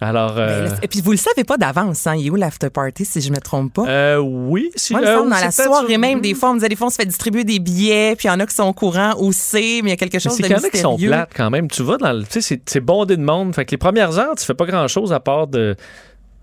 Alors, 0.00 0.34
euh, 0.36 0.68
Et 0.80 0.86
puis 0.88 1.00
vous 1.00 1.10
le 1.10 1.16
savez 1.16 1.42
pas 1.44 1.56
d'avance, 1.56 2.06
hein? 2.06 2.14
Il 2.16 2.26
est 2.26 2.30
où 2.30 2.36
l'after 2.36 2.70
party, 2.70 3.04
si 3.04 3.20
je 3.20 3.30
me 3.32 3.38
trompe 3.38 3.74
pas? 3.74 3.84
euh, 3.88 4.18
oui. 4.18 4.70
Si, 4.76 4.92
Moi, 4.92 5.02
il 5.02 5.08
me 5.08 5.10
euh, 5.10 5.28
dans 5.28 5.34
c'est 5.36 5.44
la 5.46 5.50
soirée 5.50 5.98
même, 5.98 6.20
des 6.20 6.34
fois, 6.34 6.50
on 6.50 6.54
me 6.54 6.58
disait, 6.58 6.68
des 6.68 6.76
fois, 6.76 6.86
on 6.86 6.90
se 6.90 6.96
fait 6.96 7.06
distribuer 7.06 7.42
des 7.42 7.58
billets, 7.58 8.14
puis 8.16 8.28
il 8.28 8.30
y 8.30 8.34
en 8.34 8.38
a 8.38 8.46
qui 8.46 8.54
sont 8.54 8.64
au 8.64 8.72
courant 8.72 9.14
où 9.18 9.32
c'est, 9.32 9.80
mais 9.82 9.88
il 9.88 9.90
y 9.90 9.92
a 9.92 9.96
quelque 9.96 10.20
chose 10.20 10.32
c'est 10.34 10.42
de 10.44 10.46
qu'il 10.48 10.56
y 10.56 10.60
en 10.60 10.62
a 10.64 10.70
qui 10.70 10.78
sont 10.78 10.90
mystérieux. 10.92 11.10
plates 11.10 11.32
quand 11.34 11.50
même. 11.50 11.68
Tu 11.68 11.82
vas 11.82 11.96
dans 11.96 12.12
le. 12.12 12.22
Tu 12.22 12.34
sais, 12.34 12.40
c'est- 12.42 12.62
c'est 12.70 12.80
bondé 12.80 13.16
de 13.16 13.22
monde. 13.22 13.54
Fait 13.54 13.64
que 13.64 13.72
les 13.72 13.76
premières 13.76 14.16
heures, 14.18 14.36
tu 14.38 14.44
fais 14.44 14.54
pas 14.54 14.66
grand 14.66 14.86
chose 14.86 15.12
à 15.12 15.18
part 15.20 15.48
de. 15.48 15.74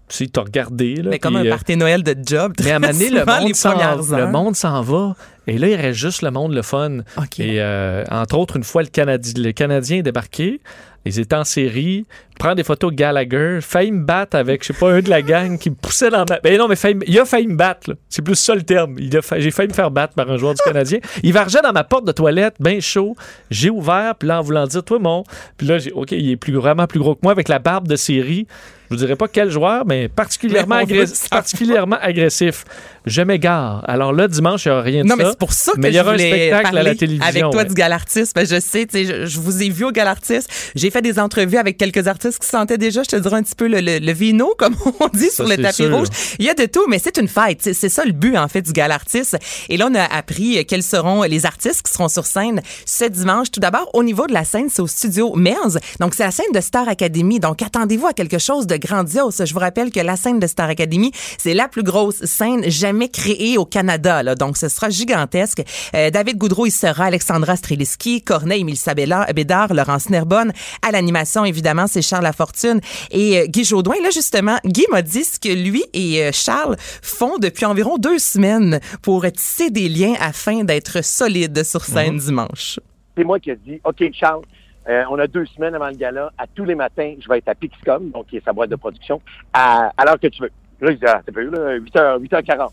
Tu 0.08 0.18
sais, 0.18 0.28
t'as 0.28 0.42
regardé. 0.42 0.96
Là, 0.98 1.10
Mais 1.12 1.20
comme 1.20 1.36
un 1.38 1.46
euh, 1.46 1.50
party 1.50 1.78
Noël 1.78 2.04
de 2.04 2.16
job. 2.24 2.54
Mais 2.64 2.72
à 2.74 2.80
donné, 2.80 3.10
le 3.10 3.26
monde 3.26 3.56
s'en 3.56 3.72
premières 3.72 3.98
le 4.04 4.14
heures. 4.14 4.32
monde 4.32 4.56
s'en 4.56 4.82
va. 4.84 5.16
Et 5.48 5.58
là, 5.58 5.68
il 5.68 5.76
reste 5.76 5.98
juste 5.98 6.22
le 6.22 6.30
monde, 6.30 6.54
le 6.54 6.62
fun. 6.62 7.00
OK. 7.18 7.40
Et 7.40 7.60
euh, 7.62 8.04
entre 8.12 8.38
autres, 8.38 8.58
une 8.58 8.64
fois, 8.64 8.84
le, 8.84 8.90
Canadi- 8.90 9.42
le 9.42 9.52
Canadien 9.54 9.98
est 10.00 10.04
débarqué. 10.04 10.60
Ils 11.06 11.20
étaient 11.20 11.36
en 11.36 11.44
série. 11.44 12.06
Prend 12.40 12.54
des 12.56 12.64
photos 12.64 12.92
Gallagher. 12.94 13.60
Failli 13.62 13.92
me 13.92 14.04
battre 14.04 14.36
avec, 14.36 14.64
je 14.64 14.68
sais 14.74 14.80
pas, 14.80 14.92
un 14.92 15.02
de 15.02 15.10
la 15.10 15.22
gang 15.22 15.58
qui 15.58 15.70
me 15.70 15.76
poussait 15.76 16.10
dans 16.10 16.26
ma... 16.30 16.40
Ben 16.44 16.58
non, 16.58 16.68
mais 16.68 16.76
failli- 16.76 17.00
il 17.08 17.18
a 17.20 17.26
failli 17.26 17.48
me 17.48 17.56
battre. 17.56 17.92
là. 17.92 17.96
C'est 18.10 18.22
plus 18.22 18.36
ça 18.36 18.56
le 18.56 18.64
terme. 18.64 18.96
Il 19.00 19.16
a 19.16 19.22
fa- 19.22 19.40
J'ai 19.40 19.52
failli 19.52 19.70
me 19.70 19.74
faire 19.74 19.92
battre 19.92 20.16
par 20.16 20.30
un 20.30 20.36
joueur 20.38 20.54
du 20.54 20.62
Canadien. 20.64 21.00
Il 21.24 21.32
vargeait 21.32 21.62
dans 21.62 21.72
ma 21.72 21.84
porte 21.86 22.06
de 22.06 22.12
toilette, 22.12 22.56
bien 22.60 22.80
chaud. 22.82 23.16
J'ai 23.52 23.70
ouvert, 23.70 24.16
puis 24.16 24.28
là, 24.28 24.40
en 24.40 24.42
voulant 24.42 24.68
dire, 24.68 24.84
toi, 24.84 25.00
mon... 25.00 25.24
Puis 25.58 25.68
là, 25.68 25.78
j'ai, 25.78 25.92
OK, 25.94 26.12
il 26.12 26.32
est 26.32 26.36
plus, 26.38 26.54
vraiment 26.54 26.88
plus 26.88 27.00
gros 27.00 27.16
que 27.16 27.22
moi 27.24 27.32
avec 27.32 27.48
la 27.48 27.60
barbe 27.60 27.88
de 27.88 27.96
série. 27.96 28.48
Je 28.90 28.96
vous 28.96 29.00
dirais 29.00 29.16
pas 29.16 29.28
quel 29.28 29.50
joueur, 29.50 29.84
mais 29.88 30.10
particulièrement, 30.10 30.76
agressif, 30.76 31.28
particulièrement 31.30 31.98
agressif. 32.00 32.66
Je 33.08 33.24
m'égare. 33.24 33.84
Alors 33.88 34.14
là, 34.14 34.28
dimanche, 34.28 34.66
il 34.66 34.68
n'y 34.70 34.74
aura 34.74 34.82
rien 34.84 35.04
de 35.04 35.08
Non, 35.08 35.16
ça. 35.16 35.24
mais 35.24 35.30
c'est 35.32 35.40
pour 35.40 35.54
ça 35.54 35.72
que 35.72 35.80
Mais 35.80 35.90
il 35.90 35.94
y 35.94 35.98
je 35.98 36.02
aura 36.02 36.12
un 36.14 36.18
spectacle 36.20 36.78
à 36.78 36.84
la 36.84 36.94
télévision, 36.96 37.26
avec 37.28 37.42
toi 37.42 37.56
ouais. 37.64 37.66
du 37.66 37.74
Galartiste. 37.74 38.36
Ben, 38.36 38.46
je 38.46 38.60
sais, 38.60 38.86
tu 38.86 39.06
sais, 39.06 39.06
je, 39.06 39.26
je 39.26 39.40
vous 39.40 39.64
ai 39.64 39.70
vu 39.70 39.86
au 39.86 39.92
Galartiste. 39.92 40.52
J'ai 40.76 40.92
fait 40.96 41.02
des 41.02 41.20
entrevues 41.20 41.58
avec 41.58 41.78
quelques 41.78 42.08
artistes 42.08 42.40
qui 42.40 42.48
sentaient 42.48 42.78
déjà, 42.78 43.04
je 43.04 43.10
te 43.10 43.16
dirais 43.18 43.36
un 43.36 43.44
petit 43.44 43.56
peu 43.56 43.68
le, 43.68 43.82
le, 43.82 44.00
le 44.00 44.12
vino, 44.14 44.54
comme 44.58 44.76
on 45.02 45.08
dit 45.14 45.30
sur 45.30 45.46
le 45.46 45.58
tapis 45.58 45.76
sûr. 45.84 45.94
rouge. 45.98 46.08
Il 46.40 46.46
y 46.46 46.50
a 46.50 46.54
de 46.54 46.66
tout, 46.66 46.86
mais 46.88 47.00
c'est 47.00 47.18
une 47.18 47.28
fête. 47.28 47.60
C'est- 47.74 47.90
ça 47.90 48.06
le 48.06 48.14
but, 48.14 48.38
en 48.38 48.48
fait, 48.48 48.62
du 48.62 48.72
Galartiste. 48.72 49.38
Et 49.70 49.76
là, 49.78 49.88
on 49.92 49.96
a 49.96 50.04
appris 50.04 50.66
quels 50.66 50.84
seront 50.84 51.24
les 51.24 51.46
artistes 51.46 51.82
qui 51.86 51.92
seront 51.92 52.08
sur 52.08 52.26
scène 52.26 52.62
ce 52.86 53.04
dimanche. 53.06 53.52
Tout 53.52 53.60
d'abord, 53.60 53.90
au 53.94 54.04
niveau 54.04 54.26
de 54.28 54.34
la 54.34 54.44
scène, 54.46 54.68
c'est 54.72 54.82
au 54.82 54.88
studio 54.88 55.34
Merz. 55.36 55.78
Donc, 56.00 56.14
c'est 56.16 56.24
la 56.24 56.32
scène 56.32 56.52
de 56.54 56.62
Star 56.62 56.88
Academy. 56.88 57.40
Donc, 57.42 57.62
attendez-vous 57.62 58.08
à 58.08 58.14
quelque 58.14 58.38
chose 58.40 58.66
de 58.68 58.78
grandiose. 58.78 59.44
Je 59.46 59.54
vous 59.54 59.60
rappelle 59.60 59.92
que 59.92 60.00
la 60.00 60.16
scène 60.16 60.40
de 60.40 60.48
Star 60.48 60.70
Academy, 60.70 61.12
c'est 61.38 61.54
la 61.54 61.68
plus 61.68 61.84
grosse 61.84 62.24
scène 62.26 62.70
jamais 62.70 63.10
créée 63.10 63.58
au 63.58 63.66
Canada. 63.66 64.24
Là. 64.24 64.36
Donc, 64.36 64.56
ce 64.58 64.70
sera 64.70 64.90
gigantesque. 64.90 65.62
Euh, 65.96 66.10
David 66.10 66.38
Goudreau, 66.38 66.66
il 66.66 66.72
sera 66.72 67.06
Alexandra 67.06 67.56
Streliski, 67.58 68.22
Corneille 68.22 68.64
Milsa 68.64 68.94
Bédard, 68.94 69.74
Laurence 69.74 70.10
Nerbonne. 70.10 70.54
À 70.88 70.92
l'animation, 70.92 71.46
évidemment, 71.46 71.88
c'est 71.88 72.04
Charles 72.04 72.26
Lafortune 72.26 72.80
et 73.10 73.40
euh, 73.40 73.46
Guy 73.48 73.64
Jodoin. 73.64 73.96
Là, 74.04 74.12
justement, 74.12 74.58
Guy 74.64 74.86
m'a 74.92 75.02
dit 75.02 75.24
ce 75.24 75.40
que 75.40 75.50
lui 75.50 75.84
et 75.94 76.24
euh, 76.24 76.30
Charles 76.32 76.76
font 76.78 77.40
depuis 77.40 77.66
environ 77.66 77.98
deux 77.98 78.20
semaines 78.20 78.80
pour 79.02 79.26
tisser 79.32 79.72
des 79.72 79.90
liens 79.90 80.14
afin 80.20 80.64
d'être 80.64 81.04
solides 81.04 81.64
sur 81.64 81.82
scène 81.82 82.18
dimanche. 82.18 82.80
c'est 83.18 83.24
moi 83.24 83.40
qui 83.40 83.50
ai 83.50 83.56
dit, 83.56 83.82
OK, 83.84 84.04
Charles, 84.14 84.44
euh, 84.88 85.04
on 85.10 85.18
a 85.18 85.26
deux 85.26 85.48
semaines 85.48 85.74
avant 85.74 85.88
le 85.88 85.96
gala. 85.96 86.32
À 86.38 86.46
tous 86.46 86.66
les 86.66 86.76
matins, 86.76 87.16
je 87.20 87.28
vais 87.28 87.40
être 87.40 87.50
à 87.50 87.56
Pixcom, 87.56 88.12
donc 88.12 88.28
qui 88.28 88.38
est 88.38 88.46
sa 88.46 88.54
boîte 88.54 88.70
de 88.70 88.76
production, 88.76 89.20
à, 89.54 89.92
à 89.98 90.06
l'heure 90.06 90.20
que 90.20 90.28
tu 90.28 90.44
veux. 90.44 90.52
Là, 90.82 90.92
je 90.92 90.98
dis, 90.98 91.06
ah, 91.08 91.24
là, 91.26 91.80
8h, 91.80 92.22
8h40. 92.28 92.70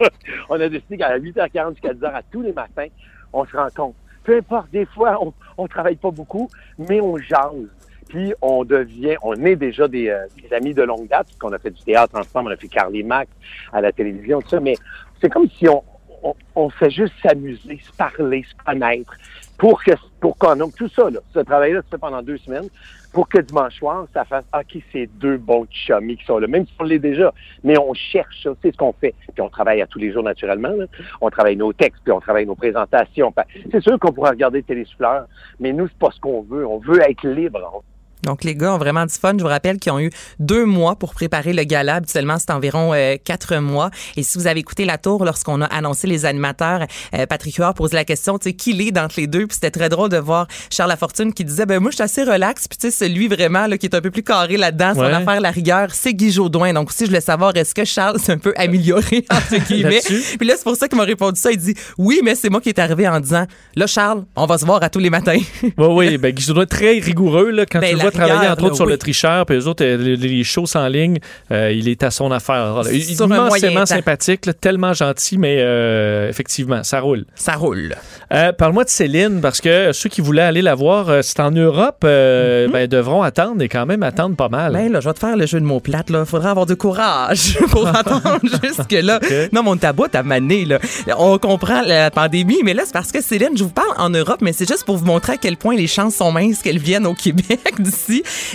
on 0.48 0.60
a 0.60 0.68
décidé 0.68 0.98
qu'à 0.98 1.16
8h40 1.16 1.74
jusqu'à 1.74 1.92
10h, 1.92 2.12
à 2.12 2.22
tous 2.28 2.42
les 2.42 2.52
matins, 2.52 2.88
on 3.32 3.46
se 3.46 3.56
rencontre. 3.56 3.94
Peu 4.24 4.36
importe, 4.36 4.70
des 4.70 4.86
fois, 4.86 5.18
on, 5.20 5.32
on 5.58 5.66
travaille 5.66 5.96
pas 5.96 6.10
beaucoup, 6.10 6.48
mais 6.78 7.00
on 7.00 7.16
jase. 7.18 7.68
Puis 8.08 8.34
on 8.42 8.64
devient, 8.64 9.16
on 9.22 9.34
est 9.44 9.56
déjà 9.56 9.88
des, 9.88 10.08
euh, 10.08 10.26
des 10.40 10.54
amis 10.54 10.74
de 10.74 10.82
longue 10.82 11.08
date, 11.08 11.28
qu'on 11.40 11.52
a 11.52 11.58
fait 11.58 11.70
du 11.70 11.82
théâtre 11.82 12.18
ensemble, 12.18 12.50
on 12.50 12.52
a 12.52 12.56
fait 12.56 12.68
Carly 12.68 13.02
Max 13.02 13.30
à 13.72 13.80
la 13.80 13.90
télévision, 13.90 14.42
tout 14.42 14.48
ça, 14.48 14.60
mais 14.60 14.74
c'est 15.20 15.30
comme 15.30 15.48
si 15.48 15.66
on, 15.68 15.82
on, 16.22 16.34
on 16.54 16.68
fait 16.68 16.90
juste 16.90 17.14
s'amuser, 17.22 17.80
se 17.82 17.92
parler, 17.96 18.44
se 18.48 18.64
connaître, 18.64 19.14
pour 19.56 19.82
que 19.82 19.92
pour 20.20 20.36
qu'on 20.36 20.56
ait 20.56 20.72
tout 20.76 20.88
ça, 20.88 21.08
là, 21.08 21.20
ce 21.32 21.40
travail-là 21.40 21.82
se 21.82 21.88
fait 21.88 21.98
pendant 21.98 22.22
deux 22.22 22.38
semaines, 22.38 22.68
pour 23.12 23.28
que 23.28 23.38
dimanche 23.38 23.74
soir, 23.74 24.06
ça 24.12 24.24
fasse 24.24 24.44
OK, 24.54 24.82
c'est 24.92 25.06
deux 25.18 25.36
bons 25.36 25.66
chummies 25.70 26.16
qui 26.16 26.24
sont 26.24 26.38
là, 26.38 26.46
même 26.46 26.66
si 26.66 26.72
on 26.78 26.84
l'est 26.84 26.98
déjà, 26.98 27.32
mais 27.62 27.78
on 27.78 27.94
cherche 27.94 28.42
ça, 28.42 28.50
c'est 28.62 28.72
ce 28.72 28.76
qu'on 28.76 28.92
fait. 28.92 29.14
Puis 29.34 29.42
on 29.42 29.48
travaille 29.48 29.82
à 29.82 29.86
tous 29.86 29.98
les 29.98 30.12
jours 30.12 30.22
naturellement, 30.22 30.70
là. 30.70 30.86
on 31.20 31.30
travaille 31.30 31.56
nos 31.56 31.72
textes, 31.72 32.02
puis 32.04 32.12
on 32.12 32.20
travaille 32.20 32.46
nos 32.46 32.54
présentations. 32.54 33.32
C'est 33.70 33.82
sûr 33.82 33.98
qu'on 33.98 34.12
pourra 34.12 34.30
regarder 34.30 34.62
Télésouffleur, 34.62 35.26
mais 35.60 35.72
nous, 35.72 35.88
c'est 35.88 35.98
pas 35.98 36.10
ce 36.10 36.20
qu'on 36.20 36.42
veut. 36.42 36.66
On 36.66 36.78
veut 36.78 37.00
être 37.02 37.26
libre. 37.26 37.82
On- 38.26 38.32
Donc, 38.32 38.44
les 38.44 38.54
gars 38.54 38.74
ont 38.74 38.78
vraiment 38.78 39.04
du 39.06 39.12
fun. 39.14 39.32
Je 39.36 39.42
vous 39.42 39.48
rappelle 39.48 39.78
qu'ils 39.78 39.92
ont 39.92 40.00
eu 40.00 40.10
deux 40.38 40.64
mois 40.64 40.96
pour 40.96 41.12
préparer 41.14 41.52
le 41.52 41.64
gala. 41.64 41.96
Habituellement, 41.96 42.38
c'est 42.38 42.50
environ 42.50 42.92
euh, 42.94 43.16
quatre 43.22 43.56
mois. 43.56 43.90
Et 44.16 44.22
si 44.22 44.38
vous 44.38 44.46
avez 44.46 44.60
écouté 44.60 44.84
la 44.84 44.96
tour 44.98 45.24
lorsqu'on 45.24 45.60
a 45.60 45.66
annoncé 45.66 46.06
les 46.06 46.24
animateurs, 46.24 46.86
euh, 47.14 47.26
Patrick 47.26 47.56
Huard 47.56 47.74
pose 47.74 47.92
la 47.92 48.04
question, 48.04 48.38
tu 48.38 48.50
sais, 48.50 48.52
qui 48.54 48.72
l'est 48.72 48.90
d'entre 48.90 49.14
les 49.18 49.26
deux? 49.26 49.46
Puis 49.46 49.54
c'était 49.56 49.70
très 49.70 49.88
drôle 49.88 50.08
de 50.08 50.16
voir 50.16 50.46
Charles 50.70 50.88
Lafortune 50.90 51.32
qui 51.34 51.44
disait, 51.44 51.66
ben 51.66 51.78
moi, 51.80 51.90
je 51.90 51.96
suis 51.96 52.02
assez 52.04 52.22
relax. 52.22 52.68
Puis 52.68 52.78
tu 52.78 52.90
sais, 52.90 53.04
celui 53.06 53.28
vraiment 53.28 53.66
là, 53.66 53.76
qui 53.76 53.86
est 53.86 53.94
un 53.94 54.00
peu 54.00 54.10
plus 54.10 54.22
carré 54.22 54.56
là-dedans, 54.56 54.94
son 54.94 55.02
affaire, 55.02 55.40
la 55.40 55.50
rigueur, 55.50 55.88
c'est 55.92 56.14
Guy 56.14 56.32
Jodoin. 56.32 56.72
Donc 56.72 56.88
aussi, 56.90 57.04
je 57.04 57.08
voulais 57.10 57.20
savoir, 57.20 57.54
est-ce 57.56 57.74
que 57.74 57.84
Charles 57.84 58.18
s'est 58.18 58.32
un 58.32 58.38
peu 58.38 58.54
amélioré, 58.56 59.26
entre 59.30 59.56
guillemets? 59.66 60.00
Puis 60.38 60.46
là, 60.48 60.54
c'est 60.56 60.64
pour 60.64 60.76
ça 60.76 60.88
qu'il 60.88 60.96
m'a 60.96 61.04
répondu 61.04 61.38
ça. 61.40 61.50
Il 61.50 61.58
dit, 61.58 61.74
oui, 61.98 62.20
mais 62.24 62.34
c'est 62.34 62.48
moi 62.50 62.60
qui 62.60 62.70
est 62.70 62.78
arrivé 62.78 63.06
en 63.08 63.20
disant, 63.20 63.46
là, 63.76 63.86
Charles, 63.86 64.24
on 64.36 64.46
va 64.46 64.56
se 64.58 64.64
voir 64.64 64.82
à 64.82 64.88
tous 64.88 65.00
les 65.00 65.10
matins. 65.10 65.38
Oui, 65.62 65.72
oui. 65.78 66.18
Ben, 66.18 66.32
Guy 66.32 66.42
Jodoin, 66.42 66.66
très 66.66 66.98
rigoureux. 66.98 67.50
Là, 67.50 67.66
quand 67.66 67.80
Ben, 67.80 67.88
tu 67.88 67.92
le 67.92 67.98
la 67.98 68.02
vois 68.04 68.11
travailler, 68.12 68.38
rigueur, 68.38 68.52
entre 68.52 68.64
autres, 68.64 68.76
sur 68.76 68.86
oui. 68.86 68.92
le 68.92 68.98
tricheur, 68.98 69.46
puis 69.46 69.56
les 69.56 69.66
autres, 69.66 69.84
euh, 69.84 69.96
les, 69.96 70.16
les 70.16 70.44
shows 70.44 70.76
en 70.76 70.86
ligne, 70.88 71.18
euh, 71.50 71.72
il 71.72 71.88
est 71.88 72.02
à 72.02 72.10
son 72.10 72.30
affaire. 72.30 72.56
Un 72.56 73.26
moyen 73.26 73.70
Immensément 73.70 73.86
sympathique, 73.86 74.46
là, 74.46 74.52
tellement 74.52 74.92
gentil, 74.92 75.38
mais 75.38 75.56
euh, 75.60 76.28
effectivement, 76.28 76.82
ça 76.82 77.00
roule. 77.00 77.24
Ça 77.34 77.54
roule. 77.54 77.94
Euh, 78.32 78.52
Parle-moi 78.52 78.84
de 78.84 78.90
Céline, 78.90 79.40
parce 79.40 79.60
que 79.60 79.92
ceux 79.92 80.08
qui 80.08 80.20
voulaient 80.20 80.42
aller 80.42 80.62
la 80.62 80.74
voir, 80.74 81.22
c'est 81.22 81.40
en 81.40 81.50
Europe, 81.50 81.98
ben, 82.02 82.86
devront 82.86 83.22
attendre 83.22 83.62
et 83.62 83.68
quand 83.68 83.86
même 83.86 84.02
attendre 84.02 84.36
pas 84.36 84.48
mal. 84.48 84.72
Ben 84.72 84.90
là, 84.90 85.00
je 85.00 85.08
vais 85.08 85.14
te 85.14 85.18
faire 85.18 85.36
le 85.36 85.46
jeu 85.46 85.60
de 85.60 85.64
mots 85.64 85.80
plates. 85.80 86.10
Là, 86.10 86.24
faudra 86.24 86.50
avoir 86.50 86.66
du 86.66 86.76
courage 86.76 87.58
pour 87.70 87.86
attendre 87.86 88.40
jusque 88.62 88.92
là. 88.92 89.20
Non, 89.52 89.62
mon 89.62 89.76
tabou 89.76 90.06
à 90.12 90.22
mané 90.22 90.64
là. 90.64 90.78
On 91.18 91.38
comprend 91.38 91.82
la 91.82 92.10
pandémie, 92.10 92.60
mais 92.64 92.74
là 92.74 92.82
c'est 92.84 92.92
parce 92.92 93.12
que 93.12 93.22
Céline, 93.22 93.56
je 93.56 93.64
vous 93.64 93.70
parle 93.70 93.94
en 93.96 94.10
Europe, 94.10 94.38
mais 94.40 94.52
c'est 94.52 94.68
juste 94.68 94.84
pour 94.84 94.96
vous 94.96 95.06
montrer 95.06 95.34
à 95.34 95.36
quel 95.36 95.56
point 95.56 95.76
les 95.76 95.86
chances 95.86 96.16
sont 96.16 96.32
minces 96.32 96.62
qu'elle 96.62 96.78
vienne 96.78 97.06
au 97.06 97.14
Québec 97.14 97.60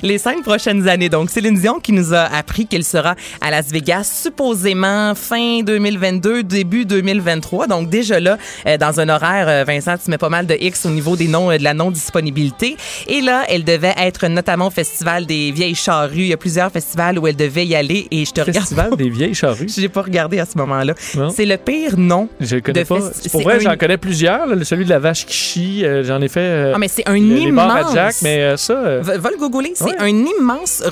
les 0.04 0.18
cinq 0.18 0.44
prochaines 0.44 0.88
années. 0.88 1.10
Donc 1.10 1.30
Céline 1.30 1.56
Dion 1.60 1.80
qui 1.80 1.92
nous 1.94 2.14
a 2.14 2.22
appris 2.24 2.68
qu'elle 2.68 2.84
sera 2.84 3.16
à 3.42 3.52
Las 3.52 3.68
Vegas 3.72 4.04
supposément 4.24 5.14
fin 5.16 5.62
2022, 5.64 6.44
début 6.44 6.86
2023. 6.86 7.68
Donc 7.68 7.90
déjà 7.90 8.20
là, 8.20 8.38
euh, 8.68 8.78
dans 8.78 9.00
un 9.00 9.10
horaire, 9.10 9.48
euh, 9.48 9.64
Vincent, 9.66 9.96
tu 10.04 10.10
mets 10.12 10.18
pas 10.18 10.30
mal 10.30 10.46
de 10.48 10.56
X 10.60 10.86
au 10.86 10.90
niveau 10.90 11.16
des 11.16 11.28
noms 11.28 11.52
euh, 11.52 11.58
de 11.58 11.64
la 11.64 11.74
non 11.74 11.92
disponibilité. 11.92 12.78
Et 13.08 13.22
là, 13.22 13.44
elle 13.50 13.64
devait 13.64 13.94
être 13.98 14.28
notamment 14.28 14.68
au 14.68 14.72
festival 14.72 15.26
des 15.26 15.52
Vieilles 15.52 15.76
Charrues. 15.76 16.16
Il 16.18 16.28
y 16.28 16.34
a 16.34 16.38
plusieurs 16.38 16.72
festivals 16.72 17.20
où 17.20 17.28
elle 17.28 17.36
devait 17.36 17.66
y 17.66 17.76
aller 17.76 18.08
et 18.12 18.26
je 18.26 18.32
te 18.32 18.42
regarde. 18.42 18.58
Festival 18.68 18.96
des 18.96 19.10
vieilles 19.10 19.34
charrues? 19.36 19.68
J'ai 19.78 19.90
pas 19.90 20.02
regardé 20.02 20.40
à 20.40 20.46
ce 20.46 20.58
moment-là. 20.58 20.94
C'est 21.34 21.46
le 21.46 21.58
pire 21.58 21.98
nom. 21.98 22.30
Je 22.40 22.58
connais 22.58 22.84
de 22.84 22.88
pas. 22.88 23.00
Pour 23.32 23.42
vrai, 23.42 23.56
un- 23.58 23.60
j'en 23.60 23.76
connais 23.78 23.98
plusieurs. 23.98 24.46
là, 24.46 24.56
celui 24.64 24.86
de 24.86 24.90
la 24.90 25.00
vache 25.00 25.26
qui 25.26 25.34
chie, 25.34 25.86
euh, 25.86 26.04
j'en 26.04 26.22
ai 26.22 26.28
fait. 26.28 26.40
euh, 26.40 26.72
Ah, 26.76 26.80
mais 26.80 26.88
c'est 26.88 27.08
un 27.08 27.16
immense. 27.16 27.94
Jack, 27.94 28.16
mais 28.24 28.42
euh, 28.42 28.58
ça. 28.58 29.00
Va, 29.02 29.18
va 29.18 29.30
le 29.40 29.50
googler. 29.50 29.74
C'est 29.76 29.86
Ouais. 29.86 29.96
un 30.00 30.08
immense 30.40 30.84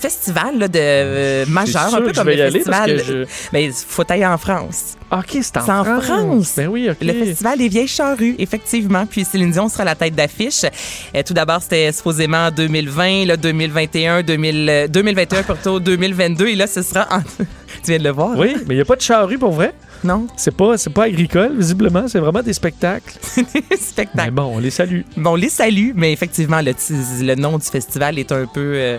festival 0.00 0.58
là, 0.58 0.68
de 0.68 0.78
euh, 0.80 1.44
majeur, 1.48 1.94
un 1.94 2.00
peu 2.00 2.08
je 2.08 2.14
comme 2.14 2.28
le 2.28 2.50
festival. 2.50 3.02
que 3.02 3.26
Mais 3.52 3.64
il 3.64 3.72
faut 3.72 4.04
aller 4.10 4.24
en 4.26 4.38
France. 4.38 4.96
OK, 5.10 5.24
c'est 5.40 5.56
en, 5.56 5.64
C'est 5.64 5.72
en 5.72 5.84
France. 5.84 6.04
France. 6.04 6.52
Ben 6.56 6.68
oui. 6.68 6.88
Le 7.00 7.12
festival 7.12 7.58
des 7.58 7.68
vieilles 7.68 7.88
charrues, 7.88 8.34
effectivement. 8.38 9.06
Puis 9.06 9.24
Céline 9.24 9.50
Dion 9.50 9.68
sera 9.68 9.82
à 9.82 9.86
la 9.86 9.94
tête 9.94 10.14
d'affiche. 10.14 10.64
Euh, 10.64 11.22
tout 11.26 11.32
d'abord, 11.34 11.62
c'était 11.62 11.90
supposément 11.92 12.46
en 12.46 12.50
2020, 12.50 13.24
là, 13.26 13.36
2021, 13.36 14.22
2000, 14.22 14.68
euh, 14.68 14.88
2021 14.88 15.42
plutôt, 15.44 15.80
2022. 15.80 16.48
Et 16.48 16.54
là, 16.56 16.66
ce 16.66 16.82
sera 16.82 17.06
en... 17.10 17.20
tu 17.38 17.44
viens 17.86 17.98
de 17.98 18.04
le 18.04 18.10
voir? 18.10 18.36
Oui, 18.36 18.54
mais 18.66 18.74
il 18.74 18.76
n'y 18.76 18.82
a 18.82 18.84
pas 18.84 18.96
de 18.96 19.00
charrue 19.00 19.38
pour 19.38 19.52
vrai? 19.52 19.72
Non? 20.04 20.26
C'est 20.36 20.56
pas, 20.56 20.74
pas 20.94 21.04
agricole, 21.04 21.56
visiblement. 21.56 22.06
C'est 22.08 22.20
vraiment 22.20 22.42
des 22.42 22.52
spectacles. 22.52 23.18
Mais 23.36 23.76
Spectacle. 23.76 24.30
bon, 24.30 24.56
on 24.56 24.58
les 24.58 24.70
salue. 24.70 25.00
Bon, 25.16 25.32
on 25.32 25.34
les 25.34 25.48
salue, 25.48 25.90
mais 25.94 26.12
effectivement, 26.12 26.60
le, 26.62 27.34
nom 27.34 27.58
du 27.58 27.66
festival 27.66 28.18
est 28.18 28.30
un 28.30 28.46
peu, 28.46 28.72
euh, 28.74 28.98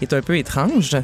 est 0.00 0.12
un 0.12 0.22
peu 0.22 0.36
étrange. 0.36 0.96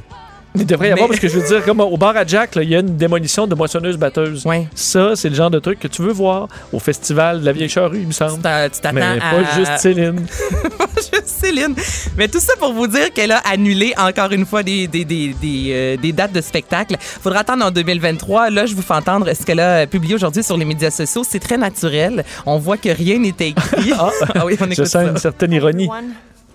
Il 0.59 0.67
devrait 0.67 0.87
y 0.87 0.91
Mais- 0.91 0.93
avoir, 0.93 1.09
parce 1.09 1.19
que 1.21 1.27
je 1.29 1.39
veux 1.39 1.47
dire, 1.49 1.65
comme 1.65 1.81
au 1.81 1.97
bar 1.97 2.17
à 2.17 2.25
Jack, 2.25 2.53
il 2.57 2.69
y 2.69 2.77
a 2.77 2.79
une 2.81 2.97
démolition 2.97 3.47
de 3.49 3.55
moissonneuse-batteuse. 3.57 4.47
Ouais. 4.47 4.69
Ça, 4.75 5.17
c'est 5.17 5.29
le 5.29 5.35
genre 5.35 5.51
de 5.51 5.59
truc 5.59 5.81
que 5.81 5.89
tu 5.89 6.01
veux 6.03 6.13
voir 6.13 6.47
au 6.73 6.79
festival 6.79 7.41
de 7.41 7.45
la 7.47 7.53
Vieille 7.53 7.69
Charrue, 7.69 7.99
il 8.01 8.07
me 8.07 8.13
semble. 8.13 8.37
tu 8.37 8.43
t'attends 8.43 8.93
Mais 8.93 9.03
à... 9.03 9.17
pas 9.19 9.57
juste 9.57 9.73
Céline. 9.79 10.25
juste 10.97 11.27
Céline. 11.27 11.75
Mais 12.17 12.29
tout 12.29 12.39
ça 12.41 12.53
pour 12.59 12.73
vous 12.73 12.87
dire 12.87 13.13
qu'elle 13.13 13.33
a 13.33 13.39
annulé 13.39 13.95
encore 13.99 14.31
une 14.31 14.47
fois 14.47 14.63
des, 14.63 14.87
des, 14.87 15.05
des, 15.05 15.35
des, 15.41 15.67
euh, 15.73 15.97
des 15.97 16.13
dates 16.13 16.33
de 16.33 16.41
spectacle. 16.41 16.97
Faudra 17.01 17.41
attendre 17.41 17.65
en 17.67 17.71
2023. 17.73 18.51
Là, 18.51 18.67
je 18.67 18.75
vous 18.75 18.83
fais 18.83 18.95
entendre 18.95 19.33
ce 19.35 19.45
qu'elle 19.45 19.61
a 19.61 19.87
publié 19.89 20.15
aujourd'hui 20.15 20.45
sur 20.45 20.57
les 20.57 20.65
médias 20.65 20.91
sociaux. 20.93 21.25
C'est 21.29 21.41
très 21.41 21.59
naturel. 21.59 22.25
On 22.47 22.59
voit 22.59 22.77
que 22.77 22.91
rien 22.91 23.19
n'était 23.19 23.49
écrit. 23.49 23.93
Ah, 23.99 24.11
Ah 24.35 24.47
oui, 24.47 24.57
on 24.61 24.65
je 24.67 24.73
écoute 24.73 24.85
sens 24.87 24.93
ça. 24.93 25.03
une 25.05 25.17
certaine 25.19 25.53
ironie. 25.53 25.89
One, 25.89 26.13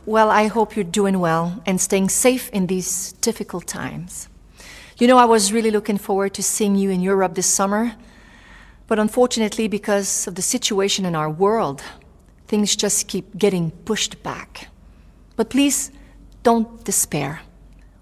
Well, 0.09 0.31
I 0.31 0.47
hope 0.47 0.75
you're 0.75 0.83
doing 0.83 1.19
well 1.19 1.61
and 1.67 1.79
staying 1.79 2.09
safe 2.09 2.49
in 2.49 2.65
these 2.65 3.11
difficult 3.21 3.67
times. 3.67 4.27
You 4.97 5.05
know, 5.05 5.19
I 5.19 5.25
was 5.25 5.53
really 5.53 5.69
looking 5.69 5.99
forward 5.99 6.33
to 6.33 6.41
seeing 6.41 6.75
you 6.75 6.89
in 6.89 6.99
Europe 6.99 7.35
this 7.35 7.45
summer, 7.45 7.93
but 8.87 8.97
unfortunately, 8.97 9.67
because 9.67 10.25
of 10.25 10.33
the 10.33 10.41
situation 10.41 11.05
in 11.05 11.13
our 11.13 11.29
world, 11.29 11.83
things 12.47 12.75
just 12.75 13.07
keep 13.07 13.37
getting 13.37 13.69
pushed 13.85 14.23
back. 14.23 14.69
But 15.35 15.51
please, 15.51 15.91
don't 16.41 16.83
despair. 16.83 17.41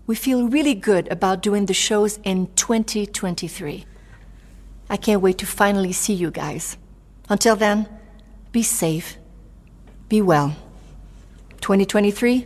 We 0.06 0.16
feel 0.16 0.48
really 0.48 0.76
good 0.76 1.12
about 1.12 1.42
doing 1.42 1.66
the 1.66 1.74
shows 1.74 2.22
in 2.24 2.48
2023. 2.56 3.86
I 4.90 4.96
can't 4.96 5.22
wait 5.22 5.40
to 5.40 5.46
finally 5.46 5.92
see 5.92 6.14
you 6.14 6.32
guys. 6.32 6.78
Until 7.28 7.58
then, 7.58 7.86
be 8.54 8.64
safe, 8.64 9.18
be 10.08 10.22
well. 10.22 10.56
2023, 11.62 12.46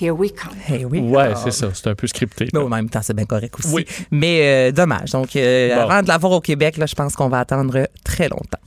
here 0.00 0.12
we 0.12 0.32
come. 0.32 0.54
Hey, 0.66 0.84
oui. 0.84 1.00
Ouais, 1.00 1.32
c'est 1.42 1.50
ça. 1.50 1.68
C'est 1.74 1.88
un 1.88 1.94
peu 1.94 2.06
scripté. 2.06 2.48
Mais 2.52 2.58
en 2.60 2.68
même 2.68 2.88
temps, 2.88 3.00
c'est 3.02 3.14
bien 3.14 3.26
correct 3.26 3.54
aussi. 3.58 3.74
Oui. 3.74 3.86
Mais 4.10 4.68
euh, 4.68 4.72
dommage. 4.72 5.10
Donc, 5.10 5.36
euh, 5.36 5.74
Bon. 5.74 5.82
avant 5.82 6.02
de 6.02 6.08
l'avoir 6.08 6.32
au 6.32 6.40
Québec, 6.40 6.76
là, 6.76 6.86
je 6.86 6.94
pense 6.94 7.14
qu'on 7.14 7.28
va 7.28 7.40
attendre 7.40 7.88
très 8.04 8.28
longtemps. 8.28 8.58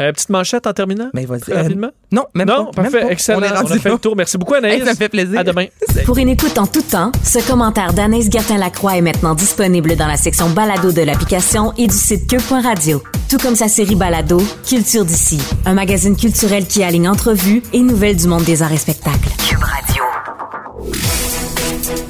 Euh, 0.00 0.12
petite 0.12 0.30
manchette 0.30 0.66
en 0.66 0.72
terminant? 0.72 1.08
Mais 1.14 1.24
vas-y. 1.24 1.40
Très 1.40 1.52
Euh, 1.52 1.62
rapidement? 1.62 1.90
non, 2.10 2.24
même 2.34 2.48
non, 2.48 2.66
pas. 2.72 2.82
même 2.82 2.90
parfait. 2.92 3.06
pas. 3.06 3.12
Excellent. 3.12 3.38
On 3.38 3.42
est 3.42 3.48
rendu 3.48 3.72
a 3.72 3.78
fait 3.78 3.90
le 3.90 3.98
tour. 3.98 4.16
Merci 4.16 4.38
beaucoup, 4.38 4.54
Anaïs. 4.54 4.80
Hey, 4.80 4.84
ça 4.84 4.92
me 4.92 4.96
fait 4.96 5.08
plaisir. 5.08 5.38
À 5.38 5.44
demain. 5.44 5.66
Pour 6.04 6.18
une 6.18 6.28
écoute 6.30 6.58
en 6.58 6.66
tout 6.66 6.82
temps, 6.82 7.12
ce 7.22 7.38
commentaire 7.46 7.92
d'Anaïs 7.92 8.28
Gertin-Lacroix 8.30 8.96
est 8.96 9.00
maintenant 9.02 9.34
disponible 9.34 9.94
dans 9.96 10.06
la 10.08 10.16
section 10.16 10.50
balado 10.50 10.90
de 10.92 11.02
l'application 11.02 11.72
et 11.78 11.86
du 11.86 11.94
site 11.96 12.28
cube.radio. 12.28 13.02
Tout 13.30 13.38
comme 13.38 13.54
sa 13.56 13.68
série 13.68 13.94
balado, 13.94 14.40
Culture 14.68 15.04
d'ici, 15.04 15.40
un 15.64 15.74
magazine 15.74 16.16
culturel 16.16 16.66
qui 16.66 16.82
aligne 16.82 17.08
entrevues 17.08 17.62
et 17.72 17.80
nouvelles 17.80 18.16
du 18.16 18.26
monde 18.26 18.44
des 18.44 18.62
arts 18.62 18.72
et 18.72 18.76
spectacles. 18.78 19.28
Cube 19.48 19.62
Radio. 19.62 20.02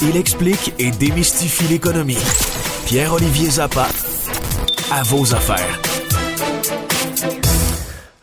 Il 0.02 0.16
explique 0.16 0.74
et 0.78 0.90
démystifie 0.90 1.64
l'économie. 1.64 2.18
Pierre-Olivier 2.86 3.50
Zappa, 3.50 3.86
à 4.92 5.02
vos 5.04 5.34
affaires. 5.34 5.80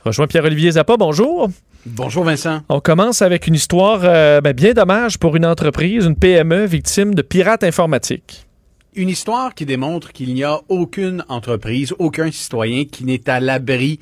Rejoins 0.03 0.27
Pierre-Olivier 0.27 0.71
Zappa. 0.71 0.97
Bonjour. 0.97 1.49
Bonjour 1.85 2.23
Vincent. 2.23 2.61
On 2.69 2.79
commence 2.79 3.21
avec 3.21 3.47
une 3.47 3.55
histoire 3.55 4.01
euh, 4.03 4.41
ben, 4.41 4.53
bien 4.53 4.73
dommage 4.73 5.19
pour 5.19 5.35
une 5.35 5.45
entreprise, 5.45 6.05
une 6.05 6.15
PME 6.15 6.65
victime 6.65 7.13
de 7.13 7.21
pirates 7.21 7.63
informatiques. 7.63 8.47
Une 8.95 9.09
histoire 9.09 9.53
qui 9.53 9.65
démontre 9.65 10.11
qu'il 10.11 10.33
n'y 10.33 10.43
a 10.43 10.59
aucune 10.69 11.23
entreprise, 11.29 11.93
aucun 11.97 12.31
citoyen 12.31 12.85
qui 12.85 13.05
n'est 13.05 13.29
à 13.29 13.39
l'abri 13.39 13.99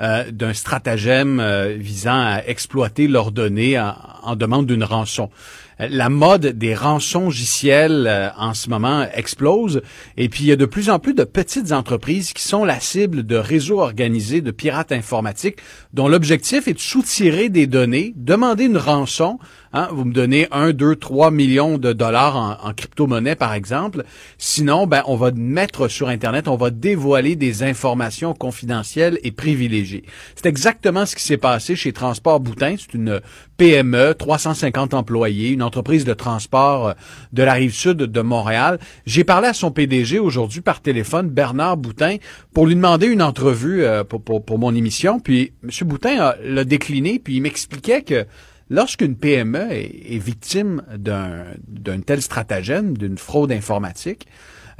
euh, 0.00 0.24
d'un 0.32 0.52
stratagème 0.52 1.38
euh, 1.38 1.76
visant 1.78 2.18
à 2.18 2.42
exploiter 2.46 3.06
leurs 3.06 3.30
données 3.30 3.78
en, 3.78 3.94
en 4.22 4.36
demande 4.36 4.66
d'une 4.66 4.84
rançon. 4.84 5.30
La 5.78 6.08
mode 6.08 6.46
des 6.46 6.74
rançongiciels 6.74 8.06
euh, 8.06 8.28
en 8.36 8.54
ce 8.54 8.68
moment 8.68 9.06
explose 9.14 9.82
et 10.16 10.28
puis 10.28 10.44
il 10.44 10.46
y 10.46 10.52
a 10.52 10.56
de 10.56 10.66
plus 10.66 10.90
en 10.90 10.98
plus 10.98 11.14
de 11.14 11.24
petites 11.24 11.72
entreprises 11.72 12.32
qui 12.32 12.42
sont 12.42 12.64
la 12.64 12.80
cible 12.80 13.24
de 13.24 13.36
réseaux 13.36 13.80
organisés 13.80 14.40
de 14.40 14.50
pirates 14.50 14.92
informatiques 14.92 15.58
dont 15.92 16.08
l'objectif 16.08 16.68
est 16.68 16.74
de 16.74 16.78
soutirer 16.78 17.48
des 17.48 17.66
données, 17.66 18.12
demander 18.16 18.64
une 18.64 18.78
rançon. 18.78 19.38
Hein, 19.74 19.88
vous 19.90 20.04
me 20.04 20.12
donnez 20.12 20.46
1, 20.50 20.72
2, 20.72 20.96
3 20.96 21.30
millions 21.30 21.78
de 21.78 21.92
dollars 21.92 22.58
en, 22.62 22.72
crypto-monnaie, 22.74 23.36
par 23.36 23.54
exemple. 23.54 24.04
Sinon, 24.36 24.86
ben, 24.86 25.02
on 25.06 25.16
va 25.16 25.30
mettre 25.30 25.88
sur 25.88 26.08
Internet, 26.08 26.46
on 26.48 26.56
va 26.56 26.70
dévoiler 26.70 27.36
des 27.36 27.62
informations 27.62 28.34
confidentielles 28.34 29.18
et 29.22 29.32
privilégiées. 29.32 30.04
C'est 30.34 30.46
exactement 30.46 31.06
ce 31.06 31.16
qui 31.16 31.22
s'est 31.22 31.38
passé 31.38 31.74
chez 31.74 31.92
Transport 31.92 32.40
Boutin. 32.40 32.74
C'est 32.78 32.94
une 32.94 33.20
PME, 33.56 34.14
350 34.14 34.92
employés, 34.94 35.50
une 35.50 35.62
entreprise 35.62 36.04
de 36.04 36.14
transport 36.14 36.88
euh, 36.88 36.92
de 37.32 37.42
la 37.42 37.54
rive 37.54 37.72
sud 37.72 37.96
de 37.98 38.20
Montréal. 38.20 38.78
J'ai 39.06 39.24
parlé 39.24 39.48
à 39.48 39.52
son 39.54 39.70
PDG 39.70 40.18
aujourd'hui 40.18 40.60
par 40.60 40.80
téléphone, 40.80 41.28
Bernard 41.28 41.76
Boutin, 41.76 42.16
pour 42.52 42.66
lui 42.66 42.74
demander 42.74 43.06
une 43.06 43.22
entrevue 43.22 43.84
euh, 43.84 44.04
pour, 44.04 44.22
pour, 44.22 44.44
pour 44.44 44.58
mon 44.58 44.74
émission. 44.74 45.20
Puis 45.20 45.52
M. 45.62 45.70
Boutin 45.88 46.20
a- 46.20 46.36
l'a 46.42 46.64
décliné, 46.64 47.18
puis 47.18 47.36
il 47.36 47.40
m'expliquait 47.40 48.02
que 48.02 48.26
lorsqu'une 48.72 49.16
PME 49.16 49.70
est, 49.70 50.14
est 50.14 50.18
victime 50.18 50.82
d'un 50.96 52.00
tel 52.04 52.22
stratagème, 52.22 52.96
d'une 52.96 53.18
fraude 53.18 53.52
informatique, 53.52 54.26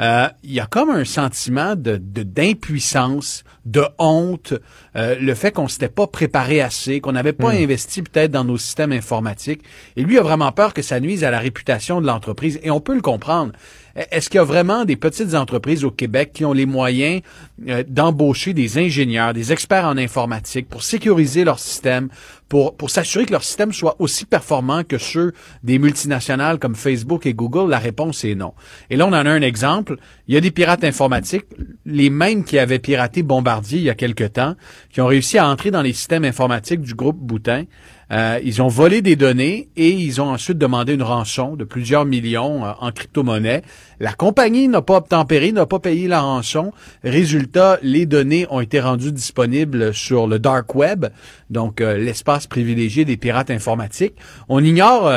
euh, 0.01 0.29
il 0.43 0.53
y 0.53 0.61
a 0.61 0.67
comme 0.67 0.91
un 0.91 1.05
sentiment 1.05 1.77
de 1.77 1.97
d'impuissance, 1.97 3.45
de, 3.67 3.85
honte, 3.99 4.55
euh, 4.97 5.17
le 5.21 5.35
fait 5.35 5.53
qu'on 5.53 5.69
s'était 5.69 5.89
pas 5.89 6.07
préparé 6.07 6.61
assez, 6.61 7.01
qu'on 7.01 7.13
n'avait 7.13 7.33
pas 7.33 7.51
investi 7.51 8.03
peut-être 8.03 8.31
dans 8.31 8.45
nos 8.45 8.59
systèmes 8.59 8.93
informatiques. 8.93 9.63
Et 9.97 10.03
lui 10.03 10.19
a 10.19 10.23
vraiment 10.23 10.51
peur 10.51 10.75
que 10.75 10.83
ça 10.83 10.99
nuise 10.99 11.25
à 11.25 11.31
la 11.31 11.39
réputation 11.39 12.01
de 12.01 12.07
l'entreprise. 12.07 12.59
Et 12.63 12.71
on 12.71 12.81
peut 12.81 12.95
le 12.95 13.03
comprendre. 13.03 13.53
Est-ce 13.95 14.31
qu'il 14.31 14.39
y 14.39 14.41
a 14.41 14.45
vraiment 14.45 14.85
des 14.85 14.97
petites 14.97 15.35
entreprises 15.35 15.85
au 15.85 15.91
Québec 15.91 16.31
qui 16.33 16.45
ont 16.45 16.53
les 16.53 16.67
moyens 16.67 17.23
euh, 17.69 17.85
d'embaucher 17.87 18.55
des 18.55 18.79
ingénieurs, 18.79 19.35
des 19.35 19.53
experts 19.53 19.85
en 19.85 19.97
informatique 19.97 20.69
pour 20.69 20.83
sécuriser 20.83 21.45
leur 21.45 21.59
système, 21.59 22.09
pour, 22.49 22.77
pour 22.77 22.91
s'assurer 22.91 23.27
que 23.27 23.33
leur 23.33 23.45
système 23.45 23.73
soit 23.73 23.97
aussi 23.99 24.25
performant 24.25 24.85
que 24.85 24.99
ceux 24.99 25.33
des 25.63 25.79
multinationales 25.79 26.59
comme 26.59 26.75
Facebook 26.75 27.27
et 27.27 27.35
Google? 27.35 27.71
La 27.71 27.79
réponse 27.79 28.25
est 28.25 28.35
non. 28.35 28.55
Et 28.91 28.97
là, 28.97 29.07
on 29.07 29.11
en 29.11 29.27
a 29.27 29.31
un 29.31 29.43
exemple. 29.43 29.97
Il 30.29 30.35
y 30.35 30.37
a 30.37 30.41
des 30.41 30.51
pirates 30.51 30.85
informatiques, 30.85 31.47
les 31.85 32.11
mêmes 32.11 32.45
qui 32.45 32.59
avaient 32.59 32.79
piraté 32.79 33.23
Bombardier 33.23 33.79
il 33.79 33.85
y 33.85 33.91
a 33.91 33.95
quelque 33.95 34.25
temps, 34.25 34.57
qui 34.91 35.01
ont 35.01 35.07
réussi 35.07 35.39
à 35.39 35.49
entrer 35.49 35.71
dans 35.71 35.83
les 35.83 35.93
systèmes 35.93 36.25
informatiques 36.25 36.81
du 36.81 36.95
groupe 36.95 37.19
Boutin. 37.19 37.65
Euh, 38.11 38.41
ils 38.43 38.61
ont 38.61 38.69
volé 38.69 39.03
des 39.03 39.17
données 39.17 39.69
et 39.77 39.91
ils 39.91 40.21
ont 40.21 40.31
ensuite 40.31 40.59
demandé 40.59 40.95
une 40.95 41.03
rançon 41.03 41.57
de 41.57 41.65
plusieurs 41.65 42.05
millions 42.05 42.65
euh, 42.65 42.73
en 42.81 42.93
crypto-monnaie. 42.93 43.63
La 44.01 44.13
compagnie 44.13 44.69
n'a 44.69 44.83
pas 44.83 44.97
obtempéré, 44.97 45.53
n'a 45.53 45.67
pas 45.67 45.79
payé 45.79 46.09
la 46.09 46.21
rançon. 46.21 46.73
Résultat, 47.05 47.79
les 47.83 48.07
données 48.07 48.47
ont 48.51 48.61
été 48.61 48.81
rendues 48.81 49.13
disponibles 49.13 49.95
sur 49.95 50.27
le 50.27 50.39
dark 50.39 50.75
web, 50.75 51.07
donc 51.51 51.81
euh, 51.81 51.97
l'espace 51.97 52.47
privilégié 52.47 53.05
des 53.05 53.17
pirates 53.17 53.51
informatiques. 53.51 54.15
On 54.49 54.63
ignore 54.63 55.11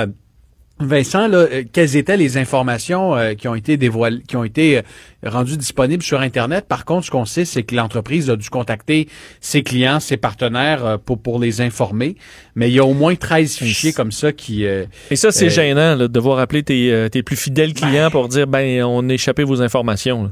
Vincent, 0.79 1.29
là, 1.29 1.37
euh, 1.37 1.63
quelles 1.71 1.95
étaient 1.95 2.17
les 2.17 2.37
informations 2.37 3.15
euh, 3.15 3.33
qui 3.33 3.47
ont 3.47 3.55
été 3.55 3.77
dévoilées, 3.77 4.21
qui 4.27 4.35
ont 4.35 4.43
été 4.43 4.79
euh, 4.79 4.81
rendues 5.23 5.55
disponibles 5.55 6.03
sur 6.03 6.19
Internet? 6.19 6.65
Par 6.67 6.83
contre, 6.83 7.05
ce 7.05 7.11
qu'on 7.11 7.23
sait, 7.23 7.45
c'est 7.45 7.63
que 7.63 7.73
l'entreprise 7.75 8.29
a 8.29 8.35
dû 8.35 8.49
contacter 8.49 9.07
ses 9.39 9.63
clients, 9.63 10.01
ses 10.01 10.17
partenaires 10.17 10.85
euh, 10.85 10.97
pour, 10.97 11.17
pour 11.21 11.39
les 11.39 11.61
informer. 11.61 12.17
Mais 12.55 12.69
il 12.69 12.73
y 12.75 12.79
a 12.79 12.85
au 12.85 12.93
moins 12.93 13.15
13 13.15 13.55
fichiers 13.55 13.93
comme 13.93 14.11
ça 14.11 14.33
qui... 14.33 14.65
euh, 14.65 14.85
Et 15.11 15.15
ça, 15.15 15.31
c'est 15.31 15.49
gênant 15.49 15.95
là, 15.95 16.07
de 16.07 16.07
devoir 16.07 16.39
appeler 16.39 16.63
tes, 16.63 17.07
tes 17.09 17.23
plus 17.23 17.37
fidèles 17.37 17.73
clients 17.73 18.09
pour 18.11 18.27
dire 18.27 18.45
ben 18.45 18.83
on 18.83 19.07
a 19.09 19.13
échappé 19.13 19.45
vos 19.45 19.61
informations. 19.61 20.23
là. 20.25 20.31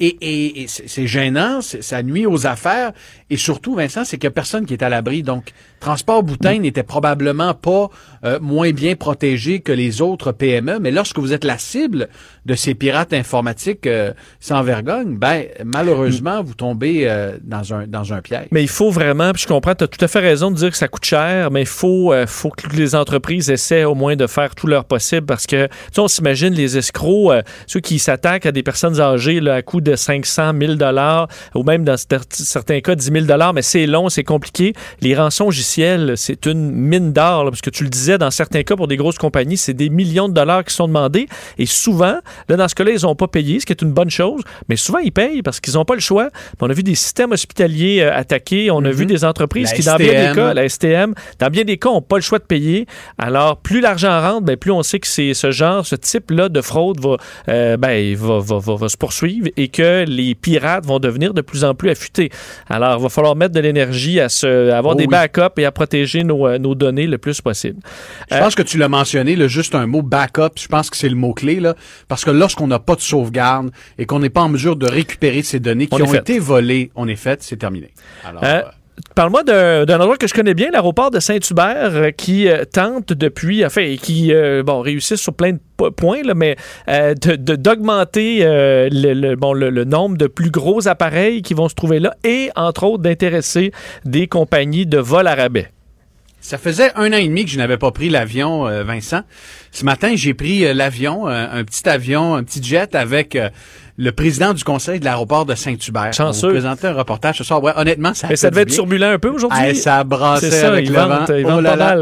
Et, 0.00 0.16
et, 0.22 0.62
et 0.62 0.66
c'est 0.66 1.06
gênant, 1.06 1.60
c'est- 1.60 1.80
ça 1.80 2.02
nuit 2.02 2.26
aux 2.26 2.48
affaires. 2.48 2.90
Et 3.30 3.36
surtout, 3.36 3.76
Vincent, 3.76 4.04
c'est 4.04 4.18
qu'il 4.18 4.26
n'y 4.26 4.32
a 4.32 4.34
personne 4.34 4.66
qui 4.66 4.72
est 4.72 4.82
à 4.82 4.88
l'abri. 4.88 5.22
Donc, 5.22 5.52
Transport 5.78 6.24
Boutin 6.24 6.58
n'était 6.58 6.82
probablement 6.82 7.54
pas 7.54 7.90
euh, 8.24 8.38
moins 8.40 8.70
bien 8.72 8.94
protégé 8.94 9.60
que 9.60 9.72
les 9.72 10.00
autres 10.02 10.32
PME. 10.32 10.78
Mais 10.80 10.90
lorsque 10.90 11.18
vous 11.18 11.32
êtes 11.32 11.44
la 11.44 11.58
cible 11.58 12.08
de 12.46 12.54
ces 12.54 12.74
pirates 12.74 13.12
informatiques 13.12 13.86
euh, 13.86 14.12
sans 14.40 14.62
vergogne, 14.62 15.16
ben 15.16 15.44
malheureusement, 15.64 16.42
vous 16.42 16.54
tombez 16.54 17.08
euh, 17.08 17.36
dans, 17.42 17.74
un, 17.74 17.86
dans 17.86 18.12
un 18.12 18.20
piège. 18.20 18.46
Mais 18.50 18.62
il 18.62 18.68
faut 18.68 18.90
vraiment, 18.90 19.32
puis 19.32 19.42
je 19.42 19.48
comprends, 19.48 19.74
tu 19.74 19.84
as 19.84 19.88
tout 19.88 20.02
à 20.04 20.08
fait 20.08 20.20
raison 20.20 20.50
de 20.50 20.56
dire 20.56 20.70
que 20.70 20.76
ça 20.76 20.88
coûte 20.88 21.04
cher, 21.04 21.50
mais 21.50 21.62
il 21.62 21.66
faut, 21.66 22.12
euh, 22.12 22.26
faut 22.26 22.50
que 22.50 22.68
les 22.76 22.94
entreprises 22.94 23.50
essaient 23.50 23.84
au 23.84 23.94
moins 23.94 24.16
de 24.16 24.26
faire 24.26 24.54
tout 24.54 24.66
leur 24.66 24.84
possible 24.84 25.26
parce 25.26 25.46
que, 25.46 25.68
on 25.98 26.08
s'imagine 26.08 26.52
les 26.54 26.76
escrocs, 26.78 27.32
euh, 27.32 27.42
ceux 27.66 27.80
qui 27.80 27.98
s'attaquent 27.98 28.46
à 28.46 28.52
des 28.52 28.62
personnes 28.62 29.00
âgées 29.00 29.40
là, 29.40 29.54
à 29.56 29.62
coût 29.62 29.80
de 29.80 29.96
500 29.96 30.52
000 30.58 30.74
dollars 30.74 31.28
ou 31.54 31.62
même 31.62 31.84
dans 31.84 31.94
cer- 31.94 32.22
certains 32.30 32.80
cas 32.80 32.94
10 32.94 33.10
000 33.12 33.24
dollars, 33.26 33.52
mais 33.54 33.62
c'est 33.62 33.86
long, 33.86 34.08
c'est 34.08 34.24
compliqué. 34.24 34.72
Les 35.00 35.14
rançons 35.14 35.46
logiciels, 35.46 36.14
c'est 36.16 36.46
une 36.46 36.70
mine 36.70 37.12
d'or, 37.12 37.44
parce 37.46 37.60
que 37.60 37.70
tu 37.70 37.84
le 37.84 37.90
disais, 38.14 38.18
dans 38.18 38.30
certains 38.30 38.62
cas, 38.62 38.76
pour 38.76 38.88
des 38.88 38.96
grosses 38.96 39.18
compagnies, 39.18 39.56
c'est 39.56 39.74
des 39.74 39.88
millions 39.90 40.28
de 40.28 40.34
dollars 40.34 40.64
qui 40.64 40.74
sont 40.74 40.86
demandés 40.88 41.26
et 41.58 41.66
souvent, 41.66 42.16
là, 42.48 42.56
dans 42.56 42.68
ce 42.68 42.74
cas-là, 42.74 42.92
ils 42.92 43.02
n'ont 43.02 43.14
pas 43.14 43.28
payé, 43.28 43.60
ce 43.60 43.66
qui 43.66 43.72
est 43.72 43.82
une 43.82 43.92
bonne 43.92 44.10
chose, 44.10 44.42
mais 44.68 44.76
souvent, 44.76 44.98
ils 44.98 45.12
payent 45.12 45.42
parce 45.42 45.60
qu'ils 45.60 45.74
n'ont 45.74 45.84
pas 45.84 45.94
le 45.94 46.00
choix. 46.00 46.28
On 46.60 46.70
a 46.70 46.72
vu 46.72 46.82
des 46.82 46.94
systèmes 46.94 47.32
hospitaliers 47.32 48.00
euh, 48.02 48.14
attaqués, 48.16 48.70
on 48.70 48.84
a 48.84 48.90
vu 48.90 49.06
des 49.06 49.24
entreprises 49.24 49.70
La 49.70 49.76
qui, 49.76 49.82
dans 49.84 49.96
bien 49.96 50.28
des 50.30 50.34
cas, 50.34 50.54
la 50.54 50.68
STM, 50.68 51.14
dans 51.38 51.48
bien 51.50 51.64
des 51.64 51.76
cas, 51.76 51.90
n'ont 51.90 52.00
pas 52.02 52.16
le 52.16 52.22
choix 52.22 52.38
de 52.38 52.44
payer. 52.44 52.86
Alors, 53.18 53.58
plus 53.58 53.80
l'argent 53.80 54.20
rentre, 54.20 54.42
ben, 54.42 54.56
plus 54.56 54.70
on 54.70 54.82
sait 54.82 54.98
que 54.98 55.06
c'est 55.06 55.34
ce 55.34 55.50
genre, 55.50 55.84
ce 55.86 55.96
type-là 55.96 56.48
de 56.48 56.60
fraude 56.60 57.00
va, 57.00 57.16
euh, 57.48 57.76
ben, 57.76 58.14
va, 58.16 58.38
va, 58.40 58.58
va- 58.58 58.76
va 58.76 58.88
se 58.88 58.96
poursuivre 58.96 59.48
et 59.56 59.68
que 59.68 60.04
les 60.06 60.34
pirates 60.34 60.86
vont 60.86 60.98
devenir 60.98 61.34
de 61.34 61.40
plus 61.40 61.64
en 61.64 61.74
plus 61.74 61.90
affûtés. 61.90 62.30
Alors, 62.68 62.98
il 62.98 63.02
va 63.02 63.08
falloir 63.08 63.36
mettre 63.36 63.54
de 63.54 63.60
l'énergie 63.60 64.20
à, 64.20 64.28
se, 64.28 64.70
à 64.70 64.78
avoir 64.78 64.94
Oh 64.94 64.98
des 64.98 65.04
oui. 65.04 65.10
backups 65.10 65.58
et 65.58 65.64
à 65.64 65.72
protéger 65.72 66.24
nos, 66.24 66.46
euh, 66.46 66.58
nos 66.58 66.74
données 66.74 67.06
le 67.06 67.18
plus 67.18 67.40
possible. 67.40 67.80
Je 68.30 68.36
pense 68.38 68.54
que 68.54 68.62
tu 68.62 68.78
l'as 68.78 68.88
mentionné, 68.88 69.36
là, 69.36 69.46
juste 69.48 69.74
un 69.74 69.86
mot 69.86 70.02
backup, 70.02 70.50
je 70.58 70.66
pense 70.68 70.90
que 70.90 70.96
c'est 70.96 71.08
le 71.08 71.16
mot-clé, 71.16 71.60
là, 71.60 71.74
parce 72.08 72.24
que 72.24 72.30
lorsqu'on 72.30 72.66
n'a 72.66 72.78
pas 72.78 72.94
de 72.96 73.00
sauvegarde 73.00 73.70
et 73.98 74.06
qu'on 74.06 74.18
n'est 74.18 74.30
pas 74.30 74.42
en 74.42 74.48
mesure 74.48 74.76
de 74.76 74.86
récupérer 74.86 75.42
ces 75.42 75.60
données 75.60 75.86
qui 75.86 75.94
On 76.00 76.04
ont 76.04 76.08
fait. 76.08 76.18
été 76.18 76.38
volées, 76.38 76.90
on 76.94 77.08
est 77.08 77.16
fait, 77.16 77.42
c'est 77.42 77.56
terminé. 77.56 77.90
Alors, 78.24 78.42
Euh, 78.44 78.46
euh, 78.46 78.62
Parle-moi 79.16 79.42
d'un 79.42 79.98
endroit 79.98 80.16
que 80.16 80.28
je 80.28 80.34
connais 80.34 80.54
bien, 80.54 80.70
l'aéroport 80.72 81.10
de 81.10 81.18
Saint-Hubert, 81.18 81.94
euh, 81.96 82.10
qui 82.12 82.48
euh, 82.48 82.64
tente 82.64 83.12
depuis, 83.12 83.64
enfin, 83.66 83.80
et 83.80 83.96
qui, 83.98 84.32
euh, 84.32 84.62
bon, 84.62 84.80
réussit 84.82 85.16
sur 85.16 85.34
plein 85.34 85.54
de 85.54 85.58
po- 85.76 85.90
points, 85.90 86.22
là, 86.22 86.34
mais 86.34 86.54
euh, 86.88 87.12
de- 87.14 87.34
de- 87.34 87.56
d'augmenter 87.56 88.38
euh, 88.42 88.88
le, 88.92 89.12
le- 89.14 89.34
bon, 89.34 89.52
le, 89.52 89.70
le 89.70 89.84
nombre 89.84 90.16
de 90.16 90.28
plus 90.28 90.50
gros 90.52 90.86
appareils 90.86 91.42
qui 91.42 91.54
vont 91.54 91.68
se 91.68 91.74
trouver 91.74 91.98
là 91.98 92.14
et, 92.22 92.50
entre 92.54 92.84
autres, 92.84 93.02
d'intéresser 93.02 93.72
des 94.04 94.28
compagnies 94.28 94.86
de 94.86 94.98
vol 94.98 95.26
à 95.26 95.34
rabais. 95.34 95.70
Ça 96.44 96.58
faisait 96.58 96.92
un 96.96 97.10
an 97.14 97.16
et 97.16 97.26
demi 97.26 97.46
que 97.46 97.50
je 97.50 97.56
n'avais 97.56 97.78
pas 97.78 97.90
pris 97.90 98.10
l'avion, 98.10 98.68
euh, 98.68 98.84
Vincent. 98.84 99.22
Ce 99.72 99.82
matin, 99.82 100.14
j'ai 100.14 100.34
pris 100.34 100.66
euh, 100.66 100.74
l'avion, 100.74 101.26
euh, 101.26 101.46
un 101.50 101.64
petit 101.64 101.88
avion, 101.88 102.34
un 102.34 102.44
petit 102.44 102.62
jet 102.62 102.94
avec 102.94 103.38
le 103.96 104.10
président 104.10 104.54
du 104.54 104.64
conseil 104.64 104.98
de 104.98 105.04
l'aéroport 105.04 105.46
de 105.46 105.54
Saint-Hubert. 105.54 106.12
Chanceux. 106.12 106.46
On 106.46 106.50
vous 106.50 106.54
présentait 106.54 106.88
un 106.88 106.94
reportage 106.94 107.38
ce 107.38 107.44
soir. 107.44 107.62
Ouais, 107.62 107.72
honnêtement, 107.76 108.12
ça 108.12 108.26
a 108.26 108.30
Mais 108.30 108.36
ça 108.36 108.50
devait 108.50 108.62
être 108.62 108.68
bien. 108.68 108.76
turbulent 108.76 109.04
un 109.06 109.18
peu 109.18 109.28
aujourd'hui. 109.28 109.58
Ah, 109.62 109.74
ça 109.74 110.02
brassait 110.02 110.50
ça, 110.50 110.68
avec 110.68 110.88
le 110.88 110.94
vent. 110.94 111.24
Oh 111.56 111.60
là 111.60 111.76
là. 111.76 111.96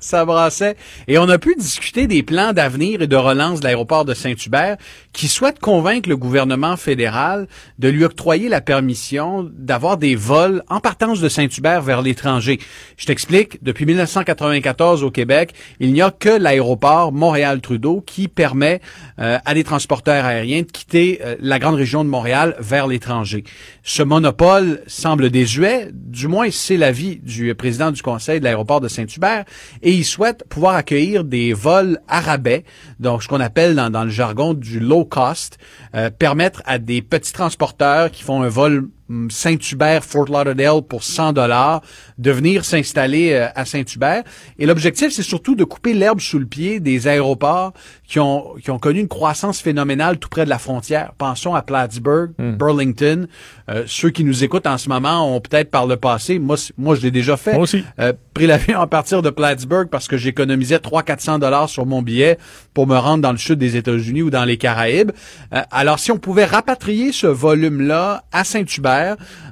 Ça 0.00 0.24
brassait. 0.24 0.76
Et 1.08 1.16
on 1.18 1.28
a 1.28 1.38
pu 1.38 1.54
discuter 1.56 2.06
des 2.06 2.22
plans 2.22 2.52
d'avenir 2.52 3.00
et 3.00 3.06
de 3.06 3.16
relance 3.16 3.60
de 3.60 3.64
l'aéroport 3.64 4.04
de 4.04 4.12
Saint-Hubert 4.12 4.76
qui 5.12 5.28
souhaite 5.28 5.60
convaincre 5.60 6.08
le 6.08 6.16
gouvernement 6.16 6.76
fédéral 6.76 7.48
de 7.78 7.88
lui 7.88 8.04
octroyer 8.04 8.48
la 8.48 8.60
permission 8.60 9.48
d'avoir 9.50 9.96
des 9.96 10.14
vols 10.14 10.62
en 10.68 10.80
partance 10.80 11.20
de 11.20 11.28
Saint-Hubert 11.28 11.80
vers 11.82 12.02
l'étranger. 12.02 12.60
Je 12.96 13.06
t'explique, 13.06 13.62
depuis 13.62 13.86
1994 13.86 15.02
au 15.04 15.10
Québec, 15.10 15.54
il 15.80 15.92
n'y 15.92 16.02
a 16.02 16.10
que 16.10 16.28
l'aéroport 16.28 17.12
Montréal-Trudeau 17.12 18.02
qui 18.06 18.28
permet 18.28 18.80
euh, 19.18 19.38
à 19.44 19.54
des 19.54 19.64
transporteurs 19.64 20.24
aériens 20.24 20.62
de 20.62 20.70
quitter 20.70 21.20
euh, 21.24 21.29
la 21.40 21.58
grande 21.58 21.74
région 21.74 22.04
de 22.04 22.08
Montréal 22.08 22.56
vers 22.58 22.86
l'étranger. 22.86 23.44
Ce 23.82 24.02
monopole 24.02 24.82
semble 24.86 25.30
désuet, 25.30 25.88
du 25.92 26.28
moins 26.28 26.50
c'est 26.50 26.76
l'avis 26.76 27.16
du 27.16 27.54
président 27.54 27.90
du 27.90 28.02
conseil 28.02 28.40
de 28.40 28.44
l'aéroport 28.44 28.80
de 28.80 28.88
Saint-Hubert, 28.88 29.44
et 29.82 29.92
il 29.92 30.04
souhaite 30.04 30.44
pouvoir 30.48 30.74
accueillir 30.74 31.24
des 31.24 31.52
vols 31.52 32.00
à 32.08 32.20
rabais, 32.20 32.64
donc 32.98 33.22
ce 33.22 33.28
qu'on 33.28 33.40
appelle 33.40 33.74
dans, 33.74 34.04
le 34.04 34.10
jargon 34.10 34.54
du 34.54 34.80
low 34.80 35.04
cost, 35.04 35.58
euh, 35.94 36.10
permettre 36.10 36.62
à 36.64 36.78
des 36.78 37.02
petits 37.02 37.32
transporteurs 37.32 38.10
qui 38.10 38.22
font 38.22 38.42
un 38.42 38.48
vol 38.48 38.88
Saint-Hubert, 39.30 40.04
Fort 40.04 40.26
Lauderdale 40.26 40.82
pour 40.88 41.02
100 41.02 41.32
dollars, 41.32 41.82
de 42.18 42.30
venir 42.30 42.64
s'installer 42.64 43.32
euh, 43.32 43.48
à 43.54 43.64
Saint-Hubert. 43.64 44.22
Et 44.58 44.66
l'objectif, 44.66 45.10
c'est 45.12 45.22
surtout 45.22 45.54
de 45.54 45.64
couper 45.64 45.94
l'herbe 45.94 46.20
sous 46.20 46.38
le 46.38 46.46
pied 46.46 46.80
des 46.80 47.08
aéroports 47.08 47.72
qui 48.06 48.18
ont, 48.20 48.54
qui 48.62 48.70
ont 48.70 48.78
connu 48.78 49.00
une 49.00 49.08
croissance 49.08 49.60
phénoménale 49.60 50.18
tout 50.18 50.28
près 50.28 50.44
de 50.44 50.50
la 50.50 50.58
frontière. 50.58 51.12
Pensons 51.18 51.54
à 51.54 51.62
Plattsburgh, 51.62 52.30
Burlington. 52.38 53.26
Euh, 53.68 53.84
ceux 53.86 54.10
qui 54.10 54.24
nous 54.24 54.44
écoutent 54.44 54.66
en 54.66 54.78
ce 54.78 54.88
moment 54.88 55.34
ont 55.34 55.40
peut-être 55.40 55.70
par 55.70 55.86
le 55.86 55.96
passé, 55.96 56.38
moi, 56.38 56.56
moi 56.76 56.94
je 56.94 57.02
l'ai 57.02 57.10
déjà 57.10 57.36
fait, 57.36 57.52
Moi 57.54 57.62
aussi. 57.62 57.84
euh, 57.98 58.12
pris 58.34 58.46
l'avion 58.46 58.80
à 58.80 58.86
partir 58.86 59.22
de 59.22 59.30
Plattsburgh 59.30 59.88
parce 59.88 60.08
que 60.08 60.16
j'économisais 60.16 60.76
300-400 60.78 61.38
dollars 61.38 61.68
sur 61.68 61.86
mon 61.86 62.02
billet 62.02 62.38
pour 62.74 62.86
me 62.86 62.96
rendre 62.96 63.22
dans 63.22 63.32
le 63.32 63.38
sud 63.38 63.58
des 63.58 63.76
États-Unis 63.76 64.22
ou 64.22 64.30
dans 64.30 64.44
les 64.44 64.56
Caraïbes. 64.56 65.12
Euh, 65.54 65.62
alors, 65.70 65.98
si 65.98 66.10
on 66.12 66.18
pouvait 66.18 66.44
rapatrier 66.44 67.12
ce 67.12 67.26
volume-là 67.26 68.24
à 68.32 68.44
Saint-Hubert 68.44 68.99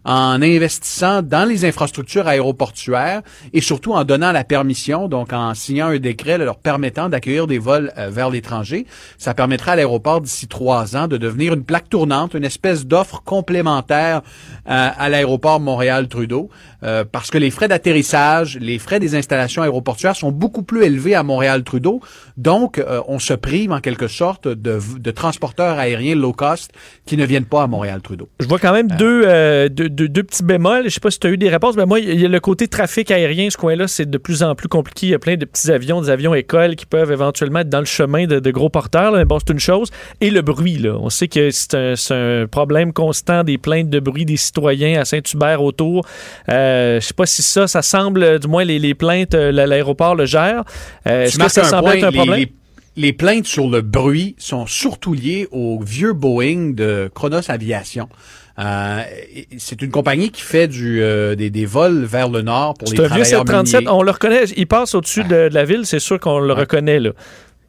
en 0.04 0.40
investissant 0.42 1.22
dans 1.22 1.48
les 1.48 1.64
infrastructures 1.64 2.26
aéroportuaires 2.26 3.22
et 3.52 3.60
surtout 3.60 3.92
en 3.92 4.04
donnant 4.04 4.32
la 4.32 4.44
permission, 4.44 5.08
donc 5.08 5.32
en 5.32 5.54
signant 5.54 5.88
un 5.88 5.98
décret 5.98 6.38
leur 6.38 6.58
permettant 6.58 7.08
d'accueillir 7.08 7.46
des 7.46 7.58
vols 7.58 7.92
euh, 7.98 8.10
vers 8.10 8.30
l'étranger, 8.30 8.86
ça 9.18 9.34
permettra 9.34 9.72
à 9.72 9.76
l'aéroport 9.76 10.20
d'ici 10.20 10.48
trois 10.48 10.96
ans 10.96 11.08
de 11.08 11.16
devenir 11.16 11.54
une 11.54 11.64
plaque 11.64 11.88
tournante, 11.88 12.34
une 12.34 12.44
espèce 12.44 12.86
d'offre 12.86 13.22
complémentaire 13.24 14.22
euh, 14.68 14.88
à 14.96 15.08
l'aéroport 15.08 15.60
Montréal-Trudeau, 15.60 16.50
euh, 16.82 17.04
parce 17.10 17.30
que 17.30 17.38
les 17.38 17.50
frais 17.50 17.68
d'atterrissage, 17.68 18.58
les 18.60 18.78
frais 18.78 19.00
des 19.00 19.14
installations 19.14 19.62
aéroportuaires 19.62 20.16
sont 20.16 20.32
beaucoup 20.32 20.62
plus 20.62 20.84
élevés 20.84 21.14
à 21.14 21.22
Montréal-Trudeau. 21.22 22.00
Donc, 22.36 22.82
on 23.08 23.18
se 23.18 23.34
prive 23.34 23.72
en 23.72 23.80
quelque 23.80 24.08
sorte 24.08 24.48
de, 24.48 24.78
de 24.98 25.10
transporteurs 25.10 25.78
aériens 25.78 26.14
low 26.14 26.32
cost 26.32 26.70
qui 27.04 27.16
ne 27.16 27.24
viennent 27.24 27.44
pas 27.44 27.64
à 27.64 27.66
Montréal-Trudeau. 27.66 28.28
Je 28.40 28.46
vois 28.46 28.58
quand 28.58 28.72
même 28.72 28.88
deux, 28.88 29.24
euh, 29.38 29.68
deux, 29.68 29.88
deux- 29.88 30.08
deux 30.08 30.22
petits 30.22 30.42
bémols. 30.42 30.84
Je 30.84 30.90
sais 30.90 31.00
pas 31.00 31.10
si 31.10 31.18
tu 31.18 31.26
as 31.26 31.30
eu 31.30 31.38
des 31.38 31.48
réponses, 31.48 31.76
mais 31.76 31.86
moi, 31.86 32.00
il 32.00 32.20
y 32.20 32.24
a 32.24 32.28
le 32.28 32.40
côté 32.40 32.68
trafic 32.68 33.10
aérien, 33.10 33.48
ce 33.50 33.56
coin-là, 33.56 33.88
c'est 33.88 34.08
de 34.10 34.18
plus 34.18 34.42
en 34.42 34.54
plus 34.54 34.68
compliqué. 34.68 35.06
Il 35.06 35.10
y 35.10 35.14
a 35.14 35.18
plein 35.18 35.36
de 35.36 35.44
petits 35.44 35.70
avions, 35.70 36.00
des 36.02 36.10
avions 36.10 36.34
écoles 36.34 36.76
qui 36.76 36.86
peuvent 36.86 37.12
éventuellement 37.12 37.60
être 37.60 37.68
dans 37.68 37.78
le 37.80 37.84
chemin 37.86 38.26
de, 38.26 38.40
de 38.40 38.50
gros 38.50 38.68
porteurs. 38.68 39.12
là. 39.12 39.18
Mais 39.18 39.24
bon, 39.24 39.38
c'est 39.38 39.52
une 39.52 39.60
chose. 39.60 39.88
Et 40.20 40.30
le 40.30 40.42
bruit, 40.42 40.78
là. 40.78 40.96
On 41.00 41.10
sait 41.10 41.28
que 41.28 41.50
c'est 41.50 41.74
un, 41.74 42.46
problème 42.50 42.92
constant 42.92 43.44
des 43.44 43.58
plaintes 43.58 43.90
de 43.90 44.00
bruit 44.00 44.24
des 44.24 44.36
citoyens 44.36 45.00
à 45.00 45.04
Saint-Hubert 45.04 45.62
autour. 45.62 46.04
Euh, 46.50 47.00
je 47.00 47.06
sais 47.06 47.14
pas 47.14 47.26
si 47.26 47.42
ça, 47.42 47.66
ça 47.68 47.82
semble, 47.82 48.22
euh, 48.22 48.38
du 48.38 48.48
moins 48.48 48.64
les, 48.64 48.78
les 48.78 48.94
plaintes, 48.94 49.34
euh, 49.34 49.52
l'aéroport 49.52 50.14
le 50.14 50.26
gère. 50.26 50.64
Euh, 51.06 51.24
Est-ce 51.24 51.38
que 51.38 51.48
ça 51.48 51.64
semble 51.64 51.84
point, 51.84 51.94
être 51.94 52.04
un 52.04 52.10
les- 52.10 52.16
problème? 52.16 52.38
Les, 52.40 52.52
les 52.96 53.12
plaintes 53.12 53.46
sur 53.46 53.68
le 53.68 53.80
bruit 53.80 54.34
sont 54.38 54.66
surtout 54.66 55.12
liées 55.14 55.46
au 55.52 55.80
vieux 55.80 56.12
Boeing 56.12 56.72
de 56.74 57.10
Kronos 57.14 57.48
Aviation. 57.50 58.08
Euh, 58.58 59.02
c'est 59.56 59.82
une 59.82 59.90
compagnie 59.90 60.30
qui 60.30 60.42
fait 60.42 60.66
du, 60.66 61.00
euh, 61.02 61.34
des, 61.36 61.48
des 61.50 61.64
vols 61.66 62.04
vers 62.04 62.28
le 62.28 62.42
nord 62.42 62.74
pour 62.74 62.88
les 62.88 62.96
C'est 62.96 63.02
un 63.02 63.06
vieux 63.06 63.22
travailleurs 63.24 63.40
737. 63.46 63.80
miniers. 63.80 63.92
On 63.92 64.02
le 64.02 64.10
reconnaît. 64.10 64.44
Il 64.56 64.66
passe 64.66 64.94
au-dessus 64.94 65.22
de, 65.24 65.48
de 65.48 65.54
la 65.54 65.64
ville. 65.64 65.82
C'est 65.84 66.00
sûr 66.00 66.18
qu'on 66.18 66.40
le 66.40 66.52
reconnaît, 66.52 66.98
là. 66.98 67.10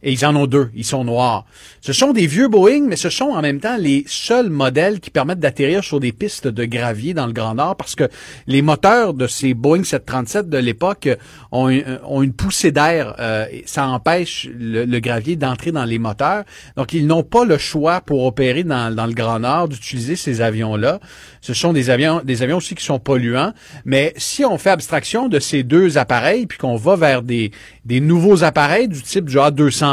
Et 0.02 0.14
ils 0.14 0.26
en 0.26 0.36
ont 0.36 0.48
deux. 0.48 0.70
Ils 0.76 0.86
sont 0.86 1.04
noirs. 1.04 1.46
Ce 1.82 1.92
sont 1.92 2.14
des 2.14 2.26
vieux 2.26 2.48
Boeing, 2.48 2.86
mais 2.88 2.96
ce 2.96 3.10
sont 3.10 3.26
en 3.32 3.42
même 3.42 3.60
temps 3.60 3.76
les 3.78 4.06
seuls 4.08 4.50
modèles 4.50 5.00
qui 5.02 5.10
permettent 5.10 5.40
d'atterrir 5.42 5.84
sur 5.84 6.00
des 6.00 6.12
pistes 6.14 6.48
de 6.48 6.64
gravier 6.66 7.14
dans 7.14 7.28
le 7.28 7.34
Grand 7.34 7.56
Nord 7.56 7.76
parce 7.76 7.96
que 7.96 8.08
les 8.48 8.62
moteurs 8.62 9.14
de 9.14 9.28
ces 9.28 9.54
Boeing 9.54 9.84
737 9.84 10.50
de 10.50 10.58
l'époque 10.58 11.10
ont, 11.52 11.68
une- 11.70 12.34
poussée 12.34 12.72
d'air. 12.72 13.16
euh, 13.20 13.46
ça 13.66 13.88
empêche 13.88 14.48
le, 14.58 14.86
gravier 15.00 15.36
d'entrer 15.36 15.72
dans 15.72 15.84
les 15.86 16.00
moteurs. 16.00 16.44
Donc, 16.78 16.94
ils 16.94 17.06
n'ont 17.06 17.24
pas 17.24 17.44
le 17.44 17.58
choix 17.58 18.02
pour 18.02 18.24
opérer 18.26 18.64
dans, 18.64 18.94
dans 18.96 19.06
le 19.06 19.14
Grand 19.14 19.40
Nord 19.40 19.68
d'utiliser 19.68 20.16
ces 20.16 20.42
avions-là. 20.42 21.00
Ce 21.42 21.54
sont 21.54 21.74
des 21.74 21.90
avions, 21.90 22.22
des 22.24 22.42
avions 22.44 22.58
aussi 22.58 22.76
qui 22.76 22.84
sont 22.86 23.00
polluants. 23.00 23.54
Mais 23.86 24.14
si 24.18 24.46
on 24.46 24.58
fait 24.58 24.70
abstraction 24.70 25.28
de 25.28 25.40
ces 25.40 25.64
deux 25.64 25.98
appareils 25.98 26.46
puis 26.46 26.58
qu'on 26.58 26.76
va 26.76 26.96
vers 26.96 27.22
des, 27.22 27.52
des 27.86 28.00
nouveaux 28.00 28.44
appareils 28.44 28.88
du 28.88 29.02
type 29.02 29.26
du 29.26 29.38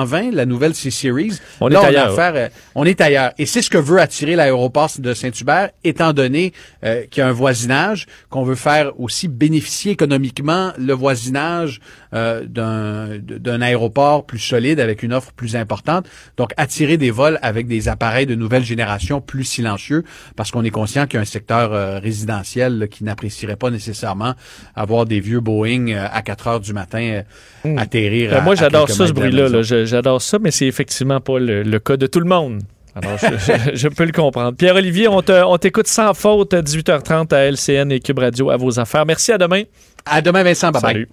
A220, 0.05 0.33
la 0.33 0.47
nouvelle 0.47 0.75
C-Series, 0.75 1.39
On 1.61 1.69
là, 1.69 1.77
est 1.77 1.79
on 1.79 1.85
a 1.85 1.87
ailleurs. 1.89 2.13
affaire, 2.13 2.33
euh, 2.37 2.49
on 2.75 2.85
est 2.85 3.01
ailleurs. 3.01 3.33
Et 3.39 3.47
c'est 3.47 3.63
ce 3.63 3.71
que 3.71 3.79
veut 3.79 4.01
attirer 4.01 4.37
l'aéroport 4.37 4.91
de 4.99 5.15
Saint-Hubert, 5.15 5.71
étant 5.85 6.13
donné 6.13 6.53
euh, 6.85 7.05
qu'il 7.11 7.21
y 7.21 7.25
a 7.25 7.29
un 7.29 7.33
voisinage, 7.33 8.07
qu'on 8.31 8.43
veut 8.45 8.55
faire 8.55 8.99
aussi 9.01 9.29
bénéficier 9.29 9.93
économiquement 9.93 10.73
le 10.79 10.93
voisinage 10.93 11.81
euh, 12.15 12.45
d'un 12.47 13.61
aéroport 13.61 14.27
plus 14.27 14.39
solide 14.39 14.81
avec 14.81 15.03
une 15.03 15.13
offre 15.13 15.33
plus 15.33 15.57
importante. 15.57 16.07
Donc, 16.37 16.51
attirer 16.57 16.97
des 16.97 17.11
vols 17.11 17.39
avec 17.43 17.67
des 17.67 17.89
appareils 17.89 18.27
de 18.27 18.35
nouvelle 18.35 18.65
génération 18.65 19.21
plus 19.21 19.45
silencieux, 19.45 20.05
parce 20.37 20.51
qu'on 20.51 20.65
est 20.65 20.71
conscient 20.71 21.07
qu'il 21.07 21.15
y 21.15 21.19
a 21.19 21.23
un 21.23 21.25
secteur 21.25 21.73
euh, 21.73 21.99
résidentiel 21.99 22.79
là, 22.79 22.87
qui 22.87 23.05
n'apprécierait 23.05 23.57
pas 23.57 23.71
nécessairement 23.71 24.35
avoir 24.75 25.07
des 25.07 25.21
vieux 25.21 25.41
Boeing 25.41 25.89
euh, 25.89 26.07
à 26.13 26.23
4 26.23 26.47
heures 26.49 26.61
du 26.61 26.73
matin 26.73 27.23
euh, 27.65 27.77
atterrir. 27.77 28.31
Ben, 28.31 28.37
à- 28.39 28.41
moi, 28.43 28.55
j'adore 28.55 28.89
ça, 28.91 29.07
ce 29.07 29.13
bruit-là. 29.13 29.45
maison. 29.45 29.57
là. 29.57 29.63
Je- 29.63 29.85
J'adore 29.87 30.21
ça, 30.21 30.39
mais 30.39 30.51
c'est 30.51 30.67
effectivement 30.67 31.21
pas 31.21 31.39
le, 31.39 31.63
le 31.63 31.79
cas 31.79 31.97
de 31.97 32.07
tout 32.07 32.21
le 32.21 32.27
monde. 32.29 32.63
Alors, 32.95 33.19
je, 33.19 33.27
je- 33.39 33.75
je 33.77 33.89
peux 33.89 34.05
le 34.05 34.13
comprendre. 34.13 34.57
Pierre-Olivier, 34.57 35.09
on 35.09 35.21
te- 35.23 35.45
on 35.45 35.57
t'écoute 35.59 35.87
sans 35.87 36.15
faute 36.15 36.55
à 36.55 36.63
18h30 36.63 37.35
à 37.35 37.45
LCN 37.51 37.91
et 37.93 38.01
Cube 38.01 38.19
Radio 38.19 38.51
à 38.51 38.57
vos 38.57 38.79
affaires. 38.81 39.05
Merci, 39.07 39.33
à 39.33 39.39
demain. 39.39 39.63
À 40.05 40.21
demain, 40.23 40.43
Vincent. 40.43 40.71
Bye 40.71 40.83
bye. 40.83 40.93
Salut. 40.93 41.09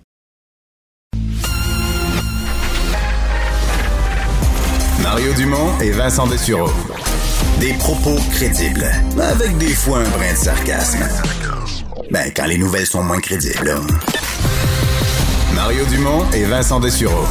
Mario 5.01 5.33
Dumont 5.33 5.79
et 5.81 5.91
Vincent 5.91 6.27
Dessureau. 6.27 6.69
Des 7.59 7.73
propos 7.73 8.15
crédibles, 8.31 8.85
avec 9.19 9.57
des 9.57 9.73
fois 9.73 9.99
un 9.99 10.09
brin 10.09 10.31
de 10.31 10.37
sarcasme. 10.37 10.99
Ben, 12.11 12.31
quand 12.35 12.45
les 12.45 12.57
nouvelles 12.57 12.85
sont 12.85 13.03
moins 13.03 13.19
crédibles. 13.19 13.75
Mario 15.53 15.85
Dumont 15.85 16.23
et 16.33 16.43
Vincent 16.45 16.79
Dessureau. 16.79 17.25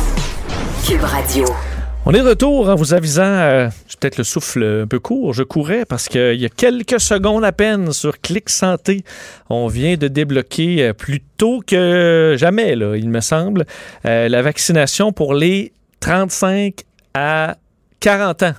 On 2.05 2.12
est 2.12 2.20
retour 2.20 2.68
en 2.68 2.74
vous 2.74 2.93
avisant, 2.93 3.22
euh, 3.22 3.68
j'ai 3.87 3.97
peut-être 4.01 4.16
le 4.16 4.24
souffle 4.24 4.83
un 4.83 4.87
peu 4.89 4.99
court, 4.99 5.33
je 5.33 5.45
courais 5.45 5.85
parce 5.85 6.09
qu'il 6.09 6.41
y 6.41 6.45
a 6.45 6.49
quelques 6.49 6.99
secondes 6.99 7.45
à 7.45 7.53
peine 7.53 7.93
sur 7.93 8.20
Clic 8.20 8.51
Santé, 8.51 9.05
on 9.49 9.68
vient 9.68 9.97
de 9.97 10.09
débloquer 10.09 10.83
euh, 10.89 10.93
plus 10.93 11.20
tôt 11.20 11.62
que 11.64 12.35
jamais, 12.37 12.72
il 12.72 13.09
me 13.09 13.20
semble, 13.20 13.64
euh, 14.07 14.28
la 14.28 14.43
vaccination 14.43 15.12
pour 15.12 15.35
les 15.35 15.72
35 16.01 16.74
à 17.14 17.57
40 18.01 18.43
ans. 18.43 18.55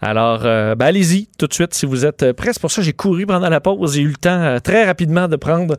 Alors, 0.00 0.42
euh, 0.44 0.74
ben, 0.74 0.86
allez-y 0.86 1.28
tout 1.38 1.46
de 1.46 1.54
suite 1.54 1.74
si 1.74 1.86
vous 1.86 2.06
êtes 2.06 2.32
prêts. 2.32 2.52
C'est 2.52 2.60
pour 2.60 2.70
ça 2.70 2.82
que 2.82 2.86
j'ai 2.86 2.92
couru 2.92 3.26
pendant 3.26 3.48
la 3.48 3.60
pause. 3.60 3.94
J'ai 3.94 4.02
eu 4.02 4.08
le 4.08 4.14
temps 4.14 4.30
euh, 4.30 4.58
très 4.58 4.84
rapidement 4.84 5.28
de 5.28 5.36
prendre 5.36 5.76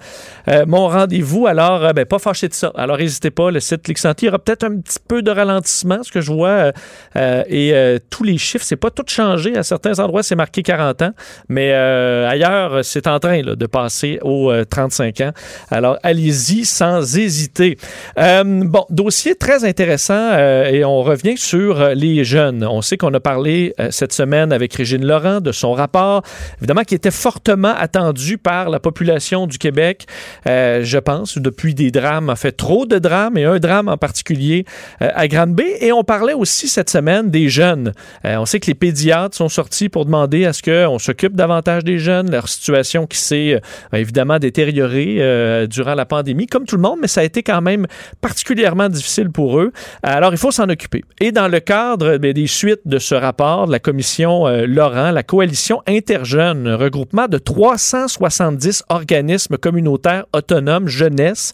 euh, 0.48 0.66
mon 0.68 0.88
rendez-vous. 0.88 1.48
Alors, 1.48 1.94
ben, 1.94 2.06
pas 2.06 2.20
fâché 2.20 2.48
de 2.48 2.54
ça. 2.54 2.72
Alors, 2.76 2.98
n'hésitez 2.98 3.32
pas, 3.32 3.52
le 3.52 3.60
site 3.60 3.88
y 4.22 4.28
aura 4.28 4.40
peut-être 4.40 4.64
un 4.66 4.80
petit 4.80 5.00
peu 5.08 5.22
de 5.22 5.32
ralentissement, 5.32 6.04
ce 6.04 6.12
que 6.12 6.22
je 6.22 6.32
vois. 6.32 6.72
et 7.16 8.00
tous 8.10 8.24
les 8.24 8.38
chiffres, 8.38 8.66
c'est 8.66 8.76
pas 8.76 8.92
tout 8.92 9.04
changé. 9.08 9.56
À 9.56 9.64
certains 9.64 10.00
endroits, 10.00 10.24
c'est 10.24 10.36
marqué 10.36 10.64
40 10.64 11.02
ans. 11.02 11.12
Mais 11.48 11.72
ailleurs, 11.74 12.84
c'est 12.84 13.08
en 13.08 13.20
train 13.20 13.42
de 13.42 13.66
passer 13.66 14.20
aux 14.22 14.52
euh, 14.52 14.66
35 14.66 15.22
ans. 15.22 15.32
Alors, 15.72 15.98
allez-y 16.04 16.66
sans 16.66 17.18
hésiter. 17.18 17.78
Bon, 18.18 18.86
dossier 18.90 19.36
très 19.36 19.64
intéressant 19.66 20.38
et 20.38 20.84
on 20.84 21.02
revient 21.02 21.38
sur 21.38 21.90
les 21.90 22.24
jeunes. 22.24 22.66
On 22.66 22.82
sait 22.82 22.98
qu'on 22.98 23.14
a 23.14 23.20
parlé 23.20 23.74
euh, 23.80 23.92
cette 24.10 24.14
semaine 24.18 24.52
avec 24.52 24.74
Régine 24.74 25.06
Laurent 25.06 25.40
de 25.40 25.52
son 25.52 25.74
rapport, 25.74 26.24
évidemment, 26.58 26.82
qui 26.82 26.96
était 26.96 27.12
fortement 27.12 27.74
attendu 27.78 28.40
par 28.40 28.72
la 28.72 28.80
population 28.80 29.46
du 29.46 29.60
Québec, 29.60 30.08
euh, 30.48 30.82
je 30.84 30.98
pense, 30.98 31.38
depuis 31.38 31.76
des 31.76 31.92
drames, 31.92 32.30
en 32.30 32.36
fait, 32.36 32.54
trop 32.54 32.88
de 32.88 32.98
drames 32.98 33.38
et 33.38 33.46
un 33.46 33.60
drame 33.60 33.88
en 33.88 33.98
particulier 33.98 34.66
euh, 35.04 35.10
à 35.14 35.28
Grande-Bay. 35.28 35.78
Et 35.82 35.92
on 35.92 36.04
parlait 36.04 36.34
aussi 36.34 36.68
cette 36.68 36.90
semaine 36.90 37.30
des 37.30 37.50
jeunes. 37.50 37.94
Euh, 38.26 38.38
on 38.38 38.46
sait 38.46 38.60
que 38.60 38.66
les 38.66 38.74
pédiatres 38.74 39.38
sont 39.38 39.50
sortis 39.50 39.90
pour 39.90 40.06
demander 40.06 40.46
à 40.46 40.54
ce 40.54 40.64
qu'on 40.64 40.98
s'occupe 40.98 41.36
davantage 41.36 41.84
des 41.84 42.00
jeunes, 42.00 42.32
leur 42.32 42.50
situation 42.50 43.06
qui 43.06 43.20
s'est 43.20 43.62
évidemment 43.94 44.40
détériorée 44.40 45.68
durant 45.68 45.94
la 45.94 46.06
pandémie, 46.06 46.48
comme 46.48 46.66
tout 46.66 46.78
le 46.78 46.82
monde, 46.82 46.98
mais 47.02 47.08
ça 47.08 47.22
a 47.22 47.24
été 47.24 47.44
quand 47.44 47.62
même 47.62 47.86
particulièrement 48.22 48.90
difficile 48.90 49.30
pour 49.30 49.60
eux. 49.60 49.72
Alors, 50.02 50.32
il 50.32 50.38
faut 50.38 50.52
s'en 50.52 50.68
occuper. 50.70 51.04
Et 51.20 51.32
dans 51.32 51.48
le 51.48 51.60
cadre 51.60 52.18
ben, 52.18 52.34
des 52.34 52.48
suites 52.48 52.82
de 52.86 52.98
ce 52.98 53.14
rapport, 53.14 53.68
de 53.68 53.72
la 53.72 53.80
commission 53.80 53.99
euh, 54.00 54.66
Laurent, 54.68 55.12
la 55.12 55.24
coalition 55.24 55.82
interjeune, 55.88 56.68
un 56.68 56.78
regroupement 56.78 57.28
de 57.28 57.38
370 57.38 58.84
organismes 58.90 59.58
communautaires 59.58 60.26
autonomes 60.34 60.88
jeunesse, 60.88 61.54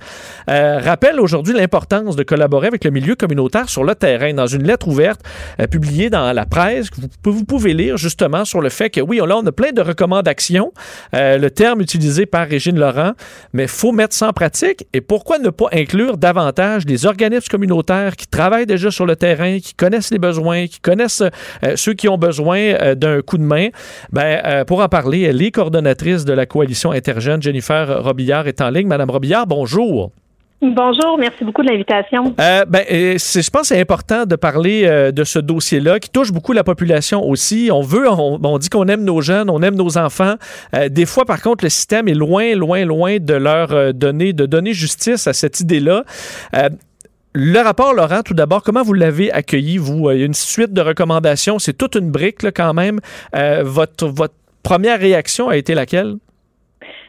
euh, 0.50 0.80
rappelle 0.80 1.20
aujourd'hui 1.20 1.54
l'importance 1.54 2.16
de 2.16 2.24
collaborer 2.24 2.68
avec 2.68 2.84
le 2.84 2.92
milieu 2.92 3.16
communautaire 3.16 3.70
sur 3.70 3.84
le 3.84 3.96
terrain. 3.96 4.34
Dans 4.34 4.48
une 4.48 4.64
lettre 4.64 4.88
ouverte 4.88 5.22
euh, 5.60 5.68
publiée 5.68 6.10
dans 6.10 6.32
la 6.34 6.46
presse, 6.46 6.88
vous, 7.24 7.46
pouvez 7.46 7.74
lire 7.74 7.98
justement 7.98 8.46
sur 8.46 8.62
le 8.62 8.70
fait 8.70 8.90
que 8.90 9.02
oui, 9.02 9.18
là, 9.18 9.38
on 9.38 9.46
a 9.46 9.52
plein 9.52 9.72
de 9.72 9.82
recommandations, 9.82 10.72
le 11.14 11.48
terme 11.50 11.82
utilisé 11.82 12.26
par 12.26 12.48
Régine 12.48 12.78
Laurent, 12.78 13.14
mais 13.54 13.68
faut 13.68 13.92
mettre 13.92 14.14
ça 14.14 14.30
en 14.30 14.34
pratique. 14.34 14.86
Et 14.94 15.02
pourquoi 15.02 15.40
ne 15.40 15.50
pas 15.50 15.68
inclure 15.72 16.18
davantage 16.18 16.86
les 16.86 17.06
organismes 17.06 17.48
communautaires 17.50 18.16
qui 18.16 18.28
travaillent 18.28 18.66
déjà 18.66 18.92
sur 18.92 19.06
le 19.06 19.16
terrain, 19.16 19.60
qui 19.60 19.74
connaissent 19.74 20.12
les 20.12 20.20
besoins, 20.20 20.68
qui 20.68 20.80
connaissent 20.80 21.24
ceux 21.76 21.94
qui 21.94 22.08
ont 22.08 22.18
besoin 22.18 22.35
euh, 22.40 22.96
d'un 22.96 23.22
coup 23.22 23.38
de 23.38 23.44
main? 23.44 23.70
Ben, 24.12 24.42
euh, 24.46 24.66
pour 24.66 24.82
en 24.82 24.90
parler, 24.90 25.22
elle 25.22 25.42
est 25.42 25.52
coordonnatrice 25.52 26.26
de 26.26 26.34
la 26.34 26.46
coalition 26.46 26.92
interjeune. 26.92 27.42
Jennifer 27.42 28.04
Robillard 28.04 28.48
est 28.48 28.62
en 28.62 28.70
ligne. 28.70 28.88
Madame 28.88 29.10
Robillard, 29.10 29.48
bonjour. 29.48 30.12
Bonjour, 30.62 31.18
merci 31.20 31.44
beaucoup 31.44 31.62
de 31.64 31.70
l'invitation. 31.70 32.34
Euh, 32.40 32.66
ben, 32.66 32.84
je 32.90 33.50
pense 33.50 33.62
que 33.64 33.68
c'est 33.68 33.80
important 33.80 34.26
de 34.26 34.36
parler 34.36 34.84
euh, 34.86 35.12
de 35.12 35.24
ce 35.24 35.38
dossier-là 35.38 36.00
qui 36.00 36.10
touche 36.10 36.32
beaucoup 36.32 36.54
la 36.54 36.64
population 36.64 37.28
aussi. 37.28 37.70
On 37.72 37.82
veut, 37.82 38.10
on, 38.10 38.40
on 38.42 38.58
dit 38.58 38.70
qu'on 38.70 38.88
aime 38.88 39.04
nos 39.04 39.22
jeunes, 39.22 39.50
on 39.50 39.62
aime 39.62 39.76
nos 39.76 39.98
enfants. 39.98 40.36
Euh, 40.74 40.88
des 40.90 41.06
fois, 41.06 41.26
par 41.26 41.42
contre, 41.42 41.66
le 41.66 41.70
système 41.70 42.08
est 42.08 42.14
loin, 42.14 42.56
loin, 42.56 42.86
loin 42.86 43.18
de 43.20 43.34
leur 43.34 43.94
donner, 43.94 44.34
de 44.34 44.46
donner 44.46 44.74
justice 44.74 45.28
à 45.28 45.34
cette 45.34 45.60
idée-là. 45.60 46.04
Euh, 47.36 47.54
le 47.54 47.60
rapport, 47.60 47.94
Laurent, 47.94 48.22
tout 48.26 48.34
d'abord, 48.34 48.64
comment 48.64 48.84
vous 48.84 48.94
l'avez 48.94 49.32
accueilli, 49.32 49.78
vous? 49.78 50.10
Il 50.12 50.20
y 50.20 50.24
a 50.24 50.26
une 50.26 50.34
suite 50.34 50.74
de 50.74 50.82
recommandations, 50.82 51.60
c'est 51.60 51.78
toute 51.78 51.96
une 51.96 52.12
brique 52.12 52.44
là, 52.44 52.52
quand 52.52 52.74
même. 52.74 53.00
Euh, 53.36 53.64
votre, 53.64 54.08
votre 54.08 54.36
première 54.64 55.00
réaction 55.00 55.50
a 55.50 55.58
été 55.58 55.76
laquelle? 55.76 56.16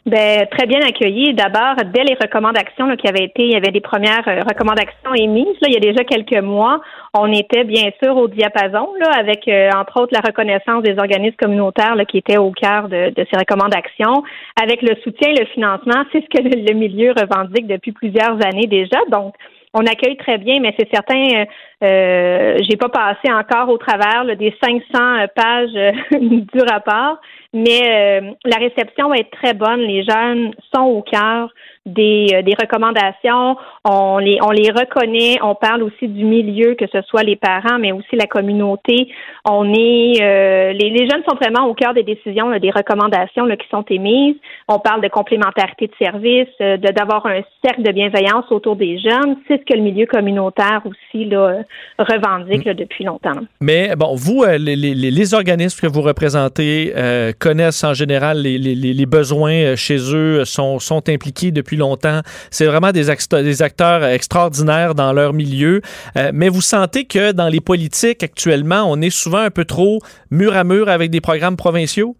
Ben, 0.06 0.46
très 0.56 0.66
bien 0.68 0.78
accueilli. 0.86 1.34
D'abord, 1.34 1.74
dès 1.92 2.04
les 2.04 2.14
recommandations 2.14 2.86
là, 2.86 2.96
qui 2.96 3.08
avaient 3.08 3.24
été, 3.24 3.42
il 3.42 3.50
y 3.50 3.56
avait 3.56 3.72
des 3.72 3.80
premières 3.80 4.22
euh, 4.28 4.40
recommandations 4.48 5.14
émises. 5.16 5.56
Là, 5.60 5.68
il 5.68 5.74
y 5.74 5.76
a 5.76 5.80
déjà 5.80 6.04
quelques 6.04 6.40
mois, 6.44 6.80
on 7.12 7.32
était 7.32 7.64
bien 7.64 7.90
sûr 8.00 8.16
au 8.16 8.28
diapason, 8.28 8.88
là, 9.00 9.10
avec 9.18 9.48
euh, 9.48 9.70
entre 9.74 10.00
autres 10.00 10.12
la 10.14 10.20
reconnaissance 10.20 10.84
des 10.84 10.96
organismes 10.96 11.36
communautaires 11.36 11.96
là, 11.96 12.04
qui 12.04 12.18
étaient 12.18 12.36
au 12.36 12.52
cœur 12.52 12.88
de, 12.88 13.10
de 13.10 13.26
ces 13.28 13.36
recommandations, 13.36 14.22
avec 14.62 14.80
le 14.82 14.94
soutien 15.02 15.30
et 15.30 15.40
le 15.40 15.46
financement. 15.46 16.04
C'est 16.12 16.22
ce 16.22 16.38
que 16.38 16.40
le, 16.40 16.64
le 16.64 16.74
milieu 16.74 17.10
revendique 17.10 17.66
depuis 17.66 17.90
plusieurs 17.90 18.38
années 18.46 18.68
déjà. 18.68 18.98
Donc, 19.10 19.34
on 19.76 19.86
accueille 19.86 20.16
très 20.16 20.38
bien, 20.38 20.58
mais 20.60 20.74
c'est 20.78 20.88
certain, 20.90 21.22
euh, 21.22 21.44
euh, 21.84 22.58
j'ai 22.68 22.76
pas 22.76 22.88
passé 22.88 23.30
encore 23.30 23.68
au 23.68 23.76
travers 23.76 24.24
là, 24.24 24.34
des 24.34 24.54
500 24.62 25.26
pages 25.34 25.70
euh, 25.76 25.92
du 26.18 26.60
rapport, 26.66 27.18
mais 27.52 27.82
euh, 27.84 28.32
la 28.44 28.56
réception 28.56 29.10
va 29.10 29.18
être 29.18 29.30
très 29.30 29.52
bonne. 29.52 29.80
Les 29.80 30.02
jeunes 30.02 30.52
sont 30.74 30.84
au 30.84 31.02
cœur 31.02 31.52
des, 31.86 32.26
euh, 32.34 32.42
des 32.42 32.54
recommandations. 32.60 33.56
On 33.84 34.18
les, 34.18 34.38
on 34.42 34.50
les 34.50 34.70
reconnaît. 34.70 35.36
On 35.42 35.54
parle 35.54 35.82
aussi 35.84 36.08
du 36.08 36.24
milieu, 36.24 36.74
que 36.74 36.84
ce 36.92 37.00
soit 37.02 37.22
les 37.22 37.36
parents, 37.36 37.78
mais 37.78 37.92
aussi 37.92 38.14
la 38.16 38.26
communauté. 38.26 39.08
On 39.48 39.72
est, 39.72 40.20
euh, 40.20 40.72
les, 40.72 40.90
les 40.90 41.08
jeunes 41.08 41.22
sont 41.28 41.36
vraiment 41.36 41.66
au 41.68 41.74
cœur 41.74 41.94
des 41.94 42.02
décisions, 42.02 42.50
des 42.58 42.70
recommandations 42.70 43.46
qui 43.46 43.68
sont 43.70 43.84
émises. 43.88 44.36
On 44.68 44.78
parle 44.78 45.00
de 45.02 45.08
complémentarité 45.08 45.86
de 45.86 45.94
services, 45.98 46.48
euh, 46.60 46.76
d'avoir 46.76 47.24
un 47.26 47.40
cercle 47.64 47.82
de 47.82 47.92
bienveillance 47.92 48.44
autour 48.50 48.76
des 48.76 48.98
jeunes. 48.98 49.36
C'est 49.46 49.58
ce 49.60 49.64
que 49.64 49.74
le 49.76 49.82
milieu 49.82 50.06
communautaire 50.06 50.82
aussi 50.84 51.24
là, 51.26 51.58
revendique 51.98 52.64
là, 52.64 52.74
depuis 52.74 53.04
longtemps. 53.04 53.40
Mais 53.60 53.94
bon, 53.96 54.14
vous, 54.16 54.42
euh, 54.42 54.58
les, 54.58 54.74
les- 54.76 54.94
les 54.94 55.34
organismes 55.34 55.86
que 55.86 55.92
vous 55.92 56.02
représentez 56.02 56.92
connaissent 57.38 57.84
en 57.84 57.94
général 57.94 58.42
les, 58.42 58.58
les- 58.58 58.74
les- 58.74 59.06
besoins 59.06 59.76
chez 59.76 59.98
eux, 60.14 60.44
sont, 60.44 60.80
sont 60.80 61.08
impliqués 61.08 61.52
depuis 61.52 61.75
longtemps. 61.76 62.20
C'est 62.50 62.66
vraiment 62.66 62.92
des, 62.92 63.10
acteurs- 63.10 64.04
extraordinaires 64.04 64.94
dans 64.94 65.12
leur 65.12 65.32
milieu. 65.32 65.80
Euh, 66.16 66.30
mais 66.34 66.48
vous 66.48 66.60
sentez 66.60 67.04
que 67.04 67.32
dans 67.32 67.48
les 67.48 67.60
politiques 67.60 68.22
actuellement, 68.22 68.84
on 68.90 69.00
est 69.00 69.10
souvent 69.10 69.38
un 69.38 69.50
peu 69.50 69.64
trop 69.64 70.00
mur 70.30 70.56
à 70.56 70.64
mur 70.64 70.88
avec 70.88 71.10
des 71.10 71.20
programmes 71.20 71.56
provinciaux? 71.56 72.16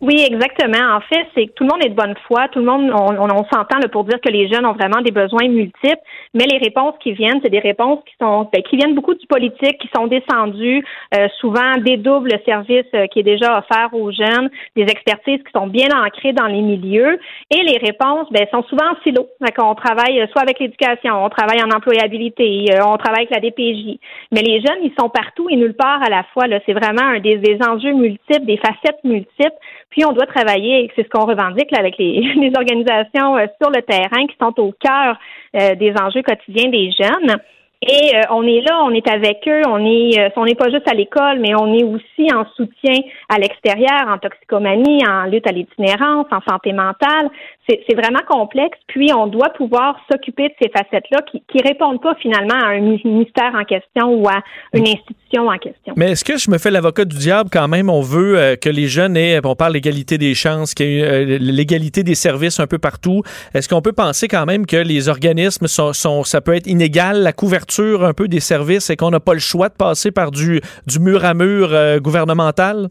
Oui, 0.00 0.24
exactement. 0.24 0.94
En 0.94 1.00
fait, 1.00 1.26
c'est 1.34 1.46
que 1.48 1.52
tout 1.54 1.64
le 1.64 1.70
monde 1.70 1.84
est 1.84 1.88
de 1.88 1.94
bonne 1.94 2.14
foi. 2.28 2.46
Tout 2.52 2.60
le 2.60 2.66
monde, 2.66 2.88
on, 2.94 3.18
on, 3.18 3.30
on 3.30 3.44
s'entend 3.52 3.80
pour 3.90 4.04
dire 4.04 4.20
que 4.20 4.30
les 4.30 4.46
jeunes 4.46 4.64
ont 4.64 4.72
vraiment 4.72 5.00
des 5.00 5.10
besoins 5.10 5.48
multiples, 5.48 5.98
mais 6.34 6.44
les 6.44 6.58
réponses 6.58 6.94
qui 7.00 7.12
viennent, 7.12 7.40
c'est 7.42 7.50
des 7.50 7.58
réponses 7.58 7.98
qui 8.06 8.14
sont, 8.20 8.48
ben, 8.52 8.62
qui 8.62 8.76
viennent 8.76 8.94
beaucoup 8.94 9.14
du 9.14 9.26
politique, 9.26 9.78
qui 9.78 9.90
sont 9.94 10.06
descendues, 10.06 10.84
euh, 11.16 11.26
souvent 11.40 11.78
dédoublent 11.78 12.30
le 12.30 12.38
service 12.44 12.86
euh, 12.94 13.08
qui 13.08 13.20
est 13.20 13.24
déjà 13.24 13.58
offert 13.58 13.88
aux 13.92 14.12
jeunes, 14.12 14.48
des 14.76 14.82
expertises 14.82 15.42
qui 15.42 15.50
sont 15.52 15.66
bien 15.66 15.88
ancrées 15.90 16.32
dans 16.32 16.46
les 16.46 16.62
milieux, 16.62 17.18
et 17.50 17.62
les 17.62 17.78
réponses, 17.78 18.28
ben, 18.30 18.46
sont 18.52 18.62
souvent 18.64 18.92
en 18.92 19.02
silo. 19.02 19.26
Qu'on 19.56 19.74
travaille 19.74 20.20
euh, 20.20 20.26
soit 20.28 20.42
avec 20.42 20.60
l'éducation, 20.60 21.24
on 21.24 21.28
travaille 21.28 21.60
en 21.60 21.74
employabilité, 21.76 22.66
euh, 22.70 22.84
on 22.86 22.98
travaille 22.98 23.26
avec 23.26 23.30
la 23.30 23.40
DPJ, 23.40 23.98
mais 24.30 24.42
les 24.42 24.60
jeunes, 24.60 24.78
ils 24.84 24.94
sont 24.96 25.08
partout 25.08 25.48
et 25.50 25.56
nulle 25.56 25.74
part 25.74 26.00
à 26.04 26.08
la 26.08 26.22
fois. 26.32 26.44
C'est 26.66 26.72
vraiment 26.72 27.02
un 27.02 27.18
des 27.18 27.58
enjeux 27.66 27.94
multiples, 27.94 28.46
des 28.46 28.58
facettes 28.58 29.02
multiples. 29.02 29.56
Puis 29.90 30.04
on 30.04 30.12
doit 30.12 30.26
travailler, 30.26 30.90
c'est 30.94 31.04
ce 31.04 31.08
qu'on 31.08 31.26
revendique 31.26 31.70
là, 31.70 31.78
avec 31.78 31.96
les, 31.98 32.20
les 32.36 32.52
organisations 32.56 33.36
euh, 33.36 33.46
sur 33.60 33.70
le 33.70 33.82
terrain 33.82 34.26
qui 34.26 34.36
sont 34.40 34.58
au 34.60 34.72
cœur 34.72 35.18
euh, 35.56 35.74
des 35.74 35.92
enjeux 36.00 36.22
quotidiens 36.22 36.70
des 36.70 36.90
jeunes. 36.92 37.38
Et 37.80 38.16
euh, 38.16 38.22
on 38.30 38.42
est 38.42 38.60
là, 38.60 38.82
on 38.82 38.90
est 38.90 39.06
avec 39.06 39.46
eux, 39.46 39.62
on 39.68 39.84
est, 39.86 40.18
euh, 40.18 40.30
on 40.34 40.44
n'est 40.44 40.56
pas 40.56 40.68
juste 40.68 40.88
à 40.88 40.94
l'école, 40.94 41.38
mais 41.38 41.54
on 41.54 41.72
est 41.72 41.84
aussi 41.84 42.28
en 42.34 42.44
soutien 42.56 42.94
à 43.28 43.38
l'extérieur, 43.38 44.08
en 44.08 44.18
toxicomanie, 44.18 45.06
en 45.06 45.24
lutte 45.26 45.46
à 45.46 45.52
l'itinérance, 45.52 46.26
en 46.32 46.40
santé 46.40 46.72
mentale. 46.72 47.30
C'est 47.68 47.94
vraiment 47.94 48.22
complexe. 48.26 48.78
Puis 48.86 49.12
on 49.14 49.26
doit 49.26 49.50
pouvoir 49.50 49.96
s'occuper 50.10 50.48
de 50.48 50.54
ces 50.60 50.70
facettes-là 50.70 51.20
qui, 51.30 51.42
qui 51.52 51.62
répondent 51.62 52.00
pas 52.00 52.14
finalement 52.14 52.54
à 52.54 52.68
un 52.68 52.80
ministère 52.80 53.52
en 53.54 53.64
question 53.64 54.14
ou 54.14 54.26
à 54.26 54.40
une 54.72 54.88
institution 54.88 55.48
en 55.48 55.58
question. 55.58 55.92
Mais 55.96 56.12
est-ce 56.12 56.24
que 56.24 56.38
je 56.38 56.50
me 56.50 56.56
fais 56.56 56.70
l'avocat 56.70 57.04
du 57.04 57.16
diable 57.18 57.50
quand 57.52 57.68
même? 57.68 57.90
On 57.90 58.00
veut 58.00 58.38
euh, 58.38 58.56
que 58.56 58.70
les 58.70 58.86
jeunes 58.86 59.16
aient, 59.18 59.40
on 59.44 59.54
parle 59.54 59.74
l'égalité 59.74 60.16
des 60.16 60.34
chances, 60.34 60.72
qu'il 60.72 60.86
y 60.86 61.00
ait 61.00 61.04
euh, 61.04 61.38
l'égalité 61.40 62.02
des 62.02 62.14
services 62.14 62.58
un 62.58 62.66
peu 62.66 62.78
partout. 62.78 63.22
Est-ce 63.52 63.68
qu'on 63.68 63.82
peut 63.82 63.92
penser 63.92 64.28
quand 64.28 64.46
même 64.46 64.64
que 64.64 64.76
les 64.76 65.08
organismes 65.10 65.66
sont, 65.66 65.92
sont- 65.92 66.24
ça 66.24 66.40
peut 66.40 66.54
être 66.54 66.66
inégal, 66.66 67.22
la 67.22 67.34
couverture 67.34 68.02
un 68.04 68.14
peu 68.14 68.28
des 68.28 68.40
services 68.40 68.88
et 68.88 68.96
qu'on 68.96 69.10
n'a 69.10 69.20
pas 69.20 69.34
le 69.34 69.40
choix 69.40 69.68
de 69.68 69.74
passer 69.74 70.10
par 70.10 70.30
du, 70.30 70.62
du 70.86 70.98
mur 71.00 71.24
à 71.24 71.34
mur 71.34 71.68
euh, 71.72 71.98
gouvernemental? 72.00 72.88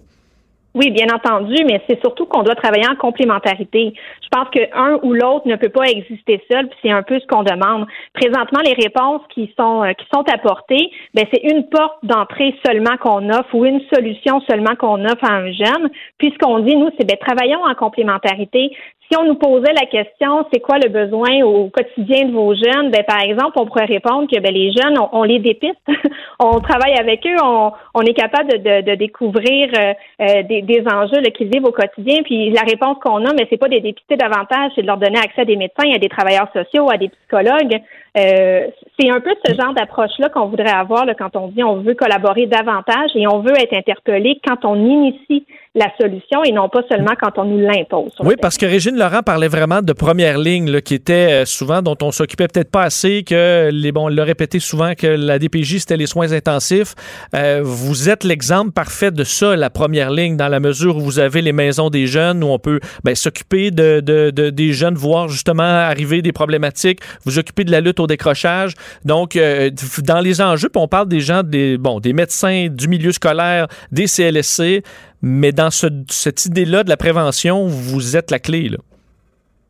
Oui, 0.78 0.92
bien 0.92 1.08
entendu, 1.12 1.56
mais 1.66 1.82
c'est 1.90 2.00
surtout 2.02 2.28
qu'on 2.28 2.44
doit 2.44 2.54
travailler 2.54 2.88
en 2.88 2.96
complémentarité. 2.96 3.94
Je 4.22 4.28
pense 4.30 4.48
que 4.52 4.60
un 4.78 5.00
ou 5.02 5.12
l'autre 5.12 5.48
ne 5.48 5.56
peut 5.56 5.70
pas 5.70 5.86
exister 5.86 6.40
seul, 6.52 6.68
puis 6.68 6.78
c'est 6.84 6.92
un 6.92 7.02
peu 7.02 7.20
ce 7.20 7.26
qu'on 7.26 7.42
demande. 7.42 7.88
Présentement, 8.14 8.60
les 8.64 8.74
réponses 8.74 9.24
qui 9.34 9.52
sont 9.58 9.84
euh, 9.84 9.94
qui 9.94 10.06
sont 10.14 10.24
apportées, 10.32 10.92
ben 11.16 11.26
c'est 11.34 11.42
une 11.42 11.68
porte 11.70 11.98
d'entrée 12.04 12.54
seulement 12.64 12.96
qu'on 12.98 13.28
offre 13.32 13.56
ou 13.56 13.66
une 13.66 13.82
solution 13.92 14.40
seulement 14.42 14.76
qu'on 14.76 15.04
offre 15.04 15.24
à 15.24 15.34
un 15.34 15.52
jeune. 15.52 15.90
Puis 16.20 16.32
ce 16.32 16.38
qu'on 16.38 16.60
dit 16.60 16.76
nous, 16.76 16.92
c'est 17.00 17.08
ben 17.08 17.18
travaillons 17.18 17.64
en 17.66 17.74
complémentarité. 17.74 18.70
Si 19.10 19.18
on 19.18 19.24
nous 19.24 19.36
posait 19.36 19.74
la 19.74 19.86
question, 19.86 20.46
c'est 20.52 20.60
quoi 20.60 20.78
le 20.80 20.90
besoin 20.90 21.42
au 21.44 21.70
quotidien 21.70 22.26
de 22.26 22.34
vos 22.34 22.54
jeunes, 22.54 22.92
ben 22.92 23.04
par 23.04 23.22
exemple, 23.22 23.54
on 23.56 23.66
pourrait 23.66 23.86
répondre 23.86 24.28
que 24.30 24.40
ben, 24.40 24.54
les 24.54 24.72
jeunes, 24.72 24.98
on, 25.14 25.24
les 25.24 25.40
dépiste, 25.40 25.76
on 26.40 26.60
travaille 26.60 26.96
avec 27.00 27.26
eux, 27.26 27.38
on, 27.42 27.72
on 27.94 28.02
est 28.02 28.14
capable 28.14 28.50
de, 28.50 28.82
de, 28.82 28.96
découvrir 28.96 29.70
euh, 29.78 29.94
euh, 30.22 30.44
des, 30.44 30.62
des, 30.62 30.84
enjeux 30.92 31.22
qu'ils 31.36 31.50
vivent 31.50 31.66
au 31.66 31.72
quotidien. 31.72 32.22
Puis 32.24 32.50
la 32.52 32.62
réponse 32.62 32.98
qu'on 33.04 33.24
a, 33.26 33.34
mais 33.34 33.48
c'est 33.50 33.58
pas 33.58 33.70
de 33.70 33.80
dépister 33.80 34.18
davantage, 34.18 34.72
c'est 34.76 34.82
de 34.82 34.88
leur 34.88 34.98
donner 34.98 35.20
accès 35.20 35.42
à 35.42 35.46
des 35.46 35.56
médecins, 35.56 35.90
à 35.94 36.00
des 36.00 36.10
travailleurs 36.10 36.52
sociaux, 36.52 36.90
à 36.92 36.98
des 36.98 37.10
psychologues. 37.10 37.80
Euh, 38.18 38.68
c'est 39.00 39.10
un 39.10 39.20
peu 39.20 39.32
ce 39.46 39.54
genre 39.54 39.74
d'approche-là 39.74 40.30
qu'on 40.30 40.48
voudrait 40.48 40.74
avoir 40.74 41.06
là, 41.06 41.14
quand 41.14 41.36
on 41.36 41.50
dit 41.50 41.64
on 41.64 41.78
veut 41.78 41.94
collaborer 41.94 42.48
davantage 42.48 43.12
et 43.16 43.28
on 43.28 43.40
veut 43.40 43.54
être 43.58 43.74
interpellé 43.74 44.40
quand 44.46 44.66
on 44.66 44.76
initie 44.76 45.46
la 45.76 45.88
solution 46.00 46.44
et 46.44 46.52
non 46.52 46.70
pas 46.70 46.82
seulement 46.90 47.14
quand 47.20 47.38
on 47.38 47.46
nous 47.46 47.60
l'impose. 47.60 48.12
Oui, 48.20 48.36
parce 48.42 48.58
que 48.58 48.66
Régine 48.66 48.98
Laurent 48.98 49.22
parlait 49.22 49.48
vraiment 49.48 49.82
de 49.82 49.94
première 49.94 50.38
ligne, 50.38 50.70
là, 50.70 50.82
qui 50.82 50.96
était 50.96 51.14
euh, 51.32 51.46
souvent 51.46 51.82
dont 51.82 51.98
on 52.02 52.12
s'occupait 52.12 52.48
peut-être 52.48 52.72
pas 52.72 52.84
assez, 52.84 53.24
que 53.24 53.70
les 53.72 53.92
bon, 53.92 54.06
on 54.06 54.08
l'a 54.08 54.24
répété 54.24 54.60
souvent 54.60 54.94
que 54.96 55.08
la 55.08 55.40
DPJ 55.40 55.80
c'était 55.80 55.98
les 55.98 56.08
soins 56.08 56.32
intensifs. 56.32 56.96
Euh, 57.36 57.62
vous 57.64 58.10
êtes 58.10 58.24
l'exemple 58.24 58.72
parfait 58.72 59.12
de 59.12 59.24
ça, 59.24 59.56
la 59.56 59.70
première 59.70 60.12
ligne, 60.12 60.38
dans 60.38 60.48
la 60.48 60.60
mesure 60.60 60.98
où 60.98 61.02
vous 61.02 61.20
avez 61.20 61.42
les 61.42 61.54
maisons 61.54 61.90
des 61.90 62.08
jeunes 62.08 62.44
où 62.44 62.48
on 62.48 62.60
peut 62.60 62.80
ben, 63.04 63.16
s'occuper 63.16 63.72
de, 63.72 64.00
de, 64.00 64.32
de, 64.32 64.50
des 64.50 64.74
jeunes, 64.74 64.96
voir 64.96 65.28
justement 65.28 65.64
arriver 65.64 66.22
des 66.22 66.32
problématiques, 66.32 67.00
vous 67.26 67.38
occuper 67.40 67.64
de 67.64 67.72
la 67.72 67.82
lutte 67.82 68.00
au 68.00 68.08
décrochage. 68.08 68.74
Donc, 69.06 69.36
euh, 69.36 69.70
dans 70.04 70.20
les 70.20 70.42
enjeux, 70.42 70.70
puis 70.70 70.82
on 70.82 70.88
parle 70.88 71.08
des 71.08 71.20
gens, 71.20 71.44
des 71.44 71.78
bon, 71.78 72.00
des 72.00 72.14
médecins 72.14 72.68
du 72.70 72.88
milieu 72.88 73.12
scolaire, 73.12 73.68
des 73.92 74.08
CLSC. 74.08 74.84
Mais 75.22 75.52
dans 75.52 75.72
cette 75.72 76.46
idée-là 76.46 76.84
de 76.84 76.90
la 76.90 76.98
prévention, 76.98 77.68
vous 77.68 78.16
êtes 78.16 78.32
la 78.32 78.40
clé. 78.40 78.70
Là. 78.70 78.78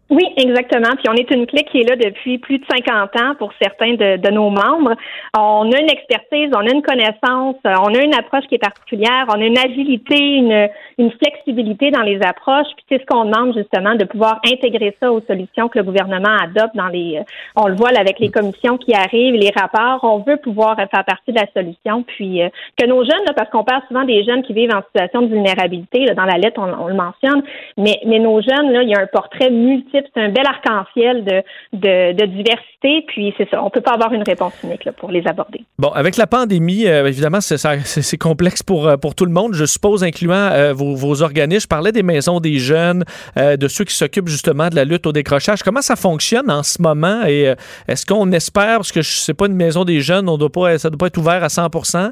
Oui, 0.09 0.23
exactement. 0.37 0.95
Puis 0.95 1.09
on 1.09 1.15
est 1.15 1.29
une 1.31 1.45
clé 1.45 1.63
qui 1.63 1.81
est 1.81 1.89
là 1.89 1.97
depuis 1.97 2.37
plus 2.37 2.59
de 2.59 2.65
50 2.65 3.15
ans 3.17 3.35
pour 3.37 3.51
certains 3.61 3.93
de, 3.95 4.15
de, 4.15 4.29
nos 4.29 4.49
membres. 4.49 4.95
On 5.37 5.69
a 5.69 5.81
une 5.81 5.89
expertise, 5.89 6.49
on 6.53 6.65
a 6.65 6.71
une 6.71 6.81
connaissance, 6.81 7.57
on 7.65 7.93
a 7.93 8.01
une 8.01 8.13
approche 8.13 8.45
qui 8.47 8.55
est 8.55 8.59
particulière, 8.59 9.25
on 9.27 9.41
a 9.41 9.45
une 9.45 9.57
agilité, 9.57 10.17
une, 10.17 10.69
une 10.97 11.11
flexibilité 11.11 11.91
dans 11.91 12.03
les 12.03 12.21
approches. 12.21 12.67
Puis 12.77 12.85
c'est 12.87 13.01
ce 13.01 13.05
qu'on 13.05 13.25
demande 13.25 13.53
justement 13.53 13.95
de 13.95 14.05
pouvoir 14.05 14.39
intégrer 14.45 14.95
ça 15.01 15.11
aux 15.11 15.19
solutions 15.27 15.67
que 15.67 15.79
le 15.79 15.83
gouvernement 15.83 16.37
adopte 16.41 16.75
dans 16.75 16.87
les. 16.87 17.21
On 17.57 17.67
le 17.67 17.75
voit 17.75 17.91
là, 17.91 17.99
avec 17.99 18.19
les 18.19 18.29
commissions 18.29 18.77
qui 18.77 18.93
arrivent, 18.93 19.35
les 19.35 19.51
rapports. 19.53 19.99
On 20.03 20.19
veut 20.19 20.37
pouvoir 20.37 20.77
faire 20.77 21.03
partie 21.03 21.33
de 21.33 21.39
la 21.39 21.47
solution. 21.53 22.03
Puis 22.03 22.41
euh, 22.41 22.47
que 22.77 22.85
nos 22.85 23.03
jeunes, 23.03 23.25
là, 23.25 23.33
parce 23.35 23.49
qu'on 23.49 23.65
parle 23.65 23.81
souvent 23.89 24.05
des 24.05 24.23
jeunes 24.23 24.43
qui 24.43 24.53
vivent 24.53 24.73
en 24.73 24.83
situation 24.83 25.23
de 25.23 25.27
vulnérabilité. 25.27 26.05
Là, 26.05 26.13
dans 26.13 26.25
la 26.25 26.37
lettre, 26.37 26.61
on, 26.61 26.85
on 26.85 26.87
le 26.87 26.93
mentionne. 26.93 27.43
Mais 27.75 27.99
mais 28.05 28.19
nos 28.19 28.41
jeunes, 28.41 28.71
là, 28.71 28.83
il 28.83 28.89
y 28.89 28.95
a 28.95 29.01
un 29.01 29.07
portrait 29.07 29.49
multiple 29.49 29.96
c'est 30.13 30.21
un 30.21 30.29
bel 30.29 30.45
arc-en-ciel 30.45 31.23
de, 31.23 31.43
de, 31.73 32.25
diversité. 32.25 33.03
Puis 33.07 33.33
c'est 33.37 33.49
ça, 33.49 33.63
on 33.63 33.69
peut 33.69 33.81
pas 33.81 33.93
avoir 33.93 34.13
une 34.13 34.23
réponse 34.23 34.53
unique 34.63 34.89
pour 34.97 35.11
les 35.11 35.25
aborder. 35.27 35.63
Bon, 35.79 35.89
avec 35.89 36.17
la 36.17 36.27
pandémie, 36.27 36.87
euh, 36.87 37.07
évidemment, 37.07 37.41
c'est 37.41 38.17
complexe 38.17 38.63
pour, 38.63 38.87
euh, 38.87 38.97
pour 38.97 39.15
tout 39.15 39.25
le 39.25 39.31
monde, 39.31 39.53
je 39.53 39.65
suppose, 39.65 40.03
incluant 40.03 40.49
euh, 40.51 40.73
vos, 40.73 40.95
vos, 40.95 41.21
organismes. 41.21 41.61
Je 41.61 41.67
parlais 41.67 41.91
des 41.91 42.03
maisons 42.03 42.39
des 42.39 42.59
jeunes, 42.59 43.03
de 43.35 43.67
ceux 43.67 43.83
qui 43.83 43.93
s'occupent 43.93 44.27
justement 44.27 44.69
de 44.69 44.75
la 44.75 44.85
lutte 44.85 45.07
au 45.07 45.11
décrochage. 45.11 45.63
Comment 45.63 45.81
ça 45.81 45.95
fonctionne 45.95 46.51
en 46.51 46.63
ce 46.63 46.81
moment? 46.81 47.25
Et 47.25 47.53
est-ce 47.87 48.05
qu'on 48.05 48.31
espère, 48.31 48.77
parce 48.77 48.91
que 48.91 49.01
je 49.01 49.11
sais 49.17 49.33
pas 49.33 49.47
une 49.47 49.55
maison 49.55 49.83
des 49.83 50.01
jeunes, 50.01 50.29
on 50.29 50.37
doit 50.37 50.51
pas, 50.51 50.77
ça 50.77 50.89
doit 50.89 50.97
pas 50.97 51.07
être 51.07 51.17
ouvert 51.17 51.43
à 51.43 51.47
100% 51.47 52.11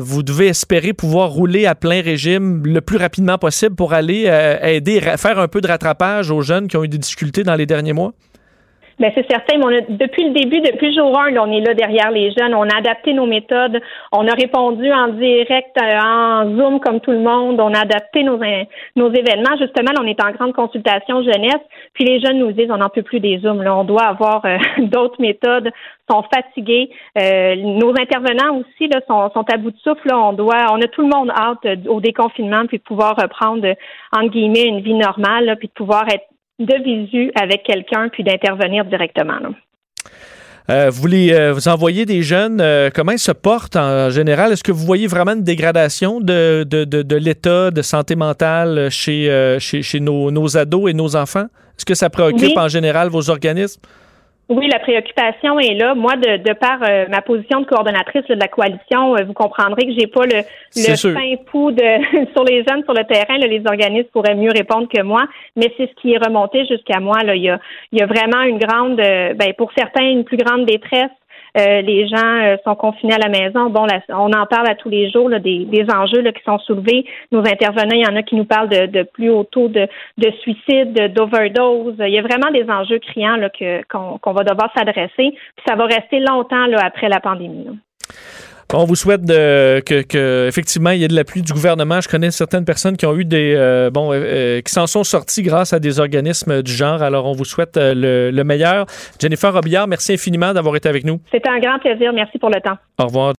vous 0.00 0.22
devez 0.22 0.48
espérer 0.48 0.92
pouvoir 0.92 1.30
rouler 1.30 1.66
à 1.66 1.74
plein 1.74 2.02
régime 2.02 2.62
le 2.66 2.80
plus 2.80 2.96
rapidement 2.96 3.38
possible 3.38 3.74
pour 3.74 3.92
aller 3.92 4.30
aider, 4.62 5.00
faire 5.00 5.38
un 5.38 5.48
peu 5.48 5.60
de 5.60 5.68
rattrapage 5.68 6.30
aux 6.30 6.42
jeunes 6.42 6.68
qui 6.68 6.73
ont 6.76 6.84
eu 6.84 6.88
des 6.88 6.98
difficultés 6.98 7.42
dans 7.42 7.54
les 7.54 7.66
derniers 7.66 7.92
mois? 7.92 8.12
Bien, 8.98 9.10
c'est 9.14 9.28
certain. 9.28 9.58
Mais 9.58 9.64
on 9.64 9.68
a, 9.68 9.80
depuis 9.80 10.24
le 10.24 10.30
début, 10.30 10.60
depuis 10.60 10.94
le 10.94 11.02
jour 11.02 11.18
1, 11.18 11.36
on 11.36 11.50
est 11.50 11.60
là 11.60 11.74
derrière 11.74 12.10
les 12.10 12.30
jeunes. 12.32 12.54
On 12.54 12.62
a 12.62 12.76
adapté 12.78 13.12
nos 13.12 13.26
méthodes. 13.26 13.80
On 14.12 14.26
a 14.28 14.32
répondu 14.34 14.92
en 14.92 15.08
direct, 15.08 15.76
euh, 15.82 15.98
en 16.00 16.56
Zoom 16.56 16.80
comme 16.80 17.00
tout 17.00 17.10
le 17.10 17.20
monde. 17.20 17.60
On 17.60 17.74
a 17.74 17.80
adapté 17.80 18.22
nos, 18.22 18.38
nos 18.94 19.12
événements. 19.12 19.56
Justement, 19.58 19.90
on 20.00 20.06
est 20.06 20.22
en 20.22 20.30
grande 20.30 20.52
consultation 20.52 21.22
jeunesse. 21.22 21.62
Puis 21.94 22.04
les 22.04 22.20
jeunes 22.20 22.38
nous 22.38 22.52
disent, 22.52 22.70
on 22.70 22.76
n'en 22.76 22.88
peut 22.88 23.02
plus 23.02 23.18
des 23.18 23.38
Zooms. 23.38 23.62
Là. 23.62 23.76
On 23.76 23.84
doit 23.84 24.04
avoir 24.04 24.44
euh, 24.44 24.58
d'autres 24.78 25.20
méthodes. 25.20 25.70
sont 26.08 26.22
fatigués. 26.32 26.90
Euh, 27.20 27.56
nos 27.56 27.90
intervenants 28.00 28.58
aussi 28.58 28.88
là, 28.88 29.00
sont, 29.08 29.44
à 29.52 29.56
bout 29.56 29.72
de 29.72 29.78
souffle. 29.78 30.06
Là. 30.08 30.20
On 30.20 30.34
doit, 30.34 30.66
on 30.70 30.80
a 30.80 30.86
tout 30.86 31.02
le 31.02 31.08
monde 31.08 31.30
hâte 31.30 31.66
au 31.88 32.00
déconfinement 32.00 32.66
puis 32.68 32.78
de 32.78 32.84
pouvoir 32.84 33.16
reprendre 33.16 33.66
entre 34.12 34.30
guillemets 34.30 34.66
une 34.66 34.80
vie 34.80 34.94
normale, 34.94 35.56
puis 35.58 35.68
de 35.68 35.72
pouvoir 35.72 36.04
être 36.12 36.26
de 36.58 36.82
visu 36.84 37.32
avec 37.34 37.64
quelqu'un 37.64 38.08
puis 38.08 38.22
d'intervenir 38.22 38.84
directement. 38.84 39.38
Euh, 40.70 40.88
vous 40.90 41.06
les, 41.06 41.32
euh, 41.32 41.52
vous 41.52 41.68
envoyez 41.68 42.06
des 42.06 42.22
jeunes, 42.22 42.58
euh, 42.60 42.88
comment 42.94 43.12
ils 43.12 43.18
se 43.18 43.32
portent 43.32 43.76
en 43.76 44.08
général? 44.08 44.50
Est-ce 44.50 44.64
que 44.64 44.72
vous 44.72 44.86
voyez 44.86 45.06
vraiment 45.06 45.32
une 45.32 45.42
dégradation 45.42 46.20
de, 46.20 46.64
de, 46.64 46.84
de, 46.84 47.16
l'état 47.16 47.70
de 47.70 47.82
santé 47.82 48.16
mentale 48.16 48.88
chez, 48.90 49.56
chez, 49.60 49.82
chez 49.82 50.00
nos, 50.00 50.30
nos, 50.30 50.56
ados 50.56 50.90
et 50.90 50.94
nos 50.94 51.16
enfants? 51.16 51.46
Est-ce 51.76 51.84
que 51.84 51.94
ça 51.94 52.08
préoccupe 52.08 52.56
en 52.56 52.68
général 52.68 53.08
vos 53.08 53.28
organismes? 53.28 53.80
Oui, 54.50 54.68
la 54.68 54.78
préoccupation 54.78 55.58
est 55.58 55.74
là. 55.74 55.94
Moi, 55.94 56.16
de, 56.16 56.36
de 56.36 56.52
par 56.52 56.78
euh, 56.82 57.06
ma 57.08 57.22
position 57.22 57.60
de 57.60 57.66
coordonnatrice 57.66 58.26
de 58.28 58.34
la 58.34 58.48
coalition, 58.48 59.16
euh, 59.16 59.24
vous 59.24 59.32
comprendrez 59.32 59.86
que 59.86 59.92
j'ai 59.98 60.06
pas 60.06 60.26
le, 60.26 60.42
le 60.76 61.14
fin 61.14 61.36
pouls 61.46 61.70
de, 61.70 62.30
sur 62.34 62.44
les 62.44 62.62
jeunes 62.64 62.84
sur 62.84 62.92
le 62.92 63.04
terrain. 63.04 63.38
les 63.38 63.62
organismes 63.66 64.08
pourraient 64.12 64.34
mieux 64.34 64.50
répondre 64.50 64.86
que 64.88 65.00
moi, 65.02 65.24
mais 65.56 65.72
c'est 65.78 65.88
ce 65.88 66.00
qui 66.00 66.12
est 66.12 66.18
remonté 66.18 66.66
jusqu'à 66.66 67.00
moi. 67.00 67.22
Là. 67.22 67.34
Il, 67.34 67.42
y 67.42 67.48
a, 67.48 67.58
il 67.92 67.98
y 67.98 68.02
a 68.02 68.06
vraiment 68.06 68.42
une 68.42 68.58
grande, 68.58 69.00
euh, 69.00 69.32
ben, 69.32 69.54
pour 69.56 69.72
certains, 69.76 70.04
une 70.04 70.24
plus 70.24 70.36
grande 70.36 70.66
détresse 70.66 71.10
euh, 71.56 71.82
les 71.82 72.08
gens 72.08 72.42
euh, 72.42 72.56
sont 72.64 72.74
confinés 72.74 73.14
à 73.14 73.18
la 73.18 73.28
maison. 73.28 73.70
Bon, 73.70 73.86
on 74.08 74.32
en 74.32 74.46
parle 74.46 74.68
à 74.68 74.74
tous 74.74 74.88
les 74.88 75.10
jours 75.10 75.30
des, 75.30 75.86
enjeux 75.94 76.22
qui 76.32 76.42
sont 76.44 76.58
soulevés. 76.58 77.04
Nos 77.30 77.40
intervenants, 77.40 77.94
il 77.94 78.04
y 78.04 78.06
en 78.06 78.16
a 78.16 78.22
qui 78.22 78.34
nous 78.34 78.44
parlent 78.44 78.68
de, 78.68 79.02
plus 79.02 79.30
haut 79.30 79.44
taux 79.44 79.68
de, 79.68 79.88
suicide, 80.40 81.12
d'overdose. 81.12 81.94
Il 81.98 82.12
y 82.12 82.18
a 82.18 82.22
vraiment 82.22 82.50
des 82.50 82.68
enjeux 82.68 82.98
criants 82.98 83.36
qu'on, 83.88 84.32
va 84.32 84.44
devoir 84.44 84.70
s'adresser. 84.76 85.36
ça 85.66 85.76
va 85.76 85.84
rester 85.86 86.20
longtemps 86.20 86.66
là, 86.66 86.80
après 86.84 87.08
la 87.08 87.20
pandémie. 87.20 87.68
On 88.72 88.84
vous 88.84 88.96
souhaite 88.96 89.26
que, 89.26 90.48
effectivement 90.48 90.90
il 90.90 91.00
y 91.00 91.04
ait 91.04 91.08
de 91.08 91.14
l'appui 91.14 91.42
du 91.42 91.52
gouvernement. 91.52 92.00
Je 92.00 92.08
connais 92.08 92.30
certaines 92.30 92.64
personnes 92.64 92.96
qui 92.96 93.06
ont 93.06 93.16
eu 93.16 93.24
des 93.24 93.54
euh, 93.56 93.90
bon 93.90 94.12
euh, 94.12 94.16
euh, 94.16 94.60
qui 94.60 94.72
s'en 94.72 94.86
sont 94.86 95.04
sorties 95.04 95.42
grâce 95.42 95.72
à 95.72 95.80
des 95.80 96.00
organismes 96.00 96.62
du 96.62 96.72
genre. 96.72 97.02
Alors 97.02 97.26
on 97.26 97.32
vous 97.32 97.44
souhaite 97.44 97.76
le, 97.76 98.42
meilleur. 98.44 98.86
Jennifer 99.20 99.52
Robillard, 99.52 99.88
merci 99.88 100.12
infiniment 100.12 100.52
d'avoir 100.52 100.76
été 100.76 100.88
avec 100.88 101.04
nous. 101.04 101.20
C'était 101.32 101.48
un 101.48 101.58
grand 101.58 101.78
plaisir. 101.78 102.12
Merci 102.12 102.38
pour 102.38 102.50
le 102.50 102.60
temps. 102.60 102.76
Au 102.98 103.06
revoir. 103.06 103.34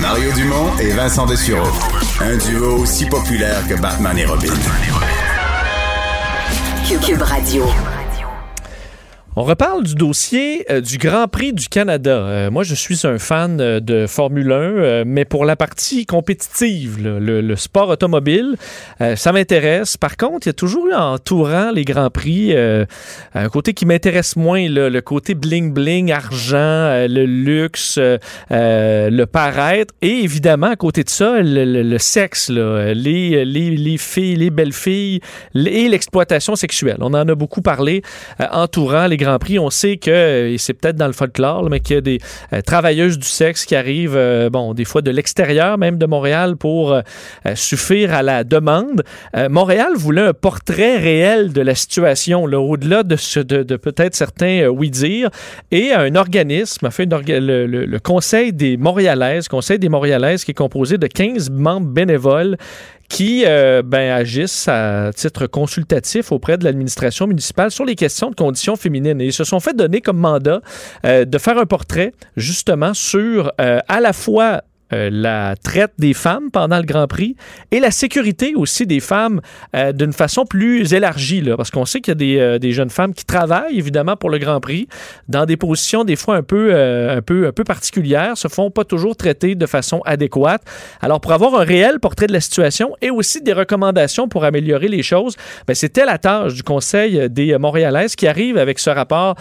Mario 0.00 0.32
Dumont 0.32 0.76
et 0.80 0.90
Vincent 0.90 1.26
Dessureau. 1.26 1.68
Un 2.20 2.36
duo 2.38 2.82
aussi 2.82 3.06
populaire 3.06 3.60
que 3.68 3.80
Batman 3.80 4.18
et 4.18 4.24
Robin. 4.24 4.48
Cube 7.06 7.22
Radio. 7.22 7.64
On 9.34 9.44
reparle 9.44 9.84
du 9.84 9.94
dossier 9.94 10.70
euh, 10.70 10.82
du 10.82 10.98
Grand 10.98 11.26
Prix 11.26 11.54
du 11.54 11.66
Canada. 11.70 12.10
Euh, 12.10 12.50
moi, 12.50 12.64
je 12.64 12.74
suis 12.74 13.06
un 13.06 13.18
fan 13.18 13.62
euh, 13.62 13.80
de 13.80 14.06
Formule 14.06 14.52
1, 14.52 15.04
mais 15.06 15.24
pour 15.24 15.46
la 15.46 15.56
partie 15.56 16.04
compétitive, 16.04 16.98
le, 17.02 17.56
sport 17.56 17.88
automobile, 17.88 18.56
ça 19.16 19.32
m'intéresse. 19.32 19.96
Par 19.96 20.16
contre, 20.16 20.46
il 20.46 20.48
y 20.48 20.50
a 20.50 20.54
toujours 20.54 20.88
eu 20.88 20.94
entourant 20.94 21.70
les 21.70 21.84
Grands 21.84 22.10
Prix 22.10 22.54
un 22.54 23.48
côté 23.48 23.74
qui 23.74 23.86
m'intéresse 23.86 24.36
moins, 24.36 24.66
le 24.68 25.00
côté 25.00 25.34
bling-bling, 25.34 26.12
argent, 26.12 27.06
le 27.08 27.24
luxe, 27.24 27.98
le 28.50 29.24
paraître. 29.24 29.94
Et 30.02 30.24
évidemment, 30.24 30.68
à 30.68 30.76
côté 30.76 31.04
de 31.04 31.10
ça, 31.10 31.40
le, 31.40 31.98
sexe, 31.98 32.50
les, 32.50 33.96
filles, 33.98 34.36
les 34.36 34.50
belles 34.50 34.72
filles 34.72 35.20
et 35.54 35.88
l'exploitation 35.88 36.56
sexuelle. 36.56 36.98
On 37.00 37.14
en 37.14 37.28
a 37.28 37.34
beaucoup 37.34 37.62
parlé 37.62 38.02
entourant 38.50 39.06
les 39.06 39.16
Grand 39.22 39.38
Prix, 39.38 39.58
on 39.58 39.70
sait 39.70 39.96
que, 39.96 40.48
et 40.48 40.58
c'est 40.58 40.74
peut-être 40.74 40.96
dans 40.96 41.06
le 41.06 41.12
folklore, 41.12 41.68
mais 41.70 41.80
qu'il 41.80 41.94
y 41.94 41.98
a 41.98 42.02
des 42.02 42.18
euh, 42.52 42.60
travailleuses 42.60 43.18
du 43.18 43.26
sexe 43.26 43.64
qui 43.64 43.74
arrivent, 43.74 44.16
euh, 44.16 44.50
bon, 44.50 44.74
des 44.74 44.84
fois 44.84 45.02
de 45.02 45.10
l'extérieur 45.10 45.78
même 45.78 45.98
de 45.98 46.06
Montréal 46.06 46.56
pour 46.56 46.92
euh, 46.92 47.02
suffire 47.54 48.12
à 48.14 48.22
la 48.22 48.44
demande. 48.44 49.02
Montréal 49.50 49.92
voulait 49.94 50.22
un 50.22 50.32
portrait 50.32 50.98
réel 50.98 51.52
de 51.52 51.60
la 51.60 51.74
situation, 51.74 52.44
au-delà 52.44 53.02
de, 53.02 53.76
peut-être 53.76 54.14
certains 54.14 54.66
oui-dire, 54.66 55.30
et 55.70 55.92
un 55.92 56.14
organisme 56.14 56.90
fait 56.90 57.06
le, 57.06 57.66
le, 57.66 57.98
Conseil 57.98 58.52
des 58.52 58.76
Montréalaises, 58.76 59.48
Conseil 59.48 59.78
des 59.78 59.88
Montréalaises 59.88 60.44
qui 60.44 60.50
est 60.50 60.54
composé 60.54 60.98
de 60.98 61.06
15 61.06 61.50
membres 61.50 61.88
bénévoles 61.88 62.56
qui 63.12 63.44
euh, 63.46 63.82
ben, 63.84 64.10
agissent 64.10 64.68
à 64.68 65.10
titre 65.14 65.46
consultatif 65.46 66.32
auprès 66.32 66.56
de 66.56 66.64
l'administration 66.64 67.26
municipale 67.26 67.70
sur 67.70 67.84
les 67.84 67.94
questions 67.94 68.30
de 68.30 68.34
conditions 68.34 68.74
féminines. 68.74 69.20
Et 69.20 69.26
ils 69.26 69.32
se 69.34 69.44
sont 69.44 69.60
fait 69.60 69.76
donner 69.76 70.00
comme 70.00 70.16
mandat 70.16 70.62
euh, 71.04 71.26
de 71.26 71.38
faire 71.38 71.58
un 71.58 71.66
portrait 71.66 72.12
justement 72.38 72.94
sur 72.94 73.52
euh, 73.60 73.80
à 73.86 74.00
la 74.00 74.14
fois 74.14 74.62
euh, 74.92 75.08
la 75.10 75.54
traite 75.62 75.92
des 75.98 76.12
femmes 76.12 76.50
pendant 76.50 76.76
le 76.76 76.84
Grand 76.84 77.06
Prix 77.06 77.36
et 77.70 77.80
la 77.80 77.90
sécurité 77.90 78.54
aussi 78.54 78.86
des 78.86 79.00
femmes 79.00 79.40
euh, 79.74 79.92
d'une 79.92 80.12
façon 80.12 80.44
plus 80.44 80.92
élargie, 80.92 81.40
là, 81.40 81.56
parce 81.56 81.70
qu'on 81.70 81.86
sait 81.86 82.00
qu'il 82.00 82.10
y 82.10 82.12
a 82.12 82.14
des, 82.16 82.38
euh, 82.38 82.58
des, 82.58 82.72
jeunes 82.72 82.90
femmes 82.90 83.14
qui 83.14 83.24
travaillent 83.24 83.78
évidemment 83.78 84.16
pour 84.16 84.28
le 84.28 84.38
Grand 84.38 84.60
Prix 84.60 84.88
dans 85.28 85.46
des 85.46 85.56
positions 85.56 86.04
des 86.04 86.16
fois 86.16 86.36
un 86.36 86.42
peu, 86.42 86.74
un 86.74 87.22
peu, 87.22 87.46
un 87.46 87.52
peu 87.52 87.64
particulières, 87.64 88.36
se 88.36 88.48
font 88.48 88.70
pas 88.70 88.84
toujours 88.84 89.16
traiter 89.16 89.54
de 89.54 89.66
façon 89.66 90.00
adéquate. 90.04 90.62
Alors 91.00 91.20
pour 91.20 91.32
avoir 91.32 91.54
un 91.54 91.64
réel 91.64 92.00
portrait 92.00 92.26
de 92.26 92.32
la 92.32 92.40
situation 92.40 92.94
et 93.00 93.10
aussi 93.10 93.42
des 93.42 93.52
recommandations 93.52 94.28
pour 94.28 94.44
améliorer 94.44 94.88
les 94.88 95.02
choses, 95.02 95.36
ben, 95.66 95.74
c'était 95.74 96.04
la 96.04 96.18
tâche 96.18 96.54
du 96.54 96.62
Conseil 96.62 97.28
des 97.30 97.56
Montréalaises 97.58 98.16
qui 98.16 98.26
arrive 98.26 98.58
avec 98.58 98.78
ce 98.78 98.90
rapport 98.90 99.36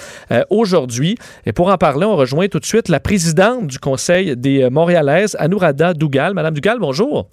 aujourd'hui. 0.50 1.18
Et 1.46 1.54
pour 1.54 1.70
en 1.70 1.78
parler, 1.78 2.06
on 2.06 2.16
rejoint 2.16 2.48
tout 2.48 2.60
de 2.60 2.66
suite 2.66 2.90
la 2.90 3.00
présidente 3.00 3.68
du 3.68 3.80
Conseil 3.80 4.36
des 4.38 4.70
Montréalaises, 4.70 5.36
Anourada 5.42 5.94
Dougal. 5.94 6.34
Madame 6.34 6.54
Dougal, 6.54 6.78
bonjour. 6.80 7.28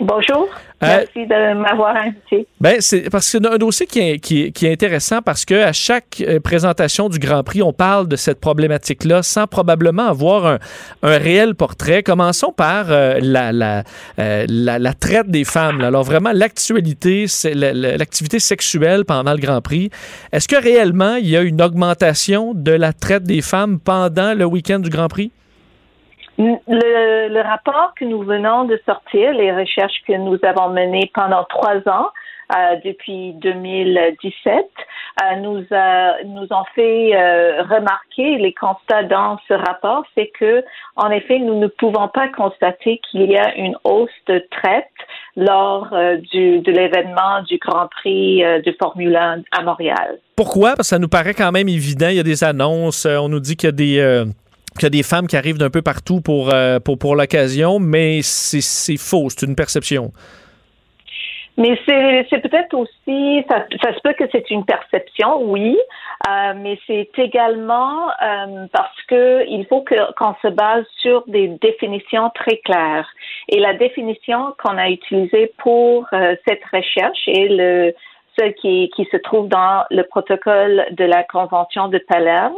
Bonjour. 0.00 0.48
Euh, 0.82 1.04
Merci 1.04 1.26
de 1.26 1.54
m'avoir 1.54 1.94
invité. 1.94 2.46
Ben, 2.58 2.76
c'est 2.80 3.10
parce 3.10 3.26
que 3.26 3.38
c'est 3.38 3.46
un 3.46 3.58
dossier 3.58 3.86
qui 3.86 4.00
est, 4.00 4.18
qui, 4.18 4.50
qui 4.50 4.64
est, 4.64 4.72
intéressant 4.72 5.20
parce 5.20 5.44
que 5.44 5.62
à 5.62 5.74
chaque 5.74 6.22
euh, 6.26 6.40
présentation 6.40 7.10
du 7.10 7.18
Grand 7.18 7.42
Prix, 7.42 7.60
on 7.60 7.74
parle 7.74 8.08
de 8.08 8.16
cette 8.16 8.40
problématique-là 8.40 9.22
sans 9.22 9.46
probablement 9.46 10.06
avoir 10.06 10.46
un, 10.46 10.58
un 11.02 11.18
réel 11.18 11.54
portrait. 11.54 12.02
Commençons 12.02 12.50
par 12.50 12.86
euh, 12.88 13.18
la, 13.20 13.52
la, 13.52 13.84
la, 14.16 14.78
la, 14.78 14.94
traite 14.94 15.28
des 15.28 15.44
femmes. 15.44 15.82
Alors 15.82 16.04
vraiment, 16.04 16.32
l'actualité, 16.32 17.26
c'est 17.26 17.54
l'activité 17.54 18.38
sexuelle 18.38 19.04
pendant 19.04 19.32
le 19.32 19.38
Grand 19.38 19.60
Prix. 19.60 19.90
Est-ce 20.32 20.48
que 20.48 20.56
réellement, 20.56 21.16
il 21.16 21.28
y 21.28 21.36
a 21.36 21.42
une 21.42 21.60
augmentation 21.60 22.54
de 22.54 22.72
la 22.72 22.94
traite 22.94 23.24
des 23.24 23.42
femmes 23.42 23.78
pendant 23.78 24.32
le 24.32 24.46
week-end 24.46 24.78
du 24.78 24.88
Grand 24.88 25.08
Prix? 25.08 25.30
Le, 26.40 27.28
le, 27.28 27.40
rapport 27.42 27.92
que 27.98 28.04
nous 28.06 28.22
venons 28.22 28.64
de 28.64 28.80
sortir, 28.86 29.34
les 29.34 29.52
recherches 29.52 30.02
que 30.06 30.14
nous 30.14 30.38
avons 30.42 30.70
menées 30.70 31.10
pendant 31.14 31.44
trois 31.44 31.76
ans, 31.86 32.08
euh, 32.56 32.76
depuis 32.82 33.34
2017, 33.34 34.56
euh, 35.22 35.36
nous, 35.36 35.64
a, 35.70 36.22
nous 36.24 36.46
ont 36.50 36.64
fait 36.74 37.14
euh, 37.14 37.62
remarquer 37.62 38.38
les 38.38 38.54
constats 38.54 39.02
dans 39.02 39.38
ce 39.48 39.54
rapport, 39.54 40.04
c'est 40.14 40.30
que, 40.38 40.64
en 40.96 41.10
effet, 41.10 41.38
nous 41.38 41.58
ne 41.58 41.66
pouvons 41.66 42.08
pas 42.08 42.28
constater 42.28 43.00
qu'il 43.10 43.30
y 43.30 43.36
a 43.36 43.54
une 43.56 43.76
hausse 43.84 44.08
de 44.26 44.42
traite 44.50 44.86
lors 45.36 45.88
euh, 45.92 46.16
du, 46.32 46.60
de 46.60 46.72
l'événement 46.72 47.42
du 47.46 47.58
Grand 47.58 47.88
Prix 47.88 48.42
euh, 48.42 48.62
de 48.62 48.74
Formule 48.80 49.14
1 49.14 49.42
à 49.52 49.62
Montréal. 49.62 50.18
Pourquoi? 50.36 50.70
Parce 50.70 50.88
que 50.88 50.94
ça 50.94 50.98
nous 50.98 51.08
paraît 51.08 51.34
quand 51.34 51.52
même 51.52 51.68
évident. 51.68 52.08
Il 52.08 52.16
y 52.16 52.20
a 52.20 52.24
des 52.24 52.44
annonces, 52.44 53.04
on 53.06 53.28
nous 53.28 53.40
dit 53.40 53.56
qu'il 53.56 53.68
y 53.68 53.68
a 53.68 53.72
des 53.72 54.24
qu'il 54.74 54.84
y 54.84 54.86
a 54.86 54.90
des 54.90 55.02
femmes 55.02 55.26
qui 55.26 55.36
arrivent 55.36 55.58
d'un 55.58 55.70
peu 55.70 55.82
partout 55.82 56.20
pour, 56.20 56.52
euh, 56.52 56.78
pour, 56.78 56.98
pour 56.98 57.16
l'occasion, 57.16 57.78
mais 57.78 58.20
c'est 58.22 58.96
faux, 58.96 59.28
c'est 59.30 59.46
une 59.46 59.56
perception. 59.56 60.12
Mais 61.56 61.78
c'est 61.84 62.40
peut-être 62.40 62.72
aussi, 62.72 63.44
ça, 63.50 63.66
se 63.92 64.00
peut 64.02 64.14
que 64.14 64.24
c'est 64.32 64.50
une 64.50 64.64
perception, 64.64 65.42
oui, 65.42 65.76
euh, 66.26 66.52
mais 66.56 66.78
c'est 66.86 67.10
également 67.18 68.08
euh, 68.08 68.66
parce 68.72 69.02
que 69.08 69.44
il 69.46 69.66
faut 69.66 69.84
qu'on 70.16 70.34
se 70.40 70.48
base 70.48 70.86
sur 71.02 71.22
des 71.26 71.48
définitions 71.60 72.30
très 72.34 72.58
claires. 72.58 73.08
Et 73.48 73.58
la 73.58 73.74
définition 73.74 74.54
qu'on 74.62 74.78
a 74.78 74.88
utilisée 74.88 75.52
pour 75.58 76.08
cette 76.46 76.64
recherche 76.72 77.26
est 77.26 77.48
le 77.48 77.94
ce 78.38 78.46
qui, 78.60 78.90
qui 78.94 79.06
se 79.10 79.16
trouve 79.16 79.48
dans 79.48 79.84
le 79.90 80.02
protocole 80.02 80.86
de 80.92 81.04
la 81.04 81.24
Convention 81.24 81.88
de 81.88 81.98
Palerme, 81.98 82.54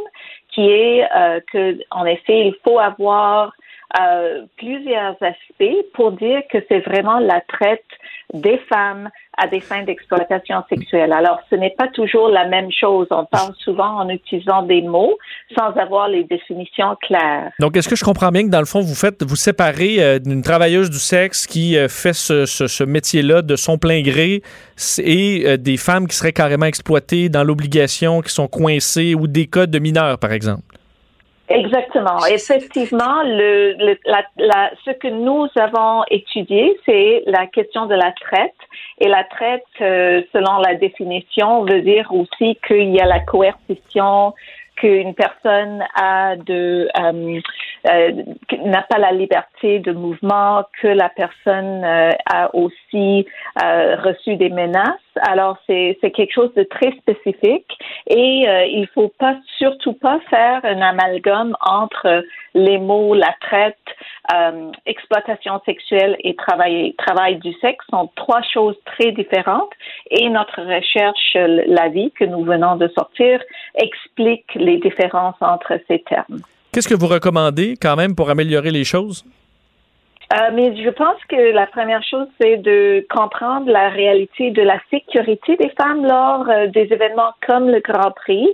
qui 0.53 0.69
est 0.69 1.07
euh, 1.15 1.39
que, 1.51 1.77
en 1.91 2.05
effet, 2.05 2.47
il 2.47 2.55
faut 2.63 2.79
avoir 2.79 3.53
euh, 3.99 4.45
plusieurs 4.57 5.15
aspects 5.21 5.85
pour 5.93 6.11
dire 6.13 6.41
que 6.49 6.57
c'est 6.69 6.79
vraiment 6.79 7.19
la 7.19 7.41
traite 7.41 7.85
des 8.33 8.57
femmes 8.69 9.09
à 9.37 9.47
des 9.47 9.59
fins 9.59 9.83
d'exploitation 9.83 10.63
sexuelle. 10.69 11.11
Alors, 11.11 11.39
ce 11.49 11.55
n'est 11.55 11.73
pas 11.77 11.87
toujours 11.87 12.29
la 12.29 12.47
même 12.47 12.71
chose. 12.71 13.07
On 13.09 13.25
parle 13.25 13.53
souvent 13.57 13.99
en 13.99 14.09
utilisant 14.09 14.63
des 14.63 14.81
mots 14.81 15.17
sans 15.57 15.71
avoir 15.77 16.07
les 16.07 16.23
définitions 16.23 16.95
claires. 17.01 17.51
Donc, 17.59 17.75
est-ce 17.75 17.89
que 17.89 17.95
je 17.95 18.03
comprends 18.03 18.29
bien 18.29 18.43
que 18.43 18.49
dans 18.49 18.59
le 18.59 18.65
fond, 18.65 18.81
vous 18.81 18.95
faites, 18.95 19.23
vous 19.23 19.35
séparez 19.35 20.03
euh, 20.03 20.19
d'une 20.19 20.41
travailleuse 20.41 20.89
du 20.89 20.99
sexe 20.99 21.47
qui 21.47 21.77
euh, 21.77 21.87
fait 21.87 22.13
ce, 22.13 22.83
métier-là 22.83 23.41
de 23.41 23.55
son 23.55 23.77
plein 23.77 24.01
gré 24.01 24.41
et 24.99 25.43
euh, 25.45 25.57
des 25.57 25.77
femmes 25.77 26.07
qui 26.07 26.15
seraient 26.15 26.33
carrément 26.33 26.65
exploitées 26.65 27.29
dans 27.29 27.43
l'obligation, 27.43 28.21
qui 28.21 28.31
sont 28.31 28.47
coincées 28.47 29.15
ou 29.15 29.27
des 29.27 29.47
cas 29.47 29.65
de 29.65 29.79
mineurs, 29.79 30.19
par 30.19 30.31
exemple? 30.31 30.63
Exactement. 31.53 32.17
Effectivement, 32.29 33.23
le, 33.23 33.73
le 33.77 33.97
la, 34.05 34.23
la, 34.37 34.71
ce 34.85 34.91
que 34.91 35.07
nous 35.07 35.47
avons 35.55 36.03
étudié, 36.09 36.77
c'est 36.85 37.23
la 37.25 37.47
question 37.47 37.85
de 37.85 37.95
la 37.95 38.11
traite. 38.13 38.55
Et 38.99 39.07
la 39.07 39.23
traite, 39.23 39.63
euh, 39.81 40.21
selon 40.33 40.57
la 40.57 40.75
définition, 40.75 41.63
veut 41.63 41.81
dire 41.81 42.11
aussi 42.11 42.57
qu'il 42.67 42.89
y 42.93 42.99
a 42.99 43.05
la 43.05 43.19
coercition, 43.19 44.33
qu'une 44.75 45.13
personne 45.13 45.83
a 45.95 46.35
de 46.35 46.89
euh, 46.99 47.39
euh, 47.89 48.11
n'a 48.65 48.81
pas 48.83 48.97
la 48.97 49.11
liberté 49.11 49.79
de 49.79 49.91
mouvement, 49.91 50.63
que 50.81 50.87
la 50.87 51.09
personne 51.09 51.83
euh, 51.83 52.11
a 52.25 52.53
aussi 52.55 52.73
euh, 52.95 53.95
reçu 53.97 54.35
des 54.35 54.49
menaces. 54.49 54.99
Alors 55.21 55.57
c'est 55.67 55.97
quelque 56.01 56.33
chose 56.33 56.53
de 56.55 56.63
très 56.63 56.91
spécifique 56.97 57.71
et 58.07 58.47
euh, 58.47 58.65
il 58.65 58.87
faut 58.93 59.11
pas 59.19 59.35
surtout 59.57 59.93
pas 59.93 60.19
faire 60.29 60.61
un 60.63 60.81
amalgame 60.81 61.55
entre 61.61 62.23
les 62.55 62.77
mots 62.77 63.13
la 63.13 63.33
traite, 63.41 63.77
exploitation 64.85 65.61
sexuelle 65.65 66.15
et 66.23 66.35
travail 66.35 66.93
travail 66.97 67.37
du 67.37 67.53
sexe 67.61 67.85
sont 67.89 68.09
trois 68.15 68.41
choses 68.41 68.75
très 68.85 69.11
différentes 69.11 69.71
et 70.09 70.29
notre 70.29 70.61
recherche 70.61 71.35
la 71.35 71.89
vie 71.89 72.11
que 72.11 72.25
nous 72.25 72.43
venons 72.43 72.75
de 72.75 72.87
sortir 72.89 73.39
explique 73.75 74.45
les 74.55 74.77
différences 74.77 75.35
entre 75.41 75.79
ces 75.87 75.99
termes. 75.99 76.39
Qu'est-ce 76.71 76.87
que 76.87 76.95
vous 76.95 77.07
recommandez 77.07 77.75
quand 77.79 77.95
même 77.95 78.15
pour 78.15 78.29
améliorer 78.31 78.71
les 78.71 78.83
choses? 78.83 79.23
Euh, 80.31 80.49
mais 80.53 80.75
je 80.75 80.89
pense 80.89 81.23
que 81.27 81.51
la 81.51 81.67
première 81.67 82.03
chose, 82.03 82.27
c'est 82.39 82.57
de 82.57 83.05
comprendre 83.09 83.69
la 83.69 83.89
réalité 83.89 84.51
de 84.51 84.61
la 84.61 84.79
sécurité 84.89 85.57
des 85.57 85.69
femmes 85.77 86.05
lors 86.05 86.49
euh, 86.49 86.67
des 86.67 86.91
événements 86.91 87.33
comme 87.45 87.69
le 87.69 87.81
Grand 87.81 88.11
Prix. 88.11 88.47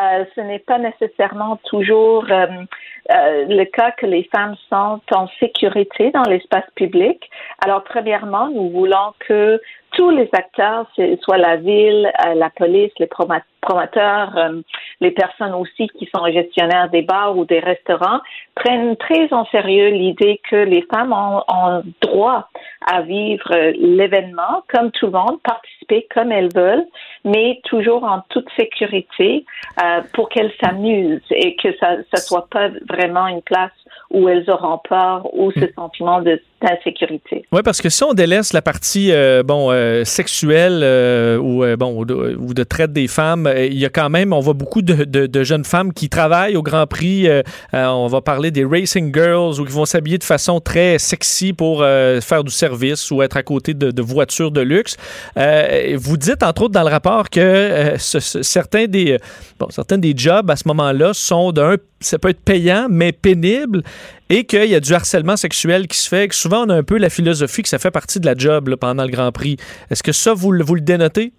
Euh, 0.00 0.24
ce 0.34 0.40
n'est 0.40 0.60
pas 0.60 0.78
nécessairement 0.78 1.56
toujours 1.64 2.26
le 2.28 3.64
cas 3.64 3.92
que 3.92 4.06
les 4.06 4.28
femmes 4.32 4.54
sont 4.68 5.00
en 5.12 5.28
sécurité 5.40 6.10
dans 6.10 6.24
l'espace 6.24 6.68
public. 6.74 7.30
Alors, 7.64 7.84
premièrement, 7.84 8.48
nous 8.48 8.70
voulons 8.70 9.14
que 9.20 9.60
tous 9.96 10.10
les 10.10 10.28
acteurs, 10.34 10.86
soit 11.22 11.38
la 11.38 11.56
ville, 11.56 12.12
euh, 12.26 12.34
la 12.34 12.50
police, 12.50 12.92
les 12.98 13.06
promoteurs, 13.06 14.36
euh, 14.36 14.60
les 15.00 15.10
personnes 15.10 15.54
aussi 15.54 15.88
qui 15.98 16.06
sont 16.14 16.26
gestionnaires 16.30 16.90
des 16.90 17.00
bars 17.00 17.36
ou 17.36 17.46
des 17.46 17.60
restaurants, 17.60 18.20
prennent 18.54 18.96
très 18.96 19.32
en 19.32 19.46
sérieux 19.46 19.88
l'idée 19.88 20.38
que 20.50 20.56
les 20.56 20.82
femmes 20.92 21.14
ont, 21.14 21.42
ont 21.48 21.82
droit 22.02 22.50
à 22.86 23.00
vivre 23.00 23.50
l'événement 23.78 24.64
comme 24.68 24.90
tout 24.90 25.06
le 25.06 25.12
monde, 25.12 25.40
participer 25.42 26.06
comme 26.14 26.30
elles 26.30 26.52
veulent, 26.54 26.86
mais 27.24 27.60
toujours 27.64 28.04
en 28.04 28.22
toute 28.28 28.48
sécurité 28.58 29.46
euh, 29.82 30.02
pour 30.12 30.28
qu'elles 30.28 30.52
s'amusent 30.62 31.20
et 31.30 31.56
que 31.56 31.74
ça 31.78 31.96
ne 31.96 32.18
soit 32.18 32.48
pas 32.50 32.68
vraiment 32.88 33.28
une 33.28 33.42
place 33.42 33.72
où 34.10 34.28
elles 34.28 34.48
auront 34.50 34.78
peur 34.88 35.26
ou 35.34 35.50
ce 35.52 35.72
sentiment 35.74 36.20
de 36.20 36.40
d'insécurité. 36.62 37.44
Oui, 37.52 37.60
parce 37.62 37.82
que 37.82 37.90
si 37.90 38.02
on 38.02 38.14
délaisse 38.14 38.54
la 38.54 38.62
partie 38.62 39.12
euh, 39.12 39.42
bon 39.42 39.70
euh, 39.70 39.85
sexuelle 40.04 40.80
euh, 40.82 41.38
ou 41.38 41.64
bon 41.76 42.00
ou 42.00 42.54
de, 42.54 42.64
traite 42.64 42.92
des 42.92 43.08
femmes, 43.08 43.52
il 43.56 43.78
y 43.78 43.84
a 43.84 43.88
quand 43.88 44.10
même 44.10 44.32
on 44.32 44.40
voit 44.40 44.54
beaucoup 44.54 44.82
de, 44.82 45.04
de, 45.04 45.44
jeunes 45.44 45.64
femmes 45.64 45.92
qui 45.92 46.08
travaillent 46.08 46.56
au 46.56 46.62
Grand 46.62 46.86
Prix. 46.86 47.28
on 47.72 48.06
va 48.06 48.20
parler 48.20 48.50
des 48.50 48.64
racing 48.64 49.14
girls 49.14 49.60
ou 49.60 49.64
qui 49.64 49.72
vont 49.72 49.84
s'habiller 49.84 50.18
de 50.18 50.24
façon 50.24 50.60
très 50.60 50.98
sexy 50.98 51.52
pour 51.52 51.80
faire 51.80 52.44
du 52.44 52.52
service 52.52 53.10
ou 53.10 53.22
être 53.22 53.36
à 53.36 53.42
côté 53.42 53.74
de, 53.74 54.02
voitures 54.02 54.50
de 54.50 54.60
luxe. 54.60 54.96
vous 55.36 56.16
dites 56.16 56.42
entre 56.42 56.62
autres 56.62 56.74
dans 56.74 56.82
le 56.82 56.90
rapport 56.90 57.30
que 57.30 57.94
certains 57.98 58.86
des 58.86 59.18
bon 59.58 59.68
certains 59.70 59.98
des 59.98 60.14
jobs 60.16 60.50
à 60.50 60.56
ce 60.56 60.66
moment-là 60.68 61.12
sont 61.14 61.52
d'un 61.52 61.76
ça 62.00 62.18
peut 62.18 62.28
être 62.28 62.40
payant 62.40 62.86
mais 62.90 63.12
pénible 63.12 63.82
et 64.30 64.44
qu'il 64.44 64.64
y 64.64 64.74
a 64.74 64.80
du 64.80 64.92
harcèlement 64.92 65.36
sexuel 65.36 65.86
qui 65.86 65.98
se 65.98 66.08
fait, 66.08 66.28
que 66.28 66.34
souvent 66.34 66.66
on 66.66 66.70
a 66.70 66.74
un 66.74 66.82
peu 66.82 66.98
la 66.98 67.10
philosophie 67.10 67.62
que 67.62 67.68
ça 67.68 67.78
fait 67.78 67.90
partie 67.90 68.20
de 68.20 68.26
la 68.26 68.34
job 68.34 68.74
pendant 68.76 69.04
le 69.04 69.10
Grand 69.10 69.32
Prix. 69.32 69.56
Est-ce 69.90 70.02
que 70.02 70.12
ça, 70.12 70.34
vous, 70.34 70.52
vous 70.58 70.74
le 70.74 70.80
dénotez? 70.80 71.32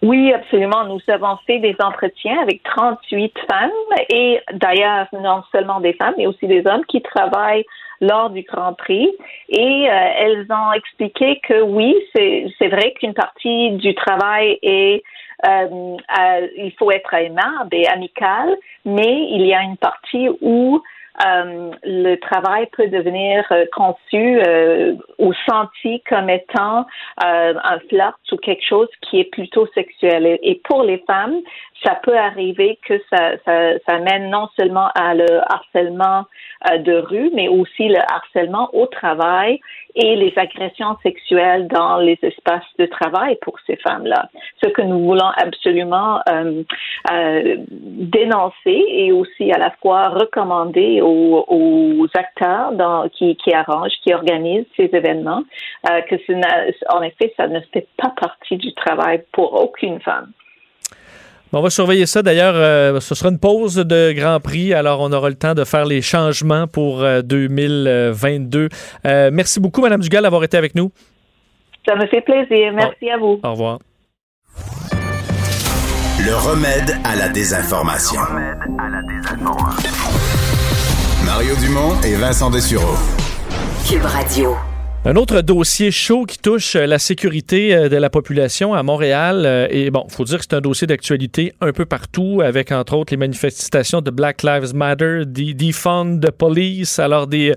Oui, 0.00 0.32
absolument. 0.32 0.84
Nous 0.84 1.00
avons 1.12 1.38
fait 1.46 1.58
des 1.58 1.76
entretiens 1.80 2.40
avec 2.42 2.62
38 2.64 3.32
femmes 3.48 3.70
et 4.08 4.40
d'ailleurs, 4.54 5.06
non 5.12 5.42
seulement 5.52 5.80
des 5.80 5.92
femmes, 5.92 6.14
mais 6.18 6.26
aussi 6.26 6.46
des 6.46 6.66
hommes 6.66 6.84
qui 6.86 7.02
travaillent 7.02 7.64
lors 8.00 8.30
du 8.30 8.42
Grand 8.42 8.74
Prix. 8.74 9.08
Et 9.48 9.88
euh, 9.88 10.08
elles 10.18 10.46
ont 10.50 10.72
expliqué 10.72 11.40
que 11.46 11.62
oui, 11.62 11.94
c'est 12.14 12.68
vrai 12.68 12.92
qu'une 12.98 13.14
partie 13.14 13.72
du 13.72 13.94
travail 13.94 14.58
est 14.62 15.02
euh, 15.44 15.96
il 16.56 16.72
faut 16.78 16.90
être 16.92 17.12
aimable 17.14 17.68
et 17.72 17.86
amical, 17.88 18.56
mais 18.84 19.26
il 19.30 19.44
y 19.44 19.54
a 19.54 19.62
une 19.62 19.76
partie 19.76 20.28
où 20.40 20.76
euh, 20.76 20.80
le 21.84 22.16
travail 22.16 22.66
peut 22.76 22.88
devenir 22.88 23.44
euh, 23.50 23.64
conçu 23.72 24.40
euh, 24.40 24.94
ou 25.18 25.32
senti 25.48 26.02
comme 26.08 26.30
étant 26.30 26.86
un 27.18 27.78
flirt 27.88 28.18
ou 28.32 28.36
quelque 28.36 28.64
chose 28.64 28.88
qui 29.02 29.20
est 29.20 29.30
plutôt 29.30 29.66
sexuel. 29.74 30.38
Et, 30.42 30.60
pour 30.64 30.82
les 30.82 30.98
femmes, 31.06 31.36
ça 31.84 31.98
peut 32.02 32.16
arriver 32.16 32.78
que 32.86 32.94
ça, 33.10 33.32
ça, 33.44 33.78
ça 33.88 33.98
mène 33.98 34.30
non 34.30 34.48
seulement 34.58 34.88
à 34.94 35.14
le 35.14 35.40
harcèlement 35.52 36.24
de 36.78 36.94
rue, 36.94 37.30
mais 37.34 37.48
aussi 37.48 37.88
le 37.88 37.98
harcèlement 38.10 38.70
au 38.74 38.86
travail 38.86 39.60
et 39.94 40.16
les 40.16 40.32
agressions 40.36 40.96
sexuelles 41.02 41.68
dans 41.68 41.98
les 41.98 42.18
espaces 42.22 42.64
de 42.78 42.86
travail 42.86 43.36
pour 43.42 43.58
ces 43.66 43.76
femmes-là. 43.76 44.28
Ce 44.62 44.68
que 44.70 44.82
nous 44.82 45.00
voulons 45.00 45.30
absolument 45.36 46.20
euh, 46.28 46.62
euh, 47.10 47.56
dénoncer 47.68 48.84
et 48.88 49.12
aussi 49.12 49.52
à 49.52 49.58
la 49.58 49.70
fois 49.82 50.08
recommander 50.08 51.00
aux, 51.00 51.44
aux 51.48 52.06
acteurs 52.14 52.72
dans, 52.72 53.08
qui, 53.08 53.36
qui, 53.36 53.52
arrangent, 53.52 53.98
qui 54.02 54.14
organisent 54.14 54.66
ces 54.76 54.90
événements, 54.92 55.44
euh, 55.90 56.00
que 56.02 56.16
en 56.94 57.02
effet, 57.02 57.34
ça 57.36 57.48
ne 57.48 57.60
fait 57.72 57.88
pas 57.96 58.12
partie 58.20 58.56
du 58.56 58.72
travail 58.74 59.22
pour 59.32 59.60
aucune 59.62 60.00
femme 60.00 60.32
on 61.52 61.62
va 61.62 61.70
surveiller 61.70 62.06
ça. 62.06 62.22
D'ailleurs, 62.22 62.54
euh, 62.56 63.00
ce 63.00 63.14
sera 63.14 63.30
une 63.30 63.38
pause 63.38 63.76
de 63.76 64.12
Grand 64.12 64.40
Prix, 64.40 64.72
alors 64.72 65.00
on 65.00 65.12
aura 65.12 65.28
le 65.28 65.34
temps 65.34 65.54
de 65.54 65.64
faire 65.64 65.84
les 65.84 66.02
changements 66.02 66.66
pour 66.66 67.04
2022. 67.24 68.58
Euh, 68.58 68.68
euh, 69.06 69.30
merci 69.32 69.60
beaucoup, 69.60 69.82
Madame 69.82 70.00
Dugal, 70.00 70.22
d'avoir 70.22 70.44
été 70.44 70.56
avec 70.56 70.74
nous. 70.74 70.90
Ça 71.86 71.96
me 71.96 72.06
fait 72.06 72.20
plaisir. 72.20 72.72
Merci 72.74 73.10
à 73.10 73.18
vous. 73.18 73.40
Au 73.42 73.50
revoir. 73.50 73.78
Le 76.24 76.34
remède 76.36 76.96
à 77.04 77.16
la 77.16 77.28
désinformation. 77.28 78.20
Le 78.20 78.34
remède 78.34 78.58
à 78.78 78.88
la 78.88 79.02
désinformation. 79.02 79.90
Mario 81.24 81.54
Dumont 81.56 82.00
et 82.02 82.14
Vincent 82.14 82.50
Dessureau. 82.50 82.96
Cube 83.88 84.04
Radio. 84.04 84.56
Un 85.04 85.16
autre 85.16 85.40
dossier 85.40 85.90
chaud 85.90 86.26
qui 86.26 86.38
touche 86.38 86.76
euh, 86.76 86.86
la 86.86 87.00
sécurité 87.00 87.74
euh, 87.74 87.88
de 87.88 87.96
la 87.96 88.08
population 88.08 88.72
à 88.72 88.84
Montréal. 88.84 89.42
Euh, 89.44 89.66
et 89.68 89.90
bon, 89.90 90.06
faut 90.08 90.22
dire 90.22 90.38
que 90.38 90.44
c'est 90.48 90.54
un 90.54 90.60
dossier 90.60 90.86
d'actualité 90.86 91.52
un 91.60 91.72
peu 91.72 91.86
partout, 91.86 92.40
avec 92.40 92.70
entre 92.70 92.94
autres 92.94 93.12
les 93.12 93.16
manifestations 93.16 94.00
de 94.00 94.12
Black 94.12 94.44
Lives 94.44 94.76
Matter, 94.76 95.24
Defund 95.26 96.24
the 96.24 96.30
Police, 96.30 97.00
alors 97.00 97.26
des 97.26 97.52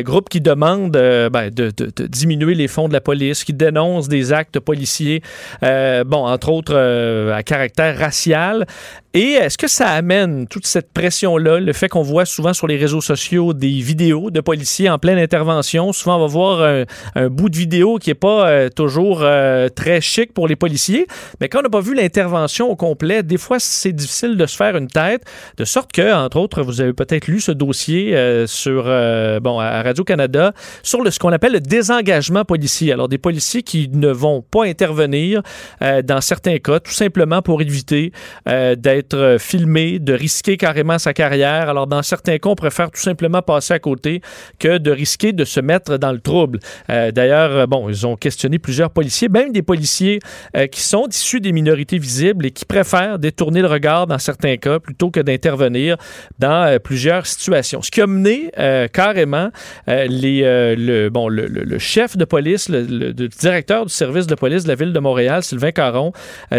groupes 0.00 0.28
qui 0.28 0.40
demandent 0.40 0.90
ben, 0.90 1.50
de, 1.50 1.70
de, 1.76 2.06
diminuer 2.08 2.54
les 2.54 2.66
fonds 2.66 2.88
de 2.88 2.92
la 2.92 3.00
police, 3.00 3.44
qui 3.44 3.52
dénoncent 3.52 4.08
des 4.08 4.32
actes 4.32 4.58
policiers, 4.58 5.22
bon, 5.62 6.26
entre 6.26 6.50
autres 6.50 6.76
à 6.76 7.42
caractère 7.42 7.98
racial. 7.98 8.66
Et 9.12 9.32
est-ce 9.32 9.58
que 9.58 9.66
ça 9.66 9.88
amène 9.88 10.46
toute 10.46 10.66
cette 10.66 10.92
pression-là, 10.92 11.58
le 11.58 11.72
fait 11.72 11.88
qu'on 11.88 12.02
voit 12.02 12.24
souvent 12.24 12.52
sur 12.52 12.68
les 12.68 12.76
réseaux 12.76 13.00
sociaux 13.00 13.52
des 13.52 13.80
vidéos 13.80 14.30
de 14.30 14.40
policiers 14.40 14.88
en 14.88 14.98
pleine 14.98 15.18
intervention? 15.18 15.92
Souvent, 15.92 16.16
on 16.16 16.20
va 16.20 16.26
voir 16.26 16.62
un, 16.62 16.79
bout 17.28 17.50
de 17.50 17.56
vidéo 17.56 17.98
qui 17.98 18.10
n'est 18.10 18.14
pas 18.14 18.48
euh, 18.48 18.68
toujours 18.68 19.20
euh, 19.22 19.68
très 19.68 20.00
chic 20.00 20.32
pour 20.32 20.48
les 20.48 20.56
policiers, 20.56 21.06
mais 21.40 21.48
quand 21.48 21.60
on 21.60 21.62
n'a 21.62 21.68
pas 21.68 21.80
vu 21.80 21.94
l'intervention 21.94 22.70
au 22.70 22.76
complet, 22.76 23.22
des 23.22 23.38
fois, 23.38 23.58
c'est 23.58 23.92
difficile 23.92 24.36
de 24.36 24.46
se 24.46 24.56
faire 24.56 24.76
une 24.76 24.88
tête, 24.88 25.22
de 25.56 25.64
sorte 25.64 25.92
que, 25.92 26.14
entre 26.14 26.38
autres, 26.38 26.62
vous 26.62 26.80
avez 26.80 26.92
peut-être 26.92 27.26
lu 27.26 27.40
ce 27.40 27.52
dossier 27.52 28.16
euh, 28.16 28.46
sur, 28.46 28.84
bon, 29.40 29.58
à 29.58 29.82
Radio-Canada 29.82 30.52
sur 30.82 31.02
le, 31.02 31.10
ce 31.10 31.18
qu'on 31.18 31.32
appelle 31.32 31.52
le 31.52 31.60
désengagement 31.60 32.44
policier. 32.44 32.92
Alors, 32.92 33.08
des 33.08 33.18
policiers 33.18 33.62
qui 33.62 33.88
ne 33.92 34.08
vont 34.08 34.42
pas 34.42 34.64
intervenir 34.64 35.42
dans 35.80 36.20
certains 36.20 36.58
cas, 36.58 36.80
tout 36.80 36.92
simplement 36.92 37.42
pour 37.42 37.60
éviter 37.62 38.12
d'être 38.46 39.00
être 39.00 39.16
euh, 39.16 39.38
filmé, 39.38 39.98
de 39.98 40.12
risquer 40.12 40.56
carrément 40.56 40.98
sa 40.98 41.12
carrière. 41.12 41.68
Alors, 41.68 41.86
dans 41.86 42.02
certains 42.02 42.38
cas, 42.38 42.50
on 42.50 42.54
préfère 42.54 42.90
tout 42.90 43.00
simplement 43.00 43.42
passer 43.42 43.74
à 43.74 43.78
côté 43.78 44.20
que 44.58 44.78
de 44.78 44.90
risquer 44.90 45.32
de 45.32 45.44
se 45.44 45.60
mettre 45.60 45.96
dans 45.96 46.12
le 46.12 46.20
trouble. 46.20 46.60
Euh, 46.90 47.10
d'ailleurs, 47.10 47.50
euh, 47.52 47.66
bon, 47.66 47.88
ils 47.88 48.06
ont 48.06 48.16
questionné 48.16 48.58
plusieurs 48.58 48.90
policiers, 48.90 49.28
même 49.28 49.52
des 49.52 49.62
policiers 49.62 50.20
qui 50.70 50.80
sont 50.80 51.06
issus 51.08 51.40
des 51.40 51.52
minorités 51.52 51.98
visibles 51.98 52.46
et 52.46 52.50
qui 52.50 52.64
préfèrent 52.64 53.18
détourner 53.18 53.60
le 53.60 53.68
regard 53.68 54.06
dans 54.06 54.18
certains 54.18 54.56
cas 54.56 54.78
plutôt 54.78 55.10
que 55.10 55.20
d'intervenir 55.20 55.96
dans 56.38 56.78
plusieurs 56.82 57.26
situations. 57.26 57.82
Ce 57.82 57.90
qui 57.90 58.00
a 58.00 58.06
mené 58.06 58.50
carrément 58.92 59.50
le, 59.86 61.78
chef 61.78 62.16
de 62.16 62.24
police, 62.24 62.68
le, 62.68 63.12
directeur 63.12 63.86
du 63.86 63.92
service 63.92 64.26
de 64.26 64.34
police 64.34 64.64
de 64.64 64.68
la 64.68 64.74
ville 64.74 64.92
de 64.92 64.98
Montréal, 64.98 65.42
Sylvain 65.42 65.72
Caron, 65.72 66.12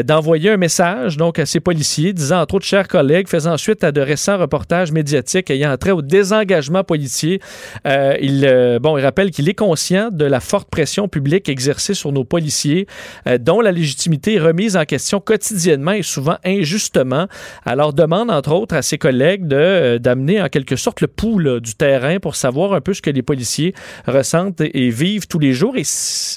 d'envoyer 0.04 0.52
un 0.52 0.58
message 0.58 1.18
donc 1.18 1.40
à 1.40 1.46
ses 1.46 1.60
policiers 1.60 2.14
disant 2.14 2.42
entre 2.42 2.56
autres, 2.56 2.66
chers 2.66 2.88
collègues, 2.88 3.28
faisant 3.28 3.58
suite 3.58 3.84
à 3.84 3.92
de 3.92 4.02
récents 4.02 4.38
reportages 4.38 4.92
médiatiques 4.92 5.52
ayant 5.52 5.76
trait 5.78 5.92
au 5.92 6.02
désengagement 6.02 6.84
policier. 6.84 7.40
Euh, 7.86 8.16
euh, 8.22 8.80
bon, 8.80 8.98
il 8.98 9.04
rappelle 9.04 9.32
qu'il 9.32 9.50
est 9.50 9.54
conscient 9.54 10.01
de 10.10 10.26
la 10.26 10.40
forte 10.40 10.70
pression 10.70 11.08
publique 11.08 11.50
exercée 11.50 11.94
sur 11.94 12.12
nos 12.12 12.24
policiers, 12.24 12.88
euh, 13.28 13.38
dont 13.38 13.62
la 13.62 13.72
légitimité 13.72 14.36
est 14.36 14.40
remise 14.40 14.78
en 14.78 14.86
question 14.86 15.20
quotidiennement 15.20 15.92
et 15.92 16.04
souvent 16.04 16.38
injustement. 16.46 17.28
Alors, 17.66 17.94
demande 17.94 18.32
entre 18.32 18.54
autres 18.54 18.76
à 18.76 18.82
ses 18.82 18.98
collègues 18.98 19.48
de, 19.48 19.98
d'amener 19.98 20.42
en 20.42 20.50
quelque 20.50 20.76
sorte 20.76 21.02
le 21.02 21.08
pouls 21.08 21.60
du 21.60 21.76
terrain 21.76 22.20
pour 22.20 22.36
savoir 22.36 22.74
un 22.74 22.82
peu 22.82 22.94
ce 22.94 23.02
que 23.02 23.10
les 23.10 23.22
policiers 23.22 23.74
ressentent 24.08 24.62
et, 24.62 24.90
vivent 24.90 25.28
tous 25.28 25.40
les 25.40 25.54
jours 25.54 25.76
et 25.78 25.84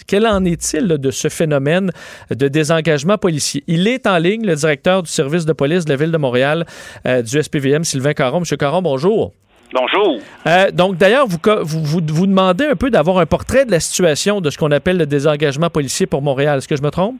quel 0.07 0.27
en 0.27 0.45
est-il 0.45 0.87
de 0.87 1.11
ce 1.11 1.29
phénomène 1.29 1.91
de 2.31 2.49
désengagement 2.49 3.19
policier? 3.19 3.65
Il 3.67 3.89
est 3.89 4.07
en 4.07 4.19
ligne, 4.19 4.47
le 4.47 4.55
directeur 4.55 5.03
du 5.03 5.11
service 5.11 5.45
de 5.45 5.53
police 5.53 5.85
de 5.85 5.91
la 5.91 5.97
Ville 5.97 6.13
de 6.13 6.19
Montréal 6.19 6.67
euh, 7.07 7.23
du 7.23 7.43
SPVM, 7.43 7.85
Sylvain 7.85 8.15
Caron. 8.15 8.41
Monsieur 8.41 8.57
Caron, 8.57 8.83
bonjour. 8.83 9.33
Bonjour. 9.73 10.19
Euh, 10.47 10.71
donc, 10.71 10.97
d'ailleurs, 10.97 11.27
vous, 11.27 11.39
vous, 11.63 12.01
vous, 12.07 12.27
demandez 12.27 12.67
un 12.67 12.77
peu 12.77 12.91
d'avoir 12.91 13.19
un 13.19 13.27
portrait 13.27 13.65
de 13.65 13.71
la 13.71 13.81
situation 13.81 14.41
de 14.41 14.51
ce 14.51 14.59
qu'on 14.59 14.71
appelle 14.71 14.99
le 14.99 15.07
désengagement 15.07 15.71
policier 15.71 16.07
pour 16.07 16.23
Montréal. 16.23 16.59
Est-ce 16.59 16.69
que 16.69 16.77
je 16.77 16.83
me 16.83 16.91
trompe? 16.91 17.17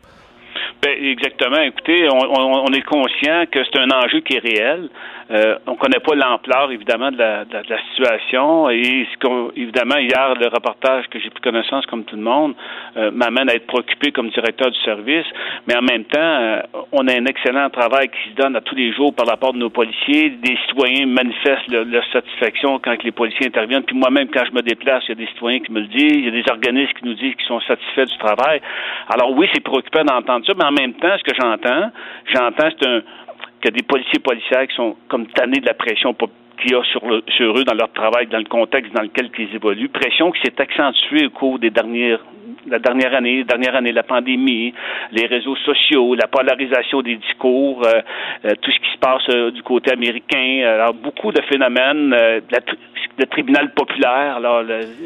Ben, 0.83 0.93
exactement. 1.03 1.61
Écoutez, 1.63 2.07
on, 2.11 2.73
est 2.73 2.83
conscient 2.83 3.45
que 3.51 3.61
c'est 3.65 3.79
un 3.79 3.91
enjeu 3.91 4.21
qui 4.21 4.37
est 4.37 4.41
réel. 4.41 4.89
Euh, 5.31 5.57
on 5.67 5.77
connaît 5.77 6.01
pas 6.01 6.15
l'ampleur, 6.15 6.71
évidemment, 6.71 7.11
de 7.11 7.19
la, 7.19 7.45
de, 7.45 7.57
la 7.69 7.83
situation. 7.91 8.69
Et 8.71 9.07
évidemment, 9.57 9.97
hier, 9.97 10.35
le 10.35 10.49
reportage 10.49 11.07
que 11.09 11.19
j'ai 11.19 11.31
pris 11.31 11.41
connaissance, 11.41 11.87
comme 11.87 12.05
tout 12.05 12.17
le 12.17 12.23
monde, 12.23 12.55
euh, 12.97 13.11
m'amène 13.11 13.49
à 13.49 13.55
être 13.55 13.67
préoccupé 13.67 14.13
comme 14.13 14.29
directeur 14.31 14.71
du 14.71 14.79
service. 14.81 15.27
Mais 15.67 15.77
en 15.77 15.83
même 15.83 16.05
temps, 16.05 16.21
euh, 16.21 16.61
on 16.93 17.09
a 17.09 17.13
un 17.13 17.25
excellent 17.27 17.71
travail 17.71 18.09
qui 18.09 18.31
se 18.31 18.35
donne 18.37 18.57
à 18.57 18.61
tous 18.61 18.75
les 18.75 18.93
jours 18.93 19.15
par 19.15 19.27
rapport 19.27 19.53
de 19.53 19.59
nos 19.59 19.71
policiers. 19.71 20.31
Des 20.31 20.59
citoyens 20.69 21.07
manifestent 21.07 21.69
leur 21.69 22.05
satisfaction 22.13 22.79
quand 22.79 23.03
les 23.03 23.13
policiers 23.13 23.47
interviennent. 23.47 23.85
Puis 23.85 23.97
moi-même, 23.97 24.29
quand 24.29 24.45
je 24.45 24.53
me 24.53 24.63
déplace, 24.63 25.05
il 25.09 25.11
y 25.11 25.13
a 25.13 25.15
des 25.17 25.27
citoyens 25.29 25.61
qui 25.61 25.73
me 25.73 25.81
le 25.81 25.87
disent. 25.87 26.13
Il 26.13 26.25
y 26.25 26.29
a 26.29 26.43
des 26.43 26.45
organismes 26.51 26.93
qui 26.93 27.07
nous 27.07 27.15
disent 27.15 27.35
qu'ils 27.35 27.47
sont 27.47 27.61
satisfaits 27.61 28.07
du 28.07 28.19
travail. 28.19 28.61
Alors 29.09 29.31
oui, 29.33 29.49
c'est 29.55 29.63
préoccupant 29.63 30.05
d'entendre 30.05 30.45
ça, 30.47 30.53
mais 30.57 30.65
en 30.65 30.73
même 30.73 30.95
temps, 30.95 31.17
ce 31.19 31.25
que 31.25 31.35
j'entends, 31.41 31.91
j'entends, 32.33 32.69
c'est 32.79 32.89
un 32.89 33.01
a 33.69 33.71
des 33.71 33.83
policiers 33.83 34.21
policières 34.21 34.67
qui 34.67 34.75
sont 34.75 34.97
comme 35.09 35.27
tannés 35.29 35.61
de 35.61 35.67
la 35.67 35.75
pression 35.75 36.15
qu'il 36.15 36.73
y 36.73 36.75
a 36.75 36.83
sur, 36.85 37.01
sur, 37.29 37.59
eux 37.59 37.65
dans 37.65 37.75
leur 37.75 37.93
travail, 37.93 38.27
dans 38.27 38.39
le 38.39 38.45
contexte 38.45 38.93
dans 38.95 39.03
lequel 39.03 39.31
ils 39.39 39.55
évoluent. 39.55 39.89
Pression 39.89 40.31
qui 40.31 40.41
s'est 40.43 40.61
accentuée 40.61 41.27
au 41.27 41.31
cours 41.31 41.59
des 41.59 41.71
dernières 41.71 42.21
la 42.67 42.79
dernière 42.79 43.15
année, 43.15 43.45
dernière 43.45 43.77
année, 43.77 43.93
la 43.93 44.03
pandémie, 44.03 44.73
les 45.13 45.27
réseaux 45.27 45.57
sociaux, 45.57 46.15
la 46.15 46.27
polarisation 46.27 47.03
des 47.03 47.17
discours, 47.17 47.83
euh, 47.85 48.01
euh, 48.45 48.51
tout 48.61 48.71
ce 48.71 48.79
qui 48.79 48.93
se 48.93 48.99
passe 48.99 49.29
euh, 49.31 49.51
du 49.51 49.63
côté 49.63 49.93
américain. 49.93 50.63
Alors, 50.67 50.95
beaucoup 50.95 51.33
de 51.33 51.41
phénomènes, 51.43 52.15
le 53.19 53.27
tribunal 53.27 53.73
populaire, 53.75 54.37
alors 54.37 54.63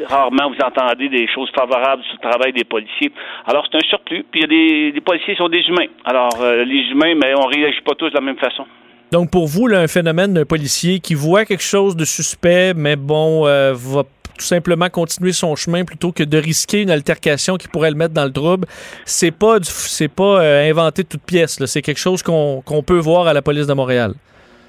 rarement 0.07 0.49
vous 0.49 0.61
entendez 0.65 1.09
des 1.09 1.27
choses 1.27 1.49
favorables 1.55 2.03
sur 2.03 2.17
le 2.21 2.29
travail 2.29 2.53
des 2.53 2.63
policiers. 2.63 3.11
Alors, 3.45 3.67
c'est 3.69 3.77
un 3.77 3.87
surplus. 3.87 4.25
Puis, 4.31 4.41
il 4.41 4.43
y 4.43 4.43
a 4.43 4.47
des, 4.47 4.91
les 4.93 5.01
policiers 5.01 5.35
sont 5.35 5.49
des 5.49 5.61
humains. 5.61 5.87
Alors, 6.05 6.29
les 6.41 6.89
humains, 6.91 7.15
mais 7.15 7.33
on 7.35 7.45
réagit 7.45 7.81
pas 7.81 7.95
tous 7.95 8.09
de 8.09 8.15
la 8.15 8.21
même 8.21 8.37
façon. 8.37 8.65
Donc, 9.11 9.31
pour 9.31 9.47
vous, 9.47 9.67
là, 9.67 9.79
un 9.79 9.87
phénomène 9.87 10.33
d'un 10.33 10.45
policier 10.45 10.99
qui 10.99 11.15
voit 11.15 11.45
quelque 11.45 11.63
chose 11.63 11.95
de 11.95 12.05
suspect, 12.05 12.73
mais 12.75 12.95
bon, 12.95 13.43
va 13.43 14.03
tout 14.39 14.45
simplement 14.45 14.89
continuer 14.89 15.33
son 15.33 15.55
chemin 15.55 15.83
plutôt 15.83 16.11
que 16.11 16.23
de 16.23 16.37
risquer 16.37 16.81
une 16.81 16.89
altercation 16.89 17.57
qui 17.57 17.67
pourrait 17.67 17.91
le 17.91 17.97
mettre 17.97 18.13
dans 18.13 18.23
le 18.23 18.31
trouble. 18.31 18.67
C'est 19.05 19.31
pas 19.31 19.57
c'est 19.61 20.07
pas 20.07 20.41
euh, 20.41 20.69
inventé 20.69 21.03
de 21.03 21.09
toute 21.09 21.23
pièce. 21.23 21.63
C'est 21.65 21.81
quelque 21.81 21.99
chose 21.99 22.23
qu'on 22.23 22.83
peut 22.85 22.97
voir 22.97 23.27
à 23.27 23.33
la 23.33 23.41
police 23.41 23.67
de 23.67 23.73
Montréal. 23.73 24.13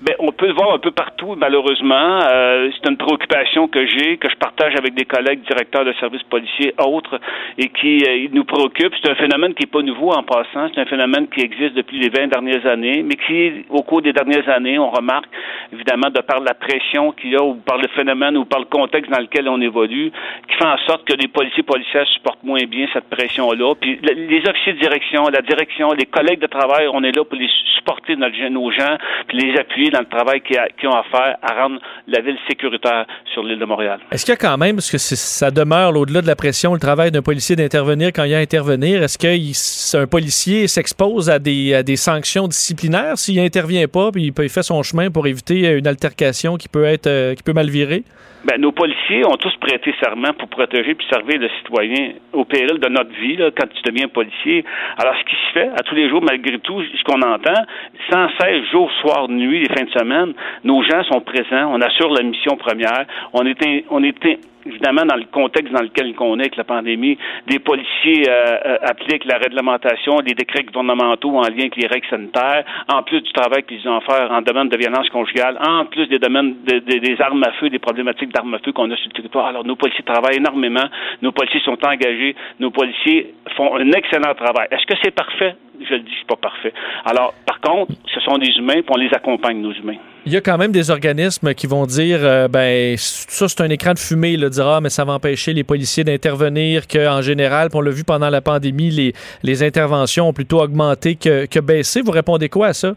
Ben, 0.03 0.14
on 0.18 0.32
peut 0.32 0.46
le 0.46 0.55
voir 0.55 0.72
un 0.72 0.78
peu 0.78 0.92
partout, 0.92 1.34
malheureusement. 1.36 2.20
Euh, 2.22 2.70
c'est 2.72 2.88
une 2.88 2.96
préoccupation 2.96 3.68
que 3.68 3.86
j'ai, 3.86 4.16
que 4.16 4.30
je 4.30 4.36
partage 4.36 4.72
avec 4.78 4.94
des 4.94 5.05
collègues 5.05 5.42
directeurs 5.42 5.84
de 5.84 5.92
services 6.01 6.22
policiers 6.22 6.72
autres 6.78 7.20
et 7.59 7.68
qui 7.68 8.03
euh, 8.09 8.28
nous 8.32 8.44
préoccupe. 8.44 8.94
C'est 9.03 9.11
un 9.11 9.14
phénomène 9.14 9.53
qui 9.53 9.64
n'est 9.64 9.70
pas 9.70 9.82
nouveau 9.82 10.12
en 10.12 10.22
passant. 10.22 10.70
C'est 10.74 10.80
un 10.80 10.86
phénomène 10.86 11.28
qui 11.28 11.42
existe 11.42 11.74
depuis 11.74 11.98
les 11.98 12.09
20 12.09 12.28
dernières 12.28 12.66
années, 12.66 13.03
mais 13.03 13.16
qui, 13.16 13.66
au 13.68 13.82
cours 13.82 14.01
des 14.01 14.14
dernières 14.14 14.48
années, 14.48 14.78
on 14.78 14.88
remarque, 14.88 15.28
évidemment, 15.70 16.09
de 16.09 16.20
par 16.22 16.40
la 16.40 16.55
pression 16.55 17.12
qu'il 17.12 17.32
y 17.32 17.36
a 17.36 17.42
ou 17.42 17.57
par 17.57 17.76
le 17.76 17.88
phénomène 17.88 18.38
ou 18.38 18.46
par 18.46 18.61
le 18.61 18.66
contexte 18.66 19.11
dans 19.11 19.20
lequel 19.20 19.51
on 19.51 19.61
évolue, 19.61 20.12
qui 20.48 20.57
fait 20.57 20.64
en 20.64 20.78
sorte 20.86 21.05
que 21.05 21.14
les 21.14 21.28
policiers 21.28 21.62
policiers 21.62 22.07
supportent 22.07 22.42
moins 22.42 22.64
bien 22.64 22.86
cette 22.94 23.11
pression-là. 23.11 23.74
Puis 23.78 23.98
les 24.03 24.42
officiers 24.48 24.72
de 24.72 24.78
direction, 24.78 25.24
la 25.28 25.42
direction, 25.42 25.92
les 25.92 26.07
collègues 26.07 26.40
de 26.40 26.46
travail, 26.46 26.88
on 26.90 27.03
est 27.05 27.14
là 27.14 27.22
pour 27.22 27.36
les 27.36 27.51
supporter 27.76 28.16
nos 28.16 28.70
gens, 28.70 28.96
puis 29.28 29.38
les 29.38 29.59
appuyer 29.59 29.89
dans 29.91 30.01
le 30.01 30.07
travail 30.07 30.41
qu'ils 30.41 30.88
ont 30.88 30.95
à 30.95 31.05
faire 31.05 31.36
à 31.43 31.62
rendre 31.62 31.80
la 32.07 32.20
ville 32.20 32.36
sécuritaire 32.49 33.07
sur 33.32 33.43
l'île 33.43 33.59
de 33.59 33.64
Montréal. 33.64 34.01
Est-ce 34.12 34.24
qu'il 34.24 34.32
y 34.32 34.36
a 34.36 34.49
quand 34.49 34.59
même, 34.59 34.76
parce 34.76 34.91
que 34.91 34.99
ça 34.99 35.51
demeure 35.51 35.97
au-delà 35.97 36.22
de 36.22 36.26
la 36.26 36.36
pression, 36.36 36.72
le 36.74 36.80
travail 36.80 37.11
d'un 37.11 37.22
policier 37.22 37.57
d'intervenir 37.57 38.09
quand 38.14 38.24
il 38.24 38.30
y 38.30 38.34
a 38.34 38.38
à 38.38 38.41
intervenir, 38.41 39.03
est-ce 39.03 39.18
qu'un 39.18 40.07
policier 40.07 40.68
s'expose 40.68 41.30
à 41.30 41.38
des, 41.38 41.74
à 41.74 41.82
des 41.82 41.97
sanctions 41.97 42.49
disciplinaires 42.49 43.18
s'il 43.18 43.36
n'intervient 43.36 43.86
pas 43.88 44.11
puis 44.12 44.32
il 44.36 44.49
fait 44.49 44.62
son 44.62 44.82
chemin 44.82 45.11
pour 45.11 45.26
éviter 45.26 45.70
une 45.76 45.86
altercation 45.86 46.57
qui 46.57 46.68
peut 46.68 46.84
être 46.84 47.07
euh, 47.07 47.34
qui 47.34 47.43
peut 47.43 47.53
mal 47.53 47.68
virer? 47.68 48.05
Ben, 48.45 48.59
nos 48.59 48.72
policiers 48.72 49.26
ont 49.26 49.36
tous 49.36 49.55
prêté 49.61 49.95
serment 50.03 50.32
pour 50.38 50.49
protéger 50.49 50.95
puis 50.95 51.07
servir 51.11 51.38
le 51.38 51.51
citoyen 51.59 52.12
au 52.32 52.47
péril 52.47 52.78
de 52.78 52.88
notre 52.88 53.12
vie 53.20 53.36
là, 53.36 53.51
quand 53.51 53.66
tu 53.68 53.82
deviens 53.84 54.09
policier. 54.09 54.64
Alors, 54.97 55.14
ce 55.18 55.24
qui 55.24 55.36
se 55.36 55.53
fait 55.53 55.68
à 55.68 55.82
tous 55.82 55.95
les 55.95 56.09
jours, 56.09 56.22
malgré 56.22 56.59
tout, 56.61 56.82
ce 56.82 57.05
qu'on 57.05 57.20
entend, 57.20 57.62
sans 58.11 58.28
cesse, 58.41 58.64
jour, 58.72 58.91
soir, 59.03 59.28
nuit, 59.28 59.61
les 59.61 59.74
de 59.85 59.91
semaine, 59.91 60.33
nos 60.64 60.83
gens 60.83 61.03
sont 61.05 61.20
présents, 61.20 61.72
on 61.72 61.81
assure 61.81 62.12
la 62.12 62.22
mission 62.22 62.57
première, 62.57 63.07
on 63.33 63.45
est, 63.47 63.85
on 63.91 64.03
est 64.03 64.18
évidemment, 64.66 65.04
dans 65.04 65.16
le 65.16 65.24
contexte 65.30 65.72
dans 65.72 65.82
lequel 65.82 66.14
on 66.20 66.38
est 66.38 66.42
avec 66.42 66.56
la 66.56 66.64
pandémie, 66.64 67.18
des 67.46 67.58
policiers 67.58 68.28
euh, 68.28 68.58
euh, 68.64 68.78
appliquent 68.82 69.24
la 69.24 69.38
réglementation, 69.38 70.18
les 70.24 70.34
décrets 70.34 70.64
gouvernementaux 70.64 71.36
en 71.36 71.42
lien 71.42 71.66
avec 71.68 71.76
les 71.76 71.86
règles 71.86 72.08
sanitaires, 72.08 72.64
en 72.92 73.02
plus 73.02 73.20
du 73.20 73.32
travail 73.32 73.62
qu'ils 73.64 73.86
ont 73.88 73.96
à 73.96 74.00
faire 74.00 74.30
en 74.30 74.42
domaine 74.42 74.68
de 74.68 74.76
violence 74.76 75.08
conjugale, 75.11 75.58
en 75.66 75.84
plus 75.86 76.06
des 76.08 76.18
domaines 76.18 76.56
des 76.64 77.16
armes 77.20 77.42
à 77.44 77.52
feu, 77.52 77.70
des 77.70 77.78
problématiques 77.78 78.32
d'armes 78.32 78.54
à 78.54 78.58
feu 78.58 78.72
qu'on 78.72 78.90
a 78.90 78.96
sur 78.96 79.08
le 79.08 79.14
territoire. 79.14 79.46
Alors, 79.46 79.64
nos 79.64 79.76
policiers 79.76 80.04
travaillent 80.04 80.36
énormément, 80.36 80.84
nos 81.22 81.32
policiers 81.32 81.61
sont 81.61 81.78
engagés, 81.84 82.34
nos 82.58 82.70
policiers 82.70 83.34
font 83.56 83.76
un 83.76 83.90
excellent 83.92 84.34
travail. 84.34 84.68
Est-ce 84.70 84.86
que 84.86 84.94
c'est 85.02 85.14
parfait? 85.14 85.56
Je 85.80 85.94
le 85.94 86.00
dis, 86.00 86.12
c'est 86.18 86.26
pas 86.26 86.36
parfait. 86.36 86.72
Alors, 87.06 87.32
par 87.46 87.61
contre, 87.61 87.92
ce 88.06 88.20
sont 88.20 88.36
des 88.36 88.50
humains, 88.58 88.82
puis 88.82 88.90
on 88.90 88.98
les 88.98 89.12
accompagne, 89.14 89.61
nos 89.61 89.72
humains. 89.72 89.96
Il 90.26 90.32
y 90.32 90.36
a 90.36 90.42
quand 90.42 90.58
même 90.58 90.70
des 90.70 90.90
organismes 90.90 91.54
qui 91.54 91.66
vont 91.66 91.86
dire, 91.86 92.18
euh, 92.22 92.46
ben, 92.46 92.94
ça, 92.98 93.48
c'est 93.48 93.62
un 93.62 93.70
écran 93.70 93.94
de 93.94 93.98
fumée, 93.98 94.36
là, 94.36 94.50
dire, 94.50 94.66
ah, 94.66 94.80
mais 94.82 94.90
ça 94.90 95.04
va 95.04 95.14
empêcher 95.14 95.54
les 95.54 95.64
policiers 95.64 96.04
d'intervenir, 96.04 96.86
qu'en 96.86 97.22
général, 97.22 97.68
on 97.72 97.80
l'a 97.80 97.90
vu 97.90 98.04
pendant 98.04 98.28
la 98.28 98.42
pandémie, 98.42 98.90
les, 98.90 99.14
les 99.42 99.62
interventions 99.62 100.28
ont 100.28 100.34
plutôt 100.34 100.60
augmenté 100.60 101.16
que, 101.16 101.46
que 101.46 101.58
baissé. 101.58 102.02
Vous 102.02 102.10
répondez 102.10 102.50
quoi 102.50 102.68
à 102.68 102.72
ça? 102.74 102.92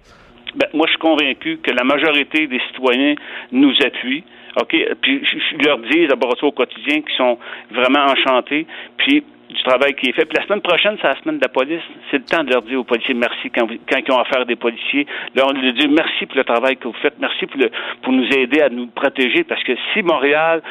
Ben, 0.55 0.67
moi, 0.73 0.85
je 0.87 0.91
suis 0.91 0.99
convaincu 0.99 1.59
que 1.63 1.71
la 1.71 1.85
majorité 1.85 2.47
des 2.47 2.59
citoyens 2.71 3.15
nous 3.53 3.73
appuient. 3.85 4.25
OK? 4.61 4.75
Puis, 5.01 5.21
je 5.23 5.65
leur 5.65 5.79
dis, 5.79 6.05
d'abord 6.07 6.35
au 6.41 6.51
quotidien, 6.51 7.01
qu'ils 7.01 7.17
sont 7.17 7.39
vraiment 7.71 8.05
enchantés. 8.05 8.67
Puis, 8.97 9.23
du 9.53 9.63
travail 9.63 9.93
qui 9.95 10.09
est 10.09 10.13
fait. 10.13 10.25
Puis 10.25 10.37
la 10.37 10.45
semaine 10.45 10.61
prochaine, 10.61 10.97
c'est 11.01 11.07
la 11.07 11.19
semaine 11.21 11.37
de 11.37 11.43
la 11.43 11.49
police. 11.49 11.81
C'est 12.11 12.17
le 12.17 12.25
temps 12.25 12.43
de 12.43 12.51
leur 12.51 12.61
dire 12.63 12.79
aux 12.79 12.83
policiers 12.83 13.13
merci 13.13 13.49
quand, 13.49 13.67
quand 13.67 13.99
ils 14.05 14.11
ont 14.11 14.19
affaire 14.19 14.45
des 14.45 14.55
policiers. 14.55 15.07
Leur 15.35 15.53
dire 15.53 15.89
merci 15.89 16.25
pour 16.25 16.37
le 16.37 16.43
travail 16.43 16.77
que 16.77 16.87
vous 16.87 16.97
faites, 17.01 17.15
merci 17.19 17.45
pour 17.45 18.13
nous 18.13 18.27
aider 18.35 18.61
à 18.61 18.69
nous 18.69 18.87
protéger, 18.87 19.43
parce 19.43 19.63
que 19.63 19.73
si 19.93 20.01
Montréal 20.01 20.61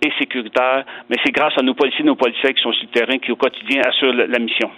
est 0.00 0.18
sécuritaire, 0.18 0.84
mais 1.08 1.16
c'est 1.24 1.32
grâce 1.32 1.54
à 1.58 1.62
nos 1.62 1.74
policiers, 1.74 2.04
nos 2.04 2.16
policiers 2.16 2.52
qui 2.54 2.62
sont 2.62 2.72
sur 2.72 2.86
le 2.92 3.00
terrain, 3.00 3.18
qui 3.18 3.30
au 3.30 3.36
quotidien 3.36 3.82
assurent 3.86 4.12
la 4.12 4.38
mission. 4.38 4.70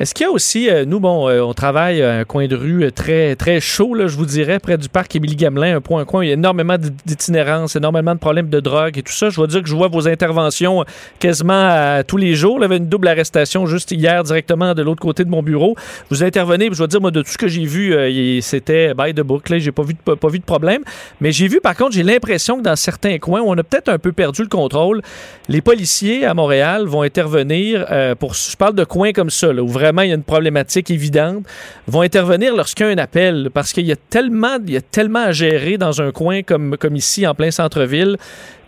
Est-ce 0.00 0.14
qu'il 0.14 0.26
y 0.26 0.28
a 0.28 0.30
aussi, 0.30 0.70
euh, 0.70 0.84
nous, 0.84 1.00
bon, 1.00 1.28
euh, 1.28 1.40
on 1.40 1.54
travaille 1.54 2.00
à 2.02 2.18
un 2.18 2.24
coin 2.24 2.46
de 2.46 2.54
rue 2.54 2.84
euh, 2.84 2.92
très, 2.92 3.34
très 3.34 3.58
chaud, 3.58 3.94
là, 3.94 4.06
je 4.06 4.16
vous 4.16 4.26
dirais, 4.26 4.60
près 4.60 4.78
du 4.78 4.88
parc 4.88 5.16
Émilie-Gamelin, 5.16 5.74
un 5.74 5.80
point, 5.80 6.02
un 6.02 6.04
coin, 6.04 6.24
il 6.24 6.28
y 6.28 6.30
a 6.30 6.34
énormément 6.34 6.76
d'itinérance, 6.78 7.74
énormément 7.74 8.14
de 8.14 8.20
problèmes 8.20 8.48
de 8.48 8.60
drogue 8.60 8.96
et 8.96 9.02
tout 9.02 9.12
ça. 9.12 9.28
Je 9.28 9.34
dois 9.34 9.48
dire 9.48 9.60
que 9.60 9.68
je 9.68 9.74
vois 9.74 9.88
vos 9.88 10.06
interventions 10.06 10.84
quasiment 11.18 12.00
tous 12.06 12.16
les 12.16 12.34
jours. 12.36 12.58
Il 12.58 12.62
y 12.62 12.64
avait 12.66 12.76
une 12.76 12.86
double 12.86 13.08
arrestation 13.08 13.66
juste 13.66 13.90
hier 13.90 14.22
directement 14.22 14.72
de 14.72 14.82
l'autre 14.82 15.00
côté 15.00 15.24
de 15.24 15.30
mon 15.30 15.42
bureau. 15.42 15.74
Vous 16.10 16.22
intervenez, 16.22 16.68
je 16.70 16.78
dois 16.78 16.86
dire, 16.86 17.00
moi, 17.00 17.10
de 17.10 17.22
tout 17.22 17.32
ce 17.32 17.38
que 17.38 17.48
j'ai 17.48 17.64
vu, 17.64 17.92
c'était 18.40 18.94
by 18.94 19.12
the 19.14 19.22
book, 19.22 19.48
là, 19.48 19.58
j'ai 19.58 19.72
pas 19.72 19.82
vu, 19.82 19.94
de, 19.94 20.14
pas 20.14 20.28
vu 20.28 20.38
de 20.38 20.44
problème. 20.44 20.82
Mais 21.20 21.32
j'ai 21.32 21.48
vu, 21.48 21.60
par 21.60 21.74
contre, 21.74 21.92
j'ai 21.92 22.04
l'impression 22.04 22.58
que 22.58 22.62
dans 22.62 22.76
certains 22.76 23.18
coins 23.18 23.40
où 23.40 23.48
on 23.48 23.58
a 23.58 23.64
peut-être 23.64 23.88
un 23.88 23.98
peu 23.98 24.12
perdu 24.12 24.42
le 24.42 24.48
contrôle, 24.48 25.02
les 25.48 25.60
policiers 25.60 26.24
à 26.24 26.34
Montréal 26.34 26.86
vont 26.86 27.02
intervenir 27.02 27.84
pour, 28.20 28.34
je 28.34 28.56
parle 28.56 28.76
de 28.76 28.84
coins 28.84 29.12
comme 29.12 29.30
ça, 29.30 29.52
là, 29.52 29.60
où 29.60 29.66
il 30.02 30.08
y 30.08 30.12
a 30.12 30.14
une 30.14 30.22
problématique 30.22 30.90
évidente, 30.90 31.44
vont 31.86 32.02
intervenir 32.02 32.54
lorsqu'il 32.54 32.86
y 32.86 32.88
a 32.88 32.92
un 32.92 32.98
appel, 32.98 33.50
parce 33.52 33.72
qu'il 33.72 33.86
y 33.86 33.92
a 33.92 33.96
tellement, 33.96 34.58
il 34.66 34.72
y 34.72 34.76
a 34.76 34.80
tellement 34.80 35.24
à 35.24 35.32
gérer 35.32 35.78
dans 35.78 36.00
un 36.00 36.12
coin 36.12 36.42
comme, 36.42 36.76
comme 36.76 36.96
ici, 36.96 37.26
en 37.26 37.34
plein 37.34 37.50
centre-ville, 37.50 38.16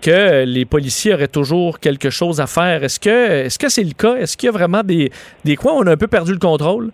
que 0.00 0.44
les 0.44 0.64
policiers 0.64 1.14
auraient 1.14 1.28
toujours 1.28 1.78
quelque 1.78 2.10
chose 2.10 2.40
à 2.40 2.46
faire. 2.46 2.84
Est-ce 2.84 2.98
que 2.98 3.44
est-ce 3.44 3.58
que 3.58 3.68
c'est 3.68 3.84
le 3.84 3.92
cas? 3.92 4.16
Est-ce 4.16 4.36
qu'il 4.36 4.46
y 4.46 4.50
a 4.50 4.52
vraiment 4.52 4.82
des, 4.82 5.10
des 5.44 5.56
coins 5.56 5.74
où 5.74 5.82
on 5.82 5.86
a 5.86 5.92
un 5.92 5.96
peu 5.96 6.08
perdu 6.08 6.32
le 6.32 6.38
contrôle? 6.38 6.90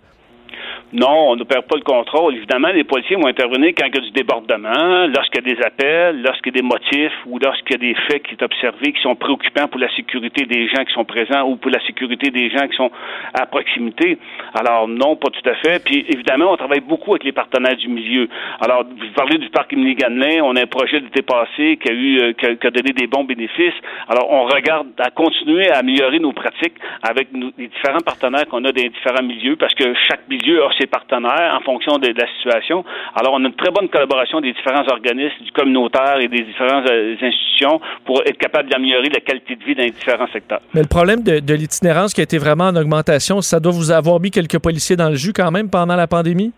Non, 0.93 1.31
on 1.31 1.35
ne 1.35 1.43
perd 1.43 1.65
pas 1.65 1.75
le 1.75 1.81
contrôle. 1.81 2.35
Évidemment, 2.35 2.69
les 2.69 2.85
policiers 2.85 3.17
vont 3.17 3.27
intervenir 3.27 3.73
quand 3.77 3.87
il 3.87 3.95
y 3.95 3.97
a 3.97 4.01
du 4.01 4.11
débordement, 4.11 5.07
lorsqu'il 5.13 5.45
y 5.45 5.51
a 5.51 5.55
des 5.55 5.61
appels, 5.61 6.21
lorsqu'il 6.21 6.55
y 6.55 6.59
a 6.59 6.61
des 6.61 6.67
motifs 6.67 7.13
ou 7.25 7.39
lorsqu'il 7.39 7.73
y 7.73 7.75
a 7.75 7.93
des 7.93 7.95
faits 8.07 8.23
qui 8.23 8.35
sont 8.35 8.45
observés 8.45 8.93
qui 8.93 9.01
sont 9.01 9.15
préoccupants 9.15 9.67
pour 9.67 9.81
la 9.81 9.93
sécurité 9.95 10.45
des 10.45 10.69
gens 10.69 10.85
qui 10.85 10.93
sont 10.93 11.03
présents 11.03 11.43
ou 11.43 11.57
pour 11.57 11.71
la 11.71 11.85
sécurité 11.85 12.31
des 12.31 12.49
gens 12.49 12.65
qui 12.69 12.77
sont 12.77 12.89
à 13.33 13.45
proximité. 13.45 14.17
Alors, 14.53 14.87
non, 14.87 15.17
pas 15.17 15.27
tout 15.29 15.49
à 15.49 15.55
fait. 15.55 15.83
Puis, 15.83 16.05
évidemment, 16.07 16.53
on 16.53 16.57
travaille 16.57 16.79
beaucoup 16.79 17.11
avec 17.11 17.25
les 17.25 17.33
partenaires 17.33 17.75
du 17.75 17.89
milieu. 17.89 18.29
Alors, 18.61 18.85
vous 18.85 19.13
parlez 19.13 19.39
du 19.39 19.49
parc 19.49 19.73
Émilie 19.73 19.95
Ganelin, 19.95 20.41
on 20.43 20.55
a 20.55 20.61
un 20.61 20.67
projet 20.67 21.01
d'été 21.01 21.21
passé 21.21 21.77
qui 21.83 21.91
a 21.91 21.93
eu, 21.93 22.19
euh, 22.19 22.31
qui 22.31 22.45
a, 22.45 22.71
donné 22.71 22.93
des 22.93 23.07
bons 23.07 23.25
bénéfices. 23.25 23.75
Alors, 24.07 24.31
on 24.31 24.45
regarde 24.45 24.87
à 24.99 25.09
continuer 25.09 25.69
à 25.69 25.79
améliorer 25.79 26.19
nos 26.19 26.31
pratiques 26.31 26.75
avec 27.03 27.27
les 27.57 27.67
différents 27.67 27.99
partenaires 27.99 28.47
qu'on 28.47 28.63
a 28.63 28.71
dans 28.71 28.81
les 28.81 28.89
différents 28.89 29.23
milieux 29.23 29.57
parce 29.57 29.73
que 29.73 29.93
chaque 30.07 30.27
milieu 30.29 30.63
a 30.63 30.76
ses 30.79 30.87
partenaires 30.87 31.57
en 31.59 31.63
fonction 31.63 31.97
de, 31.97 32.07
la 32.07 32.27
situation. 32.37 32.83
Alors, 33.15 33.33
on 33.33 33.43
a 33.43 33.47
une 33.47 33.55
très 33.55 33.71
bonne 33.71 33.89
collaboration 33.89 34.41
des 34.41 34.53
différents 34.53 34.87
organismes, 34.87 35.43
du 35.43 35.51
communautaire 35.51 36.19
et 36.19 36.27
des 36.27 36.43
différentes 36.43 36.89
euh, 36.89 37.15
institutions 37.21 37.79
pour 38.05 38.21
être 38.25 38.37
capable 38.37 38.69
d'améliorer 38.69 39.09
la 39.09 39.19
qualité 39.19 39.55
de 39.55 39.63
vie 39.63 39.75
dans 39.75 39.83
les 39.83 39.91
différents 39.91 40.27
secteurs. 40.31 40.61
Mais 40.73 40.81
le 40.81 40.87
problème 40.87 41.23
de, 41.23 41.39
de 41.39 41.53
l'itinérance 41.53 42.13
qui 42.13 42.21
a 42.21 42.23
été 42.23 42.37
vraiment 42.37 42.65
en 42.65 42.75
augmentation, 42.75 43.41
ça 43.41 43.59
doit 43.59 43.71
vous 43.71 43.91
avoir 43.91 44.19
mis 44.19 44.31
quelques 44.31 44.59
policiers 44.59 44.95
dans 44.95 45.09
le 45.09 45.15
jus 45.15 45.33
quand 45.33 45.51
même 45.51 45.69
pendant 45.69 45.95
la 45.95 46.07
pandémie? 46.07 46.53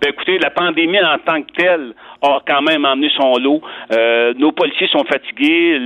Ben 0.00 0.10
écoutez, 0.10 0.38
la 0.38 0.50
pandémie 0.50 0.98
en 1.00 1.18
tant 1.24 1.42
que 1.42 1.52
telle 1.56 1.94
quand 2.46 2.62
même 2.62 2.84
emmené 2.84 3.10
son 3.16 3.36
lot. 3.38 3.60
Euh, 3.92 4.34
nos 4.38 4.52
policiers 4.52 4.88
sont 4.88 5.04
fatigués, 5.04 5.78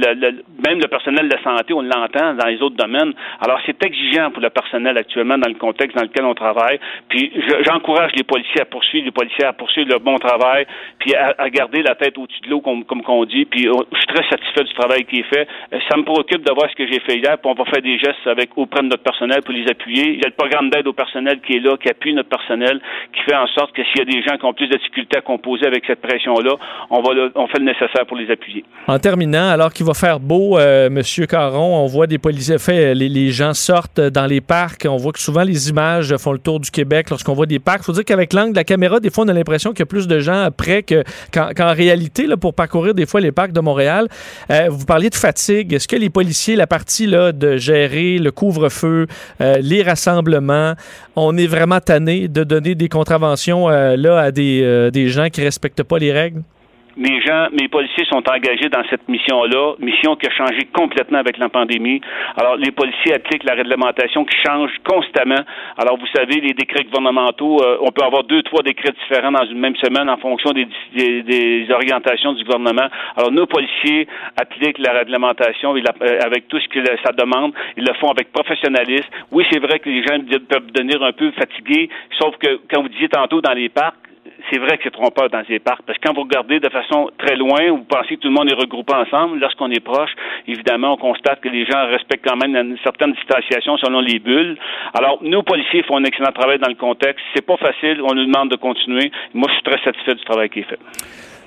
même 0.66 0.78
le 0.78 0.88
personnel 0.88 1.28
de 1.28 1.34
la 1.34 1.42
santé, 1.42 1.72
on 1.72 1.82
l'entend 1.82 2.34
dans 2.34 2.46
les 2.46 2.60
autres 2.62 2.76
domaines. 2.76 3.12
Alors 3.40 3.58
c'est 3.66 3.82
exigeant 3.84 4.30
pour 4.30 4.42
le 4.42 4.50
personnel 4.50 4.96
actuellement 4.98 5.38
dans 5.38 5.48
le 5.48 5.56
contexte 5.56 5.96
dans 5.96 6.02
lequel 6.02 6.24
on 6.24 6.34
travaille. 6.34 6.78
Puis 7.08 7.32
j'encourage 7.66 8.12
les 8.16 8.24
policiers 8.24 8.62
à 8.62 8.64
poursuivre, 8.64 9.06
les 9.06 9.10
policiers 9.10 9.44
à 9.44 9.52
poursuivre 9.52 9.88
le 9.90 9.98
bon 9.98 10.16
travail, 10.18 10.66
puis 10.98 11.14
à, 11.14 11.48
garder 11.50 11.82
la 11.82 11.94
tête 11.94 12.16
au-dessus 12.18 12.40
de 12.42 12.50
l'eau, 12.50 12.60
comme, 12.60 12.84
comme 12.84 13.02
qu'on 13.02 13.24
dit. 13.24 13.44
Puis 13.44 13.68
euh, 13.68 13.72
je 13.92 13.98
suis 13.98 14.06
très 14.06 14.28
satisfait 14.28 14.64
du 14.64 14.74
travail 14.74 15.04
qui 15.04 15.20
est 15.20 15.34
fait. 15.34 15.48
Euh, 15.72 15.78
ça 15.88 15.96
me 15.96 16.04
préoccupe 16.04 16.44
de 16.44 16.52
voir 16.52 16.70
ce 16.70 16.76
que 16.76 16.86
j'ai 16.86 17.00
fait 17.00 17.16
hier, 17.16 17.38
puis 17.38 17.50
on 17.50 17.54
va 17.54 17.64
faire 17.64 17.82
des 17.82 17.98
gestes 17.98 18.26
avec 18.26 18.50
auprès 18.56 18.82
de 18.82 18.88
notre 18.88 19.02
personnel 19.02 19.42
pour 19.42 19.54
les 19.54 19.68
appuyer. 19.68 20.14
Il 20.14 20.20
y 20.20 20.24
a 20.24 20.28
le 20.28 20.34
programme 20.36 20.70
d'aide 20.70 20.86
au 20.86 20.92
personnel 20.92 21.40
qui 21.40 21.56
est 21.56 21.60
là, 21.60 21.76
qui 21.76 21.88
appuie 21.88 22.14
notre 22.14 22.28
personnel, 22.28 22.80
qui 23.12 23.22
fait 23.22 23.36
en 23.36 23.46
sorte 23.48 23.72
que 23.72 23.82
s'il 23.84 23.98
y 23.98 24.02
a 24.02 24.04
des 24.04 24.22
gens 24.22 24.36
qui 24.36 24.44
ont 24.44 24.52
plus 24.52 24.68
de 24.68 24.76
difficultés 24.76 25.18
à 25.18 25.20
composer 25.20 25.66
avec 25.66 25.84
cette 25.86 26.00
pression-là, 26.30 26.56
on, 26.90 27.02
on 27.34 27.46
fait 27.48 27.58
le 27.58 27.64
nécessaire 27.64 28.06
pour 28.06 28.16
les 28.16 28.30
appuyer. 28.30 28.64
En 28.86 28.98
terminant, 28.98 29.48
alors 29.48 29.72
qu'il 29.72 29.86
va 29.86 29.94
faire 29.94 30.20
beau, 30.20 30.58
euh, 30.58 30.90
Monsieur 30.90 31.26
Caron, 31.26 31.76
on 31.76 31.86
voit 31.86 32.06
des 32.06 32.18
policiers, 32.18 32.58
fait, 32.58 32.94
les, 32.94 33.30
gens 33.30 33.54
sortent 33.54 34.00
dans 34.00 34.26
les 34.26 34.40
parcs. 34.40 34.86
On 34.88 34.96
voit 34.96 35.12
que 35.12 35.20
souvent 35.20 35.42
les 35.42 35.68
images 35.68 36.16
font 36.16 36.32
le 36.32 36.38
tour 36.38 36.58
du 36.58 36.70
Québec 36.70 37.10
lorsqu'on 37.10 37.34
voit 37.34 37.46
des 37.46 37.58
parcs. 37.58 37.80
Il 37.82 37.84
faut 37.84 37.92
dire 37.92 38.04
qu'avec 38.04 38.32
l'angle 38.32 38.52
de 38.52 38.56
la 38.56 38.64
caméra, 38.64 38.98
des 38.98 39.10
fois, 39.10 39.24
on 39.24 39.28
a 39.28 39.32
l'impression 39.32 39.70
qu'il 39.70 39.80
y 39.80 39.82
a 39.82 39.86
plus 39.86 40.08
de 40.08 40.18
gens 40.18 40.48
près 40.56 40.82
qu'en 40.82 41.72
réalité, 41.74 42.26
là, 42.26 42.36
pour 42.36 42.54
parcourir 42.54 42.94
des 42.94 43.06
fois 43.06 43.20
les 43.20 43.32
parcs 43.32 43.52
de 43.52 43.60
Montréal. 43.60 44.08
Euh, 44.50 44.68
vous 44.70 44.84
parliez 44.84 45.10
de 45.10 45.14
fatigue. 45.14 45.72
Est-ce 45.72 45.86
que 45.86 45.96
les 45.96 46.10
policiers, 46.10 46.56
la 46.56 46.66
partie 46.66 47.06
là, 47.06 47.32
de 47.32 47.56
gérer 47.56 48.18
le 48.18 48.30
couvre-feu, 48.32 49.06
euh, 49.40 49.56
les 49.60 49.82
rassemblements, 49.82 50.74
on 51.16 51.36
est 51.36 51.46
vraiment 51.46 51.80
tanné 51.80 52.28
de 52.28 52.44
donner 52.44 52.74
des 52.74 52.88
contraventions 52.88 53.68
là 53.68 54.18
à 54.18 54.30
des, 54.30 54.90
des 54.92 55.08
gens 55.08 55.28
qui 55.28 55.42
respectent 55.42 55.82
pas 55.82 55.98
les 55.98 56.09
règles? 56.12 56.42
mes 56.96 57.20
gens, 57.22 57.48
mes 57.52 57.68
policiers 57.68 58.04
sont 58.04 58.22
engagés 58.28 58.68
dans 58.68 58.82
cette 58.90 59.08
mission-là, 59.08 59.74
mission 59.78 60.16
qui 60.16 60.26
a 60.26 60.30
changé 60.30 60.68
complètement 60.72 61.18
avec 61.18 61.38
la 61.38 61.48
pandémie. 61.48 62.00
Alors, 62.36 62.56
les 62.56 62.70
policiers 62.70 63.14
appliquent 63.14 63.44
la 63.44 63.54
réglementation 63.54 64.24
qui 64.24 64.36
change 64.44 64.70
constamment. 64.84 65.42
Alors, 65.78 65.98
vous 65.98 66.06
savez, 66.14 66.40
les 66.40 66.52
décrets 66.52 66.84
gouvernementaux, 66.84 67.62
euh, 67.62 67.78
on 67.80 67.90
peut 67.90 68.04
avoir 68.04 68.24
deux, 68.24 68.42
trois 68.42 68.62
décrets 68.62 68.92
différents 68.92 69.32
dans 69.32 69.46
une 69.46 69.58
même 69.58 69.76
semaine 69.76 70.10
en 70.10 70.18
fonction 70.18 70.50
des, 70.52 70.66
des, 71.22 71.66
orientations 71.70 72.34
du 72.34 72.44
gouvernement. 72.44 72.88
Alors, 73.16 73.32
nos 73.32 73.46
policiers 73.46 74.06
appliquent 74.36 74.78
la 74.78 74.92
réglementation 74.92 75.74
euh, 75.74 76.18
avec 76.24 76.48
tout 76.48 76.60
ce 76.60 76.68
que 76.68 76.84
ça 77.04 77.12
demande. 77.12 77.52
Ils 77.76 77.84
le 77.84 77.94
font 77.94 78.10
avec 78.10 78.32
professionnalisme. 78.32 79.08
Oui, 79.30 79.46
c'est 79.50 79.60
vrai 79.60 79.78
que 79.78 79.88
les 79.88 80.02
gens 80.02 80.18
peuvent 80.48 80.70
devenir 80.72 81.02
un 81.02 81.12
peu 81.12 81.30
fatigués, 81.32 81.88
sauf 82.18 82.36
que, 82.36 82.60
quand 82.70 82.82
vous 82.82 82.88
disiez 82.88 83.08
tantôt 83.08 83.40
dans 83.40 83.54
les 83.54 83.68
parcs, 83.68 84.09
c'est 84.50 84.58
vrai 84.58 84.76
que 84.78 84.84
c'est 84.84 84.92
trompeur 84.92 85.28
dans 85.30 85.42
ces 85.46 85.58
parcs, 85.58 85.82
parce 85.86 85.98
que 85.98 86.06
quand 86.06 86.14
vous 86.14 86.22
regardez 86.22 86.60
de 86.60 86.68
façon 86.68 87.10
très 87.18 87.36
loin, 87.36 87.70
vous 87.70 87.84
pensez 87.84 88.16
que 88.16 88.20
tout 88.20 88.28
le 88.28 88.34
monde 88.34 88.50
est 88.50 88.54
regroupé 88.54 88.94
ensemble. 88.94 89.38
Lorsqu'on 89.38 89.70
est 89.70 89.80
proche, 89.80 90.10
évidemment, 90.46 90.94
on 90.94 90.96
constate 90.96 91.40
que 91.40 91.48
les 91.48 91.66
gens 91.66 91.86
respectent 91.86 92.26
quand 92.26 92.36
même 92.36 92.54
une 92.56 92.78
certaine 92.82 93.12
distanciation 93.12 93.76
selon 93.78 94.00
les 94.00 94.18
bulles. 94.18 94.56
Alors, 94.94 95.18
nos 95.22 95.42
policiers 95.42 95.82
font 95.84 95.96
un 95.96 96.04
excellent 96.04 96.32
travail 96.32 96.58
dans 96.58 96.68
le 96.68 96.74
contexte. 96.74 97.24
C'est 97.34 97.44
pas 97.44 97.56
facile. 97.56 98.00
On 98.02 98.14
nous 98.14 98.26
demande 98.26 98.50
de 98.50 98.56
continuer. 98.56 99.10
Moi, 99.34 99.48
je 99.48 99.54
suis 99.54 99.62
très 99.62 99.82
satisfait 99.84 100.14
du 100.14 100.24
travail 100.24 100.48
qui 100.48 100.60
est 100.60 100.68
fait. 100.68 100.78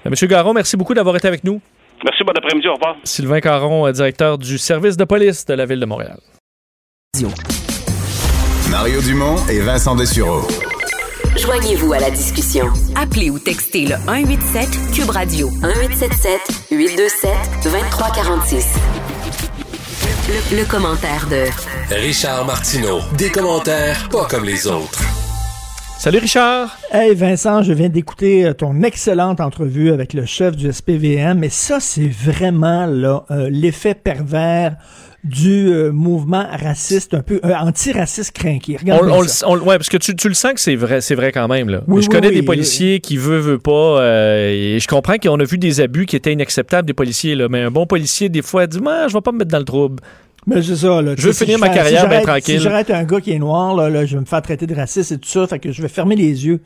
Monsieur 0.10 0.28
Garon, 0.28 0.54
merci 0.54 0.76
beaucoup 0.76 0.94
d'avoir 0.94 1.16
été 1.16 1.28
avec 1.28 1.44
nous. 1.44 1.62
Merci, 2.04 2.24
bon 2.24 2.34
après-midi, 2.36 2.68
au 2.68 2.74
revoir. 2.74 2.98
Sylvain 3.04 3.40
Caron, 3.40 3.88
euh, 3.88 3.92
directeur 3.92 4.38
du 4.38 4.58
service 4.58 4.98
de 4.98 5.06
police 5.06 5.46
de 5.46 5.54
la 5.54 5.66
ville 5.66 5.80
de 5.80 5.86
Montréal. 5.86 6.18
Mario 8.70 9.02
Dumont 9.02 9.36
et 9.50 9.60
Vincent 9.60 9.96
Dessureau. 9.96 10.42
Joignez-vous 11.44 11.92
à 11.92 12.00
la 12.00 12.10
discussion. 12.10 12.68
Appelez 12.96 13.30
ou 13.30 13.38
textez 13.38 13.82
le 13.86 13.96
187 14.06 14.70
Cube 14.94 15.10
Radio 15.10 15.50
1877 15.50 16.40
827 16.72 17.32
2346. 17.66 18.66
Le, 20.30 20.58
le 20.58 20.66
commentaire 20.66 21.28
de 21.28 21.48
Richard 21.94 22.46
Martineau. 22.46 23.00
Des 23.18 23.30
commentaires 23.30 24.08
pas 24.08 24.26
comme 24.30 24.46
les 24.46 24.68
autres. 24.68 25.02
Salut 26.00 26.20
Richard. 26.20 26.78
Hey 26.94 27.14
Vincent, 27.14 27.62
je 27.62 27.74
viens 27.74 27.90
d'écouter 27.90 28.46
euh, 28.46 28.54
ton 28.54 28.82
excellente 28.82 29.42
entrevue 29.42 29.92
avec 29.92 30.14
le 30.14 30.26
chef 30.26 30.56
du 30.56 30.72
SPVM, 30.72 31.40
mais 31.40 31.50
ça 31.50 31.82
c'est 31.82 32.08
vraiment 32.08 32.88
euh, 32.88 33.50
l'effet 33.50 33.96
pervers 33.96 34.78
du 35.24 35.68
euh, 35.72 35.92
mouvement 35.92 36.46
raciste, 36.52 37.14
un 37.14 37.22
peu 37.22 37.40
euh, 37.46 37.54
antiraciste 37.54 38.32
craqué. 38.34 38.78
Regarde 38.78 39.10
On, 39.10 39.24
ça. 39.24 39.50
ouais, 39.50 39.78
parce 39.78 39.90
que 39.90 39.98
tu, 39.98 40.16
tu 40.16 40.28
le 40.28 40.34
sens 40.34 40.54
que 40.54 40.60
c'est 40.60 40.76
vrai, 40.76 41.00
c'est 41.02 41.16
vrai 41.16 41.32
quand 41.32 41.48
même. 41.48 41.70
Là. 41.70 41.82
Oui, 41.88 42.02
je 42.02 42.08
oui, 42.10 42.14
connais 42.16 42.28
oui. 42.28 42.36
des 42.36 42.44
policiers 42.44 43.00
qui 43.00 43.16
veulent, 43.18 43.40
veulent 43.40 43.60
pas. 43.60 44.02
euh, 44.02 44.50
et 44.50 44.80
je 44.80 44.88
comprends 44.88 45.16
qu'on 45.18 45.40
a 45.40 45.44
vu 45.46 45.58
des 45.58 45.80
abus 45.80 46.06
qui 46.06 46.16
étaient 46.16 46.34
inacceptables 46.34 46.86
des 46.86 46.94
policiers. 46.94 47.36
Là, 47.36 47.48
mais 47.50 47.62
un 47.62 47.72
bon 47.72 47.86
policier, 47.86 48.28
des 48.30 48.42
fois, 48.42 48.68
dit 48.68 48.80
Moi, 48.80 49.08
Je 49.08 49.14
vais 49.14 49.22
pas 49.22 49.32
me 49.32 49.38
mettre 49.40 49.52
dans 49.52 49.60
le 49.60 49.66
trouble. 49.66 50.02
Mais 50.46 50.62
c'est 50.62 50.76
ça, 50.76 51.02
là. 51.02 51.14
Je 51.18 51.28
veux 51.28 51.32
finir 51.34 51.56
si 51.56 51.62
ma 51.62 51.70
carrière 51.70 52.02
si 52.02 52.08
bien 52.10 52.22
tranquille. 52.22 52.58
Si 52.58 52.64
j'arrête 52.64 52.92
un 52.92 53.04
gars 53.06 53.22
qui 53.22 53.32
est 53.32 53.40
noir, 53.40 53.74
là, 53.76 53.90
là, 53.90 54.06
je 54.06 54.16
vais 54.16 54.20
me 54.20 54.26
faire 54.26 54.42
traiter 54.42 54.68
de 54.68 54.76
raciste 54.76 55.14
et 55.14 55.18
tout 55.18 55.30
ça, 55.30 55.48
fait 55.48 55.60
que 55.60 55.72
je 55.72 55.82
vais 55.82 55.88
fermer 55.88 56.18
les 56.18 56.46
yeux. 56.46 56.60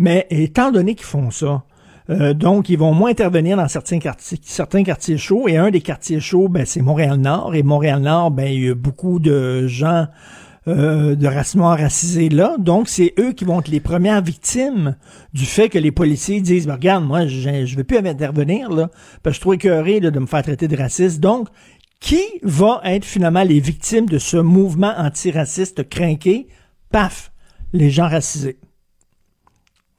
Mais 0.00 0.26
étant 0.30 0.72
donné 0.72 0.96
qu'ils 0.96 1.06
font 1.06 1.30
ça, 1.30 1.62
euh, 2.10 2.34
donc 2.34 2.68
ils 2.68 2.78
vont 2.78 2.92
moins 2.92 3.10
intervenir 3.10 3.56
dans 3.56 3.68
certains 3.68 3.98
quartiers, 3.98 5.18
chauds. 5.18 5.48
Et 5.48 5.56
un 5.56 5.70
des 5.70 5.80
quartiers 5.80 6.20
chauds, 6.20 6.48
ben, 6.48 6.66
c'est 6.66 6.82
Montréal-Nord. 6.82 7.54
Et 7.54 7.62
Montréal-Nord, 7.62 8.32
ben, 8.32 8.46
il 8.46 8.64
y 8.64 8.68
a 8.68 8.74
beaucoup 8.74 9.20
de 9.20 9.66
gens 9.66 10.06
euh, 10.68 11.14
de 11.14 11.26
race 11.26 11.54
noire 11.54 11.78
racisés 11.78 12.28
là. 12.28 12.56
Donc, 12.58 12.88
c'est 12.88 13.14
eux 13.18 13.32
qui 13.32 13.44
vont 13.44 13.60
être 13.60 13.68
les 13.68 13.80
premières 13.80 14.22
victimes 14.22 14.96
du 15.32 15.46
fait 15.46 15.68
que 15.68 15.78
les 15.78 15.92
policiers 15.92 16.40
disent, 16.40 16.66
Ben, 16.66 16.74
regarde, 16.74 17.04
moi, 17.04 17.26
je, 17.26 17.64
je 17.64 17.76
veux 17.76 17.84
plus 17.84 17.98
intervenir, 17.98 18.70
là, 18.70 18.90
parce 19.22 19.34
que 19.34 19.36
je 19.36 19.40
trouve 19.40 19.54
écœuré 19.54 20.00
là, 20.00 20.10
de 20.10 20.18
me 20.18 20.26
faire 20.26 20.42
traiter 20.42 20.68
de 20.68 20.76
raciste. 20.76 21.20
Donc, 21.20 21.48
qui 22.00 22.22
va 22.42 22.80
être 22.84 23.04
finalement 23.04 23.42
les 23.42 23.60
victimes 23.60 24.06
de 24.06 24.18
ce 24.18 24.38
mouvement 24.38 24.92
antiraciste 24.96 25.88
crinqué? 25.88 26.48
Paf! 26.90 27.30
Les 27.72 27.90
gens 27.90 28.08
racisés. 28.08 28.58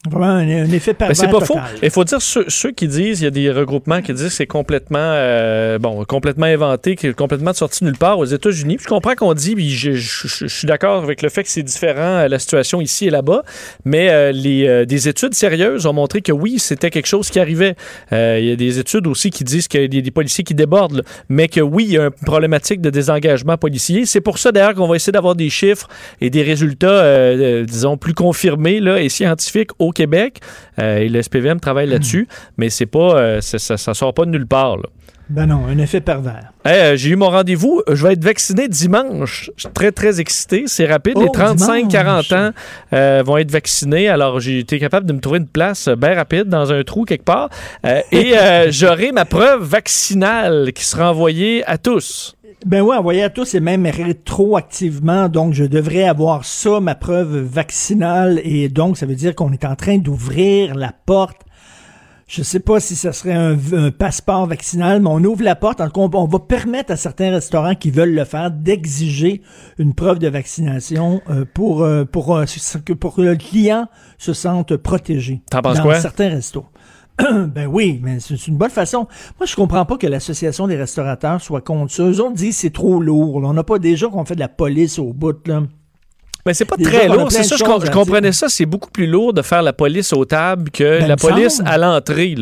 Vraiment 0.10 0.26
un, 0.34 0.64
un 0.64 0.72
effet 0.72 0.94
Ben, 0.94 0.98
pervers 1.14 1.15
c'est 1.15 1.28
pas 1.28 1.45
faux. 1.45 1.60
Il 1.84 1.91
faut 1.91 2.03
dire 2.03 2.22
ceux, 2.23 2.45
ceux 2.48 2.72
qui 2.72 2.88
disent, 2.88 3.22
il 3.22 3.26
y 3.26 3.28
a 3.28 3.30
des 3.32 3.52
regroupements 3.52 4.02
qui 4.02 4.14
disent 4.14 4.30
que 4.30 4.34
c'est 4.34 4.48
complètement, 4.48 4.98
euh, 4.99 5.78
bon, 5.78 6.03
complètement 6.06 6.48
inventé, 6.48 6.95
qui 6.95 7.06
est 7.06 7.14
complètement 7.14 7.53
sorti 7.53 7.84
nulle 7.84 7.98
part 7.98 8.18
aux 8.18 8.26
États-Unis. 8.26 8.78
Je 8.82 8.88
comprends 8.88 9.14
qu'on 9.14 9.36
dit, 9.36 9.53
puis 9.53 9.69
je, 9.69 9.91
je- 9.94 10.28
je- 10.28 10.48
je 10.48 10.56
suis 10.57 10.65
d'accord 10.68 11.03
avec 11.03 11.22
le 11.22 11.30
fait 11.30 11.44
que 11.44 11.49
c'est 11.49 11.61
différent 11.61 12.02
euh, 12.22 12.28
la 12.28 12.40
situation 12.40 12.82
ici 12.82 13.06
et 13.07 13.10
là-bas, 13.11 13.44
mais 13.86 14.10
euh, 14.10 14.32
les, 14.32 14.68
euh, 14.68 14.86
des 14.86 15.07
études 15.07 15.36
sérieuses 15.36 15.86
ont 15.86 15.94
montré 15.94 16.22
que 16.22 16.32
oui, 16.32 16.57
c'était 16.57 16.90
quelque 16.90 17.06
chose 17.07 17.30
qui 17.30 17.40
arrivait. 17.40 17.76
Il 18.11 18.44
y 18.45 18.52
a 18.52 18.56
des 18.56 18.80
études 18.80 19.06
aussi 19.06 19.30
qui 19.30 19.44
disent 19.44 19.68
qu'il 19.68 19.82
y 19.82 19.86
a 19.86 19.88
des, 19.88 20.02
des 20.02 20.11
policiers 20.11 20.44
qui 20.44 20.56
débordent, 20.56 20.95
là, 20.98 21.03
mais 21.30 21.48
que 21.48 21.61
oui, 21.61 21.86
il 21.88 21.94
y 21.94 21.98
a 21.99 22.06
une 22.06 22.11
problématique 22.26 22.82
de 22.82 22.90
désengagement 22.90 23.56
policier. 23.57 24.07
C'est 24.07 24.22
pour 24.22 24.40
ça 24.40 24.52
d'ailleurs 24.52 24.73
qu'on 24.73 24.88
va 24.88 24.95
essayer 24.95 25.11
d'avoir 25.14 25.36
des 25.36 25.52
chiffres 25.52 25.88
et 26.22 26.32
des 26.32 26.41
résultats, 26.41 27.36
disons, 27.65 27.98
plus 27.98 28.15
confirmés 28.15 28.80
là, 28.80 28.99
et 28.99 29.07
scientifiques 29.10 29.69
au 29.78 29.90
Québec. 29.91 30.39
Euh, 30.80 30.97
et 30.97 31.09
le 31.09 31.22
SPVM 31.22 31.59
travaille 31.59 31.88
là-dessus, 31.88 32.27
mais 32.57 32.69
c'est 32.69 32.85
pas, 32.85 33.15
euh, 33.18 33.41
ça, 33.41 33.77
sort 33.93 34.13
pas 34.13 34.26
de 34.26 34.31
nulle 34.31 34.47
part. 34.47 34.77
là. 34.77 34.84
Ben 35.30 35.45
non, 35.45 35.65
un 35.65 35.77
effet 35.77 36.01
pervers. 36.01 36.51
Hey, 36.65 36.77
euh, 36.77 36.97
j'ai 36.97 37.11
eu 37.11 37.15
mon 37.15 37.30
rendez-vous. 37.30 37.81
Je 37.89 38.05
vais 38.05 38.13
être 38.13 38.23
vacciné 38.23 38.68
dimanche. 38.68 39.49
Je 39.55 39.61
suis 39.61 39.72
très, 39.73 39.93
très 39.93 40.19
excité. 40.19 40.65
C'est 40.68 40.85
rapide. 40.85 41.13
Oh, 41.15 41.22
Les 41.22 41.30
35-40 41.30 41.88
dimanche. 41.88 42.31
ans 42.34 42.49
euh, 42.91 43.23
vont 43.26 43.38
être 43.38 43.49
vaccinés. 43.49 44.09
Alors, 44.09 44.41
j'ai 44.41 44.59
été 44.59 44.77
capable 44.77 45.05
de 45.05 45.13
me 45.13 45.19
trouver 45.22 45.38
une 45.39 45.47
place 45.47 45.88
bien 45.88 46.15
rapide 46.15 46.49
dans 46.49 46.73
un 46.73 46.84
trou 46.84 47.05
quelque 47.05 47.23
part. 47.23 47.47
Euh, 47.85 48.01
et 48.11 48.38
euh, 48.38 48.68
j'aurai 48.72 49.13
ma 49.13 49.23
preuve 49.23 49.63
vaccinale 49.63 50.73
qui 50.73 50.84
sera 50.84 51.11
envoyée 51.11 51.63
à 51.65 51.77
tous. 51.77 52.35
Ben 52.65 52.81
oui, 52.81 52.95
envoyé 52.95 53.23
à 53.23 53.29
tous 53.29 53.55
et 53.55 53.59
même 53.59 53.85
rétroactivement. 53.88 55.29
Donc, 55.29 55.53
je 55.53 55.63
devrais 55.65 56.03
avoir 56.03 56.45
ça, 56.45 56.79
ma 56.79 56.95
preuve 56.95 57.38
vaccinale. 57.38 58.39
Et 58.43 58.69
donc, 58.69 58.97
ça 58.97 59.05
veut 59.05 59.15
dire 59.15 59.35
qu'on 59.35 59.51
est 59.51 59.65
en 59.65 59.75
train 59.75 59.97
d'ouvrir 59.97 60.75
la 60.75 60.93
porte. 61.05 61.38
Je 62.27 62.43
sais 62.43 62.61
pas 62.61 62.79
si 62.79 62.95
ce 62.95 63.11
serait 63.11 63.33
un, 63.33 63.57
un 63.73 63.91
passeport 63.91 64.45
vaccinal, 64.45 65.01
mais 65.01 65.09
on 65.09 65.21
ouvre 65.23 65.43
la 65.43 65.55
porte. 65.55 65.81
En 65.81 65.89
tout 65.89 66.07
cas, 66.07 66.17
on, 66.17 66.25
va 66.27 66.39
permettre 66.39 66.91
à 66.93 66.95
certains 66.95 67.29
restaurants 67.31 67.75
qui 67.75 67.91
veulent 67.91 68.13
le 68.13 68.23
faire 68.23 68.51
d'exiger 68.51 69.41
une 69.77 69.93
preuve 69.93 70.19
de 70.19 70.29
vaccination 70.29 71.21
euh, 71.29 71.43
pour, 71.53 71.83
euh, 71.83 72.05
pour, 72.05 72.38
euh, 72.38 72.45
que- 72.85 72.93
pour 72.93 73.15
que 73.15 73.21
le 73.21 73.35
client 73.35 73.88
se 74.17 74.31
sente 74.31 74.77
protégé. 74.77 75.41
T'en 75.49 75.61
penses 75.61 75.77
dans 75.77 75.83
quoi? 75.83 75.99
certains 75.99 76.29
restos. 76.29 76.65
ben 77.48 77.68
oui, 77.68 77.99
mais 78.03 78.19
c'est 78.19 78.48
une 78.48 78.57
bonne 78.57 78.69
façon. 78.69 79.07
Moi, 79.39 79.45
je 79.45 79.56
comprends 79.56 79.85
pas 79.85 79.98
que 79.98 80.07
l'Association 80.07 80.68
des 80.68 80.76
restaurateurs 80.77 81.41
soit 81.41 81.61
contre 81.61 81.91
ça. 81.93 82.03
Eux 82.03 82.19
autres 82.22 82.34
disent 82.35 82.56
que 82.56 82.61
c'est 82.61 82.69
trop 82.73 82.99
lourd. 82.99 83.41
là. 83.41 83.48
On 83.49 83.53
n'a 83.53 83.64
pas 83.64 83.80
déjà 83.80 84.07
qu'on 84.07 84.26
fait 84.26 84.35
de 84.35 84.39
la 84.39 84.48
police 84.49 84.99
au 84.99 85.14
bout. 85.14 85.48
Là. 85.48 85.64
Mais 86.45 86.53
c'est 86.56 86.65
pas 86.65 86.76
Déjà 86.77 86.89
très 86.89 87.07
lourd. 87.07 87.31
C'est 87.31 87.43
ça, 87.43 87.56
je, 87.56 87.64
com- 87.64 87.81
je 87.85 87.91
comprenais 87.91 88.31
ça. 88.31 88.49
C'est 88.49 88.65
beaucoup 88.65 88.89
plus 88.89 89.06
lourd 89.07 89.31
de 89.34 89.41
faire 89.43 89.61
la 89.61 89.73
police 89.73 90.11
aux 90.14 90.26
tables 90.26 90.72
que 90.72 90.99
Ben, 90.99 91.07
la 91.07 91.15
police 91.15 91.57
semble. 91.57 91.69
à 91.69 91.77
l'entrée. 91.77 92.35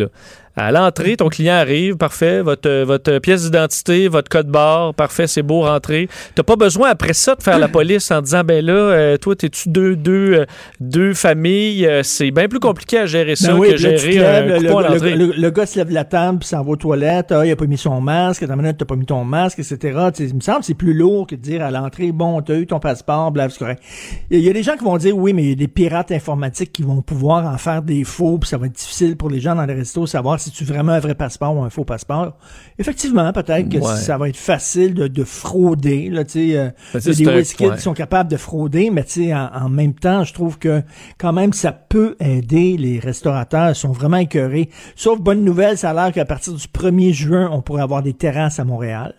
À 0.61 0.73
l'entrée, 0.73 1.15
ton 1.15 1.29
client 1.29 1.53
arrive, 1.53 1.95
parfait, 1.95 2.41
votre, 2.41 2.83
votre 2.83 3.19
pièce 3.19 3.43
d'identité, 3.45 4.09
votre 4.09 4.27
code 4.27 4.47
barre, 4.47 4.93
parfait, 4.93 5.25
c'est 5.25 5.41
beau, 5.41 5.61
rentrez. 5.61 6.09
T'as 6.35 6.43
pas 6.43 6.57
besoin 6.57 6.89
après 6.89 7.13
ça 7.13 7.35
de 7.35 7.41
faire 7.41 7.57
la 7.59 7.69
police 7.69 8.11
en 8.11 8.21
disant, 8.21 8.41
ben 8.43 8.65
là, 8.65 8.73
euh, 8.73 9.15
toi, 9.17 9.37
t'es-tu 9.37 9.69
deux, 9.69 9.95
deux, 9.95 10.33
euh, 10.39 10.45
deux 10.81 11.13
familles, 11.13 11.85
euh, 11.85 12.03
c'est 12.03 12.31
bien 12.31 12.49
plus 12.49 12.59
compliqué 12.59 12.97
à 12.99 13.05
gérer 13.05 13.37
ça 13.37 13.53
Ben 13.53 13.57
oui, 13.59 13.69
que 13.69 13.77
gérer 13.77 14.17
un 14.19 14.41
lèves, 14.45 14.61
le, 14.63 14.67
coupon 14.67 14.79
à 14.79 14.81
le- 14.89 14.93
l'entrée. 14.95 15.15
le- 15.15 15.31
le 15.37 15.49
gars 15.49 15.65
se 15.65 15.77
lève 15.79 15.87
de 15.87 15.93
la 15.93 16.03
table, 16.03 16.39
puis 16.39 16.49
s'en 16.49 16.61
va 16.61 16.71
aux 16.71 16.75
toilettes. 16.75 17.31
Ah, 17.31 17.45
il 17.45 17.51
a 17.51 17.55
pas 17.55 17.65
mis 17.65 17.77
son 17.77 18.01
masque. 18.01 18.41
Minute, 18.43 18.75
t'as 18.79 18.85
pas 18.85 18.97
mis 18.97 19.05
ton 19.05 19.23
masque, 19.23 19.59
etc. 19.59 19.77
Tu 20.13 20.23
sais, 20.25 20.29
il 20.29 20.35
me 20.35 20.41
semble 20.41 20.59
que 20.59 20.65
c'est 20.65 20.73
plus 20.73 20.93
lourd 20.93 21.25
que 21.25 21.35
de 21.35 21.41
dire 21.41 21.63
à 21.63 21.71
l'entrée, 21.71 22.11
bon, 22.11 22.41
t'as 22.41 22.55
eu 22.55 22.67
ton 22.67 22.81
passeport, 22.81 23.31
blabla, 23.31 23.53
c'est 23.53 23.59
correct. 23.59 23.81
Il 24.29 24.41
y, 24.41 24.49
a- 24.49 24.53
des 24.53 24.63
gens 24.63 24.75
qui 24.75 24.83
vont 24.83 24.97
dire, 24.97 25.15
oui, 25.17 25.31
mais 25.31 25.43
il 25.43 25.49
y 25.51 25.53
a 25.53 25.55
des 25.55 25.69
pirates 25.69 26.11
informatiques 26.11 26.73
qui 26.73 26.83
vont 26.83 27.01
pouvoir 27.01 27.45
en 27.45 27.57
faire 27.57 27.81
des 27.81 28.03
faux, 28.03 28.39
puis 28.39 28.49
ça 28.49 28.57
va 28.57 28.65
être 28.65 28.73
difficile 28.75 29.15
pour 29.15 29.29
les 29.29 29.39
gens 29.39 29.55
dans 29.55 29.65
les 29.65 29.73
restos 29.73 30.01
de 30.01 30.07
savoir 30.09 30.37
si 30.37 30.48
tu 30.51 30.63
vraiment 30.65 30.93
un 30.93 30.99
vrai 30.99 31.15
passeport 31.15 31.55
ou 31.55 31.63
un 31.63 31.69
faux 31.69 31.85
passeport. 31.85 32.33
Effectivement, 32.77 33.31
peut-être 33.33 33.69
que 33.69 33.77
Ouais. 33.77 33.95
ça 33.95 34.17
va 34.17 34.29
être 34.29 34.37
facile 34.37 34.93
de, 34.93 35.07
de 35.07 35.23
frauder. 35.23 36.09
Là, 36.09 36.23
sais, 36.27 36.57
euh, 36.57 36.69
Ben, 36.93 36.99
un 36.99 37.35
WizKids 37.37 37.71
qui 37.75 37.81
sont 37.81 37.93
capables 37.93 38.29
de 38.29 38.37
frauder, 38.37 38.89
mais 38.91 39.05
en, 39.33 39.49
en 39.65 39.69
même 39.69 39.93
temps, 39.93 40.23
je 40.23 40.33
trouve 40.33 40.57
que 40.59 40.81
quand 41.17 41.33
même, 41.33 41.53
ça 41.53 41.71
peut 41.71 42.15
aider 42.19 42.77
les 42.77 42.99
restaurateurs. 42.99 43.69
Ils 43.69 43.75
sont 43.75 43.91
vraiment 43.91 44.17
écœurés. 44.17 44.69
Sauf 44.95 45.19
bonne 45.19 45.43
nouvelle, 45.43 45.77
ça 45.77 45.91
a 45.91 45.93
l'air 45.93 46.11
qu'à 46.13 46.25
partir 46.25 46.53
du 46.53 46.65
1er 46.67 47.13
juin, 47.13 47.49
on 47.51 47.61
pourrait 47.61 47.81
avoir 47.83 48.03
des 48.03 48.13
terrasses 48.13 48.59
à 48.59 48.65
Montréal. 48.65 49.13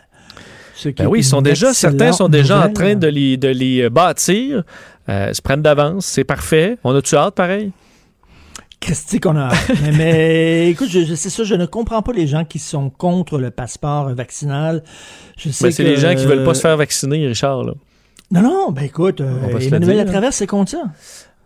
Ben 0.96 1.06
oui, 1.08 1.18
ils 1.20 1.24
sont 1.24 1.42
déjà, 1.42 1.74
certains 1.74 2.12
sont 2.12 2.28
déjà 2.28 2.64
en 2.66 2.72
train 2.72 2.94
de 2.94 3.06
les, 3.06 3.36
de 3.36 3.48
les 3.48 3.82
euh, 3.82 3.90
bâtir, 3.90 4.62
euh, 5.10 5.32
se 5.34 5.42
prennent 5.42 5.60
d'avance, 5.60 6.06
c'est 6.06 6.24
parfait. 6.24 6.78
On 6.84 6.94
a-tu 6.94 7.16
hâte, 7.16 7.34
pareil? 7.34 7.70
Christy 8.80 9.20
qu'on 9.20 9.36
a? 9.36 9.50
Mais, 9.82 9.92
mais, 9.92 10.70
écoute, 10.70 10.88
je, 10.90 11.04
je- 11.04 11.14
c'est 11.14 11.30
ça, 11.30 11.44
je 11.44 11.54
ne 11.54 11.66
comprends 11.66 12.02
pas 12.02 12.12
les 12.12 12.26
gens 12.26 12.44
qui 12.44 12.58
sont 12.58 12.88
contre 12.90 13.38
le 13.38 13.50
passeport 13.50 14.08
vaccinal. 14.14 14.82
Je 15.36 15.50
sais 15.50 15.66
Ben, 15.66 15.70
c'est 15.70 15.84
les 15.84 15.96
gens 15.96 16.14
qui 16.14 16.24
veulent 16.26 16.44
pas 16.44 16.54
se 16.54 16.62
faire 16.62 16.76
vacciner, 16.76 17.26
Richard. 17.26 17.62
Là. 17.64 17.74
Non, 18.32 18.42
non, 18.42 18.70
ben 18.70 18.84
écoute, 18.84 19.20
euh, 19.20 19.58
Emmanuel 19.60 19.80
dire. 19.80 20.04
Latraverse, 20.04 20.36
c'est 20.36 20.46
contre 20.46 20.70
ça. 20.70 20.82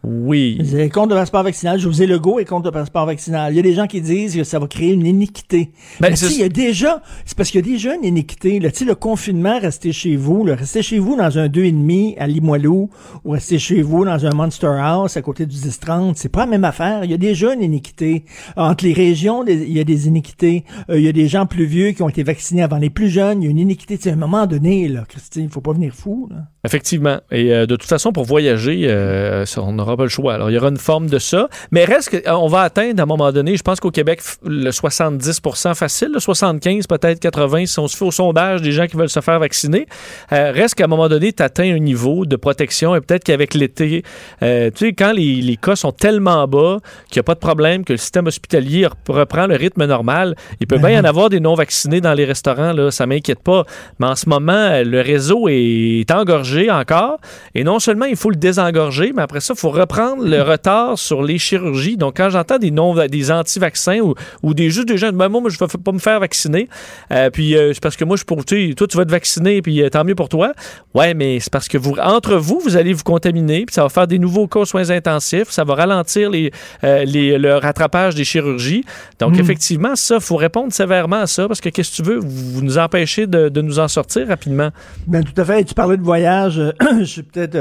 Oui. 0.04 0.58
Vous 0.60 0.76
êtes 0.76 0.92
contre 0.92 1.10
le 1.10 1.14
passeport 1.14 1.42
vaccinal. 1.42 1.78
José 1.78 2.06
Legault 2.06 2.38
est 2.38 2.44
contre 2.44 2.66
le 2.66 2.72
passeport 2.72 3.06
vaccinal. 3.06 3.52
Il 3.52 3.56
y 3.56 3.58
a 3.58 3.62
des 3.62 3.74
gens 3.74 3.86
qui 3.86 4.00
disent 4.00 4.36
que 4.36 4.44
ça 4.44 4.58
va 4.58 4.66
créer 4.66 4.92
une 4.92 5.06
iniquité. 5.06 5.70
Ben, 6.00 6.10
Mais 6.10 6.28
il 6.28 6.40
y 6.40 6.42
a 6.42 6.48
déjà, 6.48 7.02
c'est 7.24 7.36
parce 7.36 7.50
qu'il 7.50 7.66
y 7.66 7.68
a 7.68 7.72
déjà 7.72 7.94
une 7.94 8.04
iniquité. 8.04 8.60
Là. 8.60 8.70
Tu 8.70 8.80
sais, 8.80 8.84
le 8.84 8.94
confinement, 8.94 9.58
rester 9.58 9.92
chez 9.92 10.16
vous, 10.16 10.44
là, 10.44 10.54
rester 10.54 10.82
chez 10.82 10.98
vous 10.98 11.16
dans 11.16 11.38
un 11.38 11.48
2,5 11.48 12.18
à 12.18 12.26
Limoilou 12.26 12.90
ou 13.24 13.30
rester 13.30 13.58
chez 13.58 13.82
vous 13.82 14.04
dans 14.04 14.26
un 14.26 14.30
Monster 14.30 14.76
House 14.78 15.16
à 15.16 15.22
côté 15.22 15.46
du 15.46 15.56
10-30, 15.56 16.14
c'est 16.16 16.28
pas 16.28 16.40
la 16.40 16.46
même 16.46 16.64
affaire. 16.64 17.04
Il 17.04 17.10
y 17.10 17.14
a 17.14 17.18
déjà 17.18 17.54
une 17.54 17.62
iniquité. 17.62 18.24
Entre 18.56 18.84
les 18.84 18.92
régions, 18.92 19.44
il 19.46 19.72
y 19.72 19.80
a 19.80 19.84
des 19.84 20.06
iniquités. 20.06 20.64
Euh, 20.90 20.98
il 20.98 21.04
y 21.04 21.08
a 21.08 21.12
des 21.12 21.28
gens 21.28 21.46
plus 21.46 21.64
vieux 21.64 21.92
qui 21.92 22.02
ont 22.02 22.08
été 22.08 22.22
vaccinés 22.22 22.62
avant 22.62 22.78
les 22.78 22.90
plus 22.90 23.08
jeunes. 23.08 23.42
Il 23.42 23.46
y 23.46 23.48
a 23.48 23.50
une 23.50 23.58
iniquité. 23.58 23.96
Tu 23.96 24.04
sais, 24.04 24.10
à 24.10 24.14
un 24.14 24.16
moment 24.16 24.46
donné, 24.46 24.88
là, 24.88 25.04
Christine, 25.08 25.44
il 25.44 25.50
faut 25.50 25.60
pas 25.60 25.72
venir 25.72 25.94
fou. 25.94 26.28
Là. 26.30 26.36
Effectivement. 26.64 27.18
Et 27.30 27.52
euh, 27.52 27.66
de 27.66 27.76
toute 27.76 27.88
façon, 27.88 28.12
pour 28.12 28.24
voyager, 28.24 28.86
euh, 28.88 29.44
on 29.58 29.78
aura 29.78 29.93
n'aura 29.94 29.96
pas 29.96 30.04
le 30.04 30.08
choix. 30.08 30.34
Alors, 30.34 30.50
il 30.50 30.54
y 30.54 30.58
aura 30.58 30.68
une 30.68 30.76
forme 30.76 31.08
de 31.08 31.18
ça. 31.18 31.48
Mais 31.70 31.84
reste 31.84 32.22
qu'on 32.22 32.46
va 32.48 32.62
atteindre 32.62 33.00
à 33.00 33.02
un 33.04 33.06
moment 33.06 33.32
donné, 33.32 33.56
je 33.56 33.62
pense 33.62 33.80
qu'au 33.80 33.90
Québec, 33.90 34.20
le 34.44 34.70
70 34.70 35.40
facile, 35.74 36.10
le 36.12 36.20
75, 36.20 36.86
peut-être 36.86 37.20
80, 37.20 37.66
si 37.66 37.78
on 37.78 37.88
se 37.88 37.96
fait 37.96 38.04
au 38.04 38.10
sondage 38.10 38.62
des 38.62 38.72
gens 38.72 38.86
qui 38.86 38.96
veulent 38.96 39.08
se 39.08 39.20
faire 39.20 39.38
vacciner. 39.38 39.86
Euh, 40.32 40.52
reste 40.52 40.74
qu'à 40.74 40.84
un 40.84 40.88
moment 40.88 41.08
donné, 41.08 41.32
tu 41.32 41.42
atteins 41.42 41.74
un 41.74 41.78
niveau 41.78 42.26
de 42.26 42.36
protection 42.36 42.94
et 42.94 43.00
peut-être 43.00 43.24
qu'avec 43.24 43.54
l'été, 43.54 44.02
euh, 44.42 44.70
tu 44.70 44.86
sais, 44.86 44.92
quand 44.92 45.12
les, 45.12 45.36
les, 45.36 45.56
cas 45.56 45.76
sont 45.76 45.92
tellement 45.92 46.46
bas 46.46 46.78
qu'il 47.08 47.18
n'y 47.18 47.20
a 47.20 47.22
pas 47.24 47.34
de 47.34 47.40
problème, 47.40 47.84
que 47.84 47.92
le 47.92 47.96
système 47.98 48.26
hospitalier 48.26 48.88
reprend 49.08 49.46
le 49.46 49.56
rythme 49.56 49.84
normal, 49.86 50.34
il 50.60 50.66
peut 50.66 50.78
bien 50.78 50.90
y 50.90 50.98
en 50.98 51.04
avoir 51.04 51.30
des 51.30 51.40
non-vaccinés 51.40 52.00
dans 52.00 52.14
les 52.14 52.24
restaurants, 52.24 52.72
là, 52.72 52.90
ça 52.90 53.06
m'inquiète 53.06 53.42
pas. 53.42 53.64
Mais 53.98 54.06
en 54.06 54.16
ce 54.16 54.28
moment, 54.28 54.82
le 54.82 55.00
réseau 55.00 55.48
est 55.48 56.10
engorgé 56.10 56.70
encore. 56.70 57.18
Et 57.54 57.64
non 57.64 57.78
seulement 57.78 58.06
il 58.06 58.16
faut 58.16 58.30
le 58.30 58.36
désengorger, 58.36 59.12
mais 59.14 59.22
après 59.22 59.40
ça, 59.40 59.54
il 59.56 59.60
faut 59.60 59.70
reprendre 59.84 60.24
le 60.24 60.42
retard 60.42 60.98
sur 60.98 61.22
les 61.22 61.38
chirurgies. 61.38 61.96
Donc, 61.96 62.16
quand 62.16 62.30
j'entends 62.30 62.58
des, 62.58 62.70
non, 62.70 62.94
des 63.06 63.30
anti-vaccins 63.30 64.00
ou, 64.00 64.14
ou 64.42 64.54
des 64.54 64.70
juste 64.70 64.88
des 64.88 64.96
gens, 64.96 65.12
ben, 65.12 65.28
moi, 65.28 65.42
je 65.48 65.62
ne 65.62 65.66
vais 65.66 65.78
pas 65.78 65.92
me 65.92 65.98
faire 65.98 66.20
vacciner. 66.20 66.68
Euh, 67.12 67.30
puis, 67.30 67.56
euh, 67.56 67.72
c'est 67.74 67.82
parce 67.82 67.96
que 67.96 68.04
moi, 68.04 68.16
je 68.16 68.24
pour, 68.24 68.44
tu 68.44 68.74
toi, 68.74 68.86
tu 68.86 68.96
vas 68.96 69.04
te 69.04 69.10
vacciner, 69.10 69.60
puis 69.60 69.82
euh, 69.82 69.90
tant 69.90 70.04
mieux 70.04 70.14
pour 70.14 70.28
toi. 70.28 70.54
Ouais, 70.94 71.12
mais 71.12 71.38
c'est 71.40 71.52
parce 71.52 71.68
que 71.68 71.76
vous, 71.76 71.94
entre 72.02 72.36
vous, 72.36 72.60
vous 72.60 72.76
allez 72.76 72.92
vous 72.92 73.02
contaminer, 73.02 73.66
puis 73.66 73.74
ça 73.74 73.82
va 73.82 73.88
faire 73.90 74.06
des 74.06 74.18
nouveaux 74.18 74.46
cas 74.46 74.60
aux 74.60 74.64
soins 74.64 74.90
intensifs, 74.90 75.50
ça 75.50 75.64
va 75.64 75.74
ralentir 75.74 76.30
les, 76.30 76.50
les, 76.82 77.38
le 77.38 77.56
rattrapage 77.56 78.14
des 78.14 78.24
chirurgies. 78.24 78.84
Donc, 79.18 79.38
effectivement, 79.38 79.96
ça, 79.96 80.16
il 80.16 80.20
faut 80.20 80.36
répondre 80.36 80.72
sévèrement 80.72 81.20
à 81.20 81.26
ça, 81.26 81.46
parce 81.46 81.60
que 81.60 81.68
qu'est-ce 81.68 81.90
que 81.90 81.96
tu 81.96 82.02
veux, 82.02 82.18
vous 82.18 82.62
nous 82.62 82.78
empêchez 82.78 83.26
de, 83.26 83.48
de, 83.48 83.60
nous 83.60 83.78
en 83.78 83.88
sortir 83.88 84.28
rapidement. 84.28 84.70
Ben, 85.06 85.22
tout 85.22 85.38
à 85.40 85.44
fait. 85.44 85.64
Tu 85.64 85.74
parlais 85.74 85.96
de 85.96 86.02
voyage. 86.02 86.60
je 86.98 87.04
suis 87.04 87.22
peut-être 87.22 87.58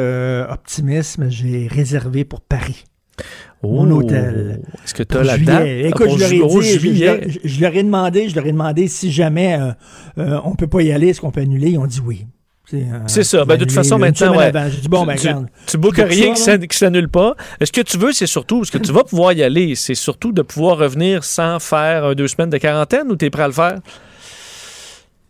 optimiste, 0.50 1.18
mais 1.18 1.30
j'ai 1.30 1.68
réservé 1.68 2.13
pour 2.24 2.42
Paris. 2.42 2.86
mon 3.64 3.90
hôtel. 3.92 4.62
Est-ce 4.84 4.94
que 4.94 5.04
tu 5.04 5.18
as 5.18 5.24
la 5.24 5.38
date? 5.38 5.66
Écoute, 5.66 6.10
je, 6.12 6.20
leur 6.20 6.32
ai 6.32 6.78
dit, 6.78 6.98
je, 6.98 7.40
je, 7.44 7.62
leur 7.62 7.76
ai 7.76 7.84
demandé, 7.84 8.30
je 8.30 8.36
leur 8.36 8.46
ai 8.46 8.52
demandé 8.52 8.88
si 8.88 9.12
jamais 9.12 9.58
euh, 9.60 9.72
euh, 10.20 10.40
on 10.44 10.56
peut 10.56 10.68
pas 10.68 10.82
y 10.82 10.92
aller, 10.92 11.10
est-ce 11.10 11.22
qu'on 11.22 11.32
peut 11.32 11.42
annuler? 11.42 11.72
Ils 11.72 11.78
ont 11.78 11.88
dit 11.88 12.02
oui. 12.06 12.28
C'est 13.08 13.24
ça. 13.24 13.46
Ben, 13.46 13.58
de 13.58 13.66
toute 13.66 13.74
façon, 13.74 14.00
maintenant, 14.00 14.36
ouais, 14.36 14.52
dit, 14.52 14.88
bon, 14.90 15.06
ben, 15.06 15.16
tu, 15.16 15.28
tu 15.68 15.78
bookes 15.78 15.98
rien 15.98 16.34
ça, 16.36 16.58
qui 16.58 16.78
s'annule 16.78 17.10
pas. 17.10 17.36
Ce 17.62 17.72
que 17.72 17.82
tu 17.82 17.98
veux, 17.98 18.14
c'est 18.14 18.26
surtout, 18.26 18.64
ce 18.64 18.72
que 18.72 18.78
tu 18.78 18.92
vas 18.92 19.04
pouvoir 19.04 19.34
y 19.34 19.44
aller, 19.44 19.76
c'est 19.76 19.96
surtout 19.96 20.32
de 20.32 20.42
pouvoir 20.42 20.78
revenir 20.78 21.24
sans 21.24 21.60
faire 21.60 22.16
deux 22.16 22.28
semaines 22.28 22.50
de 22.50 22.58
quarantaine 22.58 23.12
ou 23.12 23.16
tu 23.16 23.26
es 23.26 23.30
prêt 23.30 23.44
à 23.44 23.48
le 23.48 23.54
faire? 23.54 23.80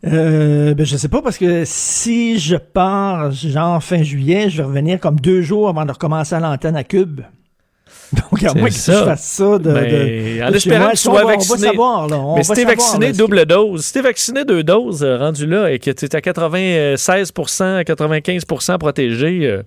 Euh, 0.06 0.74
ben, 0.74 0.86
je 0.86 0.98
sais 0.98 1.08
pas 1.08 1.22
parce 1.22 1.38
que 1.38 1.64
si 1.66 2.38
je 2.38 2.58
pars 2.58 3.32
genre 3.32 3.82
fin 3.82 4.04
juillet, 4.04 4.50
je 4.50 4.58
vais 4.58 4.64
revenir 4.64 5.00
comme 5.00 5.20
deux 5.20 5.42
jours 5.42 5.70
avant 5.70 5.86
de 5.86 5.92
recommencer 5.92 6.36
à 6.36 6.40
l'antenne 6.40 6.76
à 6.76 6.84
Cube. 6.84 7.22
Donc, 8.14 8.44
à 8.44 8.54
moins 8.54 8.70
que 8.70 8.76
je 8.76 8.92
fasse 8.92 9.24
ça 9.24 9.58
de. 9.58 9.72
Ben, 9.72 10.44
en 10.44 10.54
espérant 10.54 10.88
que 10.88 10.92
tu 10.92 10.98
sois 10.98 11.24
vacciné. 11.24 11.72
On 11.78 12.08
va 12.08 12.36
Mais 12.36 12.44
si 12.44 12.54
t'es 12.54 12.66
vacciné 12.66 13.12
double 13.14 13.46
dose, 13.46 13.86
si 13.86 13.94
t'es 13.94 14.02
vacciné 14.02 14.46
deux 14.46 14.64
doses, 14.64 15.04
euh, 15.04 15.18
rendu 15.18 15.48
là, 15.48 15.72
et 15.72 15.80
que 15.80 15.90
tu 15.90 16.06
es 16.06 16.16
à 16.16 16.22
96 16.22 17.32
95 17.86 18.46
protégé, 18.80 19.40
euh, 19.44 19.60
à 19.60 19.64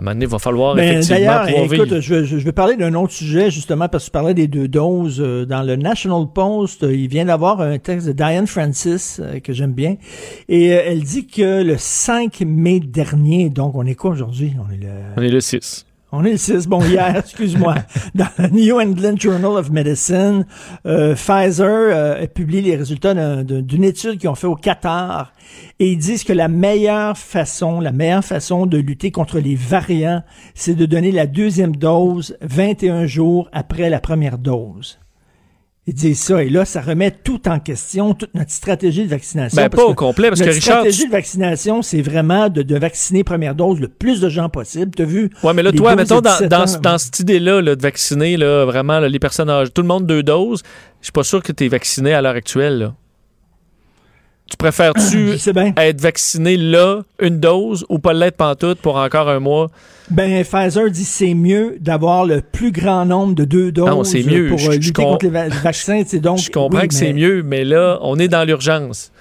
un 0.00 0.02
moment 0.02 0.14
donné, 0.14 0.24
il 0.24 0.30
va 0.30 0.38
falloir 0.38 0.74
ben, 0.74 0.98
effectivement 0.98 1.46
pouvoir 1.46 1.72
écoute, 1.72 2.00
Je, 2.00 2.24
je, 2.24 2.36
vais 2.36 2.52
parler 2.52 2.76
d'un 2.76 2.94
autre 2.94 3.12
sujet, 3.12 3.50
justement, 3.50 3.88
parce 3.88 4.04
que 4.04 4.08
tu 4.08 4.12
parlais 4.12 4.34
des 4.34 4.48
deux 4.48 4.68
doses. 4.68 5.20
Euh, 5.20 5.44
dans 5.44 5.62
le 5.62 5.76
National 5.76 6.26
Post, 6.32 6.86
il 6.88 7.08
vient 7.08 7.26
d'avoir 7.26 7.60
un 7.60 7.78
texte 7.78 8.06
de 8.06 8.12
Diane 8.12 8.46
Francis, 8.46 9.20
que 9.44 9.52
j'aime 9.52 9.72
bien, 9.72 9.96
et 10.48 10.66
elle 10.66 11.02
dit 11.02 11.26
que 11.26 11.62
le 11.62 11.76
5 11.76 12.40
mai 12.40 12.80
dernier, 12.80 13.50
donc 13.50 13.74
on 13.74 13.86
est 13.86 13.94
quoi 13.94 14.10
aujourd'hui? 14.10 14.54
On 14.58 14.72
est 14.72 14.78
le... 14.78 14.88
On 15.16 15.22
est 15.22 15.30
le 15.30 15.40
6. 15.40 15.86
On 16.12 16.24
est 16.24 16.32
le 16.32 16.36
6, 16.36 16.66
bon, 16.66 16.82
hier, 16.82 17.16
excuse-moi. 17.24 17.74
Dans 18.16 18.26
le 18.38 18.48
New 18.48 18.80
England 18.80 19.14
Journal 19.16 19.52
of 19.52 19.70
Medicine, 19.70 20.44
euh, 20.84 21.14
Pfizer 21.14 21.66
euh, 21.68 22.24
a 22.24 22.26
publié 22.26 22.62
les 22.62 22.76
résultats 22.76 23.14
d'une 23.44 23.84
étude 23.84 24.18
qu'ils 24.18 24.28
ont 24.28 24.34
fait 24.34 24.48
au 24.48 24.56
Qatar 24.56 25.32
et 25.78 25.92
ils 25.92 25.98
disent 25.98 26.24
que 26.24 26.32
la 26.32 26.48
meilleure 26.48 27.16
façon, 27.16 27.80
la 27.80 27.92
meilleure 27.92 28.24
façon 28.24 28.66
de 28.66 28.78
lutter 28.78 29.12
contre 29.12 29.38
les 29.38 29.54
variants, 29.54 30.22
c'est 30.54 30.74
de 30.74 30.84
donner 30.84 31.12
la 31.12 31.26
deuxième 31.26 31.76
dose 31.76 32.36
21 32.40 33.06
jours 33.06 33.48
après 33.52 33.88
la 33.88 34.00
première 34.00 34.38
dose. 34.38 34.98
Ils 35.90 35.94
disent 35.94 36.20
ça. 36.20 36.40
Et 36.44 36.48
là, 36.48 36.64
ça 36.64 36.80
remet 36.80 37.10
tout 37.10 37.48
en 37.48 37.58
question, 37.58 38.14
toute 38.14 38.32
notre 38.32 38.52
stratégie 38.52 39.02
de 39.02 39.08
vaccination. 39.08 39.60
Ben, 39.60 39.68
pas 39.68 39.82
au 39.82 39.94
complet, 39.96 40.28
parce 40.28 40.40
que 40.40 40.46
Richard. 40.46 40.82
stratégie 40.82 41.06
de 41.08 41.10
vaccination, 41.10 41.82
c'est 41.82 42.00
vraiment 42.00 42.48
de, 42.48 42.78
vacciner 42.78 43.24
première 43.24 43.56
dose 43.56 43.80
le 43.80 43.88
plus 43.88 44.20
de 44.20 44.28
gens 44.28 44.48
possible. 44.48 44.92
Tu 44.94 45.02
as 45.02 45.04
vu? 45.04 45.30
Ouais, 45.42 45.52
mais 45.52 45.64
là, 45.64 45.72
toi, 45.72 45.96
mettons, 45.96 46.20
dans, 46.20 46.38
dans, 46.80 46.98
cette 46.98 47.18
idée-là, 47.18 47.60
de 47.60 47.82
vacciner, 47.82 48.36
là, 48.36 48.64
vraiment, 48.66 49.00
les 49.00 49.18
personnes 49.18 49.50
âgées, 49.50 49.72
tout 49.72 49.82
le 49.82 49.88
monde 49.88 50.06
deux 50.06 50.22
doses, 50.22 50.62
je 51.00 51.06
suis 51.06 51.12
pas 51.12 51.24
sûr 51.24 51.42
que 51.42 51.50
tu 51.50 51.64
es 51.64 51.68
vacciné 51.68 52.14
à 52.14 52.22
l'heure 52.22 52.36
actuelle, 52.36 52.78
là. 52.78 52.94
Tu 54.48 54.56
préfères-tu 54.56 55.32
être 55.76 56.00
vacciné 56.00 56.56
là, 56.56 57.00
une 57.18 57.40
dose, 57.40 57.84
ou 57.88 57.98
pas 57.98 58.12
l'être 58.12 58.36
pantoute 58.36 58.78
pour 58.78 58.94
encore 58.94 59.28
un 59.28 59.40
mois? 59.40 59.66
Ben, 60.10 60.44
Pfizer 60.44 60.90
dit 60.90 61.04
c'est 61.04 61.34
mieux 61.34 61.76
d'avoir 61.80 62.26
le 62.26 62.40
plus 62.40 62.72
grand 62.72 63.04
nombre 63.04 63.34
de 63.34 63.44
deux 63.44 63.70
doses 63.70 64.14
non, 64.14 64.32
mieux. 64.32 64.48
pour 64.48 64.60
euh, 64.68 64.74
lutter 64.74 64.92
contre 64.92 65.26
les 65.26 65.30
vaccins. 65.30 66.02
Donc, 66.14 66.38
je 66.44 66.50
comprends 66.50 66.86
que 66.86 66.94
c'est 66.94 67.12
mieux, 67.12 67.42
mais 67.44 67.64
là, 67.64 67.98
on 68.02 68.18
est 68.18 68.28
dans 68.28 68.44
l'urgence. 68.44 69.12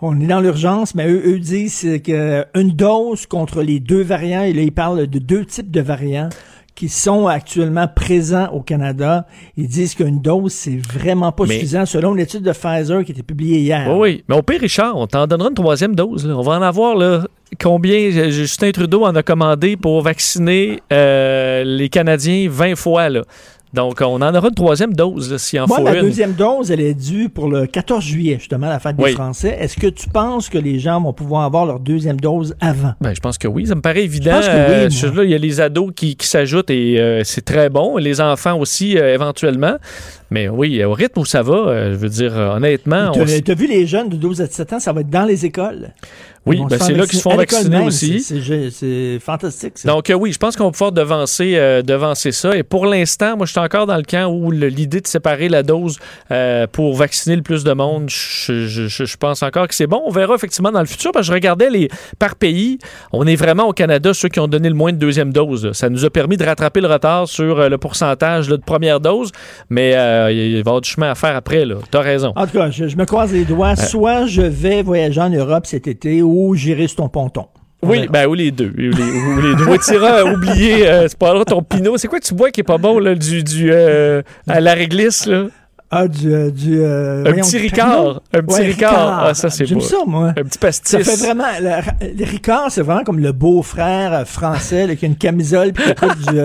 On 0.00 0.20
est 0.20 0.26
dans 0.26 0.40
l'urgence, 0.40 0.96
mais 0.96 1.08
eux, 1.08 1.22
eux 1.26 1.38
disent 1.38 1.86
qu'une 2.02 2.70
dose 2.72 3.26
contre 3.26 3.62
les 3.62 3.78
deux 3.78 4.02
variants, 4.02 4.42
et 4.42 4.52
là, 4.52 4.62
ils 4.62 4.72
parlent 4.72 5.06
de 5.06 5.18
deux 5.20 5.44
types 5.44 5.70
de 5.70 5.80
variants 5.80 6.28
qui 6.74 6.88
sont 6.88 7.26
actuellement 7.26 7.86
présents 7.86 8.48
au 8.48 8.60
Canada, 8.60 9.26
ils 9.56 9.68
disent 9.68 9.94
qu'une 9.94 10.20
dose, 10.20 10.52
c'est 10.52 10.78
vraiment 10.78 11.30
pas 11.30 11.46
suffisant, 11.46 11.86
selon 11.86 12.14
l'étude 12.14 12.42
de 12.42 12.52
Pfizer 12.52 13.04
qui 13.04 13.12
a 13.12 13.14
été 13.14 13.22
publiée 13.22 13.58
hier. 13.58 13.86
Oui, 13.90 13.98
oui. 13.98 14.24
Mais 14.28 14.36
au 14.36 14.42
pire, 14.42 14.60
Richard, 14.60 14.96
on 14.96 15.06
t'en 15.06 15.26
donnera 15.26 15.48
une 15.50 15.54
troisième 15.54 15.94
dose. 15.94 16.26
On 16.26 16.40
va 16.40 16.52
en 16.52 16.62
avoir 16.62 16.96
là, 16.96 17.26
combien 17.60 18.10
Justin 18.30 18.70
Trudeau 18.70 19.04
en 19.04 19.14
a 19.14 19.22
commandé 19.22 19.76
pour 19.76 20.00
vacciner 20.02 20.80
euh, 20.92 21.62
les 21.64 21.88
Canadiens 21.88 22.48
20 22.48 22.76
fois. 22.76 23.08
Là. 23.08 23.22
Donc, 23.74 24.02
on 24.02 24.20
en 24.20 24.34
aura 24.34 24.48
une 24.48 24.54
troisième 24.54 24.92
dose, 24.92 25.36
s'il 25.38 25.58
en 25.60 25.66
Moi, 25.66 25.78
faut 25.78 25.84
la 25.84 26.00
deuxième 26.00 26.32
dose, 26.32 26.70
elle 26.70 26.80
est 26.80 26.92
due 26.92 27.30
pour 27.30 27.48
le 27.48 27.66
14 27.66 28.04
juillet, 28.04 28.36
justement, 28.38 28.68
la 28.68 28.78
fête 28.78 28.96
des 28.96 29.12
Français. 29.12 29.56
Est-ce 29.58 29.76
que 29.76 29.86
tu 29.86 30.08
penses 30.10 30.50
que 30.50 30.58
les 30.58 30.78
gens 30.78 31.00
vont 31.00 31.14
pouvoir 31.14 31.44
avoir 31.44 31.64
leur 31.64 31.80
deuxième 31.80 32.20
dose 32.20 32.54
avant? 32.60 32.92
Ben, 33.00 33.14
je 33.14 33.20
pense 33.20 33.38
que 33.38 33.48
oui. 33.48 33.66
Ça 33.66 33.74
me 33.74 33.80
paraît 33.80 34.04
évident. 34.04 34.32
Je 34.42 34.46
pense 34.46 34.46
que 34.46 35.08
oui, 35.08 35.20
euh, 35.20 35.24
il 35.24 35.30
y 35.30 35.34
a 35.34 35.38
les 35.38 35.60
ados 35.60 35.92
qui, 35.96 36.16
s'ajoutent 36.20 36.70
et 36.70 37.00
euh, 37.00 37.22
c'est 37.24 37.44
très 37.44 37.70
bon. 37.70 37.96
Les 37.96 38.20
enfants 38.20 38.58
aussi, 38.58 38.98
euh, 38.98 39.14
éventuellement. 39.14 39.76
Mais 40.30 40.48
oui, 40.48 40.82
au 40.84 40.92
rythme 40.92 41.20
où 41.20 41.24
ça 41.24 41.42
va, 41.42 41.90
je 41.90 41.96
veux 41.96 42.08
dire, 42.08 42.34
honnêtement... 42.36 43.12
Tu 43.12 43.20
as, 43.20 43.54
vu 43.54 43.66
les 43.66 43.86
jeunes 43.86 44.08
de 44.08 44.16
12 44.16 44.40
à 44.40 44.46
17 44.46 44.72
ans, 44.74 44.80
ça 44.80 44.92
va 44.92 45.02
être 45.02 45.10
dans 45.10 45.24
les 45.24 45.44
écoles? 45.44 45.90
Oui, 46.44 46.60
ben 46.68 46.78
c'est 46.80 46.94
là 46.94 47.06
qu'ils 47.06 47.18
se 47.18 47.22
font 47.22 47.36
vacciner 47.36 47.80
aussi. 47.80 48.20
C'est 48.20 49.18
fantastique. 49.20 49.74
Donc 49.84 50.10
euh, 50.10 50.14
oui, 50.14 50.32
je 50.32 50.38
pense 50.38 50.56
qu'on 50.56 50.64
va 50.64 50.70
pouvoir 50.72 50.92
devancer, 50.92 51.52
euh, 51.54 51.82
devancer 51.82 52.32
ça. 52.32 52.56
Et 52.56 52.64
pour 52.64 52.86
l'instant, 52.86 53.36
moi, 53.36 53.46
je 53.46 53.52
suis 53.52 53.60
encore 53.60 53.86
dans 53.86 53.96
le 53.96 54.02
camp 54.02 54.26
où 54.26 54.50
l'idée 54.50 55.00
de 55.00 55.06
séparer 55.06 55.48
la 55.48 55.62
dose 55.62 55.98
euh, 56.30 56.66
pour 56.66 56.96
vacciner 56.96 57.36
le 57.36 57.42
plus 57.42 57.62
de 57.62 57.72
monde, 57.72 58.10
je, 58.10 58.66
je, 58.66 58.88
je 58.88 59.16
pense 59.16 59.42
encore 59.42 59.68
que 59.68 59.74
c'est 59.74 59.86
bon. 59.86 60.02
On 60.04 60.10
verra 60.10 60.34
effectivement 60.34 60.72
dans 60.72 60.80
le 60.80 60.86
futur. 60.86 61.12
Parce 61.12 61.26
que 61.26 61.28
je 61.28 61.32
regardais 61.32 61.70
les 61.70 61.88
par 62.18 62.34
pays. 62.34 62.78
On 63.12 63.26
est 63.26 63.36
vraiment 63.36 63.68
au 63.68 63.72
Canada 63.72 64.12
ceux 64.12 64.28
qui 64.28 64.40
ont 64.40 64.48
donné 64.48 64.68
le 64.68 64.74
moins 64.74 64.92
de 64.92 64.98
deuxième 64.98 65.32
dose. 65.32 65.70
Ça 65.72 65.88
nous 65.88 66.04
a 66.04 66.10
permis 66.10 66.36
de 66.36 66.44
rattraper 66.44 66.80
le 66.80 66.88
retard 66.88 67.28
sur 67.28 67.68
le 67.68 67.78
pourcentage 67.78 68.48
de 68.48 68.56
première 68.56 68.98
dose. 68.98 69.30
Mais 69.70 69.90
il 69.90 69.94
va 69.94 70.32
y 70.32 70.58
avoir 70.58 70.80
du 70.80 70.88
chemin 70.88 71.10
à 71.10 71.14
faire 71.14 71.36
après. 71.36 71.64
Tu 71.90 71.96
as 71.96 72.00
raison. 72.00 72.32
En 72.34 72.46
tout 72.46 72.58
cas, 72.58 72.70
je, 72.70 72.96
me 72.96 73.04
croise 73.04 73.32
les 73.32 73.44
doigts. 73.44 73.76
Soit 73.76 74.26
je 74.26 74.42
vais 74.42 74.82
voyager 74.82 75.20
en 75.20 75.30
Europe 75.30 75.66
cet 75.66 75.86
été 75.86 76.22
ou 76.22 76.31
j'irai 76.54 76.86
sur 76.86 76.96
ton 76.96 77.08
ponton. 77.08 77.46
Oui, 77.84 78.06
ben 78.08 78.26
ou 78.26 78.34
les 78.34 78.52
deux. 78.52 78.70
Ou 78.70 78.78
les, 78.78 78.88
ou 78.90 79.40
les 79.40 79.54
deux. 79.56 79.94
iras 79.94 80.24
oublier, 80.24 80.86
euh, 80.86 81.08
c'est 81.08 81.18
pas 81.18 81.34
là 81.34 81.44
ton 81.44 81.62
pinot. 81.62 81.98
C'est 81.98 82.06
quoi 82.06 82.20
que 82.20 82.24
tu 82.24 82.34
bois 82.34 82.50
qui 82.50 82.60
est 82.60 82.64
pas 82.64 82.78
bon, 82.78 83.00
là, 83.00 83.16
du, 83.16 83.42
du 83.42 83.70
euh, 83.72 84.22
à 84.46 84.60
la 84.60 84.74
réglisse, 84.74 85.26
là? 85.26 85.46
Ah, 85.94 86.08
du. 86.08 86.32
Euh, 86.32 86.50
du 86.50 86.80
euh, 86.80 87.22
un 87.26 87.32
petit 87.34 87.58
Ricard. 87.58 88.22
Un 88.32 88.42
petit 88.42 88.62
Ricard. 88.62 89.24
Ah, 89.26 89.34
ça, 89.34 89.50
c'est 89.50 89.66
J'aime 89.66 89.82
ça, 89.82 89.98
moi. 90.06 90.28
Un 90.28 90.42
petit 90.42 90.56
pastis. 90.58 90.90
Ça 90.90 90.98
fait 91.04 91.26
vraiment. 91.26 91.44
Le, 91.60 92.24
Ricard, 92.24 92.70
c'est 92.70 92.80
vraiment 92.80 93.04
comme 93.04 93.18
le 93.18 93.32
beau-frère 93.32 94.14
euh, 94.14 94.24
français 94.24 94.86
là, 94.86 94.96
qui 94.96 95.04
a 95.04 95.08
une 95.08 95.16
camisole 95.16 95.74
puis 95.74 95.84
qui 95.84 95.90
écoute 95.90 96.18
du, 96.18 96.40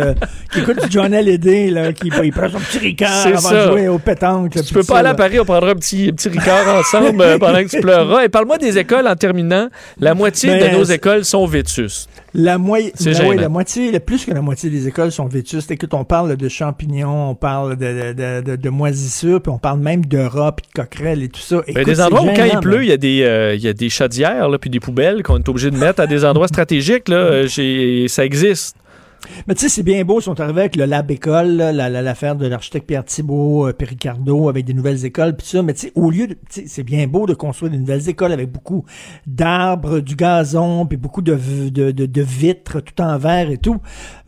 qui 0.51 0.59
écoute 0.59 0.83
du 0.83 0.91
John 0.91 1.13
Hallyday, 1.13 1.69
là, 1.69 1.93
qui 1.93 2.11
il 2.23 2.33
prend 2.33 2.49
son 2.49 2.59
petit 2.59 2.79
Ricard 2.79 3.25
avant 3.25 3.37
ça. 3.37 3.67
de 3.67 3.71
jouer 3.71 3.87
au 3.87 3.99
pétanque. 3.99 4.51
tu 4.51 4.73
peux 4.73 4.83
pas 4.83 4.99
aller 4.99 5.09
à 5.09 5.15
Paris, 5.15 5.39
on 5.39 5.45
prendra 5.45 5.69
un 5.69 5.75
petit, 5.75 6.11
petit 6.11 6.27
Ricard 6.27 6.67
ensemble 6.75 7.39
pendant 7.39 7.63
que 7.63 7.69
tu 7.69 7.79
pleureras. 7.79 8.25
Et 8.25 8.29
parle-moi 8.29 8.57
des 8.57 8.77
écoles 8.77 9.07
en 9.07 9.15
terminant. 9.15 9.69
La 9.97 10.13
moitié 10.13 10.55
de 10.55 10.59
ben, 10.59 10.73
nos 10.73 10.83
écoles 10.83 11.23
sont 11.23 11.45
vétustes. 11.45 12.09
La, 12.33 12.57
moitié, 12.57 13.13
la 13.35 13.49
moitié, 13.49 13.99
plus 13.99 14.25
que 14.25 14.31
la 14.31 14.41
moitié 14.41 14.69
des 14.69 14.87
écoles 14.87 15.11
sont 15.11 15.27
vétustes. 15.27 15.71
Écoute, 15.71 15.93
on 15.93 16.03
parle 16.03 16.35
de 16.35 16.49
champignons, 16.49 17.29
on 17.31 17.35
parle 17.35 17.77
de, 17.77 18.13
de, 18.13 18.41
de, 18.41 18.55
de 18.55 18.69
moisissures, 18.69 19.41
puis 19.41 19.51
on 19.51 19.57
parle 19.57 19.79
même 19.79 20.05
de 20.05 20.19
rats, 20.19 20.55
puis 20.55 20.65
de 20.67 20.81
coquerelles 20.81 21.23
et 21.23 21.29
tout 21.29 21.39
ça. 21.39 21.57
Ben, 21.57 21.63
Écoute, 21.67 21.85
des 21.85 22.01
endroits 22.01 22.21
où 22.21 22.33
quand 22.35 22.45
il 22.45 22.59
pleut, 22.59 22.83
il 22.83 22.89
y 22.89 22.93
a 22.93 22.97
des, 22.97 23.23
euh, 23.23 23.55
il 23.55 23.61
y 23.61 23.67
a 23.67 23.73
des 23.73 23.89
chaudières, 23.89 24.49
là, 24.49 24.57
puis 24.57 24.69
des 24.69 24.79
poubelles 24.79 25.23
qu'on 25.23 25.37
est 25.37 25.49
obligé 25.49 25.71
de 25.71 25.77
mettre 25.77 26.01
à 26.01 26.07
des 26.07 26.25
endroits 26.25 26.47
stratégiques. 26.47 27.09
Là, 27.09 27.17
euh, 27.17 28.07
ça 28.07 28.25
existe. 28.25 28.75
Mais 29.47 29.55
tu 29.55 29.61
sais, 29.61 29.69
c'est 29.69 29.83
bien 29.83 30.03
beau, 30.03 30.19
ils 30.19 30.23
sont 30.23 30.39
arrivés 30.39 30.61
avec 30.61 30.75
le 30.75 30.85
Lab 30.85 31.09
École, 31.11 31.57
l'affaire 31.57 32.35
de 32.35 32.47
l'architecte 32.47 32.87
Pierre 32.87 33.03
Thibault, 33.05 33.67
euh, 33.67 33.73
Pericardo, 33.73 34.49
avec 34.49 34.65
des 34.65 34.73
nouvelles 34.73 35.05
écoles, 35.05 35.35
puis 35.35 35.47
ça. 35.47 35.61
Mais 35.61 35.73
tu 35.73 35.87
sais, 35.87 35.91
au 35.95 36.09
lieu 36.09 36.27
de, 36.27 36.33
tu 36.33 36.39
sais, 36.61 36.63
c'est 36.67 36.83
bien 36.83 37.07
beau 37.07 37.25
de 37.25 37.33
construire 37.33 37.71
des 37.71 37.77
nouvelles 37.77 38.07
écoles 38.09 38.31
avec 38.31 38.51
beaucoup 38.51 38.85
d'arbres, 39.25 39.99
du 39.99 40.15
gazon, 40.15 40.85
puis 40.85 40.97
beaucoup 40.97 41.21
de, 41.21 41.37
de, 41.69 41.91
de, 41.91 42.05
de 42.05 42.21
vitres, 42.21 42.79
tout 42.81 43.01
en 43.01 43.17
verre 43.17 43.49
et 43.49 43.57
tout. 43.57 43.77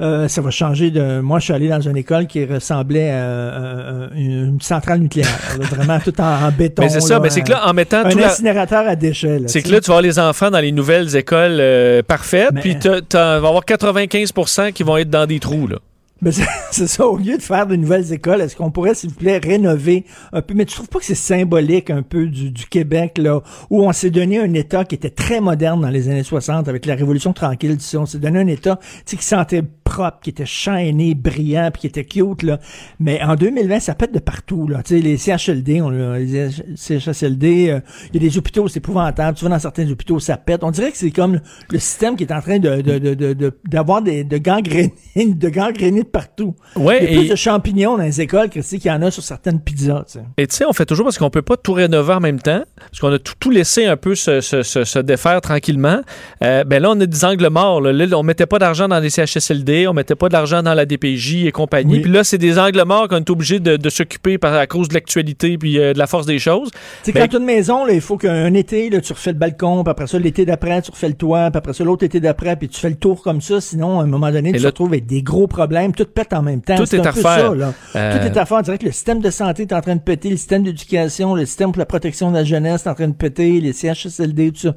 Euh, 0.02 0.28
ça 0.28 0.42
va 0.42 0.52
changer 0.52 0.92
de. 0.92 1.20
Moi, 1.20 1.40
je 1.40 1.46
suis 1.46 1.54
allé 1.54 1.68
dans 1.70 1.82
une 1.82 1.98
école 1.98 2.28
qui 2.28 2.44
ressemblait 2.46 3.10
à 3.12 4.10
une 4.16 4.60
centrale 4.62 5.00
nucléaire, 5.00 5.28
là, 5.60 5.66
vraiment 5.66 6.00
tout 6.00 6.20
en, 6.20 6.46
en 6.48 6.52
béton. 6.52 6.84
Mais 6.84 6.90
c'est 6.90 7.00
ça, 7.02 7.16
là, 7.16 7.20
mais 7.20 7.30
c'est 7.30 7.42
que 7.42 7.52
là, 7.52 7.68
en 7.68 7.74
mettant 7.74 8.06
un 8.06 8.10
tout 8.10 8.18
la- 8.18 8.28
incinérateur 8.32 8.88
à 8.88 8.96
déchets. 8.96 9.42
C'est 9.48 9.62
que 9.62 9.72
là, 9.72 9.80
tu 9.82 9.88
vas 9.88 9.94
avoir 9.96 10.02
les 10.02 10.20
enfants 10.20 10.52
dans 10.52 10.60
les 10.60 10.72
nouvelles 10.72 11.16
écoles 11.16 11.58
euh, 11.60 12.02
parfaites, 12.04 12.54
puis 12.62 12.78
tu 12.80 12.90
vas 13.14 13.36
avoir 13.36 13.66
95 13.66 14.32
qui 14.74 14.79
vont 14.84 14.98
être 14.98 15.10
dans 15.10 15.26
des 15.26 15.40
trous. 15.40 15.68
Là. 15.68 15.80
Ben, 16.22 16.34
c'est 16.72 16.88
ça, 16.88 17.06
au 17.08 17.18
lieu 17.18 17.38
de 17.38 17.42
faire 17.42 17.66
de 17.68 17.76
nouvelles 17.76 18.12
écoles, 18.12 18.42
est-ce 18.42 18.56
qu'on 18.56 18.72
pourrait, 18.72 18.94
s'il 18.94 19.10
vous 19.10 19.16
plaît, 19.16 19.38
rénover 19.38 20.06
un 20.34 20.42
peu? 20.42 20.54
Mais 20.54 20.66
tu 20.66 20.76
trouves 20.76 20.90
pas 20.90 21.00
que 21.00 21.06
c'est 21.06 21.16
symbolique 21.16 21.90
un 21.90 22.02
peu 22.02 22.28
du, 22.28 22.52
du 22.52 22.66
Québec, 22.66 23.18
là, 23.18 23.42
où 23.70 23.84
on 23.84 23.92
s'est 23.94 24.10
donné 24.10 24.40
un 24.40 24.54
État 24.54 24.84
qui 24.86 24.96
était 24.96 25.10
très 25.10 25.40
moderne 25.40 25.82
dans 25.82 25.90
les 25.90 26.10
années 26.10 26.24
60 26.24 26.68
avec 26.68 26.86
la 26.86 26.96
Révolution 26.96 27.32
tranquille, 27.34 27.78
tu 27.78 27.84
sais, 27.84 27.98
on 27.98 28.06
s'est 28.06 28.20
donné 28.20 28.40
un 28.40 28.48
État, 28.48 28.80
tu 28.82 28.88
sais, 29.06 29.18
qui 29.18 29.24
sentait 29.26 29.64
propre, 29.84 30.20
qui 30.22 30.30
était 30.30 30.46
shiny, 30.46 31.16
brillant, 31.16 31.70
puis 31.72 31.82
qui 31.82 31.88
était 31.88 32.06
cute, 32.06 32.44
là. 32.44 32.60
Mais 33.00 33.22
en 33.24 33.36
2020, 33.36 33.80
ça 33.80 33.96
pète 33.96 34.14
de 34.14 34.20
partout, 34.20 34.68
là. 34.68 34.84
Tu 34.84 34.96
sais, 34.98 35.02
les 35.02 35.18
CHLD, 35.18 35.82
on, 35.82 35.90
les 35.90 36.50
CHSLD, 36.76 37.70
euh, 37.70 37.80
il 38.14 38.22
y 38.22 38.26
a 38.26 38.30
des 38.30 38.38
hôpitaux, 38.38 38.68
c'est 38.68 38.78
épouvantable. 38.78 39.38
Tu 39.38 39.46
vas 39.46 39.50
dans 39.52 39.60
certains 39.60 39.90
hôpitaux, 39.90 40.20
ça 40.20 40.38
pète. 40.38 40.64
On 40.64 40.72
dirait 40.72 40.92
que 40.92 40.98
c'est 40.98 41.12
comme 41.12 41.40
le 41.72 41.80
système 41.80 42.16
qui 42.16 42.24
est 42.24 42.34
en 42.34 42.42
train 42.42 42.60
de, 42.60 42.82
de, 42.82 43.00
de, 43.00 43.14
de, 43.14 43.34
de- 43.34 43.60
d'avoir 43.68 44.02
des, 44.02 44.24
de 44.24 44.38
gangréner, 44.38 44.94
de 45.16 45.50
gangréner 45.50 46.04
partout. 46.10 46.56
Ouais, 46.76 47.00
il 47.06 47.12
y 47.14 47.16
a 47.16 47.20
plus 47.22 47.30
de 47.30 47.36
champignons 47.36 47.98
dans 47.98 48.04
les 48.04 48.22
écoles 48.22 48.50
que 48.50 48.60
qu'il 48.60 48.86
y 48.86 48.92
en 48.92 49.02
a 49.02 49.12
sur 49.12 49.24
certaines 49.24 49.60
pizzas. 49.60 50.04
Et 50.38 50.48
tu 50.48 50.56
sais, 50.56 50.66
on 50.66 50.74
fait 50.74 50.86
toujours 50.86 51.06
parce 51.06 51.18
qu'on 51.18 51.30
peut 51.30 51.42
pas 51.42 51.58
tout 51.58 51.74
rénover 51.74 52.14
en 52.14 52.20
même 52.20 52.40
temps, 52.40 52.64
parce 52.80 53.00
qu'on 53.00 53.12
a 53.14 53.20
tout, 53.20 53.34
tout 53.40 53.50
laissé 53.50 53.86
un 53.86 53.98
peu 53.98 54.16
se, 54.16 54.42
se- 54.42 54.64
se- 54.64 54.84
se 54.84 55.00
défaire 55.00 55.42
tranquillement. 55.42 56.02
Euh, 56.44 56.64
ben 56.64 56.82
là, 56.82 56.92
on 56.92 57.00
a 57.02 57.06
des 57.06 57.26
angles 57.26 57.48
morts. 57.50 57.82
Là. 57.82 57.92
Là, 57.94 58.06
on 58.18 58.24
mettait 58.24 58.46
pas 58.46 58.60
d'argent 58.60 58.88
dans 58.88 59.00
les 59.00 59.10
CHSLD, 59.10 59.88
on 59.88 59.94
mettait 59.94 60.16
pas 60.16 60.30
d'argent 60.30 60.62
dans 60.64 60.74
la 60.74 60.86
DPJ 60.86 61.46
et 61.46 61.52
compagnie. 61.52 61.96
Oui. 61.96 62.02
Puis 62.02 62.12
là, 62.12 62.24
c'est 62.24 62.38
des 62.38 62.58
angles 62.60 62.84
morts 62.86 63.08
qu'on 63.08 63.18
est 63.18 63.30
obligé 63.30 63.60
de, 63.60 63.78
de 63.78 63.90
s'occuper 63.90 64.38
à 64.42 64.68
cause 64.68 64.88
de 64.90 64.94
l'actualité 64.94 65.58
puis 65.58 65.80
euh, 65.80 65.94
de 65.94 65.98
la 66.00 66.08
force 66.08 66.26
des 66.26 66.40
choses. 66.40 66.70
Tu 66.72 66.78
sais, 67.04 67.12
Ben, 67.12 67.22
quand 67.24 67.28
tu 67.30 67.36
as 67.36 67.40
une 67.40 67.46
maison, 67.46 67.86
là, 67.86 67.94
il 67.94 68.02
faut 68.02 68.18
qu'un 68.18 68.54
été, 68.54 68.90
là, 68.90 69.02
tu 69.02 69.14
refais 69.14 69.32
le 69.32 69.38
balcon, 69.38 69.84
puis 69.84 69.92
après 69.92 70.08
ça, 70.08 70.20
l'été 70.20 70.46
d'après, 70.46 70.82
tu 70.82 70.92
refais 70.92 71.10
le 71.10 71.16
toit, 71.16 71.50
puis 71.52 71.58
après 71.58 71.74
ça, 71.74 71.84
l'autre 71.84 72.04
été 72.04 72.20
d'après, 72.20 72.56
puis 72.56 72.68
tu 72.70 72.80
fais 72.80 72.90
le 72.90 72.96
tour 72.96 73.22
comme 73.24 73.42
ça. 73.42 73.62
Sinon, 73.62 74.00
à 74.00 74.04
un 74.04 74.08
moment 74.08 74.32
donné, 74.32 74.52
tu 74.52 74.60
te 74.60 74.66
retrouves 74.66 74.90
avec 74.90 75.06
des 75.06 75.22
gros 75.24 75.48
problèmes. 75.48 75.92
Tout 76.00 76.06
pète 76.06 76.32
en 76.32 76.42
même 76.42 76.62
temps. 76.62 76.78
Tout 76.78 76.96
est 76.96 77.00
un 77.00 77.02
à 77.02 77.12
peu 77.12 77.20
refaire. 77.20 77.50
ça, 77.50 77.56
là. 77.56 77.74
Euh, 77.98 78.18
Tout 78.18 78.26
est 78.26 78.38
à 78.38 78.46
faire. 78.46 78.58
On 78.58 78.62
dirait 78.62 78.78
que 78.78 78.86
le 78.86 78.94
système 78.94 79.20
de 79.20 79.30
santé 79.30 79.64
est 79.64 79.74
en 79.74 79.82
train 79.82 79.98
de 79.98 80.02
péter, 80.02 80.30
le 80.30 80.38
système 80.38 80.64
d'éducation, 80.64 81.36
le 81.36 81.46
système 81.46 81.74
pour 81.74 81.80
la 81.80 81.86
protection 81.86 82.30
de 82.32 82.38
la 82.38 82.46
jeunesse 82.46 82.86
est 82.86 82.90
en 82.90 82.96
train 82.96 83.10
de 83.10 83.14
péter, 83.14 83.60
les 83.60 83.74
CHSLD, 83.74 84.54
tout 84.54 84.60
ça. 84.62 84.76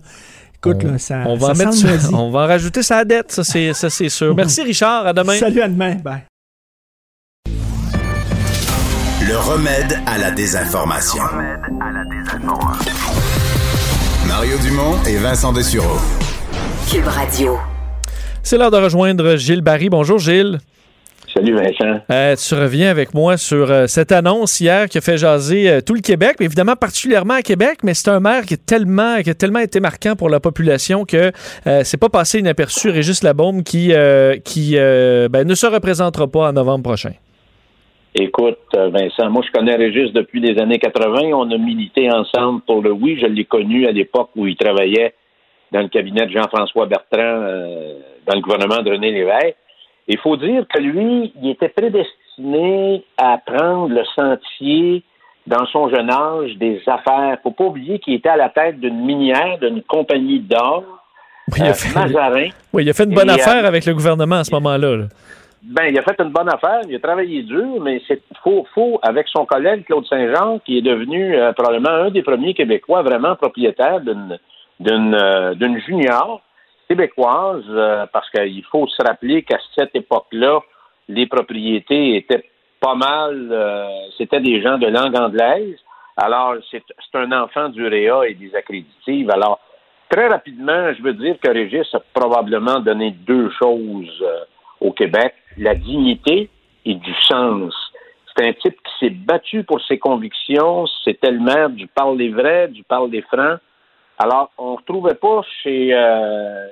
Écoute, 0.56 0.82
là, 0.82 0.98
ça, 0.98 1.22
on 1.26 1.36
va, 1.36 1.54
ça 1.54 1.68
en 1.68 1.70
le 1.70 2.14
on 2.16 2.30
va 2.32 2.40
en 2.40 2.46
rajouter 2.48 2.82
sa 2.82 3.04
dette, 3.04 3.30
ça 3.30 3.44
c'est, 3.44 3.72
ça, 3.72 3.88
c'est 3.88 4.08
sûr. 4.08 4.34
Merci 4.36 4.62
Richard, 4.62 5.06
à 5.06 5.12
demain. 5.12 5.36
Salut, 5.36 5.60
à 5.62 5.68
demain. 5.68 5.94
Bye. 5.94 6.24
Le 9.28 9.36
remède 9.38 10.00
à 10.06 10.18
la 10.18 10.32
désinformation. 10.32 11.22
Mario 14.26 14.58
Dumont 14.58 14.96
et 15.06 15.18
Vincent 15.18 15.52
Dessureau. 15.52 15.98
Cube 16.90 17.06
Radio. 17.06 17.58
C'est 18.42 18.58
l'heure 18.58 18.72
de 18.72 18.78
rejoindre 18.78 19.36
Gilles 19.36 19.60
Barry. 19.62 19.88
Bonjour 19.88 20.18
Gilles. 20.18 20.58
Salut 21.34 21.54
Vincent. 21.54 22.00
Euh, 22.10 22.34
tu 22.36 22.54
reviens 22.54 22.90
avec 22.90 23.14
moi 23.14 23.38
sur 23.38 23.70
euh, 23.70 23.86
cette 23.86 24.12
annonce 24.12 24.60
hier 24.60 24.86
qui 24.86 24.98
a 24.98 25.00
fait 25.00 25.16
jaser 25.16 25.70
euh, 25.70 25.80
tout 25.80 25.94
le 25.94 26.02
Québec, 26.02 26.36
mais 26.38 26.46
évidemment 26.46 26.76
particulièrement 26.76 27.34
à 27.34 27.42
Québec, 27.42 27.78
mais 27.84 27.94
c'est 27.94 28.10
un 28.10 28.20
maire 28.20 28.42
qui, 28.42 28.54
est 28.54 28.66
tellement, 28.66 29.16
qui 29.22 29.30
a 29.30 29.34
tellement 29.34 29.60
été 29.60 29.80
marquant 29.80 30.14
pour 30.14 30.28
la 30.28 30.40
population 30.40 31.04
que 31.04 31.32
c'est 31.84 31.98
pas 31.98 32.10
passé 32.10 32.40
inaperçu. 32.40 32.90
Régis 32.90 33.22
Labaume 33.22 33.62
qui, 33.62 33.92
qui 34.44 34.74
ben, 34.74 35.46
ne 35.46 35.54
se 35.54 35.66
représentera 35.66 36.26
pas 36.28 36.48
en 36.48 36.52
novembre 36.52 36.84
prochain. 36.84 37.12
Écoute, 38.14 38.58
Vincent, 38.74 39.30
moi 39.30 39.42
je 39.46 39.52
connais 39.52 39.74
Régis 39.74 40.12
depuis 40.12 40.40
les 40.40 40.60
années 40.60 40.78
80. 40.78 41.30
On 41.32 41.50
a 41.50 41.56
milité 41.58 42.10
ensemble 42.10 42.60
pour 42.66 42.82
le 42.82 42.92
oui. 42.92 43.18
Je 43.20 43.26
l'ai 43.26 43.44
connu 43.44 43.86
à 43.86 43.92
l'époque 43.92 44.30
où 44.36 44.46
il 44.46 44.56
travaillait 44.56 45.14
dans 45.70 45.80
le 45.80 45.88
cabinet 45.88 46.26
de 46.26 46.32
Jean-François 46.32 46.86
Bertrand 46.86 47.40
dans 48.26 48.34
le 48.34 48.40
gouvernement 48.40 48.82
de 48.82 48.90
René 48.90 49.12
Lévesque. 49.12 49.56
Il 50.08 50.18
faut 50.18 50.36
dire 50.36 50.64
que 50.72 50.78
lui, 50.80 51.32
il 51.40 51.50
était 51.50 51.68
prédestiné 51.68 53.04
à 53.16 53.38
prendre 53.38 53.88
le 53.94 54.04
sentier 54.16 55.02
dans 55.46 55.64
son 55.66 55.88
jeune 55.88 56.10
âge 56.10 56.56
des 56.56 56.80
affaires. 56.86 57.38
Faut 57.42 57.50
pas 57.50 57.64
oublier 57.64 57.98
qu'il 57.98 58.14
était 58.14 58.28
à 58.28 58.36
la 58.36 58.48
tête 58.48 58.80
d'une 58.80 59.04
minière, 59.04 59.58
d'une 59.58 59.82
compagnie 59.82 60.40
d'or, 60.40 60.84
il 61.56 61.62
a 61.64 61.70
euh, 61.70 61.74
fait- 61.74 61.98
Mazarin. 61.98 62.48
Oui, 62.72 62.84
il 62.84 62.90
a 62.90 62.92
fait 62.92 63.04
une 63.04 63.14
bonne 63.14 63.28
Et, 63.28 63.32
euh, 63.32 63.34
affaire 63.36 63.64
avec 63.64 63.84
le 63.86 63.94
gouvernement 63.94 64.36
à 64.36 64.44
ce 64.44 64.52
moment-là. 64.54 64.96
là. 64.96 65.04
Ben, 65.64 65.84
il 65.90 65.98
a 65.98 66.02
fait 66.02 66.20
une 66.20 66.30
bonne 66.30 66.48
affaire, 66.48 66.80
il 66.88 66.96
a 66.96 66.98
travaillé 66.98 67.42
dur, 67.44 67.80
mais 67.80 68.00
c'est 68.08 68.20
faux, 68.42 68.66
faux 68.74 68.98
avec 69.02 69.28
son 69.28 69.44
collègue 69.46 69.84
Claude 69.84 70.04
Saint-Jean, 70.06 70.58
qui 70.64 70.78
est 70.78 70.82
devenu 70.82 71.36
euh, 71.36 71.52
probablement 71.52 71.90
un 71.90 72.10
des 72.10 72.22
premiers 72.22 72.52
Québécois 72.54 73.02
vraiment 73.02 73.36
propriétaires 73.36 74.00
d'une 74.00 74.38
d'une 74.80 75.14
euh, 75.14 75.54
d'une 75.54 75.78
junior 75.80 76.40
québécoise, 76.88 77.64
euh, 77.68 78.06
parce 78.12 78.28
qu'il 78.30 78.64
faut 78.64 78.86
se 78.86 79.02
rappeler 79.02 79.42
qu'à 79.42 79.58
cette 79.76 79.94
époque-là, 79.94 80.60
les 81.08 81.26
propriétés 81.26 82.16
étaient 82.16 82.44
pas 82.80 82.94
mal, 82.94 83.48
euh, 83.50 83.88
c'était 84.18 84.40
des 84.40 84.60
gens 84.60 84.78
de 84.78 84.88
langue 84.88 85.16
anglaise. 85.16 85.78
Alors, 86.16 86.54
c'est 86.70 86.82
un 87.14 87.32
enfant 87.32 87.68
du 87.68 87.86
REA 87.86 88.28
et 88.28 88.34
des 88.34 88.54
accréditives. 88.54 89.30
Alors, 89.30 89.60
très 90.10 90.28
rapidement, 90.28 90.92
je 90.92 91.02
veux 91.02 91.14
dire 91.14 91.36
que 91.42 91.50
Régis 91.50 91.86
a 91.94 92.00
probablement 92.12 92.80
donné 92.80 93.12
deux 93.12 93.50
choses 93.50 94.22
euh, 94.22 94.44
au 94.80 94.92
Québec, 94.92 95.34
la 95.56 95.74
dignité 95.74 96.50
et 96.84 96.94
du 96.94 97.14
sens. 97.22 97.74
C'est 98.36 98.46
un 98.46 98.52
type 98.52 98.76
qui 98.82 98.92
s'est 99.00 99.14
battu 99.14 99.62
pour 99.62 99.80
ses 99.82 99.98
convictions, 99.98 100.86
c'était 101.04 101.30
le 101.30 101.40
maire 101.40 101.70
du 101.70 101.86
parle 101.86 102.18
des 102.18 102.30
vrais, 102.30 102.68
du 102.68 102.82
parle 102.82 103.10
des 103.10 103.22
francs. 103.22 103.58
Alors, 104.18 104.50
on 104.58 104.72
ne 104.72 104.76
retrouvait 104.76 105.14
pas 105.14 105.42
chez, 105.62 105.90
euh, 105.92 106.68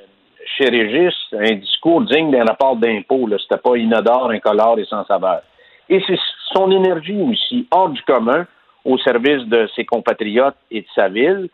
chez 0.56 0.68
Régis 0.68 1.14
un 1.32 1.54
discours 1.56 2.02
digne 2.02 2.30
d'un 2.30 2.44
rapport 2.44 2.76
d'impôt. 2.76 3.26
là. 3.26 3.36
C'était 3.38 3.60
pas 3.60 3.76
inodore, 3.76 4.30
incolore 4.30 4.78
et 4.78 4.84
sans 4.84 5.04
saveur. 5.06 5.42
Et 5.88 6.02
c'est 6.06 6.18
son 6.52 6.70
énergie 6.70 7.20
aussi, 7.20 7.66
hors 7.70 7.88
du 7.88 8.02
commun, 8.02 8.46
au 8.84 8.96
service 8.98 9.44
de 9.46 9.68
ses 9.74 9.84
compatriotes 9.84 10.56
et 10.70 10.82
de 10.82 10.86
sa 10.94 11.08
ville. 11.08 11.48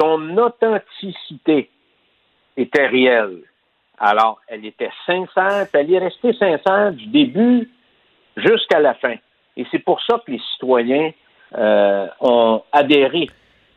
Son 0.00 0.36
authenticité 0.36 1.70
était 2.56 2.86
réelle. 2.86 3.40
Alors, 3.98 4.40
elle 4.48 4.64
était 4.64 4.90
sincère, 5.06 5.66
puis 5.72 5.82
elle 5.82 5.94
est 5.94 5.98
restée 5.98 6.32
sincère 6.34 6.92
du 6.92 7.06
début 7.06 7.70
jusqu'à 8.36 8.80
la 8.80 8.94
fin. 8.94 9.16
Et 9.56 9.66
c'est 9.70 9.78
pour 9.80 10.00
ça 10.02 10.22
que 10.24 10.32
les 10.32 10.40
citoyens 10.52 11.12
euh, 11.56 12.06
ont 12.20 12.62
adhéré 12.72 13.28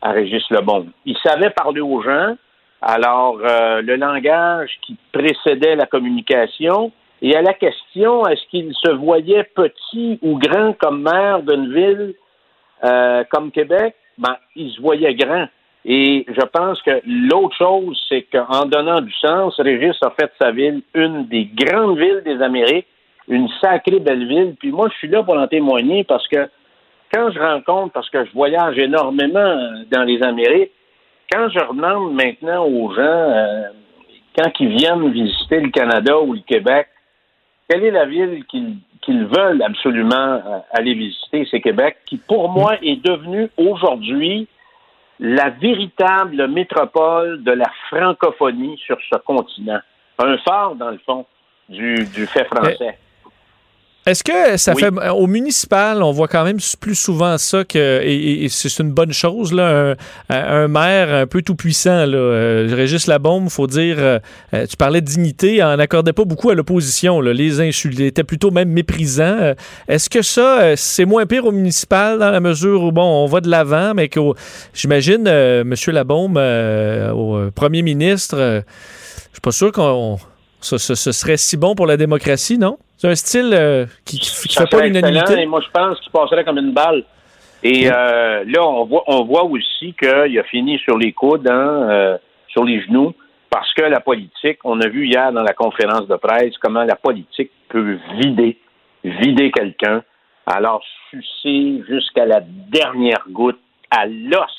à 0.04 0.12
Régis 0.12 0.44
Lebon. 0.50 0.86
Il 1.06 1.16
savait 1.24 1.50
parler 1.50 1.80
aux 1.80 2.02
gens, 2.02 2.36
alors 2.82 3.38
euh, 3.42 3.80
le 3.80 3.96
langage 3.96 4.70
qui 4.82 4.96
précédait 5.10 5.74
la 5.74 5.86
communication, 5.86 6.92
et 7.22 7.34
à 7.34 7.40
la 7.40 7.54
question, 7.54 8.26
est-ce 8.26 8.46
qu'il 8.50 8.72
se 8.74 8.90
voyait 8.90 9.44
petit 9.44 10.18
ou 10.20 10.38
grand 10.38 10.74
comme 10.74 11.02
maire 11.02 11.42
d'une 11.42 11.72
ville 11.72 12.14
euh, 12.84 13.24
comme 13.30 13.50
Québec? 13.50 13.94
Ben, 14.18 14.36
il 14.54 14.70
se 14.72 14.80
voyait 14.80 15.14
grand. 15.14 15.46
Et 15.86 16.26
je 16.28 16.46
pense 16.52 16.80
que 16.82 17.00
l'autre 17.06 17.56
chose, 17.56 17.98
c'est 18.08 18.22
qu'en 18.22 18.66
donnant 18.66 19.00
du 19.00 19.12
sens, 19.14 19.58
Régis 19.58 19.96
a 20.02 20.10
fait 20.10 20.26
de 20.26 20.32
sa 20.38 20.50
ville 20.50 20.82
une 20.94 21.26
des 21.28 21.46
grandes 21.46 21.98
villes 21.98 22.22
des 22.24 22.42
Amériques, 22.42 22.86
une 23.28 23.48
sacrée 23.62 24.00
belle 24.00 24.26
ville. 24.26 24.54
Puis 24.58 24.70
moi, 24.70 24.88
je 24.92 24.98
suis 24.98 25.08
là 25.08 25.22
pour 25.22 25.38
en 25.38 25.46
témoigner 25.46 26.04
parce 26.04 26.28
que 26.28 26.48
quand 27.14 27.30
je 27.30 27.38
rencontre, 27.38 27.92
parce 27.92 28.10
que 28.10 28.24
je 28.24 28.32
voyage 28.32 28.76
énormément 28.76 29.56
dans 29.90 30.02
les 30.02 30.20
Amériques, 30.22 30.72
quand 31.30 31.48
je 31.48 31.60
demande 31.60 32.12
maintenant 32.14 32.66
aux 32.66 32.92
gens, 32.92 33.02
euh, 33.02 33.62
quand 34.36 34.50
ils 34.58 34.76
viennent 34.76 35.10
visiter 35.12 35.60
le 35.60 35.70
Canada 35.70 36.18
ou 36.18 36.34
le 36.34 36.40
Québec, 36.40 36.88
quelle 37.68 37.84
est 37.84 37.92
la 37.92 38.06
ville 38.06 38.44
qu'ils 38.46 39.26
veulent 39.26 39.62
absolument 39.62 40.14
euh, 40.14 40.58
aller 40.72 40.94
visiter, 40.94 41.46
c'est 41.50 41.60
Québec, 41.60 41.98
qui 42.04 42.16
pour 42.16 42.48
moi 42.48 42.76
est 42.82 43.02
devenue 43.04 43.48
aujourd'hui 43.56 44.48
la 45.20 45.50
véritable 45.50 46.48
métropole 46.48 47.44
de 47.44 47.52
la 47.52 47.70
francophonie 47.88 48.76
sur 48.84 48.98
ce 49.08 49.16
continent. 49.18 49.78
Un 50.18 50.36
phare, 50.38 50.74
dans 50.74 50.90
le 50.90 50.98
fond, 50.98 51.24
du, 51.68 51.94
du 52.12 52.26
fait 52.26 52.44
français. 52.44 52.98
Est-ce 54.06 54.22
que 54.22 54.58
ça 54.58 54.74
Oui. 54.74 54.82
fait 54.82 55.08
au 55.08 55.26
municipal, 55.26 56.02
on 56.02 56.12
voit 56.12 56.28
quand 56.28 56.44
même 56.44 56.58
plus 56.78 56.94
souvent 56.94 57.38
ça 57.38 57.64
que 57.64 58.02
et, 58.02 58.44
et 58.44 58.48
c'est 58.50 58.78
une 58.82 58.90
bonne 58.92 59.14
chose 59.14 59.50
là, 59.52 59.94
un, 60.28 60.34
un 60.34 60.68
maire 60.68 61.14
un 61.14 61.26
peu 61.26 61.40
tout 61.40 61.54
puissant 61.54 62.04
là, 62.04 62.16
euh, 62.18 62.68
Régis 62.70 63.06
Labombe, 63.06 63.48
faut 63.48 63.66
dire, 63.66 63.96
euh, 63.98 64.18
euh, 64.52 64.66
tu 64.66 64.76
parlais 64.76 65.00
de 65.00 65.06
dignité, 65.06 65.62
en 65.62 65.78
accordait 65.78 66.12
pas 66.12 66.24
beaucoup 66.26 66.50
à 66.50 66.54
l'opposition, 66.54 67.20
là, 67.22 67.32
les 67.32 67.62
insultes, 67.62 67.98
était 68.00 68.24
plutôt 68.24 68.50
même 68.50 68.68
méprisant. 68.68 69.36
Euh, 69.40 69.54
Est-ce 69.88 70.10
que 70.10 70.20
ça, 70.20 70.60
euh, 70.60 70.74
c'est 70.76 71.06
moins 71.06 71.24
pire 71.24 71.46
au 71.46 71.52
municipal 71.52 72.18
dans 72.18 72.30
la 72.30 72.40
mesure 72.40 72.82
où 72.82 72.92
bon, 72.92 73.24
on 73.24 73.26
va 73.26 73.40
de 73.40 73.48
l'avant, 73.48 73.94
mais 73.94 74.08
que 74.08 74.20
j'imagine, 74.74 75.24
euh, 75.26 75.64
Monsieur 75.64 75.92
Labombe, 75.92 76.36
euh, 76.36 77.10
au 77.12 77.36
euh, 77.36 77.50
Premier 77.54 77.80
ministre, 77.80 78.36
euh, 78.38 78.60
je 79.30 79.36
suis 79.36 79.40
pas 79.40 79.52
sûr 79.52 79.72
qu'on 79.72 80.18
ce, 80.64 80.78
ce- 80.78 80.94
ce 80.94 81.12
serait 81.12 81.36
si 81.36 81.56
bon 81.56 81.74
pour 81.74 81.86
la 81.86 81.96
démocratie, 81.96 82.58
non? 82.58 82.78
C'est 82.96 83.08
un 83.08 83.14
style 83.14 83.50
euh, 83.52 83.86
qui, 84.04 84.18
Ça 84.24 84.66
fait 84.66 84.76
pas 84.76 84.86
l'unanimité. 84.86 85.40
Et 85.42 85.46
moi, 85.46 85.60
je 85.60 85.70
pense 85.70 86.00
qu'il 86.00 86.10
passerait 86.12 86.44
comme 86.44 86.58
une 86.58 86.72
balle. 86.72 87.04
Et 87.62 87.88
euh, 87.90 88.44
là, 88.46 88.62
on 88.62 88.84
voit, 88.84 89.04
on 89.06 89.24
voit 89.24 89.44
aussi 89.44 89.94
qu'il 89.98 90.38
a 90.38 90.44
fini 90.44 90.78
sur 90.78 90.96
les 90.98 91.12
coudes, 91.12 91.48
hein, 91.48 91.88
euh, 91.90 92.18
sur 92.48 92.64
les 92.64 92.82
genoux, 92.82 93.14
parce 93.50 93.72
que 93.74 93.82
la 93.82 94.00
politique, 94.00 94.58
on 94.64 94.80
a 94.80 94.88
vu 94.88 95.06
hier 95.06 95.32
dans 95.32 95.42
la 95.42 95.54
conférence 95.54 96.06
de 96.08 96.16
presse 96.16 96.54
comment 96.60 96.84
la 96.84 96.96
politique 96.96 97.50
peut 97.68 97.98
vider, 98.20 98.58
vider 99.04 99.50
quelqu'un, 99.50 100.02
alors 100.46 100.82
sucer 101.10 101.82
jusqu'à 101.88 102.26
la 102.26 102.40
dernière 102.42 103.24
goutte, 103.30 103.58
à 103.90 104.06
l'os, 104.06 104.50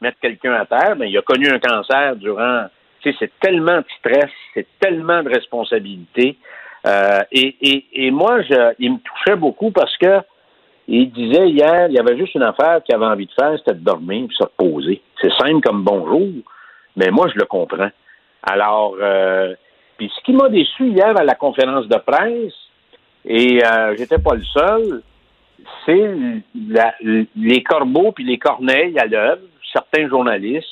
mettre 0.00 0.18
quelqu'un 0.20 0.52
à 0.54 0.64
terre. 0.64 0.94
Mais 0.96 1.10
il 1.10 1.18
a 1.18 1.22
connu 1.22 1.48
un 1.48 1.58
cancer 1.58 2.16
durant. 2.16 2.66
C'est 3.02 3.32
tellement 3.40 3.78
de 3.78 3.86
stress, 3.98 4.30
c'est 4.54 4.66
tellement 4.80 5.22
de 5.22 5.28
responsabilité. 5.28 6.36
Euh, 6.86 7.20
et, 7.32 7.56
et, 7.60 8.06
et 8.06 8.10
moi, 8.10 8.42
je, 8.42 8.74
il 8.78 8.92
me 8.94 8.98
touchait 8.98 9.36
beaucoup 9.36 9.70
parce 9.70 9.96
que 9.96 10.20
il 10.88 11.10
disait 11.10 11.50
hier, 11.50 11.86
il 11.88 11.94
y 11.94 11.98
avait 11.98 12.16
juste 12.16 12.34
une 12.34 12.42
affaire 12.42 12.82
qu'il 12.82 12.94
avait 12.94 13.04
envie 13.04 13.26
de 13.26 13.32
faire, 13.32 13.56
c'était 13.58 13.74
de 13.74 13.84
dormir 13.84 14.24
et 14.24 14.34
se 14.34 14.42
reposer. 14.42 15.02
C'est 15.20 15.32
simple 15.32 15.60
comme 15.60 15.84
bonjour, 15.84 16.28
mais 16.96 17.10
moi, 17.10 17.28
je 17.28 17.38
le 17.38 17.44
comprends. 17.44 17.90
Alors, 18.42 18.96
euh, 19.00 19.54
puis 19.98 20.10
ce 20.16 20.24
qui 20.24 20.32
m'a 20.32 20.48
déçu 20.48 20.88
hier 20.88 21.14
à 21.16 21.24
la 21.24 21.34
conférence 21.34 21.86
de 21.88 21.96
presse, 21.98 22.54
et 23.26 23.62
euh, 23.64 23.94
j'étais 23.98 24.18
pas 24.18 24.34
le 24.34 24.44
seul, 24.44 25.02
c'est 25.84 26.10
les 27.36 27.62
corbeaux 27.62 28.12
puis 28.12 28.24
les 28.24 28.38
corneilles 28.38 28.98
à 28.98 29.04
l'œuvre, 29.04 29.42
certains 29.72 30.08
journalistes, 30.08 30.66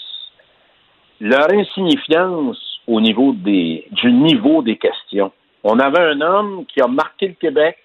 leur 1.21 1.53
insignifiance 1.53 2.59
au 2.87 3.01
niveau 3.01 3.33
des, 3.33 3.87
du 3.91 4.13
niveau 4.13 4.63
des 4.63 4.77
questions. 4.77 5.33
On 5.65 5.79
avait 5.79 6.01
un 6.03 6.21
homme 6.21 6.65
qui 6.67 6.81
a 6.81 6.87
marqué 6.87 7.29
le 7.29 7.35
Québec, 7.35 7.77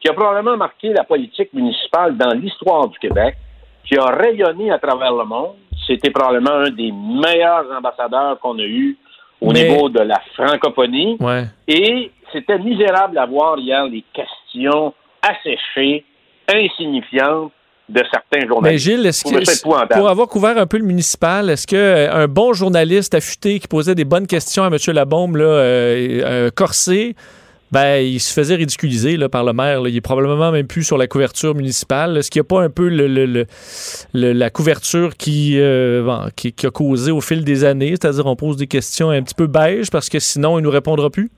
qui 0.00 0.08
a 0.08 0.12
probablement 0.14 0.56
marqué 0.56 0.92
la 0.92 1.04
politique 1.04 1.52
municipale 1.52 2.16
dans 2.16 2.32
l'histoire 2.32 2.88
du 2.88 2.98
Québec, 2.98 3.36
qui 3.84 3.98
a 3.98 4.06
rayonné 4.06 4.70
à 4.70 4.78
travers 4.78 5.12
le 5.14 5.24
monde. 5.24 5.56
C'était 5.86 6.10
probablement 6.10 6.52
un 6.66 6.70
des 6.70 6.92
meilleurs 6.92 7.66
ambassadeurs 7.76 8.38
qu'on 8.40 8.58
a 8.58 8.62
eu 8.64 8.96
au 9.40 9.52
Mais- 9.52 9.68
niveau 9.68 9.88
de 9.88 10.00
la 10.00 10.20
francophonie. 10.34 11.16
Ouais. 11.20 11.44
Et 11.66 12.10
c'était 12.32 12.58
misérable 12.58 13.18
à 13.18 13.26
voir 13.26 13.58
hier 13.58 13.84
les 13.86 14.04
questions 14.12 14.94
asséchées, 15.22 16.04
insignifiantes 16.52 17.52
de 17.90 18.02
certains 18.10 18.40
Mais 18.40 18.46
journalistes. 18.48 18.84
Gilles, 18.84 19.06
est-ce 19.06 19.24
que, 19.24 19.58
épouvantable. 19.58 19.94
pour 20.00 20.08
avoir 20.08 20.28
couvert 20.28 20.56
un 20.58 20.66
peu 20.66 20.78
le 20.78 20.84
municipal, 20.84 21.50
est-ce 21.50 21.66
que 21.66 21.76
euh, 21.76 22.26
bon 22.26 22.52
journaliste 22.52 23.14
affûté 23.14 23.58
qui 23.58 23.68
posait 23.68 23.94
des 23.94 24.04
bonnes 24.04 24.26
questions 24.26 24.62
à 24.64 24.68
M. 24.68 24.76
Labombe, 24.94 25.36
là, 25.36 25.44
euh, 25.44 26.46
un 26.46 26.50
corsé, 26.50 27.16
ben, 27.72 27.98
il 28.04 28.18
se 28.18 28.32
faisait 28.32 28.56
ridiculiser 28.56 29.16
là, 29.16 29.28
par 29.28 29.44
le 29.44 29.52
maire. 29.52 29.80
là. 29.82 29.88
Il 29.88 29.96
est 29.96 30.00
probablement 30.00 30.50
même 30.50 30.66
plus 30.66 30.82
sur 30.82 30.98
la 30.98 31.06
couverture 31.06 31.54
municipale. 31.54 32.16
Est-ce 32.16 32.28
qu'il 32.30 32.40
n'y 32.40 32.46
a 32.46 32.48
pas 32.48 32.62
un 32.62 32.68
peu 32.70 32.88
le, 32.88 33.06
le- 33.06 33.26
le- 33.26 33.46
le- 34.12 34.32
la 34.32 34.50
couverture 34.50 35.16
qui, 35.16 35.54
euh, 35.60 36.02
bon, 36.04 36.30
qui, 36.34 36.52
qui 36.52 36.66
a 36.66 36.70
causé 36.72 37.12
au 37.12 37.20
fil 37.20 37.44
des 37.44 37.62
années? 37.62 37.90
C'est-à-dire, 37.90 38.26
on 38.26 38.34
pose 38.34 38.56
des 38.56 38.66
questions 38.66 39.10
un 39.10 39.22
petit 39.22 39.36
peu 39.36 39.46
beige 39.46 39.88
parce 39.90 40.08
que 40.08 40.18
sinon, 40.18 40.58
il 40.58 40.62
nous 40.62 40.70
répondra 40.70 41.10
plus? 41.10 41.30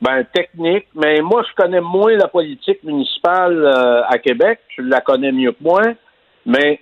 Ben, 0.00 0.24
technique, 0.32 0.86
mais 0.94 1.20
moi, 1.20 1.44
je 1.48 1.62
connais 1.62 1.80
moins 1.80 2.16
la 2.16 2.28
politique 2.28 2.82
municipale 2.84 3.62
euh, 3.62 4.02
à 4.08 4.18
Québec. 4.18 4.60
Tu 4.74 4.82
la 4.82 5.02
connais 5.02 5.30
mieux 5.30 5.52
que 5.52 5.62
moi, 5.62 5.82
mais 6.46 6.80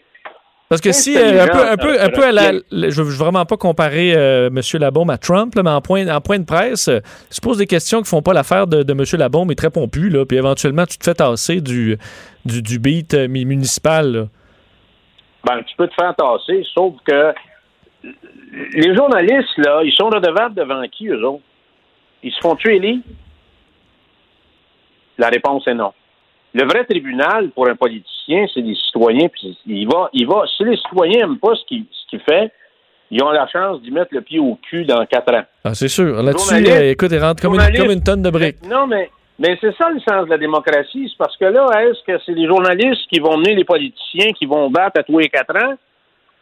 Parce 0.68 0.80
que 0.80 0.92
si, 0.92 1.16
euh, 1.16 1.42
un 1.42 1.48
peu, 1.48 1.68
un 1.68 1.76
peu, 1.76 2.00
un 2.00 2.10
peu 2.10 2.24
à 2.24 2.30
la, 2.30 2.52
je 2.52 3.02
veux 3.02 3.10
vraiment 3.10 3.44
pas 3.44 3.56
comparer 3.56 4.14
euh, 4.14 4.48
M. 4.48 4.60
Labaume 4.80 5.10
à 5.10 5.18
Trump, 5.18 5.54
là, 5.56 5.64
mais 5.64 5.70
en 5.70 5.80
point, 5.80 6.06
en 6.06 6.20
point 6.20 6.38
de 6.38 6.44
presse, 6.44 6.86
euh, 6.86 7.00
il 7.30 7.34
se 7.34 7.40
pose 7.40 7.58
des 7.58 7.66
questions 7.66 8.02
qui 8.02 8.08
font 8.08 8.22
pas 8.22 8.32
l'affaire 8.32 8.68
de, 8.68 8.84
de 8.84 8.92
M. 8.92 9.02
Labaume, 9.18 9.50
il 9.50 9.56
te 9.56 9.62
répond 9.62 9.88
plus, 9.88 10.10
là, 10.10 10.24
puis 10.24 10.36
éventuellement, 10.36 10.86
tu 10.86 10.96
te 10.96 11.04
fais 11.04 11.14
tasser 11.14 11.60
du, 11.60 11.98
du, 12.44 12.62
du 12.62 12.78
beat 12.78 13.14
municipal. 13.14 14.12
là. 14.12 14.24
ben, 15.44 15.62
tu 15.64 15.74
peux 15.76 15.88
te 15.88 15.94
faire 15.94 16.14
tasser, 16.14 16.64
sauf 16.72 16.94
que 17.04 17.32
les 18.74 18.94
journalistes, 18.94 19.56
là, 19.58 19.80
ils 19.82 19.92
sont 19.92 20.08
redevables 20.08 20.54
devant 20.54 20.82
qui, 20.86 21.08
eux 21.08 21.26
autres? 21.26 21.42
Ils 22.22 22.32
se 22.32 22.40
font 22.40 22.56
tuer 22.56 22.78
les? 22.78 22.98
La 25.18 25.28
réponse 25.28 25.66
est 25.66 25.74
non. 25.74 25.92
Le 26.54 26.64
vrai 26.64 26.84
tribunal 26.84 27.50
pour 27.50 27.68
un 27.68 27.76
politicien, 27.76 28.46
c'est 28.52 28.60
les 28.60 28.74
citoyens, 28.74 29.28
puis 29.28 29.56
il 29.66 29.86
va, 29.86 30.08
il 30.12 30.26
va, 30.26 30.44
si 30.56 30.64
les 30.64 30.76
citoyens 30.76 31.20
n'aiment 31.20 31.38
pas 31.38 31.54
ce 31.54 31.64
qu'il 31.66 32.20
fait, 32.20 32.50
ils 33.10 33.22
ont 33.22 33.30
la 33.30 33.46
chance 33.48 33.80
d'y 33.82 33.90
mettre 33.90 34.14
le 34.14 34.22
pied 34.22 34.38
au 34.38 34.58
cul 34.62 34.84
dans 34.84 35.04
quatre 35.06 35.32
ans. 35.34 35.44
Ah, 35.64 35.74
c'est 35.74 35.88
sûr. 35.88 36.22
Là-dessus, 36.22 36.54
euh, 36.54 36.90
écoute, 36.90 37.10
il 37.12 37.18
rentre 37.18 37.42
comme 37.42 37.54
une, 37.54 37.76
comme 37.76 37.90
une 37.90 38.02
tonne 38.02 38.22
de 38.22 38.30
briques. 38.30 38.64
Non, 38.66 38.86
mais, 38.86 39.10
mais 39.38 39.56
c'est 39.60 39.74
ça 39.76 39.90
le 39.90 40.00
sens 40.00 40.26
de 40.26 40.30
la 40.30 40.38
démocratie. 40.38 41.08
C'est 41.08 41.18
parce 41.18 41.36
que 41.36 41.46
là, 41.46 41.66
est-ce 41.84 42.02
que 42.04 42.20
c'est 42.24 42.32
les 42.32 42.46
journalistes 42.46 43.06
qui 43.08 43.20
vont 43.20 43.36
mener 43.38 43.54
les 43.54 43.64
politiciens 43.64 44.32
qui 44.32 44.46
vont 44.46 44.70
battre 44.70 45.00
à 45.00 45.02
tous 45.02 45.18
les 45.18 45.28
quatre 45.28 45.56
ans? 45.56 45.74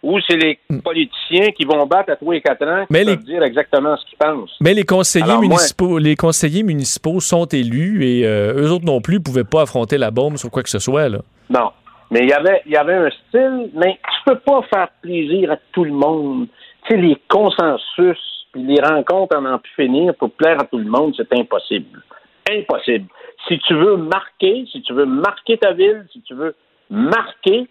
Ou 0.02 0.18
c'est 0.28 0.36
les 0.36 0.58
politiciens 0.84 1.50
qui 1.50 1.64
vont 1.64 1.84
battre 1.86 2.12
à 2.12 2.16
tous 2.16 2.30
les 2.30 2.40
quatre 2.40 2.62
ans 2.66 2.84
qui 2.86 2.92
Hmm. 2.92 2.96
Mais 2.96 3.04
peuvent 3.04 3.18
les- 3.18 3.32
dire 3.32 3.42
exactement 3.42 3.96
ce 3.96 4.04
qu'ils 4.06 4.18
pensent? 4.18 4.54
Mais 4.60 4.74
les 4.74 4.84
conseillers 4.84 5.24
Alors, 5.24 5.38
moi- 5.38 5.48
municipaux, 5.48 5.98
les 5.98 6.16
conseillers 6.16 6.62
municipaux 6.62 7.20
sont 7.20 7.46
élus 7.46 8.04
et 8.04 8.26
euh, 8.26 8.54
eux 8.62 8.70
autres 8.70 8.84
non 8.84 9.00
plus 9.00 9.20
pouvaient 9.20 9.44
pas 9.44 9.62
affronter 9.62 9.98
la 9.98 10.10
bombe 10.10 10.36
sur 10.36 10.50
quoi 10.50 10.62
que 10.62 10.70
ce 10.70 10.78
soit. 10.78 11.08
Là. 11.08 11.18
Non. 11.50 11.70
Mais 12.10 12.20
il 12.20 12.28
y 12.28 12.32
avait, 12.32 12.62
il 12.66 12.72
y 12.72 12.76
avait 12.76 12.94
un 12.94 13.10
style, 13.10 13.70
mais 13.74 13.98
tu 14.04 14.30
peux 14.32 14.38
pas 14.38 14.62
faire 14.72 14.88
plaisir 15.02 15.50
à 15.50 15.56
tout 15.72 15.82
le 15.84 15.90
monde. 15.92 16.46
Tu 16.86 16.94
sais, 16.94 17.00
les 17.00 17.16
consensus, 17.28 18.18
puis 18.52 18.62
les 18.62 18.80
rencontres 18.80 19.36
en 19.36 19.44
en 19.44 19.58
pu 19.58 19.70
finir 19.74 20.14
pour 20.14 20.30
plaire 20.30 20.60
à 20.60 20.64
tout 20.64 20.78
le 20.78 20.84
monde, 20.84 21.14
c'est 21.16 21.32
impossible. 21.32 22.00
Impossible. 22.48 23.06
Si 23.48 23.58
tu 23.58 23.74
veux 23.74 23.96
marquer, 23.96 24.66
si 24.70 24.82
tu 24.82 24.92
veux 24.92 25.04
marquer 25.06 25.58
ta 25.58 25.72
ville, 25.72 26.06
si 26.12 26.20
tu 26.22 26.34
veux 26.34 26.54
marquer, 26.90 27.66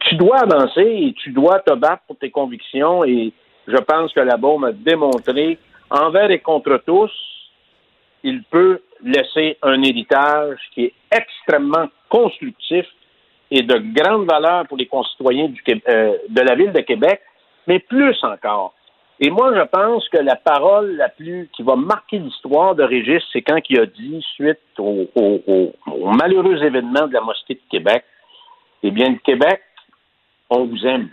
tu 0.00 0.14
dois 0.16 0.38
avancer 0.38 0.80
et 0.82 1.12
tu 1.14 1.30
dois 1.30 1.60
te 1.60 1.74
battre 1.74 2.02
pour 2.06 2.16
tes 2.16 2.30
convictions 2.30 3.04
et 3.04 3.32
je 3.66 3.76
pense 3.76 4.12
que 4.12 4.20
la 4.20 4.36
bombe 4.36 4.64
a 4.64 4.72
démontré 4.72 5.58
envers 5.90 6.30
et 6.30 6.38
contre 6.40 6.82
tous 6.86 7.10
il 8.22 8.42
peut 8.44 8.80
laisser 9.02 9.56
un 9.62 9.82
héritage 9.82 10.58
qui 10.74 10.84
est 10.84 10.94
extrêmement 11.10 11.86
constructif 12.08 12.86
et 13.50 13.62
de 13.62 13.78
grande 13.94 14.30
valeur 14.30 14.66
pour 14.68 14.76
les 14.76 14.86
concitoyens 14.86 15.48
du, 15.48 15.62
euh, 15.88 16.16
de 16.28 16.40
la 16.42 16.54
ville 16.54 16.72
de 16.72 16.80
Québec, 16.80 17.20
mais 17.66 17.78
plus 17.78 18.16
encore. 18.22 18.74
Et 19.18 19.30
moi, 19.30 19.52
je 19.54 19.62
pense 19.62 20.08
que 20.10 20.18
la 20.18 20.36
parole 20.36 20.96
la 20.96 21.08
plus 21.08 21.48
qui 21.54 21.62
va 21.62 21.76
marquer 21.76 22.18
l'histoire 22.18 22.74
de 22.74 22.82
Régis, 22.84 23.22
c'est 23.32 23.42
quand 23.42 23.58
il 23.68 23.80
a 23.80 23.86
dit, 23.86 24.24
suite 24.34 24.58
au- 24.78 25.08
au 25.16 26.10
malheureux 26.12 26.62
événement 26.62 27.06
de 27.06 27.14
la 27.14 27.20
mosquée 27.22 27.54
de 27.54 27.60
Québec, 27.70 28.04
eh 28.82 28.90
bien, 28.90 29.10
le 29.10 29.18
Québec, 29.18 29.60
on 30.48 30.64
vous 30.64 30.86
aime. 30.86 31.10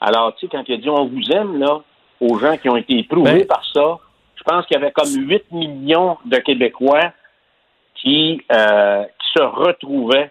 Alors, 0.00 0.34
tu 0.36 0.46
sais, 0.46 0.50
quand 0.50 0.62
il 0.68 0.74
a 0.74 0.76
dit 0.78 0.88
on 0.88 1.06
vous 1.06 1.30
aime, 1.32 1.58
là, 1.58 1.80
aux 2.20 2.38
gens 2.38 2.56
qui 2.56 2.68
ont 2.68 2.76
été 2.76 2.98
éprouvés 2.98 3.40
Ben- 3.40 3.46
par 3.46 3.64
ça, 3.72 3.98
je 4.36 4.42
pense 4.44 4.66
qu'il 4.66 4.76
y 4.76 4.80
avait 4.80 4.92
comme 4.92 5.12
8 5.28 5.50
millions 5.50 6.18
de 6.24 6.36
Québécois 6.38 7.12
qui, 7.96 8.40
euh, 8.52 9.04
qui 9.04 9.26
se 9.36 9.42
retrouvaient 9.42 10.30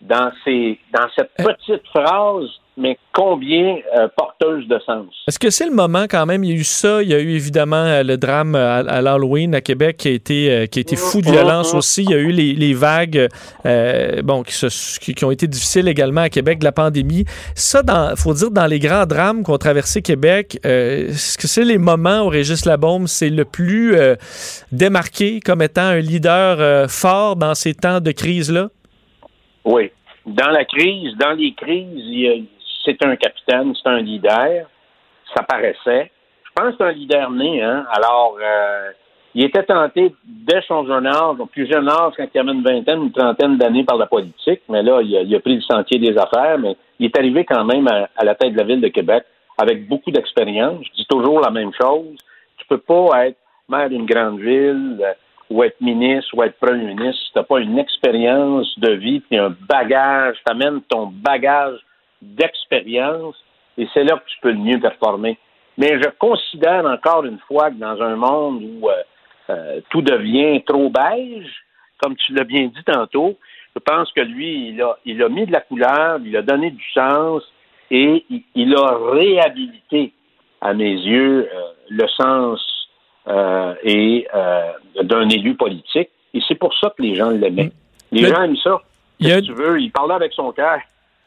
dans, 0.00 0.30
ces, 0.44 0.78
dans 0.92 1.08
cette 1.16 1.32
petite 1.34 1.86
phrase, 1.88 2.48
mais 2.76 2.96
combien 3.12 3.76
euh, 3.96 4.08
porteuse 4.16 4.66
de 4.66 4.78
sens? 4.86 5.06
Est-ce 5.28 5.38
que 5.38 5.50
c'est 5.50 5.66
le 5.66 5.74
moment 5.74 6.04
quand 6.08 6.24
même? 6.24 6.42
Il 6.42 6.50
y 6.50 6.52
a 6.54 6.56
eu 6.56 6.64
ça, 6.64 7.02
il 7.02 7.10
y 7.10 7.14
a 7.14 7.18
eu 7.20 7.32
évidemment 7.34 7.76
euh, 7.84 8.02
le 8.02 8.16
drame 8.16 8.54
à, 8.54 8.76
à 8.78 9.02
l'Halloween 9.02 9.54
à 9.54 9.60
Québec 9.60 9.98
qui 9.98 10.08
a 10.08 10.10
été, 10.12 10.50
euh, 10.50 10.66
qui 10.66 10.78
a 10.78 10.82
été 10.82 10.96
fou 10.96 11.20
de 11.20 11.30
violence 11.30 11.74
aussi. 11.74 12.02
Il 12.04 12.10
y 12.10 12.14
a 12.14 12.18
eu 12.18 12.30
les, 12.32 12.54
les 12.54 12.72
vagues 12.72 13.28
euh, 13.66 14.22
bon, 14.22 14.42
qui, 14.42 14.54
se- 14.54 14.98
qui- 14.98 15.14
qui 15.14 15.24
ont 15.24 15.30
été 15.30 15.46
difficiles 15.46 15.86
également 15.86 16.22
à 16.22 16.30
Québec 16.30 16.60
de 16.60 16.64
la 16.64 16.72
pandémie. 16.72 17.24
Ça, 17.54 17.82
il 17.86 18.16
faut 18.16 18.32
dire, 18.32 18.50
dans 18.50 18.66
les 18.66 18.78
grands 18.78 19.04
drames 19.04 19.42
qu'ont 19.42 19.58
traversé 19.58 20.00
Québec, 20.00 20.58
euh, 20.64 21.08
est-ce 21.08 21.36
que 21.36 21.46
c'est 21.46 21.64
les 21.64 21.78
moments 21.78 22.22
où 22.22 22.28
Régis 22.28 22.64
Labaume 22.64 23.06
c'est 23.06 23.28
le 23.30 23.44
plus 23.44 23.94
euh, 23.94 24.16
démarqué 24.72 25.40
comme 25.40 25.60
étant 25.62 25.82
un 25.82 25.98
leader 26.00 26.56
euh, 26.60 26.88
fort 26.88 27.36
dans 27.36 27.54
ces 27.54 27.74
temps 27.74 28.00
de 28.00 28.12
crise-là? 28.12 28.70
Oui. 29.64 29.90
Dans 30.24 30.50
la 30.50 30.64
crise, 30.64 31.16
dans 31.18 31.32
les 31.32 31.52
crises, 31.54 31.88
il 31.96 32.20
y 32.20 32.28
a- 32.28 32.40
c'est 32.84 33.04
un 33.04 33.16
capitaine, 33.16 33.74
c'est 33.74 33.88
un 33.88 34.00
leader. 34.00 34.66
Ça 35.34 35.42
paraissait. 35.42 36.10
Je 36.44 36.50
pense 36.54 36.72
que 36.72 36.76
c'est 36.78 36.84
un 36.84 36.92
leader 36.92 37.30
né, 37.30 37.62
hein. 37.62 37.86
Alors, 37.90 38.36
euh, 38.40 38.90
il 39.34 39.44
était 39.44 39.62
tenté 39.62 40.14
dès 40.24 40.60
son 40.68 40.86
jeune 40.86 41.06
âge, 41.06 41.36
au 41.38 41.46
plus 41.46 41.70
jeune 41.70 41.88
âge, 41.88 42.12
quand 42.16 42.26
il 42.34 42.38
avait 42.38 42.52
une 42.52 42.62
vingtaine, 42.62 43.04
une 43.04 43.12
trentaine 43.12 43.56
d'années 43.56 43.84
par 43.84 43.96
la 43.96 44.06
politique, 44.06 44.60
mais 44.68 44.82
là, 44.82 45.00
il 45.02 45.34
a, 45.34 45.40
pris 45.40 45.56
le 45.56 45.62
sentier 45.62 45.98
des 45.98 46.16
affaires, 46.18 46.58
mais 46.58 46.76
il 46.98 47.06
est 47.06 47.18
arrivé 47.18 47.44
quand 47.44 47.64
même 47.64 47.88
à, 47.88 48.08
à 48.16 48.24
la 48.24 48.34
tête 48.34 48.52
de 48.52 48.58
la 48.58 48.64
ville 48.64 48.80
de 48.80 48.88
Québec 48.88 49.24
avec 49.58 49.88
beaucoup 49.88 50.10
d'expérience. 50.10 50.84
Je 50.84 50.92
dis 50.92 51.06
toujours 51.06 51.40
la 51.40 51.50
même 51.50 51.72
chose. 51.80 52.16
Tu 52.58 52.66
peux 52.66 52.78
pas 52.78 53.26
être 53.26 53.38
maire 53.68 53.88
d'une 53.88 54.06
grande 54.06 54.40
ville 54.40 54.98
euh, 55.00 55.12
ou 55.50 55.62
être 55.62 55.80
ministre 55.80 56.34
ou 56.34 56.42
être 56.42 56.58
premier 56.58 56.94
ministre 56.94 57.22
si 57.22 57.32
tu 57.32 57.38
n'as 57.38 57.44
pas 57.44 57.60
une 57.60 57.78
expérience 57.78 58.78
de 58.78 58.92
vie 58.92 59.20
puis 59.20 59.38
un 59.38 59.54
bagage, 59.68 60.36
tu 60.44 60.52
amènes 60.52 60.80
ton 60.82 61.06
bagage 61.06 61.78
d'expérience 62.22 63.36
et 63.78 63.86
c'est 63.92 64.04
là 64.04 64.16
que 64.16 64.28
tu 64.30 64.38
peux 64.40 64.50
le 64.52 64.58
mieux 64.58 64.80
performer. 64.80 65.38
Mais 65.78 66.00
je 66.02 66.08
considère 66.18 66.84
encore 66.86 67.24
une 67.24 67.38
fois 67.48 67.70
que 67.70 67.76
dans 67.76 68.00
un 68.02 68.16
monde 68.16 68.62
où 68.62 68.88
euh, 68.88 68.92
euh, 69.50 69.80
tout 69.90 70.02
devient 70.02 70.62
trop 70.64 70.90
beige, 70.90 71.50
comme 72.02 72.14
tu 72.16 72.32
l'as 72.34 72.44
bien 72.44 72.66
dit 72.66 72.84
tantôt, 72.84 73.36
je 73.74 73.80
pense 73.80 74.12
que 74.12 74.20
lui, 74.20 74.68
il 74.70 74.82
a, 74.82 74.98
il 75.06 75.22
a 75.22 75.28
mis 75.28 75.46
de 75.46 75.52
la 75.52 75.60
couleur, 75.62 76.18
il 76.24 76.36
a 76.36 76.42
donné 76.42 76.70
du 76.70 76.84
sens 76.92 77.42
et 77.90 78.24
il, 78.28 78.42
il 78.54 78.74
a 78.76 78.98
réhabilité, 79.12 80.12
à 80.60 80.74
mes 80.74 80.92
yeux, 80.92 81.48
euh, 81.52 81.60
le 81.88 82.06
sens 82.08 82.88
euh, 83.28 83.74
et 83.82 84.28
euh, 84.34 84.72
d'un 85.02 85.28
élu 85.28 85.54
politique. 85.56 86.10
Et 86.34 86.40
c'est 86.46 86.54
pour 86.54 86.72
ça 86.78 86.90
que 86.96 87.02
les 87.02 87.14
gens 87.14 87.30
l'aimaient. 87.30 87.72
Les 88.12 88.22
Mais- 88.22 88.28
gens 88.28 88.42
aiment 88.42 88.56
ça. 88.56 88.80
Il 89.18 89.28
y 89.28 89.32
a- 89.32 89.36
Si 89.38 89.42
tu 89.46 89.54
veux, 89.54 89.80
il 89.80 89.90
parlait 89.90 90.14
avec 90.14 90.32
son 90.34 90.52
cœur. 90.52 90.78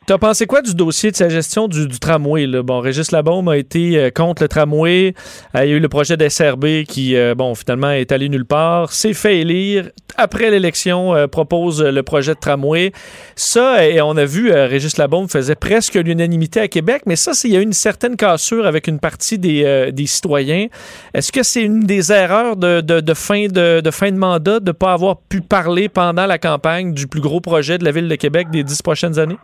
T'as 0.07 0.19
pensé 0.19 0.45
quoi 0.45 0.61
du 0.61 0.75
dossier 0.75 1.09
de 1.09 1.15
sa 1.15 1.29
gestion 1.29 1.67
du, 1.67 1.87
tramway? 1.87 2.45
Là? 2.45 2.61
Bon, 2.61 2.79
Régis 2.79 3.11
Labaume 3.11 3.47
a 3.47 3.57
été 3.57 3.97
euh, 3.97 4.11
contre 4.11 4.43
le 4.43 4.47
tramway. 4.47 5.15
Euh, 5.55 5.65
il 5.65 5.71
y 5.71 5.73
a 5.73 5.77
eu 5.77 5.79
le 5.79 5.89
projet 5.89 6.15
d'SRB 6.15 6.83
qui, 6.87 7.15
euh, 7.15 7.33
bon, 7.33 7.55
finalement, 7.55 7.89
est 7.89 8.11
allé 8.11 8.29
nulle 8.29 8.45
part. 8.45 8.91
S'est 8.91 9.15
fait 9.15 9.39
élire. 9.39 9.89
Après 10.15 10.51
l'élection, 10.51 11.27
propose 11.29 11.83
le 11.83 12.03
projet 12.03 12.35
de 12.35 12.39
tramway. 12.39 12.93
Ça, 13.35 13.85
et 13.85 13.99
on 13.99 14.15
a 14.15 14.23
vu, 14.23 14.49
Régis 14.49 14.95
Labaume 14.95 15.27
faisait 15.27 15.55
presque 15.55 15.95
l'unanimité 15.95 16.61
à 16.61 16.69
Québec, 16.69 17.01
mais 17.05 17.17
ça, 17.17 17.31
il 17.43 17.51
y 17.51 17.57
a 17.57 17.59
eu 17.59 17.63
une 17.63 17.73
certaine 17.73 18.15
cassure 18.15 18.65
avec 18.65 18.87
une 18.87 18.99
partie 18.99 19.37
des, 19.37 19.93
citoyens. 20.05 20.67
Est-ce 21.13 21.33
que 21.33 21.43
c'est 21.43 21.63
une 21.63 21.81
des 21.81 22.13
erreurs 22.13 22.55
de 22.55 23.13
fin, 23.13 23.47
de, 23.47 23.81
de 23.81 23.91
fin 23.91 24.09
de 24.09 24.17
mandat 24.17 24.61
de 24.61 24.67
ne 24.67 24.71
pas 24.71 24.93
avoir 24.93 25.17
pu 25.17 25.41
parler 25.41 25.89
pendant 25.89 26.27
la 26.27 26.37
campagne 26.37 26.93
du 26.93 27.07
plus 27.07 27.19
gros 27.19 27.41
projet 27.41 27.77
de 27.77 27.83
la 27.83 27.91
Ville 27.91 28.07
de 28.07 28.15
Québec 28.15 28.47
des 28.51 28.63
dix 28.63 28.81
prochaines 28.81 29.19
années? 29.19 29.37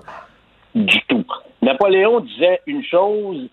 Du 0.76 1.02
tout. 1.08 1.26
Napoléon 1.62 2.22
disait 2.22 2.62
une 2.66 2.84
chose, 2.84 3.50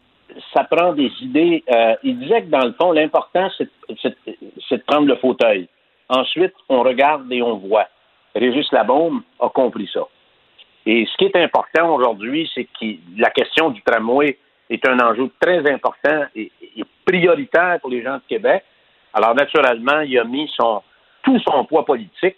ça 0.55 0.65
prend 0.65 0.93
des 0.93 1.11
idées. 1.21 1.65
Euh, 1.71 1.95
il 2.03 2.19
disait 2.19 2.43
que 2.43 2.49
dans 2.49 2.65
le 2.65 2.73
fond, 2.73 2.93
l'important, 2.93 3.49
c'est 3.59 3.69
de 4.77 4.83
prendre 4.87 5.07
le 5.07 5.17
fauteuil. 5.17 5.69
Ensuite, 6.09 6.55
on 6.69 6.83
regarde 6.83 7.31
et 7.33 7.43
on 7.43 7.57
voit. 7.57 7.87
Régis 8.35 8.71
Labaume 8.73 9.23
a 9.41 9.49
compris 9.49 9.89
ça. 9.93 10.07
Et 10.87 11.07
ce 11.07 11.17
qui 11.19 11.25
est 11.25 11.37
important 11.37 11.95
aujourd'hui, 11.95 12.51
c'est 12.55 12.65
que 12.65 12.87
la 13.19 13.31
question 13.31 13.71
du 13.71 13.83
tramway 13.83 14.39
est 14.71 14.87
un 14.87 14.99
enjeu 15.01 15.31
très 15.41 15.71
important 15.71 16.25
et, 16.35 16.51
et 16.77 16.85
prioritaire 17.05 17.79
pour 17.81 17.91
les 17.91 18.03
gens 18.03 18.17
de 18.17 18.23
Québec. 18.29 18.65
Alors, 19.13 19.35
naturellement, 19.35 20.01
il 20.01 20.19
a 20.19 20.25
mis 20.25 20.51
son, 20.57 20.83
tout 21.23 21.39
son 21.41 21.65
poids 21.65 21.85
politique 21.85 22.37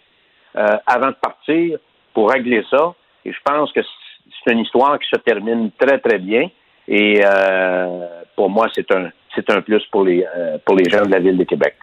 euh, 0.55 0.77
avant 0.85 1.07
de 1.07 1.15
partir 1.21 1.77
pour 2.13 2.31
régler 2.31 2.63
ça. 2.69 2.93
Et 3.23 3.31
je 3.31 3.39
pense 3.45 3.71
que 3.71 3.81
c'est 4.43 4.53
une 4.53 4.59
histoire 4.59 4.97
qui 4.99 5.07
se 5.09 5.19
termine 5.21 5.71
très, 5.77 5.99
très 5.99 6.19
bien. 6.19 6.49
Et 6.87 7.21
euh, 7.23 8.07
pour 8.35 8.49
moi, 8.49 8.67
c'est 8.73 8.89
un, 8.91 9.09
c'est 9.35 9.49
un 9.49 9.61
plus 9.61 9.83
pour 9.91 10.03
les, 10.03 10.25
euh, 10.35 10.57
pour 10.65 10.75
les 10.75 10.89
gens 10.89 11.05
de 11.05 11.11
la 11.11 11.19
ville 11.19 11.37
de 11.37 11.43
Québec. 11.43 11.75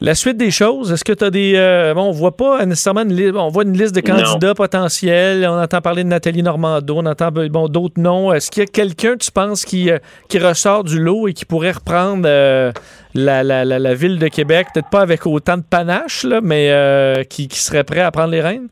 La 0.00 0.14
suite 0.14 0.36
des 0.36 0.50
choses, 0.50 0.92
est-ce 0.92 1.04
que 1.04 1.12
tu 1.12 1.24
as 1.24 1.30
des. 1.30 1.54
euh, 1.56 1.94
bon, 1.94 2.08
on 2.08 2.10
voit 2.10 2.36
pas 2.36 2.66
nécessairement 2.66 3.02
une 3.02 3.14
liste. 3.14 3.34
On 3.36 3.48
voit 3.48 3.62
une 3.62 3.78
liste 3.78 3.94
de 3.94 4.00
candidats 4.00 4.52
potentiels. 4.54 5.46
On 5.48 5.58
entend 5.58 5.80
parler 5.80 6.02
de 6.02 6.08
Nathalie 6.08 6.42
Normando, 6.42 6.96
on 6.96 7.06
entend 7.06 7.30
bon, 7.30 7.68
d'autres 7.68 8.00
noms. 8.00 8.32
Est-ce 8.32 8.50
qu'il 8.50 8.64
y 8.64 8.66
a 8.66 8.66
quelqu'un, 8.66 9.16
tu 9.16 9.30
penses, 9.30 9.64
qui, 9.64 9.90
euh, 9.90 9.98
qui 10.28 10.38
ressort 10.38 10.84
du 10.84 11.00
lot 11.00 11.28
et 11.28 11.32
qui 11.32 11.44
pourrait 11.44 11.70
reprendre 11.70 12.24
euh, 12.26 12.72
la, 13.14 13.42
la, 13.44 13.64
la, 13.64 13.78
la 13.78 13.94
ville 13.94 14.18
de 14.18 14.28
Québec? 14.28 14.66
Peut-être 14.74 14.90
pas 14.90 15.00
avec 15.00 15.26
autant 15.26 15.56
de 15.56 15.62
panache, 15.62 16.24
là, 16.24 16.40
mais 16.42 16.70
euh, 16.70 17.22
qui, 17.22 17.48
qui 17.48 17.60
serait 17.60 17.84
prêt 17.84 18.00
à 18.00 18.10
prendre 18.10 18.30
les 18.30 18.42
rênes? 18.42 18.68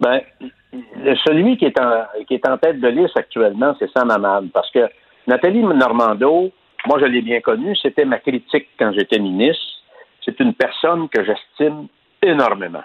Ben, 0.00 0.20
celui 1.26 1.56
qui 1.56 1.66
est 1.66 1.80
en, 1.80 2.04
qui 2.26 2.34
est 2.34 2.48
en 2.48 2.58
tête 2.58 2.80
de 2.80 2.88
liste 2.88 3.16
actuellement, 3.16 3.74
c'est 3.78 3.90
Sam 3.92 4.10
Hamad. 4.10 4.50
Parce 4.52 4.70
que 4.70 4.88
Nathalie 5.26 5.62
Normando, 5.62 6.50
moi, 6.86 6.98
je 7.00 7.06
l'ai 7.06 7.22
bien 7.22 7.40
connue, 7.40 7.76
c'était 7.76 8.04
ma 8.04 8.18
critique 8.18 8.68
quand 8.78 8.92
j'étais 8.92 9.18
ministre. 9.18 9.62
C'est 10.24 10.38
une 10.40 10.54
personne 10.54 11.08
que 11.08 11.24
j'estime 11.24 11.88
énormément. 12.22 12.84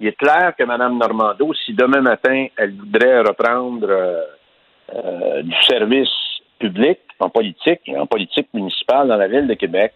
Il 0.00 0.08
est 0.08 0.16
clair 0.16 0.54
que 0.58 0.64
Mme 0.64 0.98
Normando, 0.98 1.52
si 1.54 1.72
demain 1.72 2.02
matin, 2.02 2.46
elle 2.56 2.72
voudrait 2.72 3.20
reprendre 3.20 3.88
euh, 3.88 4.22
euh, 4.94 5.42
du 5.42 5.62
service 5.62 6.10
public 6.58 6.98
en 7.18 7.30
politique, 7.30 7.80
en 7.96 8.06
politique 8.06 8.48
municipale 8.52 9.08
dans 9.08 9.16
la 9.16 9.28
ville 9.28 9.46
de 9.46 9.54
Québec, 9.54 9.92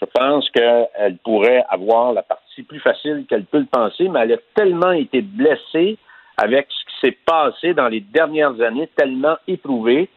je 0.00 0.06
pense 0.06 0.50
qu'elle 0.50 1.16
pourrait 1.22 1.64
avoir 1.68 2.12
la 2.12 2.22
partie 2.22 2.62
plus 2.62 2.80
facile 2.80 3.24
qu'elle 3.28 3.44
peut 3.44 3.60
le 3.60 3.66
penser, 3.66 4.08
mais 4.08 4.20
elle 4.20 4.32
a 4.32 4.38
tellement 4.54 4.92
été 4.92 5.20
blessée 5.22 5.96
avec 6.36 6.66
ce 6.68 6.84
qui 6.84 7.00
s'est 7.00 7.18
passé 7.24 7.74
dans 7.74 7.88
les 7.88 8.00
dernières 8.00 8.60
années, 8.60 8.88
tellement 8.96 9.36
éprouvée, 9.46 10.08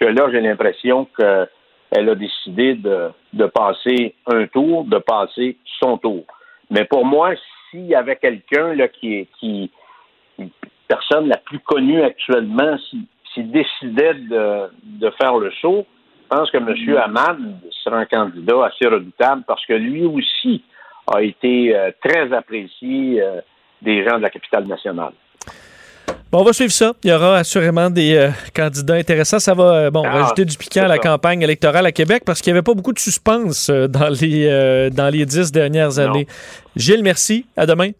que 0.00 0.06
là, 0.06 0.28
j'ai 0.32 0.40
l'impression 0.40 1.06
qu'elle 1.16 2.08
a 2.08 2.14
décidé 2.14 2.74
de, 2.74 3.10
de 3.32 3.46
passer 3.46 4.14
un 4.26 4.46
tour, 4.46 4.84
de 4.84 4.98
passer 4.98 5.56
son 5.80 5.98
tour. 5.98 6.24
Mais 6.70 6.84
pour 6.84 7.04
moi, 7.04 7.34
s'il 7.70 7.86
y 7.86 7.94
avait 7.94 8.16
quelqu'un 8.16 8.74
là 8.74 8.88
qui 8.88 9.14
est 9.14 9.28
qui 9.38 9.70
personne 10.88 11.28
la 11.28 11.36
plus 11.36 11.60
connue 11.60 12.02
actuellement, 12.02 12.76
s'il 12.88 13.06
si, 13.34 13.44
décidait 13.44 14.14
de, 14.14 14.70
de 14.82 15.10
faire 15.20 15.36
le 15.36 15.50
saut, 15.60 15.86
je 16.22 16.36
pense 16.36 16.50
que 16.50 16.56
M. 16.58 16.96
Hamad 16.96 17.38
sera 17.84 17.98
un 17.98 18.06
candidat 18.06 18.64
assez 18.64 18.86
redoutable 18.88 19.44
parce 19.46 19.64
que 19.66 19.74
lui 19.74 20.04
aussi 20.04 20.62
a 21.12 21.22
été 21.22 21.76
euh, 21.76 21.90
très 22.02 22.32
apprécié 22.32 23.20
euh, 23.22 23.40
des 23.82 24.04
gens 24.04 24.16
de 24.16 24.22
la 24.22 24.30
capitale 24.30 24.66
nationale. 24.66 25.12
Bon, 26.32 26.42
on 26.42 26.44
va 26.44 26.52
suivre 26.52 26.70
ça. 26.72 26.92
Il 27.02 27.10
y 27.10 27.12
aura 27.12 27.38
assurément 27.38 27.90
des 27.90 28.14
euh, 28.14 28.30
candidats 28.54 28.94
intéressants. 28.94 29.40
Ça 29.40 29.52
va, 29.52 29.64
euh, 29.64 29.90
bon, 29.90 30.04
Ah, 30.06 30.22
rajouter 30.22 30.44
du 30.44 30.56
piquant 30.56 30.84
à 30.84 30.88
la 30.88 30.94
ça. 30.94 31.00
campagne 31.02 31.42
électorale 31.42 31.86
à 31.86 31.92
Québec 31.92 32.22
parce 32.24 32.40
qu'il 32.40 32.52
n'y 32.52 32.58
avait 32.58 32.64
pas 32.64 32.74
beaucoup 32.74 32.92
de 32.92 33.00
suspense 33.00 33.68
euh, 33.68 33.88
dans 33.88 34.08
les, 34.08 34.46
euh, 34.48 34.90
dans 34.90 35.08
les 35.08 35.26
dix 35.26 35.50
dernières 35.50 35.98
années. 35.98 36.28
Gilles, 36.76 37.02
merci. 37.02 37.46
À 37.56 37.66
demain. 37.66 37.90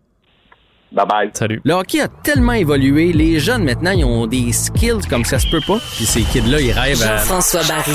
Bye 0.93 1.07
bye. 1.07 1.31
Salut. 1.35 1.61
Le 1.65 1.75
hockey 1.75 2.01
a 2.01 2.09
tellement 2.09 2.53
évolué. 2.53 3.13
Les 3.13 3.41
jeunes, 3.41 3.65
maintenant, 3.65 3.91
ils 3.93 4.05
ont 4.05 4.27
des 4.29 4.53
skills 4.53 5.07
comme 5.09 5.25
ça 5.25 5.39
se 5.41 5.49
peut 5.51 5.61
pas. 5.67 5.79
Puis 5.97 6.05
ces 6.07 6.23
kids-là, 6.23 6.61
ils 6.61 6.73
rêvent 6.73 7.03
à... 7.03 7.17
Jean-François 7.19 7.63
Barry. 7.69 7.95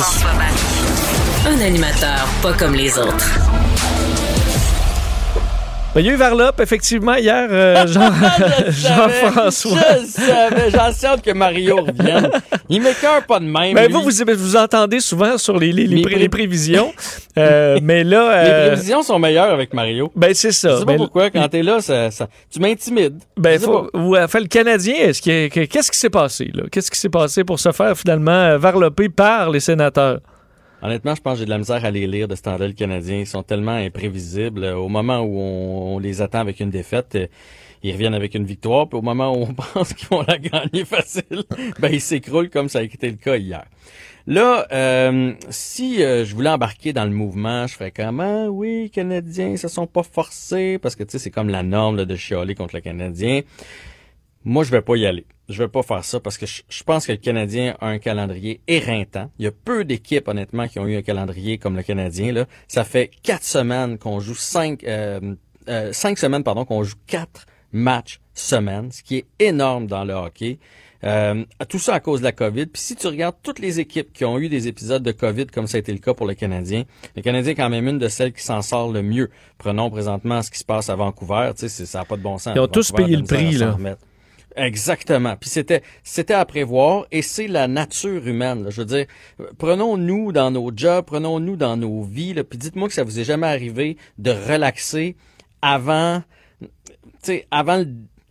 Un 1.48 1.62
animateur 1.66 2.26
pas 2.42 2.54
comme 2.54 2.74
les 2.74 2.98
autres. 2.98 3.26
Ben, 5.96 6.02
il 6.02 6.08
y 6.08 6.10
a 6.10 6.14
eu 6.14 6.18
Varlop, 6.18 6.60
effectivement, 6.60 7.16
hier, 7.16 7.48
euh, 7.50 7.88
Jean- 7.88 8.12
Jean-François. 8.70 9.80
Je 10.02 10.06
savais, 10.08 10.70
j'en 10.70 11.18
que 11.22 11.32
Mario 11.32 11.78
revienne. 11.78 12.30
Il 12.68 12.82
m'écœure 12.82 13.26
pas 13.26 13.40
de 13.40 13.46
même. 13.46 13.74
Ben, 13.74 13.86
lui. 13.88 13.94
vous, 13.94 14.02
vous, 14.02 14.12
vous 14.36 14.56
entendez 14.58 15.00
souvent 15.00 15.38
sur 15.38 15.58
les, 15.58 15.72
les, 15.72 15.88
les, 15.88 15.96
Les 15.96 16.02
pré- 16.02 16.12
pré- 16.12 16.20
les 16.20 16.28
prévisions. 16.30 16.94
Euh, 17.38 17.80
mais 17.84 18.04
là. 18.04 18.44
Les 18.44 18.50
euh, 18.50 18.68
prévisions 18.74 19.04
sont 19.04 19.18
meilleures 19.20 19.54
avec 19.54 19.74
Mario. 19.74 20.12
Ben, 20.18 20.34
c'est 20.34 20.52
ça. 20.52 20.72
Je 20.72 20.80
sais 20.80 20.86
pas 20.86 20.92
Mais- 20.92 20.98
pourquoi, 20.98 21.30
quand 21.30 21.48
t'es 21.48 21.64
là, 21.64 21.80
ça, 21.80 22.12
ça- 22.12 22.28
tu 22.52 22.60
m'intimides. 22.60 23.18
Ben, 23.38 23.58
faut, 23.58 23.90
ouais, 23.94 24.28
fait, 24.28 24.42
le 24.42 24.48
Canadien, 24.48 24.96
est-ce 24.96 25.22
qu'il 25.22 25.34
y 25.34 25.46
a- 25.46 25.50
que- 25.50 25.64
qu'est-ce 25.66 25.92
qui 25.92 25.98
s'est 25.98 26.10
passé, 26.10 26.52
là? 26.54 26.64
Qu'est-ce 26.70 26.92
qui 26.92 27.00
s'est 27.00 27.08
passé 27.08 27.46
pour 27.46 27.58
se 27.60 27.72
faire 27.72 27.98
finalement 27.98 28.32
euh, 28.32 28.58
varloper 28.58 29.08
par 29.08 29.50
les 29.50 29.62
sénateurs? 29.62 30.20
Honnêtement, 30.82 31.16
je 31.16 31.22
pense 31.22 31.34
que 31.34 31.40
j'ai 31.40 31.46
de 31.46 31.50
la 31.50 31.58
misère 31.58 31.84
à 31.84 31.92
les 31.92 32.06
lire 32.06 32.28
de 32.28 32.36
ce 32.36 32.44
temps-là, 32.44 32.68
le 32.68 32.74
Canadien. 32.74 33.20
Ils 33.20 33.28
sont 33.28 33.44
tellement 33.44 33.72
imprévisibles. 33.72 34.66
Au 34.66 34.88
moment 34.88 35.20
où 35.20 35.40
on, 35.40 36.00
les 36.00 36.22
attend 36.22 36.40
avec 36.40 36.60
une 36.60 36.70
défaite, 36.70 37.16
euh, 37.16 37.28
ils 37.82 37.92
reviennent 37.92 38.14
avec 38.14 38.36
une 38.36 38.46
victoire. 38.46 38.88
Puis 38.88 38.98
au 38.98 39.02
moment 39.02 39.32
où 39.32 39.44
on 39.44 39.54
pense 39.74 39.94
qu'ils 39.94 40.08
vont 40.10 40.24
la 40.28 40.38
gagner 40.38 40.86
facile, 40.86 41.44
ben 41.80 41.90
ils 41.92 42.02
s'écroulent 42.02 42.50
comme 42.50 42.70
ça 42.70 42.80
a 42.80 42.82
été 42.84 43.10
le 43.10 43.18
cas 43.18 43.38
hier. 43.38 43.66
Là, 44.28 44.66
euh, 44.72 45.34
si 45.50 46.04
euh, 46.04 46.26
je 46.26 46.34
voulais 46.34 46.50
embarquer 46.50 46.94
dans 46.94 47.06
le 47.06 47.12
mouvement, 47.12 47.68
je 47.68 47.76
ferais 47.76 47.92
comment? 47.92 48.48
Oui, 48.48 48.84
les 48.84 48.90
Canadiens, 48.90 49.50
ils 49.50 49.60
se 49.60 49.68
sont 49.68 49.86
pas 49.86 50.02
forcés 50.02 50.80
parce 50.80 50.96
que 50.96 51.04
tu 51.04 51.12
sais, 51.12 51.20
c'est 51.20 51.32
comme 51.32 51.50
la 51.50 51.62
norme 51.62 51.98
là, 51.98 52.06
de 52.06 52.16
chialer 52.16 52.56
contre 52.56 52.76
le 52.76 52.82
Canadien. 52.82 53.42
Moi, 54.46 54.64
je 54.64 54.72
vais 54.72 54.82
pas 54.82 54.96
y 54.96 55.06
aller. 55.06 55.26
Je 55.50 55.62
vais 55.62 55.68
pas 55.68 55.84
faire 55.84 56.04
ça 56.04 56.20
parce 56.20 56.38
que 56.38 56.46
je, 56.46 56.62
je 56.70 56.84
pense 56.84 57.08
que 57.08 57.12
le 57.12 57.18
Canadien 57.18 57.76
a 57.82 57.88
un 57.88 57.98
calendrier 57.98 58.62
éreintant. 58.68 59.32
Il 59.40 59.46
y 59.46 59.48
a 59.48 59.52
peu 59.52 59.84
d'équipes, 59.84 60.28
honnêtement, 60.28 60.68
qui 60.68 60.80
ont 60.80 60.88
eu 60.88 60.96
un 60.96 61.02
calendrier 61.02 61.58
comme 61.58 61.76
le 61.76 61.84
Canadien. 61.84 62.32
Là. 62.32 62.46
Ça 62.68 62.84
fait 62.84 63.10
quatre 63.24 63.44
semaines 63.44 63.98
qu'on 63.98 64.20
joue 64.20 64.36
cinq, 64.36 64.84
euh, 64.84 65.36
euh, 65.68 65.92
cinq 65.94 66.18
semaines, 66.18 66.44
pardon, 66.44 66.64
qu'on 66.64 66.84
joue 66.84 66.96
quatre 67.08 67.48
matchs 67.72 68.22
semaines, 68.34 68.92
ce 68.92 69.04
qui 69.04 69.18
est 69.18 69.26
énorme 69.40 69.88
dans 69.88 70.04
le 70.04 70.14
hockey. 70.14 70.60
Euh, 71.04 71.44
tout 71.70 71.78
ça 71.78 71.96
à 71.96 72.00
cause 72.00 72.20
de 72.20 72.26
la 72.26 72.32
COVID. 72.32 72.68
Puis 72.68 72.82
si 72.82 72.96
tu 72.96 73.08
regardes 73.08 73.36
toutes 73.44 73.60
les 73.60 73.80
équipes 73.80 74.12
qui 74.14 74.26
ont 74.26 74.40
eu 74.40 74.50
des 74.50 74.68
épisodes 74.68 75.04
de 75.04 75.12
COVID, 75.12 75.48
comme 75.48 75.68
ça 75.68 75.78
a 75.78 75.80
été 75.80 75.92
le 75.92 76.00
cas 76.00 76.14
pour 76.14 76.26
le 76.26 76.34
Canadien, 76.34 76.84
le 77.16 77.22
Canadien 77.22 77.52
est 77.52 77.56
quand 77.56 77.70
même 77.70 77.88
une 77.88 78.00
de 78.00 78.08
celles 78.08 78.34
qui 78.34 78.44
s'en 78.44 78.62
sort 78.62 78.92
le 78.92 79.04
mieux. 79.04 79.30
Prenons 79.58 79.90
présentement 79.92 80.42
ce 80.42 80.50
qui 80.50 80.58
se 80.58 80.66
passe 80.66 80.90
à 80.90 80.96
Vancouver. 80.96 81.52
Tu 81.58 81.70
sais, 81.70 81.86
ça 81.86 82.00
n'a 82.00 82.06
pas 82.06 82.18
de 82.18 82.24
bon 82.24 82.38
sens. 82.38 82.54
Ils 82.56 82.60
ont 82.60 82.68
tous 82.68 82.92
Vancouver 82.92 83.06
payé 83.06 83.18
le 83.18 83.24
prix, 83.24 83.52
là. 83.58 83.78
Exactement. 84.56 85.36
Puis 85.36 85.50
c'était 85.50 85.82
c'était 86.04 86.34
à 86.34 86.46
prévoir 86.46 87.06
et 87.12 87.22
c'est 87.22 87.48
la 87.48 87.68
nature 87.68 88.26
humaine. 88.26 88.68
Je 88.70 88.82
veux 88.82 88.86
dire, 88.86 89.06
prenons-nous 89.58 90.32
dans 90.32 90.50
nos 90.50 90.72
jobs, 90.76 91.04
prenons-nous 91.06 91.58
dans 91.58 91.76
nos 91.76 92.04
vies. 92.04 92.34
Là, 92.34 92.44
puis 92.46 92.58
dites-moi 92.58 92.88
que 92.88 92.94
ça 92.94 93.04
vous 93.04 93.20
est 93.20 93.26
jamais 93.26 93.48
arrivé 93.48 93.98
de 94.18 94.32
relaxer 94.32 95.18
avant, 95.62 96.24
avant 97.52 97.78
le- 97.78 97.88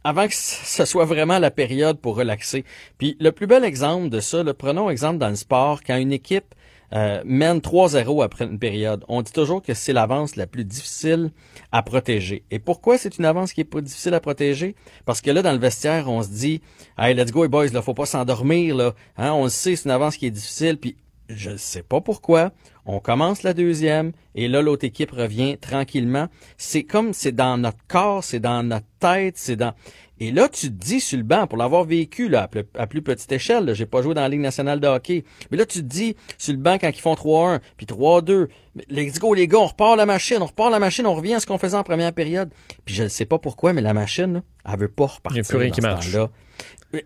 avant 0.07 0.27
que 0.29 0.35
ce 0.35 0.85
soit 0.85 1.07
vraiment 1.07 1.39
la 1.39 1.51
période 1.51 1.99
pour 1.99 2.17
relaxer. 2.17 2.65
Puis 2.99 3.17
le 3.21 3.33
plus 3.33 3.47
bel 3.47 3.65
exemple 3.65 4.11
de 4.11 4.21
ça, 4.21 4.43
là, 4.43 4.53
prenons 4.53 4.91
exemple 4.91 5.19
dans 5.19 5.31
le 5.31 5.35
sport, 5.35 5.83
quand 5.83 5.97
une 5.97 6.13
équipe 6.13 6.55
euh, 6.93 7.23
mène 7.25 7.59
3-0 7.59 8.23
après 8.23 8.45
une 8.45 8.59
période, 8.59 9.05
on 9.09 9.23
dit 9.23 9.33
toujours 9.33 9.63
que 9.63 9.75
c'est 9.75 9.93
l'avance 9.93 10.37
la 10.37 10.47
plus 10.47 10.65
difficile 10.65 11.31
à 11.73 11.83
protéger. 11.83 12.45
Et 12.51 12.59
pourquoi 12.59 12.99
c'est 12.99 13.19
une 13.19 13.25
avance 13.25 13.53
qui 13.53 13.63
est 13.63 13.65
pas 13.65 13.81
difficile 13.81 14.15
à 14.15 14.21
protéger? 14.21 14.77
Parce 15.05 15.21
que 15.21 15.31
là, 15.31 15.43
dans 15.43 15.53
le 15.53 15.59
vestiaire, 15.59 16.09
on 16.09 16.23
se 16.23 16.29
dit, 16.29 16.61
hey, 16.99 17.15
let's 17.15 17.33
go, 17.33 17.49
boys, 17.49 17.69
là, 17.69 17.83
faut 17.83 17.95
pas 17.95 18.07
s'endormir, 18.07 18.77
là. 18.77 18.95
Hein, 19.17 19.33
on 19.33 19.45
le 19.45 19.51
sait, 19.51 19.77
c'est 19.77 19.87
une 19.87 19.91
avance 19.91 20.17
qui 20.17 20.27
est 20.27 20.31
difficile, 20.31 20.79
puis 20.79 20.97
je 21.29 21.57
sais 21.57 21.83
pas 21.83 22.01
pourquoi. 22.01 22.53
On 22.87 23.01
commence 23.01 23.43
la 23.43 23.55
deuxième 23.55 24.13
et 24.35 24.47
là 24.47 24.61
l'autre 24.61 24.85
équipe 24.85 25.11
revient 25.11 25.57
tranquillement. 25.59 26.29
C'est 26.59 26.83
comme 26.83 27.15
c'est 27.15 27.33
dans 27.33 27.57
notre 27.57 27.85
corps, 27.89 28.23
c'est 28.23 28.41
dans 28.41 28.63
notre 28.63 28.87
tête, 29.01 29.35
c'est 29.39 29.57
dans 29.57 29.73
et 30.21 30.31
là 30.31 30.49
tu 30.49 30.69
te 30.69 30.85
dis 30.85 31.01
sur 31.01 31.17
le 31.17 31.25
banc 31.25 31.47
pour 31.47 31.59
l'avoir 31.59 31.85
vécu 31.85 32.29
là 32.29 32.43
à 32.43 32.49
plus, 32.49 32.63
à 32.79 32.87
plus 32.87 33.03
petite 33.03 33.33
échelle, 33.33 33.75
j'ai 33.75 33.87
pas 33.87 34.03
joué 34.03 34.15
dans 34.15 34.21
la 34.21 34.29
Ligue 34.29 34.41
nationale 34.41 34.81
de 34.81 34.87
hockey, 34.87 35.25
mais 35.51 35.57
là 35.57 35.67
tu 35.67 35.79
te 35.79 35.87
dis 35.87 36.15
sur 36.39 36.53
le 36.53 36.61
banc 36.61 36.79
quand 36.79 36.91
ils 36.91 37.01
font 37.01 37.15
3-1 37.15 37.61
puis 37.77 37.87
3-2, 37.87 38.49
mais 38.75 38.85
let's 38.91 39.19
go 39.19 39.35
les 39.35 39.49
gars, 39.49 39.59
on 39.59 39.67
repart 39.67 39.97
la 39.97 40.07
machine, 40.07 40.39
on 40.41 40.47
repart 40.47 40.71
la 40.71 40.79
machine, 40.79 41.07
on 41.07 41.15
revient 41.15 41.35
à 41.35 41.41
ce 41.41 41.47
qu'on 41.47 41.59
faisait 41.59 41.77
en 41.77 41.85
première 41.85 42.13
période. 42.13 42.51
Puis 42.85 42.95
je 42.95 43.05
ne 43.05 43.09
sais 43.09 43.25
pas 43.25 43.39
pourquoi 43.39 43.73
mais 43.73 43.83
la 43.83 43.95
machine 43.95 44.35
là, 44.35 44.43
elle 44.73 44.79
veut 44.79 44.89
pas 44.89 45.07
repartir. 45.07 45.43
Il 45.43 45.45
y 45.45 45.47
a 45.47 45.49
plus 45.49 45.59
rien 45.59 45.71
qui 45.71 45.81
marche. 45.81 46.15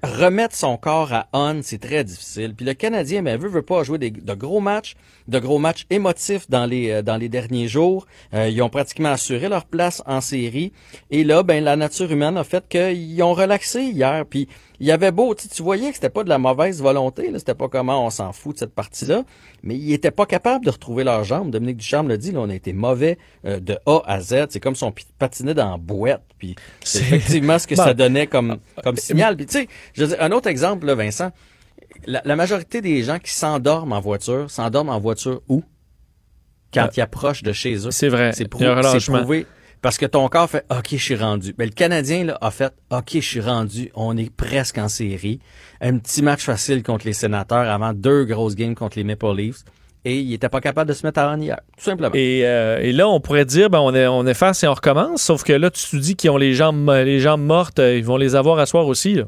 Remettre 0.03 0.57
son 0.57 0.77
corps 0.77 1.13
à 1.13 1.29
on, 1.33 1.61
c'est 1.63 1.79
très 1.79 2.05
difficile. 2.05 2.55
Puis 2.55 2.65
le 2.67 2.75
Canadien, 2.75 3.23
mais 3.23 3.37
veut, 3.37 3.49
veut 3.49 3.63
pas 3.63 3.83
jouer 3.83 3.99
des, 3.99 4.11
de 4.11 4.35
gros 4.35 4.61
matchs, 4.61 4.97
de 5.29 5.39
gros 5.39 5.59
matchs 5.59 5.87
émotifs 5.91 6.49
dans 6.49 6.67
les 6.67 6.91
euh, 6.91 7.03
dans 7.03 7.17
les 7.17 7.29
derniers 7.29 7.69
jours. 7.69 8.07
Euh, 8.35 8.49
ils 8.49 8.61
ont 8.63 8.69
pratiquement 8.69 9.11
assuré 9.11 9.49
leur 9.49 9.65
place 9.65 10.03
en 10.07 10.21
série. 10.21 10.73
Et 11.11 11.25
là, 11.25 11.43
ben 11.43 11.63
la 11.63 11.77
nature 11.77 12.11
humaine 12.11 12.37
a 12.37 12.45
fait 12.45 12.67
qu'ils 12.69 13.23
ont 13.23 13.35
relaxé 13.35 13.83
hier. 13.83 14.25
Puis 14.27 14.49
il 14.81 14.87
y 14.87 14.93
avait 14.93 15.11
beau, 15.11 15.35
tu 15.35 15.63
voyais 15.63 15.89
que 15.89 15.97
c'était 15.97 16.09
pas 16.09 16.23
de 16.23 16.29
la 16.29 16.39
mauvaise 16.39 16.81
volonté. 16.81 17.31
Là, 17.31 17.39
c'était 17.41 17.55
pas 17.55 17.69
comment 17.69 18.07
on 18.07 18.11
s'en 18.11 18.33
fout 18.33 18.55
de 18.55 18.59
cette 18.61 18.75
partie-là. 18.75 19.25
Mais 19.65 19.75
ils 19.77 19.93
étaient 19.93 20.13
pas 20.13 20.25
capables 20.25 20.65
de 20.65 20.71
retrouver 20.71 21.03
leurs 21.03 21.25
jambes. 21.25 21.51
Dominique 21.51 21.79
Ducharme 21.79 22.09
l'a 22.09 22.17
dit, 22.17 22.31
là, 22.31 22.41
on 22.41 22.49
a 22.49 22.55
été 22.55 22.73
mauvais 22.73 23.19
euh, 23.45 23.59
de 23.59 23.77
A 23.87 24.03
à 24.07 24.21
Z. 24.21 24.47
C'est 24.51 24.61
comme 24.61 24.77
si 24.77 24.85
on 24.85 24.95
patinait 25.19 25.55
dans 25.55 25.73
la 25.73 25.77
boîte. 25.79 26.23
Puis 26.39 26.55
c'est 26.85 27.01
effectivement 27.01 27.59
ce 27.59 27.67
que 27.67 27.75
Bon. 27.79 27.85
ça 27.85 27.95
donnait 27.95 28.27
comme 28.27 28.59
comme 28.83 28.97
signal. 28.97 29.37
Puis 29.37 29.47
tu 29.47 29.53
sais, 29.53 29.69
je 29.95 30.03
veux 30.03 30.09
dire, 30.09 30.17
un 30.23 30.33
autre 30.33 30.49
exemple, 30.49 30.87
là, 30.87 30.95
Vincent. 30.95 31.31
La, 32.07 32.21
la 32.25 32.37
majorité 32.37 32.81
des 32.81 33.03
gens 33.03 33.19
qui 33.19 33.31
s'endorment 33.33 33.93
en 33.93 34.01
voiture, 34.01 34.51
s'endorment 34.51 34.91
en 34.91 35.01
voiture 35.01 35.41
où? 35.49 35.63
Quand 36.73 36.85
Euh, 36.85 36.89
ils 36.97 37.01
approchent 37.01 37.43
de 37.43 37.53
chez 37.53 37.87
eux. 37.87 37.91
c'est 37.91 38.09
vrai. 38.09 38.33
C'est 38.35 38.49
prou- 38.49 38.63
prouvé. 39.21 39.47
Parce 39.81 39.97
que 39.97 40.07
ton 40.07 40.27
corps 40.29 40.51
fait 40.51 40.65
OK, 40.71 40.89
je 40.91 40.97
suis 40.97 41.15
rendu. 41.17 41.55
Mais 41.57 41.65
le 41.67 41.71
Canadien 41.71 42.25
là, 42.25 42.39
a 42.41 42.51
fait 42.51 42.73
OK, 42.91 43.11
je 43.15 43.19
suis 43.21 43.41
rendu. 43.41 43.91
On 43.95 44.17
est 44.17 44.29
presque 44.35 44.77
en 44.77 44.89
série. 44.89 45.39
Un 45.81 45.99
petit 45.99 46.21
match 46.21 46.43
facile 46.43 46.83
contre 46.83 47.07
les 47.07 47.13
sénateurs 47.13 47.69
avant 47.71 47.93
deux 47.93 48.25
grosses 48.25 48.57
games 48.57 48.75
contre 48.75 48.99
les 48.99 49.05
Maple 49.05 49.35
Leafs. 49.37 49.65
Et 50.05 50.19
il 50.21 50.33
était 50.35 50.49
pas 50.49 50.61
capable 50.61 50.89
de 50.89 50.95
se 50.95 51.07
mettre 51.07 51.21
à 51.21 51.31
en 51.33 51.41
hier. 51.41 51.59
Tout 51.77 51.85
simplement. 51.85 52.15
Et, 52.15 52.43
euh, 52.45 52.81
et 52.81 52.93
là, 52.93 53.09
on 53.09 53.21
pourrait 53.21 53.45
dire, 53.45 53.71
ben, 53.71 53.79
on, 53.81 53.95
est, 53.95 54.07
on 54.09 54.27
efface 54.27 54.63
et 54.65 54.69
on 54.69 54.75
recommence. 54.75 55.23
Sauf 55.23 55.43
que 55.45 55.53
là, 55.53 55.71
tu 55.71 55.85
te 55.87 55.97
dis 55.97 56.17
qu'ils 56.17 56.31
ont 56.31 56.37
les 56.37 56.55
jambes, 56.55 56.89
les 56.91 57.21
jambes 57.21 57.43
mortes. 57.43 57.79
euh, 57.79 57.97
Ils 57.97 58.05
vont 58.05 58.17
les 58.17 58.35
avoir 58.35 58.59
à 58.59 58.67
soir 58.67 58.87
aussi. 58.89 59.15
là. 59.15 59.25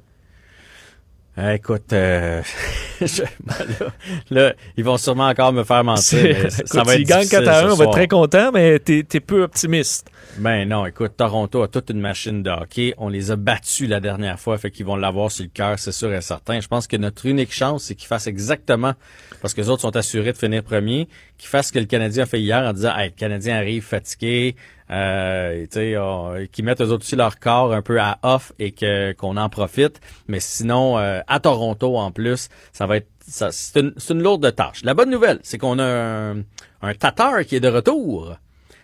Euh, 1.38 1.52
écoute, 1.54 1.92
euh, 1.92 2.42
je- 3.00 3.22
ben 3.40 3.54
là, 3.80 3.86
là, 4.30 4.52
ils 4.76 4.84
vont 4.84 4.96
sûrement 4.96 5.28
encore 5.28 5.52
me 5.52 5.62
faire 5.64 5.84
mentir. 5.84 6.22
Mais 6.22 6.50
ça, 6.50 6.62
être 6.96 7.02
gagnent 7.04 7.20
difficile 7.20 7.44
4 7.44 7.48
à 7.48 7.58
1, 7.60 7.68
ce 7.68 7.72
on 7.72 7.76
va 7.76 7.84
être 7.84 7.90
très 7.92 8.08
content, 8.08 8.50
mais 8.52 8.78
t'es 8.80 9.06
es 9.14 9.20
peu 9.20 9.42
optimiste. 9.44 10.08
Ben 10.38 10.66
non, 10.66 10.86
écoute, 10.86 11.12
Toronto 11.16 11.62
a 11.62 11.68
toute 11.68 11.90
une 11.90 12.00
machine 12.00 12.42
de 12.42 12.50
hockey. 12.50 12.94
On 12.98 13.08
les 13.08 13.30
a 13.30 13.36
battus 13.36 13.88
la 13.88 14.00
dernière 14.00 14.38
fois, 14.38 14.56
fait 14.58 14.70
qu'ils 14.70 14.86
vont 14.86 14.96
l'avoir 14.96 15.30
sur 15.30 15.44
le 15.44 15.50
cœur, 15.50 15.78
c'est 15.78 15.92
sûr 15.92 16.12
et 16.14 16.22
certain. 16.22 16.60
Je 16.60 16.68
pense 16.68 16.86
que 16.86 16.96
notre 16.96 17.26
unique 17.26 17.52
chance, 17.52 17.84
c'est 17.84 17.94
qu'ils 17.94 18.06
fassent 18.06 18.26
exactement, 18.26 18.94
parce 19.42 19.54
que 19.54 19.60
les 19.60 19.68
autres 19.68 19.82
sont 19.82 19.96
assurés 19.96 20.32
de 20.32 20.38
finir 20.38 20.62
premier, 20.62 21.08
qu'ils 21.36 21.48
fassent 21.48 21.68
ce 21.68 21.72
que 21.72 21.78
le 21.78 21.84
Canadien 21.84 22.22
a 22.22 22.26
fait 22.26 22.40
hier 22.40 22.62
en 22.62 22.72
disant, 22.72 22.96
hey, 22.96 23.10
le 23.10 23.14
Canadien 23.14 23.56
arrive 23.56 23.82
fatigué, 23.82 24.56
euh, 24.90 25.66
qu'ils 25.66 26.64
mettent 26.64 26.80
eux 26.80 26.90
autres 26.90 27.04
aussi 27.04 27.16
leur 27.16 27.38
corps 27.38 27.74
un 27.74 27.82
peu 27.82 28.00
à 28.00 28.18
off 28.22 28.52
et 28.58 28.72
que 28.72 29.12
qu'on 29.12 29.36
en 29.36 29.48
profite. 29.48 30.00
Mais 30.26 30.40
sinon, 30.40 30.98
euh, 30.98 31.20
à 31.26 31.40
Toronto 31.40 31.98
en 31.98 32.12
plus, 32.12 32.48
ça 32.72 32.86
va 32.86 32.96
être 32.96 33.08
c'est 33.26 33.78
une, 33.78 33.94
une 34.08 34.22
lourde 34.22 34.54
tâche. 34.54 34.82
La 34.84 34.94
bonne 34.94 35.10
nouvelle, 35.10 35.38
c'est 35.42 35.58
qu'on 35.58 35.78
a 35.78 35.84
un, 35.84 36.38
un 36.82 36.94
Tatar 36.94 37.44
qui 37.44 37.56
est 37.56 37.60
de 37.60 37.68
retour. 37.68 38.36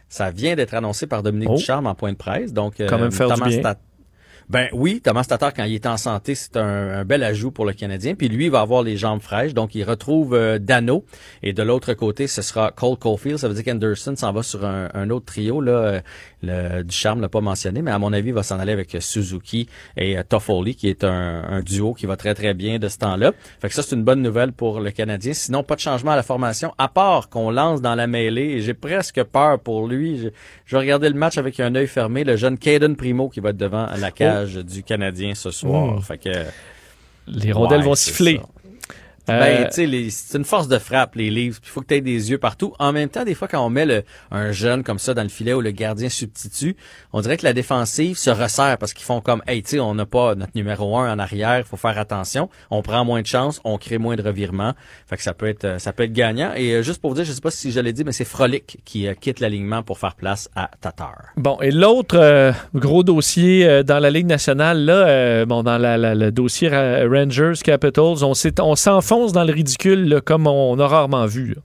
Ça 0.08 0.30
vient 0.30 0.54
d'être 0.54 0.74
annoncé 0.74 1.06
par 1.06 1.22
Dominique 1.22 1.48
Oh. 1.50 1.56
Ducharme 1.56 1.86
en 1.86 1.94
point 1.94 2.12
de 2.12 2.16
presse. 2.16 2.52
Donc, 2.52 2.74
Quand 2.78 2.98
même 2.98 3.12
faire 3.12 3.28
du 3.28 3.34
Thomas 3.34 3.48
bien. 3.48 3.74
Ben 4.48 4.68
oui, 4.72 5.00
Thomas 5.02 5.24
Tatar, 5.24 5.52
quand 5.52 5.64
il 5.64 5.74
est 5.74 5.86
en 5.86 5.96
santé, 5.96 6.36
c'est 6.36 6.56
un, 6.56 7.04
bel 7.04 7.24
ajout 7.24 7.50
pour 7.50 7.64
le 7.64 7.72
Canadien. 7.72 8.14
Puis 8.14 8.28
lui, 8.28 8.44
il 8.44 8.50
va 8.50 8.60
avoir 8.60 8.84
les 8.84 8.96
jambes 8.96 9.20
fraîches. 9.20 9.54
Donc, 9.54 9.74
il 9.74 9.82
retrouve 9.82 10.34
euh, 10.34 10.60
Dano. 10.60 11.04
Et 11.42 11.52
de 11.52 11.64
l'autre 11.64 11.94
côté, 11.94 12.28
ce 12.28 12.42
sera 12.42 12.70
Cole 12.70 12.96
Caulfield. 12.96 13.38
Ça 13.38 13.48
veut 13.48 13.54
dire 13.54 13.64
qu'Anderson 13.64 14.14
s'en 14.14 14.32
va 14.32 14.44
sur 14.44 14.64
un, 14.64 15.10
autre 15.10 15.26
trio. 15.26 15.60
Là. 15.60 15.72
Euh, 15.72 16.00
Le, 16.42 16.84
Ducharme 16.84 17.20
l'a 17.20 17.28
pas 17.28 17.40
mentionné, 17.40 17.82
mais 17.82 17.90
à 17.90 17.98
mon 17.98 18.12
avis, 18.12 18.28
il 18.28 18.34
va 18.34 18.44
s'en 18.44 18.60
aller 18.60 18.70
avec 18.70 18.94
euh, 18.94 19.00
Suzuki 19.00 19.68
et 19.96 20.16
euh, 20.16 20.22
Toffoli, 20.22 20.76
qui 20.76 20.88
est 20.88 21.02
un, 21.02 21.60
duo 21.62 21.94
qui 21.94 22.06
va 22.06 22.16
très, 22.16 22.34
très 22.34 22.54
bien 22.54 22.78
de 22.78 22.86
ce 22.88 22.98
temps-là. 22.98 23.32
Fait 23.60 23.68
que 23.68 23.74
ça, 23.74 23.82
c'est 23.82 23.96
une 23.96 24.04
bonne 24.04 24.22
nouvelle 24.22 24.52
pour 24.52 24.78
le 24.78 24.92
Canadien. 24.92 25.32
Sinon, 25.32 25.64
pas 25.64 25.74
de 25.74 25.80
changement 25.80 26.12
à 26.12 26.16
la 26.16 26.22
formation, 26.22 26.72
à 26.78 26.86
part 26.86 27.30
qu'on 27.30 27.50
lance 27.50 27.82
dans 27.82 27.96
la 27.96 28.06
mêlée. 28.06 28.60
J'ai 28.60 28.74
presque 28.74 29.24
peur 29.24 29.58
pour 29.58 29.88
lui. 29.88 30.18
Je, 30.18 30.28
je 30.66 30.76
vais 30.76 30.80
regarder 30.80 31.08
le 31.08 31.16
match 31.16 31.36
avec 31.36 31.58
un 31.58 31.74
œil 31.74 31.88
fermé. 31.88 32.22
Le 32.22 32.36
jeune 32.36 32.58
Caden 32.58 32.94
Primo 32.94 33.28
qui 33.28 33.40
va 33.40 33.50
être 33.50 33.56
devant 33.56 33.88
la 33.98 34.12
cage 34.12 34.35
du 34.44 34.82
Canadien 34.82 35.34
ce 35.34 35.50
soir. 35.50 35.96
Mm. 35.96 36.02
Fait 36.02 36.18
que... 36.18 36.44
Les 37.28 37.50
rondelles 37.50 37.80
Ouais, 37.80 37.86
vont 37.86 37.94
siffler. 37.96 38.36
ça. 38.36 38.48
Euh, 39.28 39.38
Ben, 39.40 39.68
tu 39.72 40.10
c'est 40.10 40.38
une 40.38 40.44
force 40.44 40.68
de 40.68 40.78
frappe, 40.78 41.14
les 41.16 41.30
livres. 41.30 41.58
Il 41.62 41.68
faut 41.68 41.80
que 41.80 41.86
tu 41.86 41.94
aies 41.94 42.00
des 42.00 42.30
yeux 42.30 42.38
partout. 42.38 42.74
En 42.78 42.92
même 42.92 43.08
temps, 43.08 43.24
des 43.24 43.34
fois, 43.34 43.48
quand 43.48 43.64
on 43.64 43.70
met 43.70 43.86
le, 43.86 44.02
un 44.30 44.52
jeune 44.52 44.82
comme 44.84 44.98
ça 44.98 45.14
dans 45.14 45.22
le 45.22 45.28
filet 45.28 45.52
où 45.52 45.60
le 45.60 45.70
gardien 45.72 46.08
substitue, 46.08 46.76
on 47.12 47.20
dirait 47.20 47.36
que 47.36 47.44
la 47.44 47.52
défensive 47.52 48.16
se 48.16 48.30
resserre 48.30 48.78
parce 48.78 48.92
qu'ils 48.94 49.04
font 49.04 49.20
comme, 49.20 49.42
hey, 49.46 49.62
tu 49.62 49.70
sais, 49.70 49.80
on 49.80 49.94
n'a 49.94 50.06
pas 50.06 50.34
notre 50.34 50.52
numéro 50.54 50.96
un 50.98 51.12
en 51.12 51.18
arrière, 51.18 51.58
il 51.58 51.64
faut 51.64 51.76
faire 51.76 51.98
attention. 51.98 52.48
On 52.70 52.82
prend 52.82 53.04
moins 53.04 53.22
de 53.22 53.26
chances, 53.26 53.60
on 53.64 53.78
crée 53.78 53.98
moins 53.98 54.16
de 54.16 54.22
revirements. 54.22 54.74
Fait 55.06 55.16
que 55.16 55.22
ça 55.22 55.34
peut 55.34 55.46
être, 55.48 55.80
ça 55.80 55.92
peut 55.92 56.04
être 56.04 56.12
gagnant. 56.12 56.52
Et 56.56 56.72
euh, 56.72 56.82
juste 56.82 57.00
pour 57.00 57.10
vous 57.10 57.16
dire, 57.16 57.24
je 57.24 57.32
sais 57.32 57.40
pas 57.40 57.50
si 57.50 57.72
je 57.72 57.80
l'ai 57.80 57.92
dit, 57.92 58.04
mais 58.04 58.12
c'est 58.12 58.24
Frolic 58.24 58.78
qui 58.84 59.06
euh, 59.08 59.14
quitte 59.14 59.40
l'alignement 59.40 59.82
pour 59.82 59.98
faire 59.98 60.14
place 60.14 60.48
à 60.54 60.70
Tatar. 60.80 61.16
Bon, 61.36 61.58
et 61.60 61.70
l'autre 61.70 62.16
euh, 62.18 62.52
gros 62.74 63.02
dossier 63.02 63.66
euh, 63.66 63.82
dans 63.82 63.98
la 63.98 64.10
Ligue 64.10 64.26
nationale, 64.26 64.84
là, 64.84 65.06
euh, 65.08 65.46
bon, 65.46 65.62
dans 65.62 65.78
la- 65.78 65.96
la- 65.98 66.14
le 66.14 66.30
dossier 66.30 66.68
Ra- 66.68 67.06
Rangers 67.08 67.52
Capitals, 67.62 68.22
on 68.24 68.32
on 68.60 68.74
s'enfonce 69.16 69.32
dans 69.32 69.44
le 69.44 69.52
ridicule 69.52 70.08
là, 70.08 70.20
comme 70.20 70.46
on 70.46 70.78
a 70.78 70.86
rarement 70.86 71.26
vu. 71.26 71.54
là. 71.54 71.62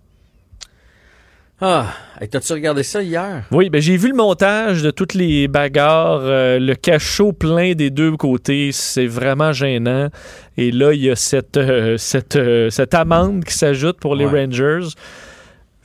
Ah, 1.64 1.86
hey, 2.20 2.28
t'as-tu 2.28 2.54
regardé 2.54 2.82
ça 2.82 3.04
hier? 3.04 3.44
Oui, 3.52 3.70
ben 3.70 3.80
j'ai 3.80 3.96
vu 3.96 4.10
le 4.10 4.16
montage 4.16 4.82
de 4.82 4.90
toutes 4.90 5.14
les 5.14 5.48
bagarres, 5.48 6.22
euh, 6.24 6.58
le 6.58 6.74
cachot 6.74 7.34
plein 7.34 7.74
des 7.74 7.92
deux 7.92 8.18
côtés, 8.18 8.72
c'est 8.72 9.06
vraiment 9.06 9.54
gênant. 9.54 10.10
Et 10.58 10.72
là, 10.72 10.92
il 10.94 11.02
y 11.02 11.12
a 11.12 11.16
cette, 11.16 11.58
euh, 11.58 11.98
cette, 11.98 12.36
euh, 12.36 12.72
cette 12.72 12.96
amende 12.96 13.44
qui 13.44 13.54
s'ajoute 13.54 14.00
pour 14.00 14.16
les 14.16 14.26
Ouais. 14.26 14.44
Rangers. 14.46 14.88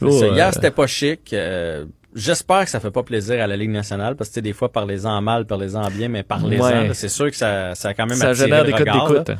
C'est 0.00 0.10
ça. 0.10 0.26
Oh, 0.30 0.34
Hier, 0.34 0.54
c'était 0.54 0.70
pas 0.70 0.86
chic. 0.86 1.34
J'espère 2.14 2.64
que 2.64 2.70
ça 2.70 2.80
fait 2.80 2.90
pas 2.90 3.02
plaisir 3.02 3.42
à 3.42 3.46
la 3.46 3.56
Ligue 3.58 3.70
nationale 3.70 4.16
parce 4.16 4.30
que 4.30 4.40
des 4.40 4.54
fois, 4.54 4.72
parlez-en 4.72 5.20
mal, 5.20 5.44
parlez-en 5.44 5.90
bien, 5.90 6.08
mais 6.08 6.22
parlez-en. 6.22 6.62
Ouais. 6.64 6.90
C'est 6.94 7.10
sûr 7.10 7.30
que 7.30 7.36
ça, 7.36 7.74
ça 7.74 7.88
a 7.90 7.94
quand 7.94 8.06
même 8.06 8.16
ça 8.16 8.30
attiré 8.30 8.46
génère 8.48 8.64
des 8.64 8.72
codes 8.72 8.84
d'écoute. 8.90 9.30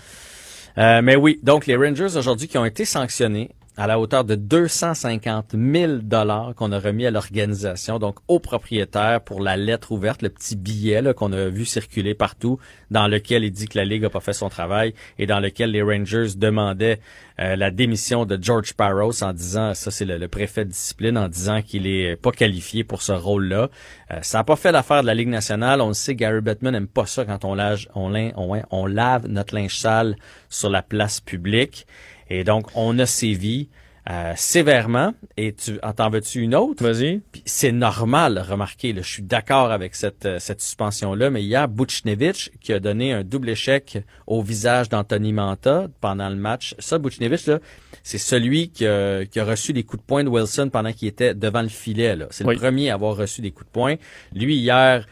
Euh, 0.79 1.01
mais 1.03 1.17
oui, 1.17 1.41
donc 1.43 1.67
les 1.67 1.77
Rangers 1.77 2.17
aujourd'hui 2.17 2.49
qui 2.49 2.59
ont 2.59 2.65
été 2.65 2.85
sanctionnés 2.85 3.51
à 3.77 3.87
la 3.87 4.01
hauteur 4.01 4.25
de 4.25 4.35
250 4.35 5.55
000 5.55 5.93
dollars 6.03 6.55
qu'on 6.55 6.73
a 6.73 6.79
remis 6.79 7.05
à 7.05 7.11
l'organisation, 7.11 7.99
donc 7.99 8.17
au 8.27 8.41
propriétaire 8.41 9.21
pour 9.21 9.41
la 9.41 9.57
lettre 9.57 9.93
ouverte, 9.93 10.23
le 10.23 10.31
petit 10.31 10.57
billet 10.57 11.03
qu'on 11.15 11.33
a 11.33 11.49
vu 11.49 11.67
circuler 11.67 12.15
partout, 12.15 12.59
dans 12.91 13.07
lequel 13.07 13.45
il 13.45 13.51
dit 13.51 13.69
que 13.69 13.77
la 13.77 13.85
Ligue 13.85 14.07
a 14.07 14.11
pas 14.11 14.21
fait 14.21 14.33
son 14.33 14.49
travail 14.49 14.95
et 15.19 15.27
dans 15.27 15.41
lequel 15.41 15.73
les 15.73 15.83
Rangers 15.83 16.29
demandaient 16.37 17.01
euh, 17.39 17.55
la 17.55 17.71
démission 17.71 18.25
de 18.25 18.39
George 18.41 18.73
Parros 18.73 19.23
en 19.23 19.35
disant, 19.35 19.75
ça 19.75 19.91
c'est 19.91 20.07
le, 20.07 20.27
préfet 20.29 20.65
de 20.65 20.71
discipline, 20.71 21.19
en 21.19 21.29
disant 21.29 21.61
qu'il 21.61 21.87
est 21.87 22.17
pas 22.17 22.33
qualifié 22.33 22.83
pour 22.83 23.03
ce 23.03 23.13
rôle-là. 23.13 23.69
Euh, 24.11 24.19
ça 24.23 24.39
n'a 24.39 24.45
pas 24.45 24.57
fait 24.57 24.73
l'affaire 24.73 25.03
de 25.03 25.07
la 25.07 25.15
Ligue 25.15 25.29
nationale. 25.29 25.83
On 25.83 25.89
le 25.89 25.95
sait, 25.95 26.15
Gary 26.15 26.41
Bettman 26.41 26.73
n'aime 26.73 26.89
pas 26.89 27.05
ça 27.05 27.27
quand 27.27 27.45
on, 27.45 27.55
lave, 27.55 27.87
on, 27.95 28.15
on, 28.15 28.63
on 28.71 28.87
lave 28.87 29.27
notre 29.29 29.55
linge 29.55 29.77
sale 29.77 30.17
sur 30.49 30.71
la 30.71 30.81
place 30.81 31.21
publique. 31.21 31.87
Et 32.31 32.45
donc, 32.45 32.69
on 32.75 32.99
a 32.99 33.07
sévi 33.07 33.69
euh, 34.09 34.35
sévèrement. 34.37 35.15
Et 35.37 35.53
tu 35.53 35.81
en 35.83 36.11
veux-tu 36.11 36.41
une 36.41 36.55
autre? 36.55 36.85
Vas-y. 36.85 37.23
C'est 37.45 37.73
normal, 37.73 38.39
remarquez, 38.49 38.95
je 38.95 39.01
suis 39.03 39.23
d'accord 39.25 39.73
avec 39.73 39.97
cette, 39.97 40.27
euh, 40.27 40.39
cette 40.39 40.61
suspension-là, 40.61 41.31
mais 41.31 41.43
il 41.43 41.49
y 41.49 41.57
a 41.57 41.67
Buchnevich 41.67 42.53
qui 42.61 42.73
a 42.73 42.79
donné 42.79 43.13
un 43.13 43.25
double 43.25 43.49
échec 43.49 43.99
au 44.29 44.43
visage 44.43 44.89
d'Anthony 44.89 45.33
Manta 45.33 45.89
pendant 46.01 46.29
le 46.29 46.37
match. 46.37 46.77
Ça, 46.79 46.99
Buchnevich, 46.99 47.47
là, 47.47 47.59
c'est 48.05 48.19
celui 48.19 48.69
qui 48.69 48.87
a, 48.87 49.27
qui 49.27 49.41
a, 49.41 49.45
reçu 49.45 49.73
des 49.73 49.83
coups 49.83 50.01
de 50.03 50.07
poing 50.07 50.23
de 50.23 50.29
Wilson 50.29 50.71
pendant 50.73 50.93
qu'il 50.93 51.09
était 51.09 51.35
devant 51.35 51.63
le 51.63 51.69
filet. 51.69 52.17
C'est 52.31 52.45
le 52.45 52.55
premier 52.55 52.91
à 52.91 52.95
avoir 52.95 53.17
reçu 53.17 53.41
des 53.41 53.51
coups 53.51 53.67
de 53.67 53.73
poing. 53.73 53.97
Lui, 54.33 54.57
hier, 54.57 55.05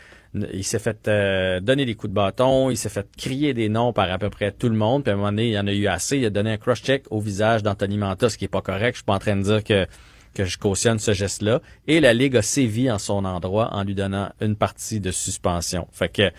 il 0.52 0.64
s'est 0.64 0.78
fait 0.78 1.08
euh, 1.08 1.60
donner 1.60 1.84
des 1.84 1.94
coups 1.94 2.10
de 2.10 2.14
bâton, 2.14 2.70
il 2.70 2.76
s'est 2.76 2.88
fait 2.88 3.06
crier 3.16 3.54
des 3.54 3.68
noms 3.68 3.92
par 3.92 4.10
à 4.10 4.18
peu 4.18 4.30
près 4.30 4.52
tout 4.52 4.68
le 4.68 4.76
monde, 4.76 5.02
puis 5.04 5.10
à 5.10 5.14
un 5.14 5.16
moment 5.16 5.30
donné, 5.30 5.48
il 5.48 5.52
y 5.52 5.58
en 5.58 5.66
a 5.66 5.72
eu 5.72 5.86
assez, 5.86 6.18
il 6.18 6.24
a 6.26 6.30
donné 6.30 6.52
un 6.52 6.56
cross-check 6.56 7.04
au 7.10 7.20
visage 7.20 7.62
d'Anthony 7.62 7.98
Manta, 7.98 8.28
ce 8.28 8.36
qui 8.36 8.44
est 8.44 8.48
pas 8.48 8.62
correct, 8.62 8.94
je 8.94 8.98
suis 8.98 9.04
pas 9.04 9.14
en 9.14 9.18
train 9.18 9.36
de 9.36 9.42
dire 9.42 9.62
que 9.62 9.86
que 10.34 10.44
je 10.44 10.58
cautionne 10.58 10.98
ce 10.98 11.12
geste-là, 11.12 11.60
et 11.86 12.00
la 12.00 12.12
Ligue 12.12 12.36
a 12.36 12.42
sévi 12.42 12.90
en 12.90 12.98
son 12.98 13.24
endroit 13.24 13.72
en 13.72 13.84
lui 13.84 13.94
donnant 13.94 14.30
une 14.40 14.56
partie 14.56 14.98
de 14.98 15.12
suspension. 15.12 15.86
Fait 15.92 16.08
que 16.08 16.32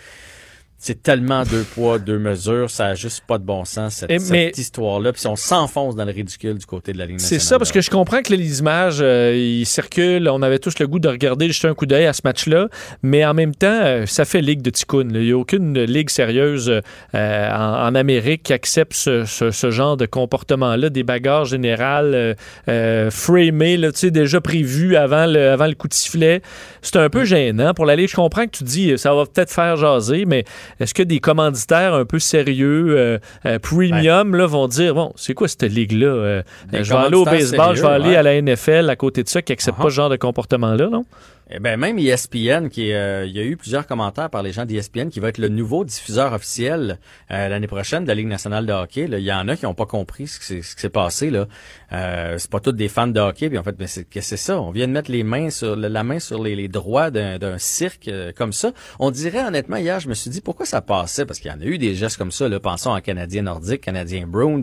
c'est 0.78 1.02
tellement 1.02 1.44
deux 1.44 1.64
poids, 1.64 2.00
deux 2.00 2.20
mesures, 2.20 2.70
ça 2.70 2.88
a 2.88 2.96
juste 2.96 3.24
pas 3.26 3.38
de 3.38 3.44
bon 3.44 3.66
sens, 3.66 4.06
cette, 4.08 4.58
histoire-là. 4.58 5.14
Puis 5.14 5.26
on 5.26 5.36
s'enfonce 5.36 5.96
dans 5.96 6.06
le 6.06 6.12
ridicule 6.12 6.58
du 6.58 6.66
côté 6.66 6.94
de 6.94 6.98
la 6.98 7.06
Ligue 7.06 7.16
nationale. 7.16 7.42
C'est 7.42 7.48
ça, 7.48 7.58
parce 7.58 7.72
que 7.72 7.82
je 7.82 7.90
comprends 7.90 8.22
que 8.22 8.34
les 8.34 8.60
images, 8.60 9.00
euh, 9.02 9.34
ils 9.36 9.66
circulent. 9.66 10.28
On 10.30 10.42
avait 10.42 10.60
tous 10.60 10.78
le 10.80 10.88
goût 10.88 11.00
de 11.00 11.08
regarder, 11.08 11.50
jeter 11.50 11.70
un 11.70 11.74
coup 11.74 11.86
d'œil 11.86 12.06
à 12.06 12.14
ce 12.14 12.22
match-là. 12.24 12.68
Mais 13.04 13.26
en 13.26 13.34
même 13.34 13.56
temps, 13.56 13.68
euh, 13.84 14.06
ça 14.06 14.26
fait 14.26 14.42
Ligue 14.42 14.62
de 14.62 14.70
Ticoun. 14.70 15.12
Il 15.16 15.22
n'y 15.22 15.32
a 15.32 15.38
aucune 15.38 15.80
ligue 15.82 16.10
sérieuse 16.10 16.82
euh, 17.16 17.52
en, 17.52 17.96
Amérique 17.96 18.44
qui 18.44 18.54
accepte 18.54 18.94
ce, 18.94 19.70
genre 19.72 19.96
de 19.96 20.06
comportement-là, 20.06 20.90
des 20.90 21.04
bagarres 21.04 21.46
générales 21.46 22.36
framées, 22.68 23.78
là, 23.78 23.90
déjà 24.04 24.42
prévues 24.42 24.98
avant 24.98 25.26
le, 25.26 25.50
avant 25.52 25.68
le 25.68 25.74
coup 25.74 25.88
de 25.88 25.94
sifflet. 25.94 26.42
C'est 26.82 26.98
un 26.98 27.10
peu 27.10 27.24
gênant. 27.24 27.74
Pour 27.74 27.86
la 27.86 27.96
Ligue, 27.96 28.10
je 28.10 28.16
comprends 28.16 28.46
que 28.46 28.58
tu 28.58 28.64
dis, 28.64 28.98
ça 28.98 29.14
va 29.16 29.26
peut-être 29.26 29.52
faire 29.52 29.78
jaser, 29.78 30.26
mais 30.26 30.44
est-ce 30.80 30.94
que 30.94 31.04
des 31.04 31.20
commanditaires 31.20 31.94
un 31.94 32.06
peu 32.06 32.20
sérieux, 32.20 32.96
euh, 32.98 33.20
euh, 33.46 33.60
premium, 33.60 34.36
là, 34.36 34.46
vont 34.46 34.68
dire 34.68 34.96
bon, 34.96 35.14
c'est 35.16 35.34
quoi 35.34 35.48
cette 35.48 35.64
ligue-là 35.64 36.08
euh, 36.08 36.44
Je 36.74 36.90
vais 36.90 36.96
aller 36.96 37.16
au 37.16 37.26
baseball, 37.26 37.76
je 37.76 37.82
vais 37.82 37.88
aller 37.88 38.16
à 38.16 38.24
la 38.24 38.42
NFL 38.42 38.90
à 38.90 38.96
côté 38.96 39.24
de 39.24 39.30
ça, 39.30 39.42
qui 39.42 39.52
n'accepte 39.52 39.78
uh-huh. 39.78 39.84
pas 39.84 39.90
ce 39.90 39.96
genre 39.96 40.10
de 40.10 40.18
comportement-là, 40.18 40.88
non? 40.88 41.06
Eh 41.48 41.60
ben 41.60 41.78
même 41.78 42.00
ESPN, 42.00 42.70
qui 42.70 42.92
euh, 42.92 43.26
il 43.28 43.32
y 43.36 43.40
a 43.40 43.44
eu 43.44 43.56
plusieurs 43.56 43.86
commentaires 43.86 44.32
par 44.32 44.42
les 44.42 44.52
gens 44.52 44.66
d'ESPN, 44.66 45.10
qui 45.10 45.20
va 45.20 45.30
être 45.30 45.38
le 45.38 45.48
nouveau 45.48 45.86
diffuseur 45.86 46.34
officiel 46.34 46.98
euh, 47.30 47.48
l'année 47.50 47.68
prochaine 47.68 48.02
de 48.02 48.08
la 48.08 48.16
Ligue 48.16 48.28
nationale 48.28 48.66
de 48.66 48.74
hockey. 48.74 49.08
Il 49.12 49.20
y 49.20 49.32
en 49.32 49.48
a 49.48 49.56
qui 49.56 49.66
n'ont 49.66 49.76
pas 49.76 49.86
compris 49.86 50.26
ce 50.26 50.40
qui 50.40 50.64
s'est 50.64 50.90
passé 50.90 51.30
là. 51.30 51.46
Euh, 51.94 52.40
c'est 52.40 52.50
pas 52.50 52.60
tous 52.60 52.72
des 52.72 52.88
fans 52.88 53.06
de 53.06 53.20
hockey, 53.20 53.50
puis 53.50 53.60
en 53.60 53.64
fait, 53.64 53.76
mais 53.78 53.86
c'est 53.86 54.06
que 54.06 54.22
c'est 54.22 54.38
ça? 54.38 54.60
On 54.60 54.72
vient 54.72 54.88
de 54.88 54.94
mettre 54.94 55.12
les 55.12 55.22
mains 55.22 55.52
sur 55.52 55.76
la 55.76 56.04
main 56.04 56.18
sur 56.18 56.42
les, 56.42 56.68
droits 56.68 57.12
d'un 57.12 57.58
cirque 57.60 58.08
euh, 58.08 58.32
comme 58.36 58.52
ça. 58.52 58.72
On 58.98 59.12
dirait 59.12 59.46
honnêtement 59.46 59.78
hier, 59.78 60.00
je 60.00 60.10
me 60.10 60.16
suis 60.16 60.32
dit 60.32 60.42
pourquoi 60.42 60.66
ça 60.66 60.82
passait? 60.82 61.28
Parce 61.28 61.40
qu'il 61.40 61.52
y 61.52 61.54
en 61.54 61.62
a 61.62 61.66
eu 61.66 61.78
des 61.78 61.94
gestes 61.94 62.18
comme 62.18 62.32
ça. 62.32 62.50
Là, 62.50 62.60
pensons 62.60 62.90
en 62.90 63.02
Canadien 63.02 63.44
nordique, 63.44 63.82
Canadien 63.82 64.26
Bruins, 64.26 64.62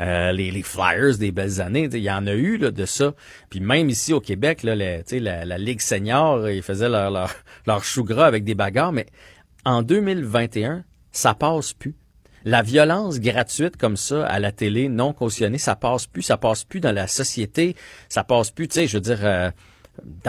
les, 0.00 0.50
les 0.50 0.62
Flyers 0.62 1.18
des 1.18 1.30
belles 1.30 1.60
années. 1.60 1.88
Il 1.92 1.98
y 2.00 2.10
en 2.10 2.26
a 2.26 2.32
eu 2.32 2.56
là, 2.56 2.72
de 2.72 2.84
ça. 2.84 3.14
Puis 3.48 3.60
même 3.60 3.88
ici 3.90 4.12
au 4.12 4.20
Québec, 4.20 4.64
là, 4.64 4.74
la, 4.74 4.98
la, 5.12 5.44
la 5.44 5.58
Ligue 5.58 5.80
senior 5.80 6.15
ils 6.48 6.62
faisaient 6.62 6.88
leur, 6.88 7.84
chou 7.84 8.04
gras 8.04 8.26
avec 8.26 8.44
des 8.44 8.54
bagarres, 8.54 8.92
mais 8.92 9.06
en 9.64 9.82
2021, 9.82 10.84
ça 11.12 11.34
passe 11.34 11.72
plus. 11.72 11.94
La 12.44 12.62
violence 12.62 13.18
gratuite 13.18 13.76
comme 13.76 13.96
ça 13.96 14.24
à 14.24 14.38
la 14.38 14.52
télé, 14.52 14.88
non 14.88 15.12
cautionnée, 15.12 15.58
ça 15.58 15.74
passe 15.74 16.06
plus, 16.06 16.22
ça 16.22 16.36
passe 16.36 16.62
plus 16.62 16.78
dans 16.78 16.92
la 16.92 17.08
société, 17.08 17.74
ça 18.08 18.22
passe 18.22 18.50
plus, 18.52 18.68
tu 18.68 18.74
sais, 18.74 18.86
je 18.86 18.98
veux 18.98 19.00
dire, 19.00 19.18
euh, 19.22 19.50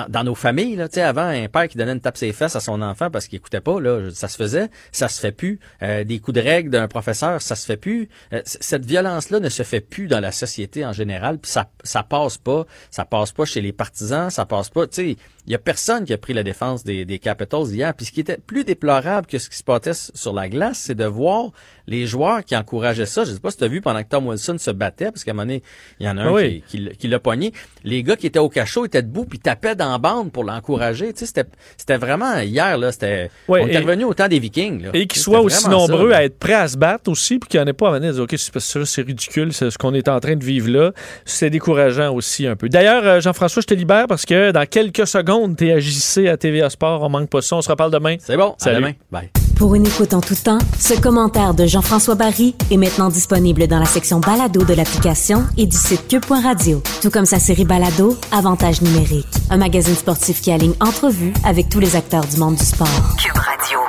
dans, 0.10 0.24
nos 0.24 0.36
familles, 0.36 0.76
là, 0.76 0.88
tu 0.88 0.96
sais, 0.96 1.02
avant, 1.02 1.28
un 1.28 1.48
père 1.48 1.68
qui 1.68 1.78
donnait 1.78 1.94
une 1.94 2.02
tape 2.02 2.18
ses 2.18 2.32
fesses 2.32 2.56
à 2.56 2.60
son 2.60 2.82
enfant 2.82 3.10
parce 3.10 3.28
qu'il 3.28 3.38
écoutait 3.38 3.62
pas, 3.62 3.80
là, 3.80 4.10
ça 4.12 4.28
se 4.28 4.38
faisait, 4.38 4.70
ça 4.92 5.08
se 5.08 5.20
fait 5.20 5.32
plus. 5.32 5.60
Euh, 5.82 6.04
des 6.04 6.20
coups 6.20 6.36
de 6.36 6.42
règle 6.42 6.70
d'un 6.70 6.88
professeur, 6.88 7.42
ça 7.42 7.56
se 7.56 7.66
fait 7.66 7.78
plus. 7.78 8.10
Euh, 8.34 8.42
cette 8.46 8.86
violence-là 8.86 9.40
ne 9.40 9.50
se 9.50 9.64
fait 9.64 9.82
plus 9.82 10.08
dans 10.08 10.20
la 10.20 10.32
société 10.32 10.86
en 10.86 10.94
général, 10.94 11.40
puis 11.40 11.52
ça, 11.52 11.70
ça 11.84 12.04
passe 12.04 12.38
pas, 12.38 12.66
ça 12.92 13.06
passe 13.06 13.32
pas 13.32 13.46
chez 13.46 13.62
les 13.62 13.74
partisans, 13.74 14.30
ça 14.30 14.46
passe 14.46 14.70
pas, 14.70 14.88
tu 14.88 15.18
il 15.48 15.52
y 15.52 15.56
a 15.56 15.60
personne 15.60 16.04
qui 16.04 16.12
a 16.12 16.18
pris 16.18 16.34
la 16.34 16.44
défense 16.44 16.84
des, 16.84 17.06
des 17.06 17.20
Capitals 17.20 17.68
hier. 17.68 17.94
Puis 17.94 18.08
ce 18.08 18.12
qui 18.12 18.20
était 18.20 18.38
plus 18.38 18.66
déplorable 18.66 19.28
que 19.28 19.40
ce 19.40 19.50
qui 19.50 19.56
se 19.56 19.64
passait 19.64 19.94
sur 19.94 20.34
la 20.34 20.50
glace, 20.50 20.78
c'est 20.78 20.96
de 20.96 21.06
voir 21.06 21.52
les 21.88 22.06
joueurs 22.06 22.44
qui 22.44 22.56
encourageaient 22.56 23.06
ça. 23.06 23.24
Je 23.24 23.32
sais 23.32 23.40
pas 23.40 23.52
si 23.52 23.58
tu 23.58 23.64
as 23.64 23.68
vu 23.68 23.82
pendant 23.82 24.04
que 24.04 24.10
Tom 24.10 24.28
Wilson 24.28 24.58
se 24.58 24.72
battait, 24.72 25.06
parce 25.12 25.24
qu'à 25.24 25.32
un 25.32 25.34
moment 25.34 25.46
donné, 25.46 25.64
il 26.00 26.06
y 26.06 26.10
en 26.10 26.18
a 26.18 26.24
un 26.24 26.44
qui, 26.68 26.90
qui, 26.98 27.08
l'a 27.08 27.20
pogné. 27.20 27.54
Les 27.84 28.04
gars 28.04 28.16
qui 28.16 28.28
étaient 28.28 28.40
au 28.40 28.50
cachot 28.50 28.86
étaient 28.86 29.02
debout 29.02 29.26
puis 29.26 29.40
tapaient 29.40 29.76
dans 29.76 29.92
la 29.92 29.98
bande 29.98 30.32
pour 30.32 30.44
l'encourager. 30.44 31.14
Tu 31.14 31.20
sais, 31.20 31.26
c'était, 31.26 31.46
c'était 31.78 31.98
vraiment 31.98 32.40
hier, 32.40 32.78
là, 32.78 32.92
c'était, 32.92 33.32
on 33.48 33.56
est 33.56 33.78
revenu 33.78 34.04
au 34.04 34.14
temps 34.14 34.28
des 34.28 34.40
Vikings. 34.40 34.84
Là. 34.84 34.90
Et 34.94 35.08
qu'ils 35.08 35.22
soient 35.22 35.42
aussi 35.42 35.70
nombreux 35.70 36.12
à 36.12 36.24
être 36.24 36.38
prêts 36.38 36.54
à 36.54 36.68
se 36.68 36.78
battre 36.78 37.10
aussi, 37.10 37.40
puis 37.40 37.50
qu'il 37.50 37.60
n'y 37.60 37.64
en 37.64 37.68
ait 37.68 37.74
pas 37.74 37.90
à 37.90 38.00
venir 38.00 38.14
dire, 38.14 38.24
OK, 38.24 38.36
c'est, 38.38 38.86
c'est 38.86 39.02
ridicule, 39.02 39.54
c'est 39.54 39.72
ce 39.72 39.78
qu'on 39.78 39.94
est 39.94 40.08
en 40.10 40.20
train 40.20 40.36
de 40.36 40.44
vivre 40.44 40.70
là. 40.70 40.92
C'est 41.26 41.50
décourageant 41.50 42.14
aussi 42.14 42.48
un 42.48 42.56
peu. 42.56 42.70
D'ailleurs, 42.70 43.06
euh, 43.06 43.22
Jean-François, 43.22 43.62
je 43.62 43.68
te 43.68 43.74
libère 43.74 44.08
parce 44.08 44.26
que 44.26 44.52
dans 44.52 44.66
quelques 44.66 45.08
secondes, 45.08 45.56
tu 45.56 45.70
es 45.70 46.30
à 46.30 46.38
TVA 46.38 46.70
Sport. 46.70 47.04
On 47.04 47.10
manque 47.10 47.30
pas 47.30 47.42
ça. 47.42 47.56
On 47.56 47.62
se 47.62 47.70
reparle 47.70 47.92
demain. 47.92 48.18
C'est 48.20 48.38
bon. 48.38 48.56
À 48.64 48.74
demain. 48.74 48.94
Bye. 49.12 49.30
Pour 49.58 49.74
une 49.74 49.88
écoute 49.88 50.14
en 50.14 50.22
tout 50.22 50.36
temps, 50.36 50.60
ce 50.80 50.94
commentaire 50.94 51.56
de 51.56 51.66
Jean-François 51.66 52.14
Barry 52.14 52.56
est 52.70 52.78
maintenant 52.78 53.10
disponible 53.10 53.66
dans 53.66 53.80
la 53.80 53.86
section 53.86 54.20
balado 54.20 54.64
de 54.64 54.74
l'application 54.76 55.48
et 55.58 55.66
du 55.66 55.76
site 55.76 56.08
cube.radio. 56.08 56.84
Tout 57.02 57.10
comme 57.10 57.26
sa 57.26 57.40
série 57.40 57.66
balado, 57.66 58.16
Avantage 58.32 58.84
numérique. 58.84 59.26
Un 59.50 59.58
magazine 59.58 59.96
sportif 59.96 60.42
qui 60.42 60.52
aligne 60.52 60.76
entrevues 60.80 61.34
avec 61.44 61.70
tous 61.70 61.80
les 61.80 61.96
acteurs 61.96 62.26
du 62.26 62.38
monde 62.38 62.54
du 62.54 62.64
sport. 62.64 62.88
Cube 63.18 63.36
Radio. 63.36 63.80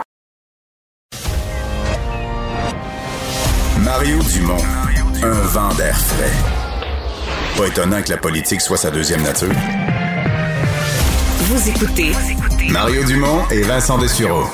Mario 3.85 4.19
Dumont. 4.23 4.57
Un 5.23 5.47
vent 5.49 5.75
d'air 5.75 5.99
frais. 5.99 7.59
Pas 7.59 7.67
étonnant 7.67 8.01
que 8.03 8.11
la 8.11 8.17
politique 8.17 8.63
soit 8.63 8.79
sa 8.79 8.91
deuxième 8.91 9.23
nature. 9.23 9.53
Vous 11.41 11.69
écoutez 11.69 12.13
Mario 12.71 13.05
Dumont 13.05 13.43
et 13.51 13.61
Vincent 13.63 13.99
Dessureau. 13.99 14.45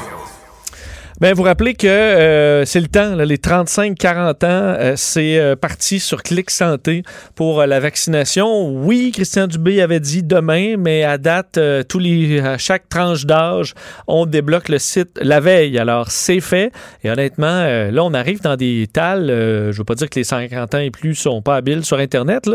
Ben, 1.25 1.33
vous 1.33 1.43
rappelez 1.43 1.73
que 1.73 1.87
euh, 1.87 2.67
c'est 2.67 2.81
le 2.81 2.89
temps, 2.89 3.15
les 3.15 3.39
35-40 3.39 4.19
ans, 4.19 4.35
euh, 4.45 4.93
c'est 4.95 5.39
euh, 5.39 5.57
parti 5.57 5.99
sur 5.99 6.23
Clic 6.23 6.51
Santé 6.51 7.03
pour 7.35 7.65
la 7.65 7.81
vaccination. 7.81 8.69
Oui, 8.69 9.11
Christian 9.11 9.47
Dubé 9.47 9.81
avait 9.81 10.01
dit 10.01 10.23
demain, 10.23 10.77
mais 10.77 11.03
à 11.03 11.17
date, 11.17 11.59
tous 11.89 11.99
les, 11.99 12.41
à 12.41 12.59
chaque 12.59 12.91
tranche 12.91 13.25
d'âge, 13.25 13.73
on 14.07 14.27
débloque 14.27 14.69
le 14.69 14.79
site 14.79 15.19
la 15.19 15.41
veille. 15.41 15.79
Alors, 15.79 16.11
c'est 16.11 16.41
fait. 16.41 16.73
Et 17.03 17.11
honnêtement, 17.11 17.65
là, 17.91 18.05
on 18.05 18.13
arrive 18.13 18.43
dans 18.43 18.57
des 18.57 18.87
tales. 18.93 19.29
je 19.29 19.79
veux 19.79 19.85
pas 19.85 19.95
dire 19.95 20.11
que 20.11 20.21
les 20.21 20.25
50 20.25 20.75
ans 20.75 20.79
et 20.79 20.91
plus 20.91 21.15
sont 21.15 21.41
pas 21.41 21.57
habiles 21.57 21.87
sur 21.87 22.01
Internet, 22.01 22.51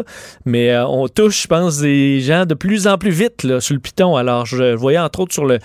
mais 0.46 0.78
on 0.78 1.08
touche, 1.08 1.42
je 1.42 1.48
pense, 1.48 1.80
des 1.80 2.22
gens 2.22 2.46
de 2.46 2.54
plus 2.54 2.86
en 2.86 3.00
plus 3.00 3.10
vite 3.10 3.60
sur 3.60 3.74
le 3.74 3.80
piton. 3.80 4.16
Alors, 4.16 4.46
je 4.46 4.76
voyais 4.76 5.00
entre 5.00 5.22
autres 5.22 5.34
sur 5.34 5.46
le 5.46 5.58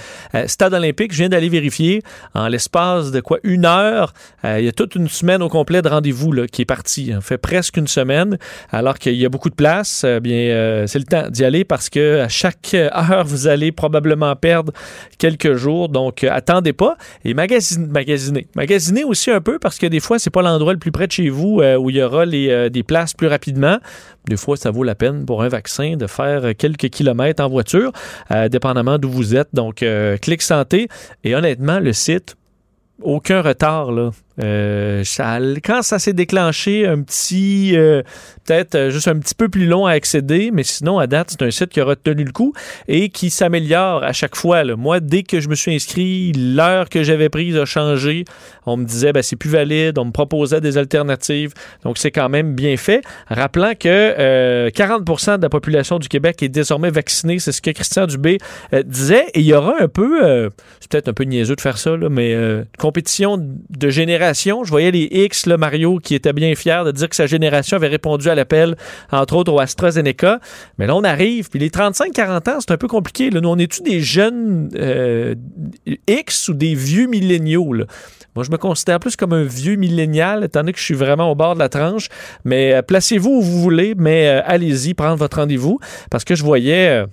stade 0.46 0.72
olympique, 0.72 1.12
je 1.12 1.18
viens 1.18 1.28
d'aller 1.28 1.50
vérifier 1.50 2.00
en 2.32 2.48
l'espace 2.48 2.93
de 3.02 3.20
quoi? 3.20 3.38
Une 3.42 3.64
heure. 3.64 4.12
Euh, 4.44 4.58
il 4.60 4.64
y 4.64 4.68
a 4.68 4.72
toute 4.72 4.94
une 4.94 5.08
semaine 5.08 5.42
au 5.42 5.48
complet 5.48 5.82
de 5.82 5.88
rendez-vous 5.88 6.32
qui 6.50 6.62
est 6.62 6.66
parti. 6.66 7.12
On 7.16 7.20
fait 7.20 7.38
presque 7.38 7.76
une 7.76 7.86
semaine, 7.86 8.38
alors 8.70 8.98
qu'il 8.98 9.14
y 9.14 9.24
a 9.24 9.28
beaucoup 9.28 9.50
de 9.50 9.54
place. 9.54 10.02
Euh, 10.04 10.20
bien, 10.20 10.36
euh, 10.36 10.86
c'est 10.86 10.98
le 10.98 11.04
temps 11.04 11.28
d'y 11.28 11.44
aller 11.44 11.64
parce 11.64 11.88
que 11.88 12.20
à 12.20 12.28
chaque 12.28 12.74
heure, 12.74 13.24
vous 13.24 13.46
allez 13.46 13.72
probablement 13.72 14.34
perdre 14.36 14.72
quelques 15.18 15.54
jours. 15.54 15.88
Donc, 15.88 16.24
attendez 16.24 16.72
pas 16.72 16.96
et 17.24 17.34
magasiner, 17.34 17.86
magasiner. 17.86 18.46
Magasiner 18.54 19.04
aussi 19.04 19.30
un 19.30 19.40
peu 19.40 19.58
parce 19.58 19.78
que 19.78 19.86
des 19.86 20.00
fois, 20.00 20.18
c'est 20.18 20.30
pas 20.30 20.42
l'endroit 20.42 20.72
le 20.72 20.78
plus 20.78 20.92
près 20.92 21.06
de 21.06 21.12
chez 21.12 21.28
vous 21.28 21.62
où 21.62 21.90
il 21.90 21.96
y 21.96 22.02
aura 22.02 22.24
les, 22.24 22.70
des 22.70 22.82
places 22.82 23.14
plus 23.14 23.26
rapidement. 23.26 23.78
Des 24.26 24.36
fois, 24.36 24.56
ça 24.56 24.70
vaut 24.70 24.84
la 24.84 24.94
peine 24.94 25.26
pour 25.26 25.42
un 25.42 25.48
vaccin 25.48 25.96
de 25.96 26.06
faire 26.06 26.56
quelques 26.56 26.88
kilomètres 26.88 27.42
en 27.42 27.48
voiture, 27.48 27.92
dépendamment 28.50 28.98
d'où 28.98 29.10
vous 29.10 29.36
êtes. 29.36 29.48
Donc, 29.52 29.84
Clic 30.22 30.42
Santé. 30.42 30.88
Et 31.24 31.34
honnêtement, 31.34 31.80
le 31.80 31.92
site, 31.92 32.36
aucun 33.04 33.42
retard. 33.42 33.92
Là. 33.92 34.10
Euh, 34.42 35.04
quand 35.62 35.82
ça 35.82 35.98
s'est 35.98 36.12
déclenché, 36.12 36.86
un 36.86 37.02
petit, 37.02 37.76
euh, 37.76 38.02
peut-être 38.44 38.74
euh, 38.74 38.90
juste 38.90 39.06
un 39.08 39.18
petit 39.18 39.34
peu 39.34 39.48
plus 39.48 39.66
long 39.66 39.86
à 39.86 39.92
accéder, 39.92 40.50
mais 40.52 40.64
sinon, 40.64 40.98
à 40.98 41.06
date, 41.06 41.28
c'est 41.30 41.42
un 41.42 41.50
site 41.50 41.70
qui 41.70 41.80
a 41.80 41.84
retenu 41.84 42.24
le 42.24 42.32
coup 42.32 42.52
et 42.88 43.10
qui 43.10 43.30
s'améliore 43.30 44.02
à 44.02 44.12
chaque 44.12 44.36
fois. 44.36 44.64
Moi, 44.76 45.00
dès 45.00 45.22
que 45.22 45.40
je 45.40 45.48
me 45.48 45.54
suis 45.54 45.74
inscrit, 45.74 46.32
l'heure 46.32 46.88
que 46.88 47.02
j'avais 47.02 47.28
prise 47.28 47.56
a 47.56 47.64
changé. 47.64 48.24
On 48.66 48.76
me 48.76 48.84
disait, 48.84 49.12
ben, 49.12 49.22
c'est 49.22 49.36
plus 49.36 49.50
valide, 49.50 49.98
on 49.98 50.06
me 50.06 50.12
proposait 50.12 50.60
des 50.60 50.78
alternatives. 50.78 51.52
Donc, 51.84 51.98
c'est 51.98 52.10
quand 52.10 52.28
même 52.28 52.54
bien 52.54 52.76
fait. 52.76 53.02
Rappelant 53.28 53.74
que 53.78 54.70
40% 54.70 55.36
de 55.36 55.42
la 55.42 55.48
population 55.48 55.98
du 55.98 56.08
Québec 56.08 56.42
est 56.42 56.48
désormais 56.48 56.90
vaccinée, 56.90 57.38
c'est 57.38 57.52
ce 57.52 57.60
que 57.60 57.70
Christian 57.70 58.06
Dubé 58.06 58.38
disait. 58.84 59.26
Et 59.34 59.40
il 59.40 59.46
y 59.46 59.54
aura 59.54 59.74
un 59.80 59.88
peu, 59.88 60.50
c'est 60.80 60.90
peut-être 60.90 61.08
un 61.08 61.12
peu 61.12 61.24
niaiseux 61.24 61.56
de 61.56 61.60
faire 61.60 61.78
ça, 61.78 61.96
là, 61.96 62.08
mais 62.08 62.34
compétition 62.78 63.36
de 63.38 63.90
génération 63.90 64.23
je 64.32 64.70
voyais 64.70 64.90
les 64.90 65.08
X, 65.10 65.46
le 65.46 65.56
Mario, 65.56 65.98
qui 65.98 66.14
était 66.14 66.32
bien 66.32 66.54
fier 66.54 66.84
de 66.84 66.92
dire 66.92 67.08
que 67.08 67.16
sa 67.16 67.26
génération 67.26 67.76
avait 67.76 67.88
répondu 67.88 68.28
à 68.28 68.34
l'appel, 68.34 68.76
entre 69.10 69.36
autres 69.36 69.52
au 69.52 69.60
AstraZeneca. 69.60 70.40
Mais 70.78 70.86
là, 70.86 70.96
on 70.96 71.04
arrive, 71.04 71.50
puis 71.50 71.58
les 71.58 71.70
35-40 71.70 72.50
ans, 72.50 72.58
c'est 72.60 72.70
un 72.70 72.76
peu 72.76 72.88
compliqué. 72.88 73.30
Nous, 73.30 73.40
on 73.48 73.58
est-tu 73.58 73.82
des 73.82 74.00
jeunes 74.00 74.70
euh, 74.76 75.34
X 76.06 76.48
ou 76.48 76.54
des 76.54 76.74
vieux 76.74 77.06
milléniaux? 77.06 77.74
Moi, 78.34 78.44
je 78.44 78.50
me 78.50 78.56
considère 78.56 79.00
plus 79.00 79.16
comme 79.16 79.32
un 79.32 79.44
vieux 79.44 79.76
millénial, 79.76 80.44
étant 80.44 80.60
donné 80.60 80.72
que 80.72 80.78
je 80.78 80.84
suis 80.84 80.94
vraiment 80.94 81.30
au 81.30 81.34
bord 81.34 81.54
de 81.54 81.60
la 81.60 81.68
tranche. 81.68 82.08
Mais 82.44 82.74
euh, 82.74 82.82
placez-vous 82.82 83.30
où 83.30 83.42
vous 83.42 83.60
voulez, 83.60 83.94
mais 83.96 84.28
euh, 84.28 84.42
allez-y, 84.44 84.94
prendre 84.94 85.16
votre 85.16 85.38
rendez-vous. 85.38 85.78
Parce 86.10 86.24
que 86.24 86.34
je 86.34 86.42
voyais 86.44 87.04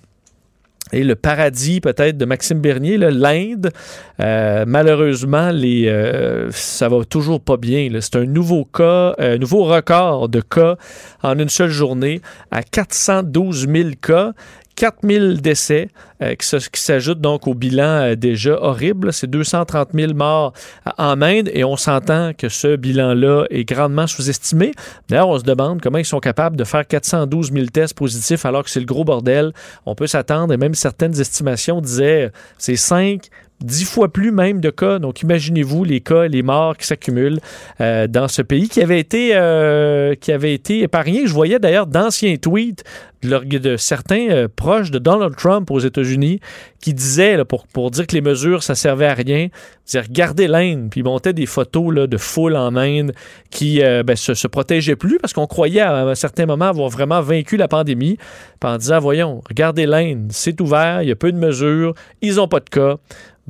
et 0.92 1.04
le 1.04 1.16
paradis 1.16 1.82
peut-être 1.82 2.18
de 2.18 2.26
Maxime 2.26 2.60
Bernier, 2.60 2.98
l'Inde, 2.98 3.72
euh, 4.20 4.66
malheureusement, 4.68 5.50
les, 5.52 5.88
euh, 5.88 6.52
ça 6.52 6.90
va 6.90 7.04
toujours 7.06 7.42
pas 7.42 7.58
bien. 7.58 7.90
C'est 8.00 8.16
un 8.16 8.26
nouveau 8.26 8.66
cas, 8.66 9.16
un 9.18 9.38
nouveau 9.38 9.64
record 9.64 10.30
de 10.30 10.42
cas 10.42 10.78
en 11.24 11.38
une 11.40 11.50
seule 11.50 11.70
journée 11.70 12.22
à 12.52 12.64
412 12.64 13.68
000 13.68 13.90
cas. 14.02 14.34
4000 14.76 15.42
décès 15.42 15.90
euh, 16.22 16.36
qui, 16.36 16.80
s'ajoutent 16.80 17.22
donc 17.22 17.48
au 17.48 17.54
bilan 17.54 17.84
euh, 17.84 18.16
déjà 18.16 18.62
horrible. 18.62 19.14
C'est 19.14 19.28
230 19.28 19.90
000 19.94 20.14
morts 20.14 20.54
en 20.98 21.22
Inde 21.22 21.50
et 21.54 21.64
on 21.64 21.78
s'entend 21.78 22.34
que 22.38 22.50
ce 22.50 22.76
bilan-là 22.76 23.46
est 23.50 23.64
grandement 23.64 24.08
sous-estimé. 24.08 24.72
D'ailleurs, 25.10 25.30
on 25.30 25.40
se 25.40 25.44
demande 25.44 25.82
comment 25.82 25.98
ils 25.98 26.06
sont 26.06 26.20
capables 26.20 26.56
de 26.56 26.64
faire 26.64 26.88
412 26.88 27.52
000 27.52 27.66
tests 27.68 27.96
positifs 27.96 28.46
alors 28.46 28.64
que 28.64 28.70
c'est 28.70 28.80
le 28.80 28.86
gros 28.86 29.04
bordel. 29.04 29.54
On 29.86 29.96
peut 29.96 30.08
s'attendre 30.08 30.54
et 30.54 30.58
même 30.58 30.76
certaines 30.76 31.20
estimations 31.20 31.82
disaient 31.82 32.26
euh, 32.26 32.30
c'est 32.58 32.76
5 32.76 33.30
dix 33.64 33.86
fois 33.86 34.12
plus 34.12 34.32
même 34.32 34.60
de 34.60 34.70
cas. 34.70 35.00
Donc, 35.00 35.22
imaginez-vous 35.22 35.84
les 35.84 36.02
cas, 36.02 36.28
les 36.28 36.44
morts 36.44 36.78
qui 36.78 36.88
s'accumulent 36.88 37.40
euh, 37.80 38.08
dans 38.08 38.28
ce 38.28 38.42
pays 38.42 38.70
qui 38.70 38.82
avait 38.82 39.00
été 39.00 39.32
euh, 39.34 40.16
qui 40.16 40.32
avait 40.32 40.54
été 40.54 40.82
épargné. 40.82 41.28
Je 41.28 41.34
voyais 41.34 41.60
d'ailleurs 41.60 41.88
d'anciens 41.88 42.36
tweets 42.38 42.84
de, 43.24 43.78
certains 43.78 44.30
euh, 44.32 44.48
proches 44.48 44.90
de 44.90 44.98
Donald 44.98 45.36
Trump 45.36 45.70
aux 45.70 45.80
États-Unis 45.80 46.40
qui 46.82 46.96
disaient, 46.96 47.46
pour, 47.46 47.68
pour 47.68 47.92
dire 47.92 48.08
que 48.08 48.16
les 48.16 48.22
mesures, 48.22 48.64
ça 48.64 48.74
servait 48.74 49.06
à 49.06 49.14
rien, 49.14 49.50
dire 49.86 50.02
regardez 50.02 50.48
l'Inde, 50.48 50.88
puis 50.90 51.04
montaient 51.04 51.34
des 51.34 51.46
photos 51.46 51.94
là, 51.94 52.08
de 52.08 52.18
foule 52.18 52.56
en 52.56 52.76
Inde 52.76 53.12
qui 53.52 53.80
ben, 53.80 54.16
se, 54.16 54.34
se 54.34 54.48
protégeaient 54.48 54.96
plus 54.96 55.20
parce 55.20 55.34
qu'on 55.34 55.46
croyait 55.46 55.82
à 55.82 56.08
un 56.08 56.16
certain 56.16 56.48
moment 56.48 56.66
avoir 56.66 56.90
vraiment 56.90 57.22
vaincu 57.22 57.58
la 57.58 57.68
pandémie, 57.68 58.18
en 58.64 58.78
disant, 58.78 59.00
voyons, 59.00 59.42
regardez 59.48 59.86
l'Inde, 59.86 60.30
c'est 60.32 60.60
ouvert, 60.62 61.02
il 61.02 61.10
y 61.10 61.12
a 61.12 61.16
peu 61.16 61.32
de 61.32 61.38
mesures, 61.38 61.94
ils 62.22 62.36
n'ont 62.36 62.48
pas 62.48 62.60
de 62.60 62.70
cas 62.70 62.98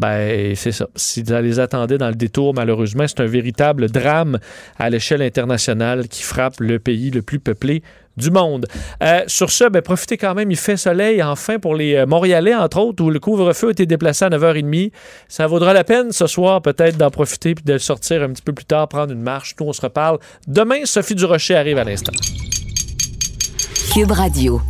ben 0.02 0.56
c'est 0.56 0.72
ça. 0.72 0.88
Si 0.96 1.24
ça 1.24 1.42
les 1.42 1.60
attendait 1.60 2.00
dans 2.00 2.10
le 2.10 2.16
détour, 2.16 2.56
malheureusement, 2.56 3.06
c'est 3.08 3.20
un 3.20 3.28
véritable 3.28 3.88
drame 3.90 4.40
à 4.80 4.90
l'échelle 4.90 5.22
internationale 5.22 6.08
qui 6.08 6.24
frappe 6.24 6.60
le 6.60 6.80
pays 6.80 7.12
le 7.12 7.22
plus 7.22 7.40
peuplé 7.40 7.84
du 8.18 8.32
monde. 8.32 8.66
Euh, 9.04 9.22
sur 9.28 9.52
ce, 9.52 9.70
ben, 9.70 9.82
profitez 9.84 10.18
quand 10.18 10.34
même, 10.34 10.50
il 10.50 10.58
fait 10.58 10.76
soleil 10.76 11.22
enfin 11.22 11.60
pour 11.60 11.76
les 11.76 11.96
euh, 11.96 12.06
Montréalais, 12.08 12.56
entre 12.56 12.80
autres, 12.80 13.04
où 13.04 13.12
le 13.12 13.20
couvre-feu 13.20 13.68
a 13.68 13.72
été 13.72 13.86
déplacé 13.86 14.26
à 14.26 14.30
9h30. 14.30 14.92
Ça 15.28 15.46
vaudra 15.46 15.72
la 15.72 15.84
peine 15.84 16.12
ce 16.12 16.26
soir 16.26 16.64
peut-être 16.64 16.98
d'en 16.98 17.12
profiter 17.12 17.54
puis 17.54 17.64
de 17.64 17.78
sortir 17.78 18.24
un 18.24 18.30
petit 18.30 18.42
peu 18.42 18.54
plus 18.54 18.66
tard, 18.66 18.88
prendre 18.88 19.14
une 19.14 19.22
marche. 19.22 19.56
Nous, 19.60 19.68
on 19.68 19.74
se 19.74 19.82
reparle. 19.82 20.18
Demain, 20.48 20.86
Sophie 20.86 21.16
Durocher 21.16 21.56
arrive 21.56 21.78
à 21.78 21.84
l'instant. 21.84 22.14
Cube 23.94 24.12
Radio. 24.12 24.62